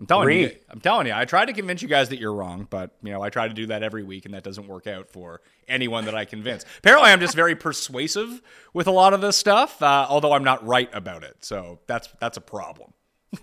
I'm 0.00 0.06
telling 0.06 0.38
you, 0.38 0.56
I'm 0.70 0.80
telling 0.80 1.08
you, 1.08 1.12
I 1.12 1.24
try 1.24 1.44
to 1.44 1.52
convince 1.52 1.82
you 1.82 1.88
guys 1.88 2.10
that 2.10 2.20
you're 2.20 2.32
wrong, 2.32 2.68
but 2.70 2.92
you 3.02 3.12
know, 3.12 3.20
I 3.20 3.30
try 3.30 3.48
to 3.48 3.54
do 3.54 3.66
that 3.66 3.82
every 3.82 4.04
week, 4.04 4.26
and 4.26 4.34
that 4.34 4.44
doesn't 4.44 4.68
work 4.68 4.86
out 4.86 5.10
for 5.10 5.40
anyone 5.66 6.04
that 6.04 6.14
I 6.14 6.24
convince. 6.24 6.64
Apparently, 6.78 7.10
I'm 7.10 7.18
just 7.18 7.34
very 7.34 7.56
persuasive 7.56 8.40
with 8.72 8.86
a 8.86 8.92
lot 8.92 9.12
of 9.12 9.20
this 9.20 9.36
stuff, 9.36 9.82
uh, 9.82 10.06
although 10.08 10.32
I'm 10.32 10.44
not 10.44 10.64
right 10.64 10.88
about 10.92 11.24
it. 11.24 11.36
So 11.40 11.80
that's 11.88 12.08
that's 12.20 12.36
a 12.36 12.40
problem. 12.40 12.92
Can 13.34 13.40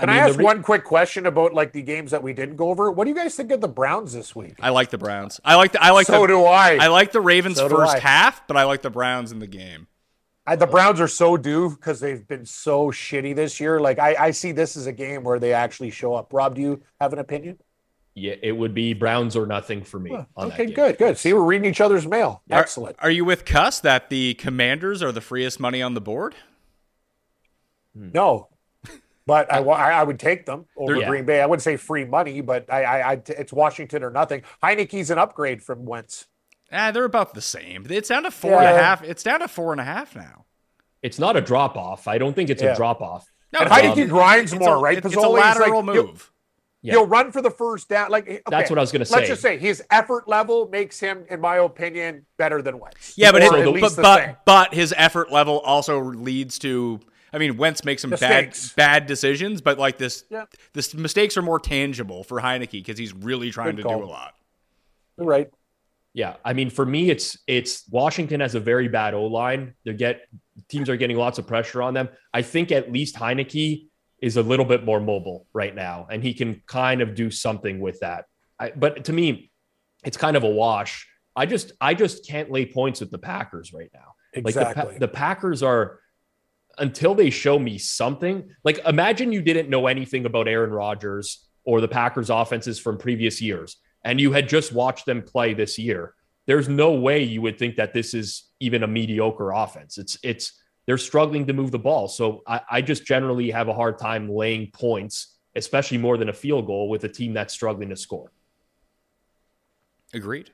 I, 0.00 0.06
mean, 0.06 0.16
the 0.16 0.30
ask 0.30 0.38
re- 0.38 0.44
one 0.44 0.62
quick 0.64 0.82
question 0.82 1.26
about 1.26 1.54
like 1.54 1.72
the 1.72 1.82
games 1.82 2.10
that 2.10 2.24
we 2.24 2.32
didn't 2.32 2.56
go 2.56 2.70
over? 2.70 2.90
What 2.90 3.04
do 3.04 3.10
you 3.10 3.16
guys 3.16 3.36
think 3.36 3.52
of 3.52 3.60
the 3.60 3.68
Browns 3.68 4.12
this 4.14 4.34
week? 4.34 4.54
I 4.58 4.70
like 4.70 4.90
the 4.90 4.98
Browns. 4.98 5.40
I 5.44 5.54
like 5.54 5.72
the 5.72 5.82
I 5.82 5.90
like 5.90 6.08
so 6.08 6.22
the 6.22 6.26
do 6.26 6.44
I. 6.44 6.78
I 6.80 6.88
like 6.88 7.12
the 7.12 7.20
Ravens 7.20 7.58
So 7.58 7.68
first 7.68 7.98
half, 7.98 8.48
but 8.48 8.56
I 8.56 8.64
like 8.64 8.82
the 8.82 8.90
Browns 8.90 9.30
in 9.30 9.38
the 9.38 9.46
game. 9.46 9.86
I, 10.46 10.56
the 10.56 10.66
Browns 10.66 11.00
are 11.00 11.08
so 11.08 11.36
due 11.36 11.70
because 11.70 12.00
they've 12.00 12.26
been 12.26 12.44
so 12.44 12.90
shitty 12.90 13.36
this 13.36 13.60
year. 13.60 13.78
Like 13.80 13.98
I, 13.98 14.16
I 14.18 14.30
see 14.32 14.52
this 14.52 14.76
as 14.76 14.86
a 14.86 14.92
game 14.92 15.22
where 15.22 15.38
they 15.38 15.52
actually 15.52 15.90
show 15.90 16.14
up. 16.14 16.32
Rob, 16.32 16.56
do 16.56 16.60
you 16.60 16.82
have 17.00 17.12
an 17.12 17.20
opinion? 17.20 17.58
Yeah, 18.14 18.34
it 18.42 18.52
would 18.52 18.74
be 18.74 18.92
Browns 18.92 19.36
or 19.36 19.46
nothing 19.46 19.82
for 19.82 19.98
me. 19.98 20.10
on 20.10 20.26
that 20.36 20.46
okay, 20.54 20.66
game. 20.66 20.74
good, 20.74 20.98
good. 20.98 21.16
See, 21.16 21.32
we're 21.32 21.40
reading 21.42 21.70
each 21.70 21.80
other's 21.80 22.06
mail. 22.06 22.42
Are- 22.50 22.60
Excellent. 22.60 22.96
Are, 22.98 23.10
you 23.10 23.24
with 23.24 23.44
Cuss 23.44 23.80
that 23.80 24.10
the 24.10 24.34
Commanders 24.34 25.02
are 25.02 25.12
the 25.12 25.22
freest 25.22 25.58
money 25.60 25.80
on 25.80 25.94
the 25.94 26.00
board? 26.00 26.34
Hmm. 27.96 28.10
No, 28.12 28.48
but 29.26 29.50
I, 29.52 29.60
I 29.60 30.00
I 30.00 30.02
would 30.02 30.18
take 30.18 30.44
them 30.44 30.66
over 30.76 30.96
Yeah. 30.96 31.08
Green 31.08 31.24
Bay. 31.24 31.40
I 31.40 31.46
wouldn't 31.46 31.62
say 31.62 31.76
free 31.76 32.04
money, 32.04 32.40
but 32.40 32.70
I, 32.70 32.82
I, 32.82 33.12
I 33.12 33.22
it's 33.28 33.52
Washington 33.52 34.02
or 34.02 34.10
nothing. 34.10 34.42
Heinicke's 34.62 35.10
an 35.10 35.18
upgrade 35.18 35.62
from 35.62 35.84
Wentz. 35.84 36.26
Ah, 36.72 36.90
they're 36.90 37.04
about 37.04 37.34
the 37.34 37.40
same. 37.42 37.86
It's 37.90 38.08
down 38.08 38.22
to 38.22 38.30
four 38.30 38.54
and 38.54 38.64
a 38.64 38.82
half. 38.82 39.04
It's 39.04 39.22
down 39.22 39.40
to 39.40 39.48
four 39.48 39.72
and 39.72 39.80
a 39.80 39.84
half 39.84 40.16
now. 40.16 40.46
It's 41.02 41.18
not 41.18 41.36
a 41.36 41.40
drop 41.40 41.76
off. 41.76 42.06
I 42.08 42.18
don't 42.18 42.34
think 42.34 42.48
it's 42.48 42.62
Yeah. 42.62 42.72
a 42.72 42.76
drop 42.76 43.00
off. 43.02 43.26
No, 43.52 43.60
And 43.60 43.66
it's- 43.70 43.96
Heinicke 43.98 44.08
grinds 44.08 44.52
it's 44.52 44.60
more, 44.60 44.76
a, 44.76 44.78
right? 44.80 44.96
It's, 44.98 45.06
it's 45.06 45.14
Pizzoli 45.16 45.24
a 45.24 45.26
is 45.28 45.32
like- 45.32 45.42
lateral 45.58 45.82
he'll- 45.92 46.06
move. 46.06 46.28
Yeah. 46.84 46.94
He'll 46.94 47.06
run 47.06 47.30
for 47.30 47.40
the 47.42 47.50
first 47.50 47.88
down. 47.88 48.10
Like 48.10 48.24
okay, 48.24 48.40
That's 48.50 48.68
what 48.68 48.76
I 48.78 48.82
was 48.82 48.90
gonna 48.90 49.04
say. 49.04 49.14
Let's 49.16 49.28
just 49.28 49.42
say 49.42 49.56
his 49.56 49.82
effort 49.90 50.26
level 50.26 50.68
makes 50.68 50.98
him, 50.98 51.24
in 51.30 51.40
my 51.40 51.58
opinion, 51.58 52.26
better 52.38 52.60
than 52.60 52.80
Wentz. 52.80 53.12
Yeah, 53.16 53.30
but 53.30 53.40
Or 53.42 53.56
his, 53.56 53.80
but, 53.94 54.02
but, 54.02 54.44
but 54.44 54.74
his 54.74 54.92
effort 54.96 55.30
level 55.30 55.60
also 55.60 56.00
leads 56.02 56.58
to. 56.60 56.98
I 57.32 57.38
mean, 57.38 57.56
Wentz 57.56 57.84
makes 57.84 58.02
some 58.02 58.10
bad 58.10 58.56
bad 58.74 59.06
decisions, 59.06 59.60
but 59.60 59.78
like 59.78 59.96
this, 59.98 60.24
Yeah. 60.28 60.46
this 60.72 60.92
mistakes 60.92 61.36
are 61.36 61.42
more 61.42 61.60
tangible 61.60 62.24
for 62.24 62.40
Heinicke 62.40 62.72
because 62.72 62.98
he's 62.98 63.12
really 63.14 63.50
trying 63.52 63.76
Good 63.76 63.82
to 63.82 63.82
call. 63.84 63.98
do 64.00 64.04
a 64.04 64.06
lot. 64.06 64.34
You're 65.18 65.26
right. 65.28 65.50
Yeah, 66.14 66.36
I 66.44 66.52
mean, 66.52 66.68
for 66.68 66.84
me, 66.84 67.10
it's 67.10 67.38
it's 67.46 67.88
Washington 67.88 68.40
has 68.40 68.54
a 68.54 68.60
very 68.60 68.88
bad 68.88 69.14
O 69.14 69.24
line. 69.24 69.74
They 69.84 69.94
get 69.94 70.22
teams 70.68 70.90
are 70.90 70.96
getting 70.96 71.16
lots 71.16 71.38
of 71.38 71.46
pressure 71.46 71.80
on 71.80 71.94
them. 71.94 72.10
I 72.34 72.42
think 72.42 72.70
at 72.70 72.92
least 72.92 73.16
Heinicke 73.16 73.86
is 74.20 74.36
a 74.36 74.42
little 74.42 74.66
bit 74.66 74.84
more 74.84 75.00
mobile 75.00 75.46
right 75.54 75.74
now, 75.74 76.06
and 76.10 76.22
he 76.22 76.34
can 76.34 76.62
kind 76.66 77.00
of 77.00 77.14
do 77.14 77.30
something 77.30 77.80
with 77.80 78.00
that. 78.00 78.26
I, 78.58 78.72
but 78.76 79.06
to 79.06 79.12
me, 79.12 79.50
it's 80.04 80.16
kind 80.18 80.36
of 80.36 80.44
a 80.44 80.50
wash. 80.50 81.08
I 81.34 81.46
just 81.46 81.72
I 81.80 81.94
just 81.94 82.26
can't 82.26 82.50
lay 82.50 82.66
points 82.66 83.00
with 83.00 83.10
the 83.10 83.18
Packers 83.18 83.72
right 83.72 83.90
now. 83.94 84.14
Like 84.34 84.54
the, 84.54 84.60
Exactly. 84.60 84.98
The 84.98 85.08
Packers 85.08 85.62
are 85.62 85.98
until 86.78 87.14
they 87.14 87.30
show 87.30 87.58
me 87.58 87.78
something. 87.78 88.50
Like 88.64 88.78
imagine 88.86 89.32
you 89.32 89.40
didn't 89.40 89.70
know 89.70 89.86
anything 89.86 90.26
about 90.26 90.46
Aaron 90.46 90.70
Rodgers 90.70 91.48
or 91.64 91.80
the 91.80 91.88
Packers 91.88 92.28
offenses 92.28 92.78
from 92.78 92.98
previous 92.98 93.40
years 93.40 93.76
and 94.04 94.20
you 94.20 94.32
had 94.32 94.48
just 94.48 94.72
watched 94.72 95.06
them 95.06 95.22
play 95.22 95.54
this 95.54 95.78
year. 95.78 96.14
There's 96.46 96.68
no 96.68 96.92
way 96.92 97.22
you 97.22 97.42
would 97.42 97.58
think 97.58 97.76
that 97.76 97.92
this 97.94 98.14
is 98.14 98.44
even 98.60 98.82
a 98.82 98.86
mediocre 98.86 99.52
offense. 99.52 99.98
It's 99.98 100.18
it's 100.22 100.60
they're 100.86 100.98
struggling 100.98 101.46
to 101.46 101.52
move 101.52 101.70
the 101.70 101.78
ball. 101.78 102.08
So 102.08 102.42
I, 102.46 102.60
I 102.70 102.82
just 102.82 103.06
generally 103.06 103.50
have 103.50 103.68
a 103.68 103.74
hard 103.74 103.98
time 103.98 104.28
laying 104.28 104.70
points, 104.72 105.36
especially 105.54 105.98
more 105.98 106.16
than 106.16 106.28
a 106.28 106.32
field 106.32 106.66
goal 106.66 106.88
with 106.88 107.04
a 107.04 107.08
team 107.08 107.32
that's 107.34 107.54
struggling 107.54 107.90
to 107.90 107.96
score. 107.96 108.32
Agreed. 110.12 110.50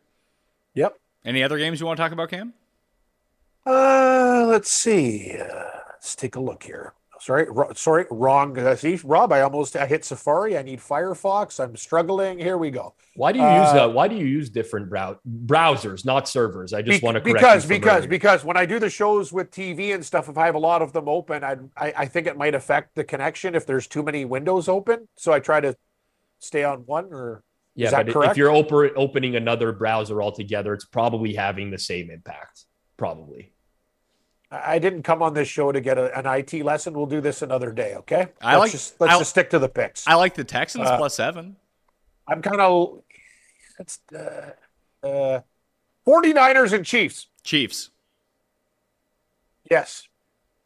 Yep. 0.75 0.99
Any 1.25 1.43
other 1.43 1.59
games 1.59 1.81
you 1.81 1.87
want 1.87 1.97
to 1.97 2.03
talk 2.03 2.13
about, 2.13 2.31
Cam? 2.31 2.53
Uh, 3.67 4.47
let's 4.49 4.71
see. 4.71 5.37
Uh, 5.39 5.65
let's 5.91 6.15
take 6.15 6.37
a 6.37 6.41
look 6.41 6.63
here. 6.63 6.93
Sorry, 7.21 7.47
ro- 7.51 7.73
sorry, 7.75 8.07
wrong. 8.11 8.57
Uh, 8.59 8.77
see, 8.77 8.99
Rob, 9.05 9.33
I 9.33 9.41
almost 9.41 9.77
I 9.77 9.87
hit 9.87 10.05
Safari. 10.05 10.57
I 10.57 10.63
need 10.63 10.79
Firefox. 10.81 11.63
I'm 11.63 11.77
struggling. 11.77 12.39
Here 12.39 12.57
we 12.59 12.71
go. 12.71 12.95
Why 13.17 13.33
do 13.33 13.39
you 13.41 13.45
use 13.45 13.69
Uh, 13.75 13.87
uh, 13.87 13.89
why 13.89 14.09
do 14.09 14.15
you 14.17 14.25
use 14.27 14.51
different 14.51 14.89
brow- 14.89 15.19
browsers, 15.47 16.05
not 16.05 16.29
servers? 16.29 16.73
I 16.73 16.83
just 16.83 17.01
Be- 17.01 17.05
want 17.05 17.17
to 17.17 17.21
correct 17.21 17.39
because 17.39 17.67
because 17.67 17.97
earlier. 17.99 18.09
because 18.09 18.45
when 18.45 18.57
I 18.57 18.67
do 18.67 18.79
the 18.79 18.91
shows 18.91 19.33
with 19.33 19.51
TV 19.51 19.93
and 19.95 20.05
stuff, 20.05 20.29
if 20.29 20.39
I 20.39 20.47
have 20.47 20.55
a 20.55 20.61
lot 20.61 20.81
of 20.83 20.93
them 20.93 21.09
open, 21.09 21.43
I 21.45 21.57
I, 21.77 21.93
I 21.99 22.07
think 22.07 22.27
it 22.27 22.37
might 22.37 22.55
affect 22.55 22.95
the 22.95 23.05
connection 23.05 23.55
if 23.55 23.67
there's 23.67 23.87
too 23.87 24.03
many 24.03 24.25
windows 24.25 24.69
open. 24.69 25.09
So 25.17 25.33
I 25.33 25.41
try 25.41 25.61
to 25.61 25.77
stay 26.39 26.63
on 26.65 26.81
one. 26.87 27.07
Or 27.13 27.43
Yeah, 27.75 27.87
Is 27.87 27.93
that 27.93 28.07
but 28.07 28.13
correct? 28.13 28.31
if 28.33 28.37
you're 28.37 28.51
open, 28.51 28.91
opening 28.97 29.35
another 29.37 29.73
browser 29.73 30.23
altogether, 30.23 30.73
it's 30.75 30.85
probably 30.85 31.35
having 31.35 31.71
the 31.71 31.79
same 31.79 32.11
impact. 32.11 32.65
Probably. 32.97 33.53
I 34.51 34.79
didn't 34.79 35.03
come 35.03 35.23
on 35.23 35.35
this 35.35 35.47
show 35.49 35.73
to 35.73 35.81
get 35.81 35.99
a, 35.99 36.17
an 36.19 36.25
IT 36.27 36.65
lesson. 36.65 36.95
We'll 36.95 37.05
do 37.07 37.21
this 37.21 37.43
another 37.43 37.71
day, 37.71 37.95
okay? 37.97 38.29
I 38.41 38.53
let's 38.57 38.61
like- 38.61 38.73
just 38.73 39.01
let's 39.01 39.15
I- 39.15 39.19
just 39.19 39.31
stick 39.31 39.51
to 39.51 39.59
the 39.59 39.69
picks. 39.69 40.07
I 40.07 40.15
like 40.15 40.35
the 40.35 40.45
Texans 40.45 40.89
Uh, 40.89 40.97
plus 40.97 41.15
seven. 41.15 41.57
I'm 42.27 42.41
kind 42.43 42.61
of 42.61 43.03
it's 43.79 43.99
uh, 44.15 44.53
uh 45.07 45.41
49ers 46.07 46.73
and 46.73 46.85
Chiefs. 46.85 47.27
Chiefs. 47.43 47.91
Yes. 49.71 50.09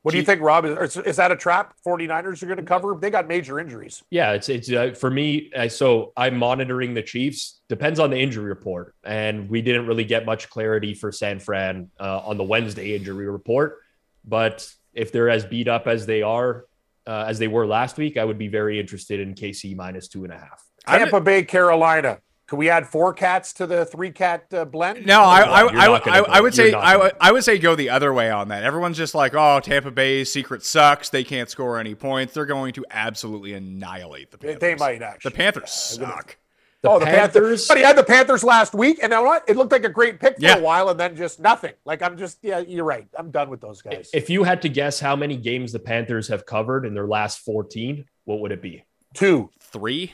What 0.02 0.12
do 0.12 0.18
you 0.18 0.24
think, 0.24 0.40
Rob? 0.40 0.64
Is, 0.64 0.96
is 0.96 1.16
that 1.16 1.30
a 1.30 1.36
trap? 1.36 1.74
49ers 1.86 2.42
are 2.42 2.46
going 2.46 2.58
to 2.58 2.64
cover? 2.64 2.96
They 3.00 3.08
got 3.08 3.28
major 3.28 3.60
injuries. 3.60 4.02
Yeah, 4.10 4.32
it's 4.32 4.48
it's 4.48 4.70
uh, 4.70 4.94
for 4.98 5.10
me. 5.10 5.52
Uh, 5.54 5.68
so 5.68 6.12
I'm 6.16 6.36
monitoring 6.36 6.92
the 6.92 7.02
Chiefs. 7.02 7.60
Depends 7.68 8.00
on 8.00 8.10
the 8.10 8.18
injury 8.18 8.46
report, 8.46 8.96
and 9.04 9.48
we 9.48 9.62
didn't 9.62 9.86
really 9.86 10.04
get 10.04 10.26
much 10.26 10.50
clarity 10.50 10.92
for 10.92 11.12
San 11.12 11.38
Fran 11.38 11.88
uh, 12.00 12.20
on 12.24 12.36
the 12.36 12.42
Wednesday 12.42 12.96
injury 12.96 13.30
report. 13.30 13.78
But 14.24 14.68
if 14.92 15.12
they're 15.12 15.30
as 15.30 15.44
beat 15.44 15.68
up 15.68 15.86
as 15.86 16.04
they 16.04 16.22
are, 16.22 16.66
uh, 17.06 17.24
as 17.28 17.38
they 17.38 17.48
were 17.48 17.66
last 17.66 17.96
week, 17.96 18.16
I 18.16 18.24
would 18.24 18.38
be 18.38 18.48
very 18.48 18.80
interested 18.80 19.20
in 19.20 19.34
KC 19.34 19.76
minus 19.76 20.08
two 20.08 20.24
and 20.24 20.32
a 20.32 20.38
half. 20.38 20.64
Tampa 20.84 21.20
Bay, 21.20 21.44
Carolina. 21.44 22.18
Can 22.52 22.58
we 22.58 22.68
add 22.68 22.86
four 22.86 23.14
cats 23.14 23.54
to 23.54 23.66
the 23.66 23.86
three 23.86 24.10
cat 24.10 24.44
uh, 24.52 24.66
blend? 24.66 25.06
No, 25.06 25.22
I, 25.22 25.40
I, 25.40 25.62
I, 25.62 25.86
I, 25.96 26.18
I 26.18 26.40
would 26.42 26.54
say 26.54 26.74
I, 26.74 26.98
would- 26.98 27.12
I 27.18 27.32
would 27.32 27.42
say 27.44 27.56
go 27.58 27.74
the 27.74 27.88
other 27.88 28.12
way 28.12 28.30
on 28.30 28.48
that. 28.48 28.62
Everyone's 28.62 28.98
just 28.98 29.14
like, 29.14 29.32
oh, 29.34 29.58
Tampa 29.60 29.90
Bay's 29.90 30.30
secret 30.30 30.62
sucks. 30.62 31.08
They 31.08 31.24
can't 31.24 31.48
score 31.48 31.78
any 31.78 31.94
points. 31.94 32.34
They're 32.34 32.44
going 32.44 32.74
to 32.74 32.84
absolutely 32.90 33.54
annihilate 33.54 34.32
the 34.32 34.36
They, 34.36 34.48
Panthers. 34.48 34.60
they 34.60 34.74
might 34.74 35.00
actually. 35.00 35.30
The 35.30 35.34
Panthers 35.38 35.70
suck. 35.70 36.36
The 36.82 36.90
oh, 36.90 36.98
the 36.98 37.06
Panthers. 37.06 37.32
Panthers. 37.32 37.68
But 37.68 37.76
he 37.78 37.82
had 37.84 37.96
the 37.96 38.04
Panthers 38.04 38.44
last 38.44 38.74
week, 38.74 38.98
and 39.02 39.10
you 39.10 39.16
know 39.16 39.22
what? 39.22 39.44
It 39.48 39.56
looked 39.56 39.72
like 39.72 39.84
a 39.86 39.88
great 39.88 40.20
pick 40.20 40.34
for 40.36 40.42
Yeah. 40.42 40.56
a 40.58 40.60
while, 40.62 40.90
and 40.90 41.00
then 41.00 41.16
just 41.16 41.40
nothing. 41.40 41.72
Like 41.86 42.02
I'm 42.02 42.18
just, 42.18 42.36
yeah, 42.42 42.58
you're 42.58 42.84
right. 42.84 43.08
I'm 43.16 43.30
done 43.30 43.48
with 43.48 43.62
those 43.62 43.80
guys. 43.80 44.10
If 44.12 44.28
you 44.28 44.44
had 44.44 44.60
to 44.60 44.68
guess 44.68 45.00
how 45.00 45.16
many 45.16 45.38
games 45.38 45.72
the 45.72 45.78
Panthers 45.78 46.28
have 46.28 46.44
covered 46.44 46.84
in 46.84 46.92
their 46.92 47.06
last 47.06 47.38
14, 47.46 48.04
what 48.26 48.40
would 48.40 48.52
it 48.52 48.60
be? 48.60 48.84
Two, 49.14 49.48
Three. 49.58 50.12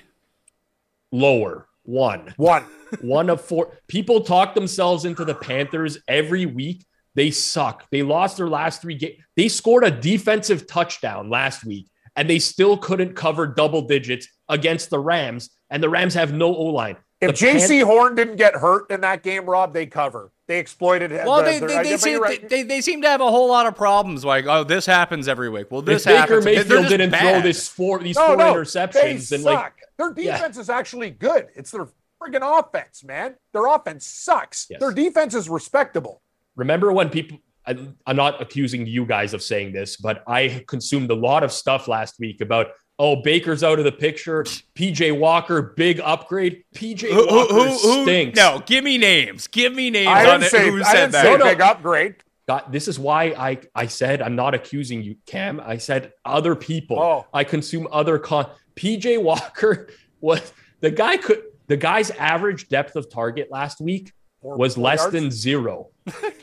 Lower. 1.11 1.68
One. 1.89 2.34
one. 2.36 2.64
One 3.01 3.30
of 3.30 3.41
four. 3.41 3.78
People 3.89 4.20
talk 4.20 4.55
themselves 4.55 5.07
into 5.07 5.24
the 5.24 5.34
Panthers 5.34 5.97
every 6.07 6.45
week. 6.45 6.84
They 7.14 7.30
suck. 7.30 7.89
They 7.91 8.03
lost 8.03 8.36
their 8.36 8.47
last 8.49 8.82
three 8.82 8.95
games. 8.95 9.16
They 9.36 9.49
scored 9.49 9.84
a 9.84 9.91
defensive 9.91 10.66
touchdown 10.66 11.30
last 11.30 11.64
week, 11.64 11.89
and 12.14 12.28
they 12.28 12.41
still 12.41 12.76
couldn't 12.76 13.14
cover 13.14 13.47
double 13.47 13.82
digits 13.82 14.28
against 14.51 14.91
the 14.91 14.99
Rams. 14.99 15.49
And 15.70 15.82
the 15.82 15.89
Rams 15.89 16.12
have 16.12 16.30
no 16.30 16.55
O 16.55 16.64
line. 16.64 16.99
If 17.22 17.36
Jaycee 17.36 17.82
Horn 17.82 18.14
didn't 18.14 18.36
get 18.36 18.55
hurt 18.55 18.91
in 18.91 19.01
that 19.01 19.22
game, 19.22 19.47
Rob, 19.47 19.72
they 19.72 19.86
cover. 19.86 20.30
They 20.47 20.59
exploited. 20.59 21.11
Him. 21.11 21.26
Well, 21.26 21.39
the- 21.39 21.45
they, 21.45 21.61
they, 21.61 21.82
they, 21.82 21.97
seem, 21.97 22.20
right. 22.20 22.41
they, 22.43 22.59
they, 22.59 22.62
they 22.64 22.80
seem 22.82 23.01
to 23.03 23.09
have 23.09 23.22
a 23.22 23.30
whole 23.30 23.49
lot 23.49 23.66
of 23.66 23.74
problems. 23.74 24.26
Like, 24.26 24.45
oh, 24.47 24.62
this 24.62 24.84
happens 24.84 25.26
every 25.26 25.49
week. 25.49 25.68
Well, 25.70 25.82
this 25.82 26.07
if 26.07 26.12
Baker 26.12 26.18
happens. 26.18 26.45
They're 26.45 26.55
Mayfield 26.64 26.89
didn't 26.89 27.11
throw 27.12 27.41
this 27.41 27.66
four 27.66 27.99
these 27.99 28.16
no, 28.16 28.26
four 28.26 28.36
no, 28.36 28.55
interceptions 28.55 28.93
they 29.30 29.36
and 29.36 29.45
suck. 29.45 29.45
like 29.45 29.72
their 29.99 30.12
Yeah. 30.16 30.36
defense 30.36 30.57
is 30.59 30.70
actually 30.70 31.11
good. 31.11 31.49
It's 31.55 31.70
their 31.70 31.88
friggin' 32.22 32.40
offense, 32.42 33.05
man. 33.05 33.34
Their 33.53 33.66
offense 33.66 34.07
sucks. 34.07 34.66
Yes. 34.70 34.80
Their 34.80 34.92
defense 34.92 35.34
is 35.34 35.49
respectable. 35.49 36.22
remember 36.57 36.92
when 36.92 37.09
people 37.11 37.38
I, 37.66 37.76
I'm 38.07 38.16
not 38.16 38.40
accusing 38.40 38.86
you 38.86 39.05
guys 39.05 39.34
of 39.34 39.42
saying 39.42 39.72
this, 39.74 39.99
but 39.99 40.22
I 40.26 40.64
consumed 40.66 41.11
a 41.11 41.14
lot 41.14 41.42
of 41.42 41.53
stuff 41.53 41.86
last 41.86 42.18
week 42.18 42.40
about 42.40 42.68
oh 42.99 43.16
Baker's 43.22 43.62
out 43.62 43.78
of 43.78 43.84
the 43.84 43.92
picture, 43.92 44.42
PJ 44.74 45.16
Walker 45.18 45.61
big 45.76 46.01
upgrade, 46.01 46.64
PJ 46.74 47.03
Who, 47.03 47.26
who, 47.28 47.36
Walker 47.36 47.55
who, 47.55 47.62
who, 47.64 48.03
stinks. 48.05 48.36
no, 48.36 48.62
give 48.64 48.82
me 48.84 48.96
names. 48.96 49.46
Give 49.49 49.74
me 49.74 49.90
names 49.90 50.09
I 50.09 50.20
on 50.30 50.40
didn't 50.40 50.44
it. 50.44 50.51
say, 50.51 50.70
who 50.70 50.80
I 50.82 50.92
said 50.92 51.12
that. 51.12 51.22
say 51.24 51.30
No, 51.32 51.36
no. 51.36 51.44
big 51.44 51.61
upgrade. 51.61 52.14
God, 52.49 52.64
this 52.72 52.88
is 52.88 52.99
why 52.99 53.34
I 53.38 53.59
I 53.74 53.86
said 53.86 54.22
I'm 54.22 54.34
not 54.34 54.55
accusing 54.55 55.03
you, 55.03 55.16
Cam. 55.26 55.61
I 55.61 55.76
said 55.76 56.12
other 56.24 56.55
people. 56.57 56.99
Oh. 56.99 57.26
I 57.34 57.44
consume 57.44 57.86
other 57.92 58.18
con. 58.18 58.46
PJ 58.79 59.20
Walker 59.22 59.89
was 60.20 60.53
the 60.81 60.91
guy 60.91 61.16
could 61.16 61.43
the 61.66 61.76
guy's 61.76 62.11
average 62.12 62.68
depth 62.68 62.97
of 62.97 63.11
target 63.11 63.49
last 63.51 63.81
week 63.81 64.12
Four- 64.41 64.57
was 64.57 64.74
four 64.76 64.85
less 64.85 65.01
yards? 65.01 65.12
than 65.12 65.31
zero. 65.31 65.89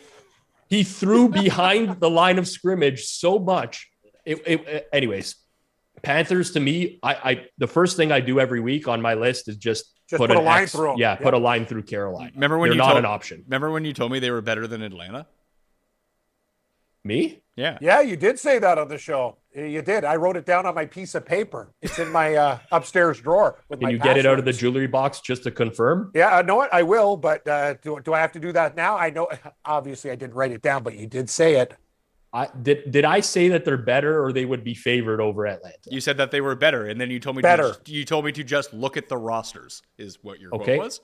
he 0.70 0.84
threw 0.84 1.30
behind 1.30 2.00
the 2.00 2.10
line 2.10 2.38
of 2.38 2.48
scrimmage 2.48 3.06
so 3.06 3.40
much. 3.40 3.90
It, 4.26 4.42
it- 4.46 4.90
anyways, 4.94 5.36
Panthers 6.04 6.52
to 6.52 6.60
me, 6.60 7.00
I, 7.02 7.14
I 7.32 7.46
the 7.58 7.68
first 7.68 7.98
thing 7.98 8.12
I 8.12 8.20
do 8.20 8.40
every 8.40 8.60
week 8.60 8.88
on 8.88 9.02
my 9.02 9.14
list 9.16 9.48
is 9.48 9.56
just, 9.58 9.86
Just 10.10 10.20
put 10.20 10.30
a 10.30 10.38
an 10.38 10.46
line 10.46 10.64
X- 10.64 10.74
through 10.74 10.92
'em. 10.92 10.98
Yeah, 11.00 11.14
Yep. 11.14 11.22
put 11.22 11.34
a 11.34 11.38
line 11.40 11.66
through 11.66 11.84
Carolina. 11.84 12.32
Remember 12.36 12.58
when 12.60 12.70
They're 12.70 12.76
you 12.76 12.80
not 12.82 12.88
told- 12.94 12.98
an 13.00 13.06
option? 13.06 13.44
Remember 13.46 13.72
when 13.72 13.86
you 13.86 13.94
told 13.94 14.12
me 14.12 14.20
they 14.20 14.30
were 14.32 14.42
better 14.42 14.68
than 14.68 14.82
Atlanta? 14.84 15.26
Me? 17.04 17.42
Yeah. 17.56 17.78
Yeah, 17.82 18.02
you 18.02 18.18
did 18.18 18.40
say 18.40 18.60
that 18.60 18.78
on 18.78 18.88
the 18.90 18.98
show. 18.98 19.38
You 19.56 19.82
did. 19.82 20.04
I 20.04 20.18
wrote 20.18 20.36
it 20.36 20.46
down 20.46 20.66
on 20.66 20.76
my 20.76 20.86
piece 20.86 21.16
of 21.16 21.26
paper. 21.26 21.72
It's 21.82 21.98
in 21.98 22.12
my 22.12 22.36
uh, 22.36 22.60
upstairs 22.74 23.22
drawer. 23.22 23.64
With 23.70 23.80
Can 23.80 23.88
my 23.88 23.92
you 23.92 23.98
get 23.98 24.18
it 24.18 24.26
out 24.26 24.38
of 24.38 24.44
the 24.44 24.52
jewelry 24.52 24.88
box 24.88 25.22
just 25.22 25.44
to 25.44 25.52
confirm? 25.52 26.12
Yeah, 26.14 26.36
I 26.36 26.42
know 26.42 26.62
it. 26.64 26.70
I 26.74 26.84
will, 26.84 27.16
but 27.16 27.48
uh, 27.48 27.76
do, 27.76 28.00
do 28.04 28.14
I 28.14 28.20
have 28.20 28.34
to 28.34 28.40
do 28.40 28.52
that 28.52 28.76
now? 28.76 28.98
I 28.98 29.12
know. 29.12 29.30
Obviously, 29.66 30.12
I 30.12 30.16
didn't 30.16 30.34
write 30.36 30.52
it 30.52 30.62
down, 30.62 30.84
but 30.84 30.96
you 30.96 31.08
did 31.08 31.30
say 31.30 31.56
it. 31.56 31.74
I 32.34 32.50
did. 32.64 32.92
Did 32.92 33.06
I 33.06 33.22
say 33.22 33.48
that 33.48 33.64
they're 33.64 33.78
better 33.78 34.22
or 34.22 34.34
they 34.34 34.44
would 34.44 34.66
be 34.66 34.74
favored 34.74 35.22
over 35.22 35.48
Atlanta? 35.48 35.78
You 35.90 36.02
said 36.02 36.18
that 36.18 36.32
they 36.32 36.42
were 36.42 36.56
better, 36.56 36.88
and 36.88 37.00
then 37.00 37.10
you 37.10 37.22
told 37.22 37.38
me 37.38 37.42
Better. 37.42 37.76
To, 37.76 37.92
you 37.92 38.04
told 38.04 38.26
me 38.26 38.34
to 38.34 38.44
just 38.44 38.74
look 38.74 38.98
at 38.98 39.08
the 39.08 39.16
rosters. 39.18 39.82
Is 39.98 40.20
what 40.22 40.42
your 40.42 40.54
Okay. 40.54 40.76
quote 40.76 40.86
was? 40.86 41.02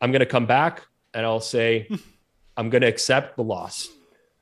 I'm 0.00 0.12
going 0.12 0.20
to 0.20 0.26
come 0.26 0.46
back 0.46 0.82
and 1.12 1.26
I'll 1.26 1.40
say, 1.40 1.88
I'm 2.56 2.70
going 2.70 2.82
to 2.82 2.88
accept 2.88 3.36
the 3.36 3.42
loss. 3.42 3.88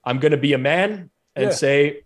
I'm 0.04 0.18
going 0.18 0.32
to 0.32 0.38
be 0.38 0.52
a 0.52 0.58
man 0.58 1.10
and 1.34 1.46
Yeah. 1.46 1.50
say, 1.50 2.02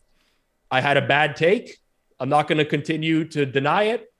I 0.73 0.81
had 0.81 0.97
a 0.97 1.07
bad 1.07 1.37
take. 1.37 1.77
I'm 2.18 2.31
not 2.31 2.49
going 2.49 2.59
to 2.59 2.64
continue 2.64 3.25
to 3.27 3.45
deny 3.45 3.85
it. 3.85 4.12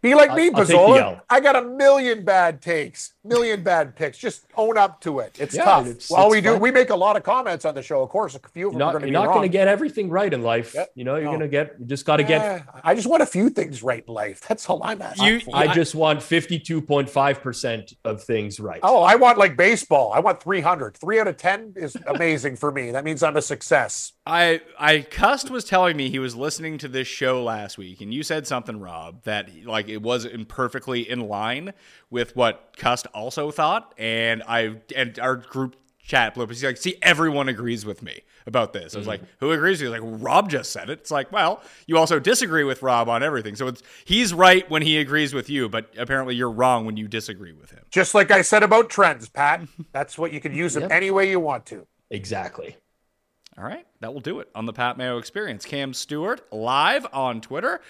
Be 0.00 0.14
like 0.14 0.30
I'll- 0.30 0.36
me, 0.36 0.50
I'll 0.54 0.64
take 0.64 0.68
the 0.68 0.72
Pizzola. 0.74 1.00
L. 1.00 1.20
I 1.28 1.40
got 1.40 1.56
a 1.56 1.62
million 1.62 2.24
bad 2.24 2.62
takes, 2.62 3.14
million 3.24 3.62
bad 3.64 3.96
picks. 3.96 4.16
Just 4.16 4.46
own 4.56 4.78
up 4.78 5.00
to 5.00 5.18
it. 5.18 5.36
It's 5.40 5.56
Yeah, 5.56 5.64
tough. 5.64 5.86
it's- 5.86 6.08
well, 6.10 6.26
it's 6.26 6.34
we 6.36 6.40
do. 6.40 6.56
We 6.56 6.70
make 6.70 6.90
a 6.90 6.96
lot 6.96 7.16
of 7.16 7.24
comments 7.24 7.64
on 7.64 7.74
the 7.74 7.82
show. 7.82 8.02
Of 8.02 8.08
course, 8.08 8.34
a 8.36 8.38
few 8.50 8.68
of 8.68 8.74
You're 8.74 8.78
them 8.78 8.82
are 8.82 8.84
not, 8.86 8.92
going 8.92 9.00
to 9.02 9.06
be 9.06 9.12
you're 9.12 9.24
not 9.24 9.32
going 9.34 9.42
to 9.48 9.52
get 9.52 9.66
everything 9.68 10.08
right 10.08 10.32
in 10.32 10.42
life. 10.42 10.72
Yep. 10.74 10.90
You 10.94 11.04
know, 11.04 11.16
you're 11.16 11.24
No. 11.24 11.30
going 11.30 11.40
to 11.40 11.48
get, 11.48 11.74
you 11.80 11.86
just 11.86 12.06
got 12.06 12.18
to 12.18 12.22
get, 12.22 12.40
Eh, 12.42 12.60
I 12.84 12.94
just 12.94 13.08
want 13.08 13.22
a 13.22 13.26
few 13.26 13.50
things 13.50 13.82
right 13.82 14.04
in 14.06 14.14
life. 14.14 14.40
That's 14.48 14.68
all 14.70 14.80
I'm 14.84 15.02
asking. 15.02 15.26
You- 15.26 15.40
for. 15.40 15.56
I 15.56 15.66
just 15.74 15.94
want 15.94 16.22
52.5% 16.22 17.94
of 18.04 18.22
things 18.22 18.60
right. 18.60 18.80
Oh, 18.82 19.02
I 19.02 19.14
want 19.16 19.38
like 19.38 19.56
baseball. 19.56 20.12
I 20.12 20.20
want 20.20 20.42
300. 20.42 20.96
Three 20.96 21.20
out 21.20 21.28
of 21.28 21.36
10 21.36 21.74
is 21.76 21.96
amazing 22.06 22.56
for 22.56 22.70
me. 22.70 22.90
That 22.92 23.04
means 23.04 23.22
I'm 23.22 23.36
a 23.36 23.42
success. 23.42 24.12
I 24.26 24.60
I 24.78 25.00
Cust 25.10 25.50
was 25.50 25.64
telling 25.64 25.96
me 25.96 26.10
he 26.10 26.18
was 26.18 26.36
listening 26.36 26.76
to 26.78 26.88
this 26.88 27.08
show 27.08 27.42
last 27.42 27.78
week, 27.78 28.00
and 28.02 28.12
you 28.12 28.22
said 28.22 28.46
something, 28.46 28.78
Rob, 28.78 29.22
that 29.24 29.48
like 29.64 29.87
it 29.88 30.02
was 30.02 30.24
imperfectly 30.24 31.08
in 31.08 31.28
line 31.28 31.72
with 32.10 32.36
what 32.36 32.74
Cust 32.76 33.06
also 33.08 33.50
thought, 33.50 33.94
and 33.98 34.42
I 34.46 34.76
and 34.94 35.18
our 35.18 35.36
group 35.36 35.76
chat 36.08 36.34
blew 36.34 36.44
up. 36.44 36.50
He's 36.50 36.64
like, 36.64 36.76
"See, 36.76 36.96
everyone 37.02 37.48
agrees 37.48 37.84
with 37.84 38.02
me 38.02 38.22
about 38.46 38.72
this." 38.72 38.94
I 38.94 38.98
was 38.98 39.06
mm-hmm. 39.06 39.22
like, 39.22 39.22
"Who 39.40 39.52
agrees 39.52 39.80
with 39.80 39.92
you?" 39.92 40.00
Like, 40.00 40.22
Rob 40.22 40.50
just 40.50 40.72
said 40.72 40.90
it. 40.90 41.00
It's 41.00 41.10
like, 41.10 41.30
well, 41.30 41.62
you 41.86 41.98
also 41.98 42.18
disagree 42.18 42.64
with 42.64 42.82
Rob 42.82 43.08
on 43.08 43.22
everything, 43.22 43.54
so 43.54 43.68
it's 43.68 43.82
he's 44.04 44.34
right 44.34 44.68
when 44.70 44.82
he 44.82 44.98
agrees 44.98 45.32
with 45.34 45.48
you, 45.48 45.68
but 45.68 45.92
apparently 45.96 46.34
you're 46.34 46.50
wrong 46.50 46.86
when 46.86 46.96
you 46.96 47.06
disagree 47.06 47.52
with 47.52 47.70
him. 47.70 47.84
Just 47.90 48.14
like 48.14 48.30
I 48.30 48.42
said 48.42 48.62
about 48.62 48.90
trends, 48.90 49.28
Pat. 49.28 49.62
That's 49.92 50.18
what 50.18 50.32
you 50.32 50.40
can 50.40 50.54
use 50.54 50.74
them 50.74 50.82
Yep. 50.88 50.92
any 50.92 51.10
way 51.10 51.30
you 51.30 51.40
want 51.40 51.66
to. 51.66 51.86
Exactly. 52.10 52.76
All 53.58 53.64
right, 53.64 53.86
that 54.00 54.14
will 54.14 54.20
do 54.20 54.38
it 54.38 54.48
on 54.54 54.66
the 54.66 54.72
Pat 54.72 54.96
Mayo 54.96 55.18
Experience. 55.18 55.64
Cam 55.64 55.92
Stewart 55.92 56.40
live 56.52 57.06
on 57.12 57.40
Twitter 57.40 57.80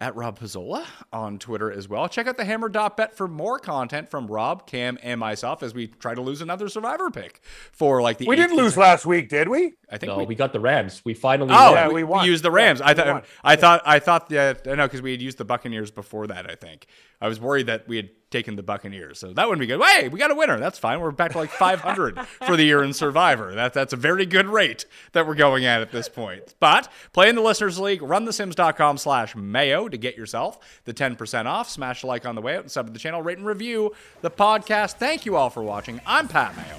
at 0.00 0.16
Rob 0.16 0.38
Pizzola 0.38 0.86
on 1.12 1.38
Twitter 1.38 1.70
as 1.70 1.86
well. 1.88 2.08
Check 2.08 2.26
out 2.26 2.38
the 2.38 2.44
Hammer.bet 2.44 3.14
for 3.14 3.28
more 3.28 3.58
content 3.58 4.08
from 4.08 4.26
Rob, 4.26 4.66
Cam, 4.66 4.98
and 5.02 5.20
myself 5.20 5.62
as 5.62 5.74
we 5.74 5.88
try 5.88 6.14
to 6.14 6.22
lose 6.22 6.40
another 6.40 6.68
survivor 6.70 7.10
pick 7.10 7.42
for 7.72 8.00
like 8.00 8.16
the. 8.18 8.26
We 8.26 8.36
didn't 8.36 8.52
eighth 8.52 8.58
lose 8.62 8.76
last 8.78 9.04
week, 9.04 9.28
did 9.28 9.48
we? 9.48 9.74
I 9.90 9.98
think 9.98 10.10
No, 10.12 10.18
we, 10.18 10.24
we 10.26 10.34
got 10.34 10.52
the 10.54 10.60
Rams. 10.60 11.02
We 11.04 11.12
finally 11.14 11.52
Oh, 11.52 11.72
won. 11.72 11.74
Yeah, 11.74 11.88
we, 11.88 11.94
we 11.94 12.04
we 12.04 12.08
won. 12.08 12.26
used 12.26 12.42
the 12.42 12.50
Rams. 12.50 12.80
Yeah, 12.80 12.86
I 12.86 12.92
we 12.92 12.94
thought. 12.94 13.24
I 13.44 13.56
thought. 13.56 13.82
I 13.84 13.98
thought 13.98 14.28
that. 14.30 14.66
I 14.66 14.74
know 14.74 14.86
because 14.86 15.02
we 15.02 15.10
had 15.10 15.20
used 15.20 15.36
the 15.38 15.44
Buccaneers 15.44 15.90
before 15.90 16.26
that. 16.28 16.50
I 16.50 16.54
think 16.54 16.86
I 17.20 17.28
was 17.28 17.38
worried 17.38 17.66
that 17.66 17.86
we 17.86 17.96
had 17.96 18.10
taken 18.30 18.56
the 18.56 18.62
Buccaneers, 18.62 19.18
so 19.18 19.32
that 19.32 19.48
wouldn't 19.48 19.60
be 19.60 19.66
good. 19.66 19.82
Hey, 19.82 20.08
we 20.08 20.18
got 20.18 20.30
a 20.30 20.34
winner. 20.34 20.58
That's 20.58 20.78
fine. 20.78 21.00
We're 21.00 21.10
back 21.10 21.32
to 21.32 21.38
like 21.38 21.50
500 21.50 22.18
for 22.46 22.56
the 22.56 22.64
year 22.64 22.82
in 22.82 22.92
Survivor. 22.92 23.54
That 23.54 23.74
that's 23.74 23.92
a 23.92 23.96
very 23.96 24.26
good 24.26 24.46
rate 24.46 24.86
that 25.12 25.26
we're 25.26 25.34
going 25.34 25.64
at 25.64 25.80
at 25.80 25.92
this 25.92 26.08
point. 26.08 26.54
But 26.60 26.88
play 27.12 27.28
in 27.28 27.34
the 27.34 27.42
listeners 27.42 27.78
league. 27.78 28.02
Run 28.02 28.26
thesims.com/slash 28.26 29.36
mayo 29.36 29.88
to 29.88 29.96
get 29.96 30.16
yourself 30.16 30.80
the 30.84 30.94
10% 30.94 31.46
off. 31.46 31.68
Smash 31.68 32.02
a 32.02 32.06
like 32.06 32.26
on 32.26 32.34
the 32.34 32.40
way 32.42 32.56
out 32.56 32.62
and 32.62 32.70
sub 32.70 32.86
to 32.86 32.92
the 32.92 32.98
channel. 32.98 33.22
Rate 33.22 33.38
and 33.38 33.46
review 33.46 33.92
the 34.20 34.30
podcast. 34.30 34.94
Thank 34.94 35.26
you 35.26 35.36
all 35.36 35.50
for 35.50 35.62
watching. 35.62 36.00
I'm 36.06 36.28
Pat 36.28 36.56
Mayo. 36.56 36.76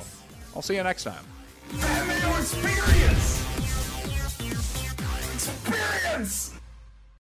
I'll 0.56 0.62
see 0.62 0.76
you 0.76 0.84
next 0.84 1.04
time. 1.04 1.26
Mayo 1.74 2.38
Experience! 2.38 3.46
Experience! 5.34 6.61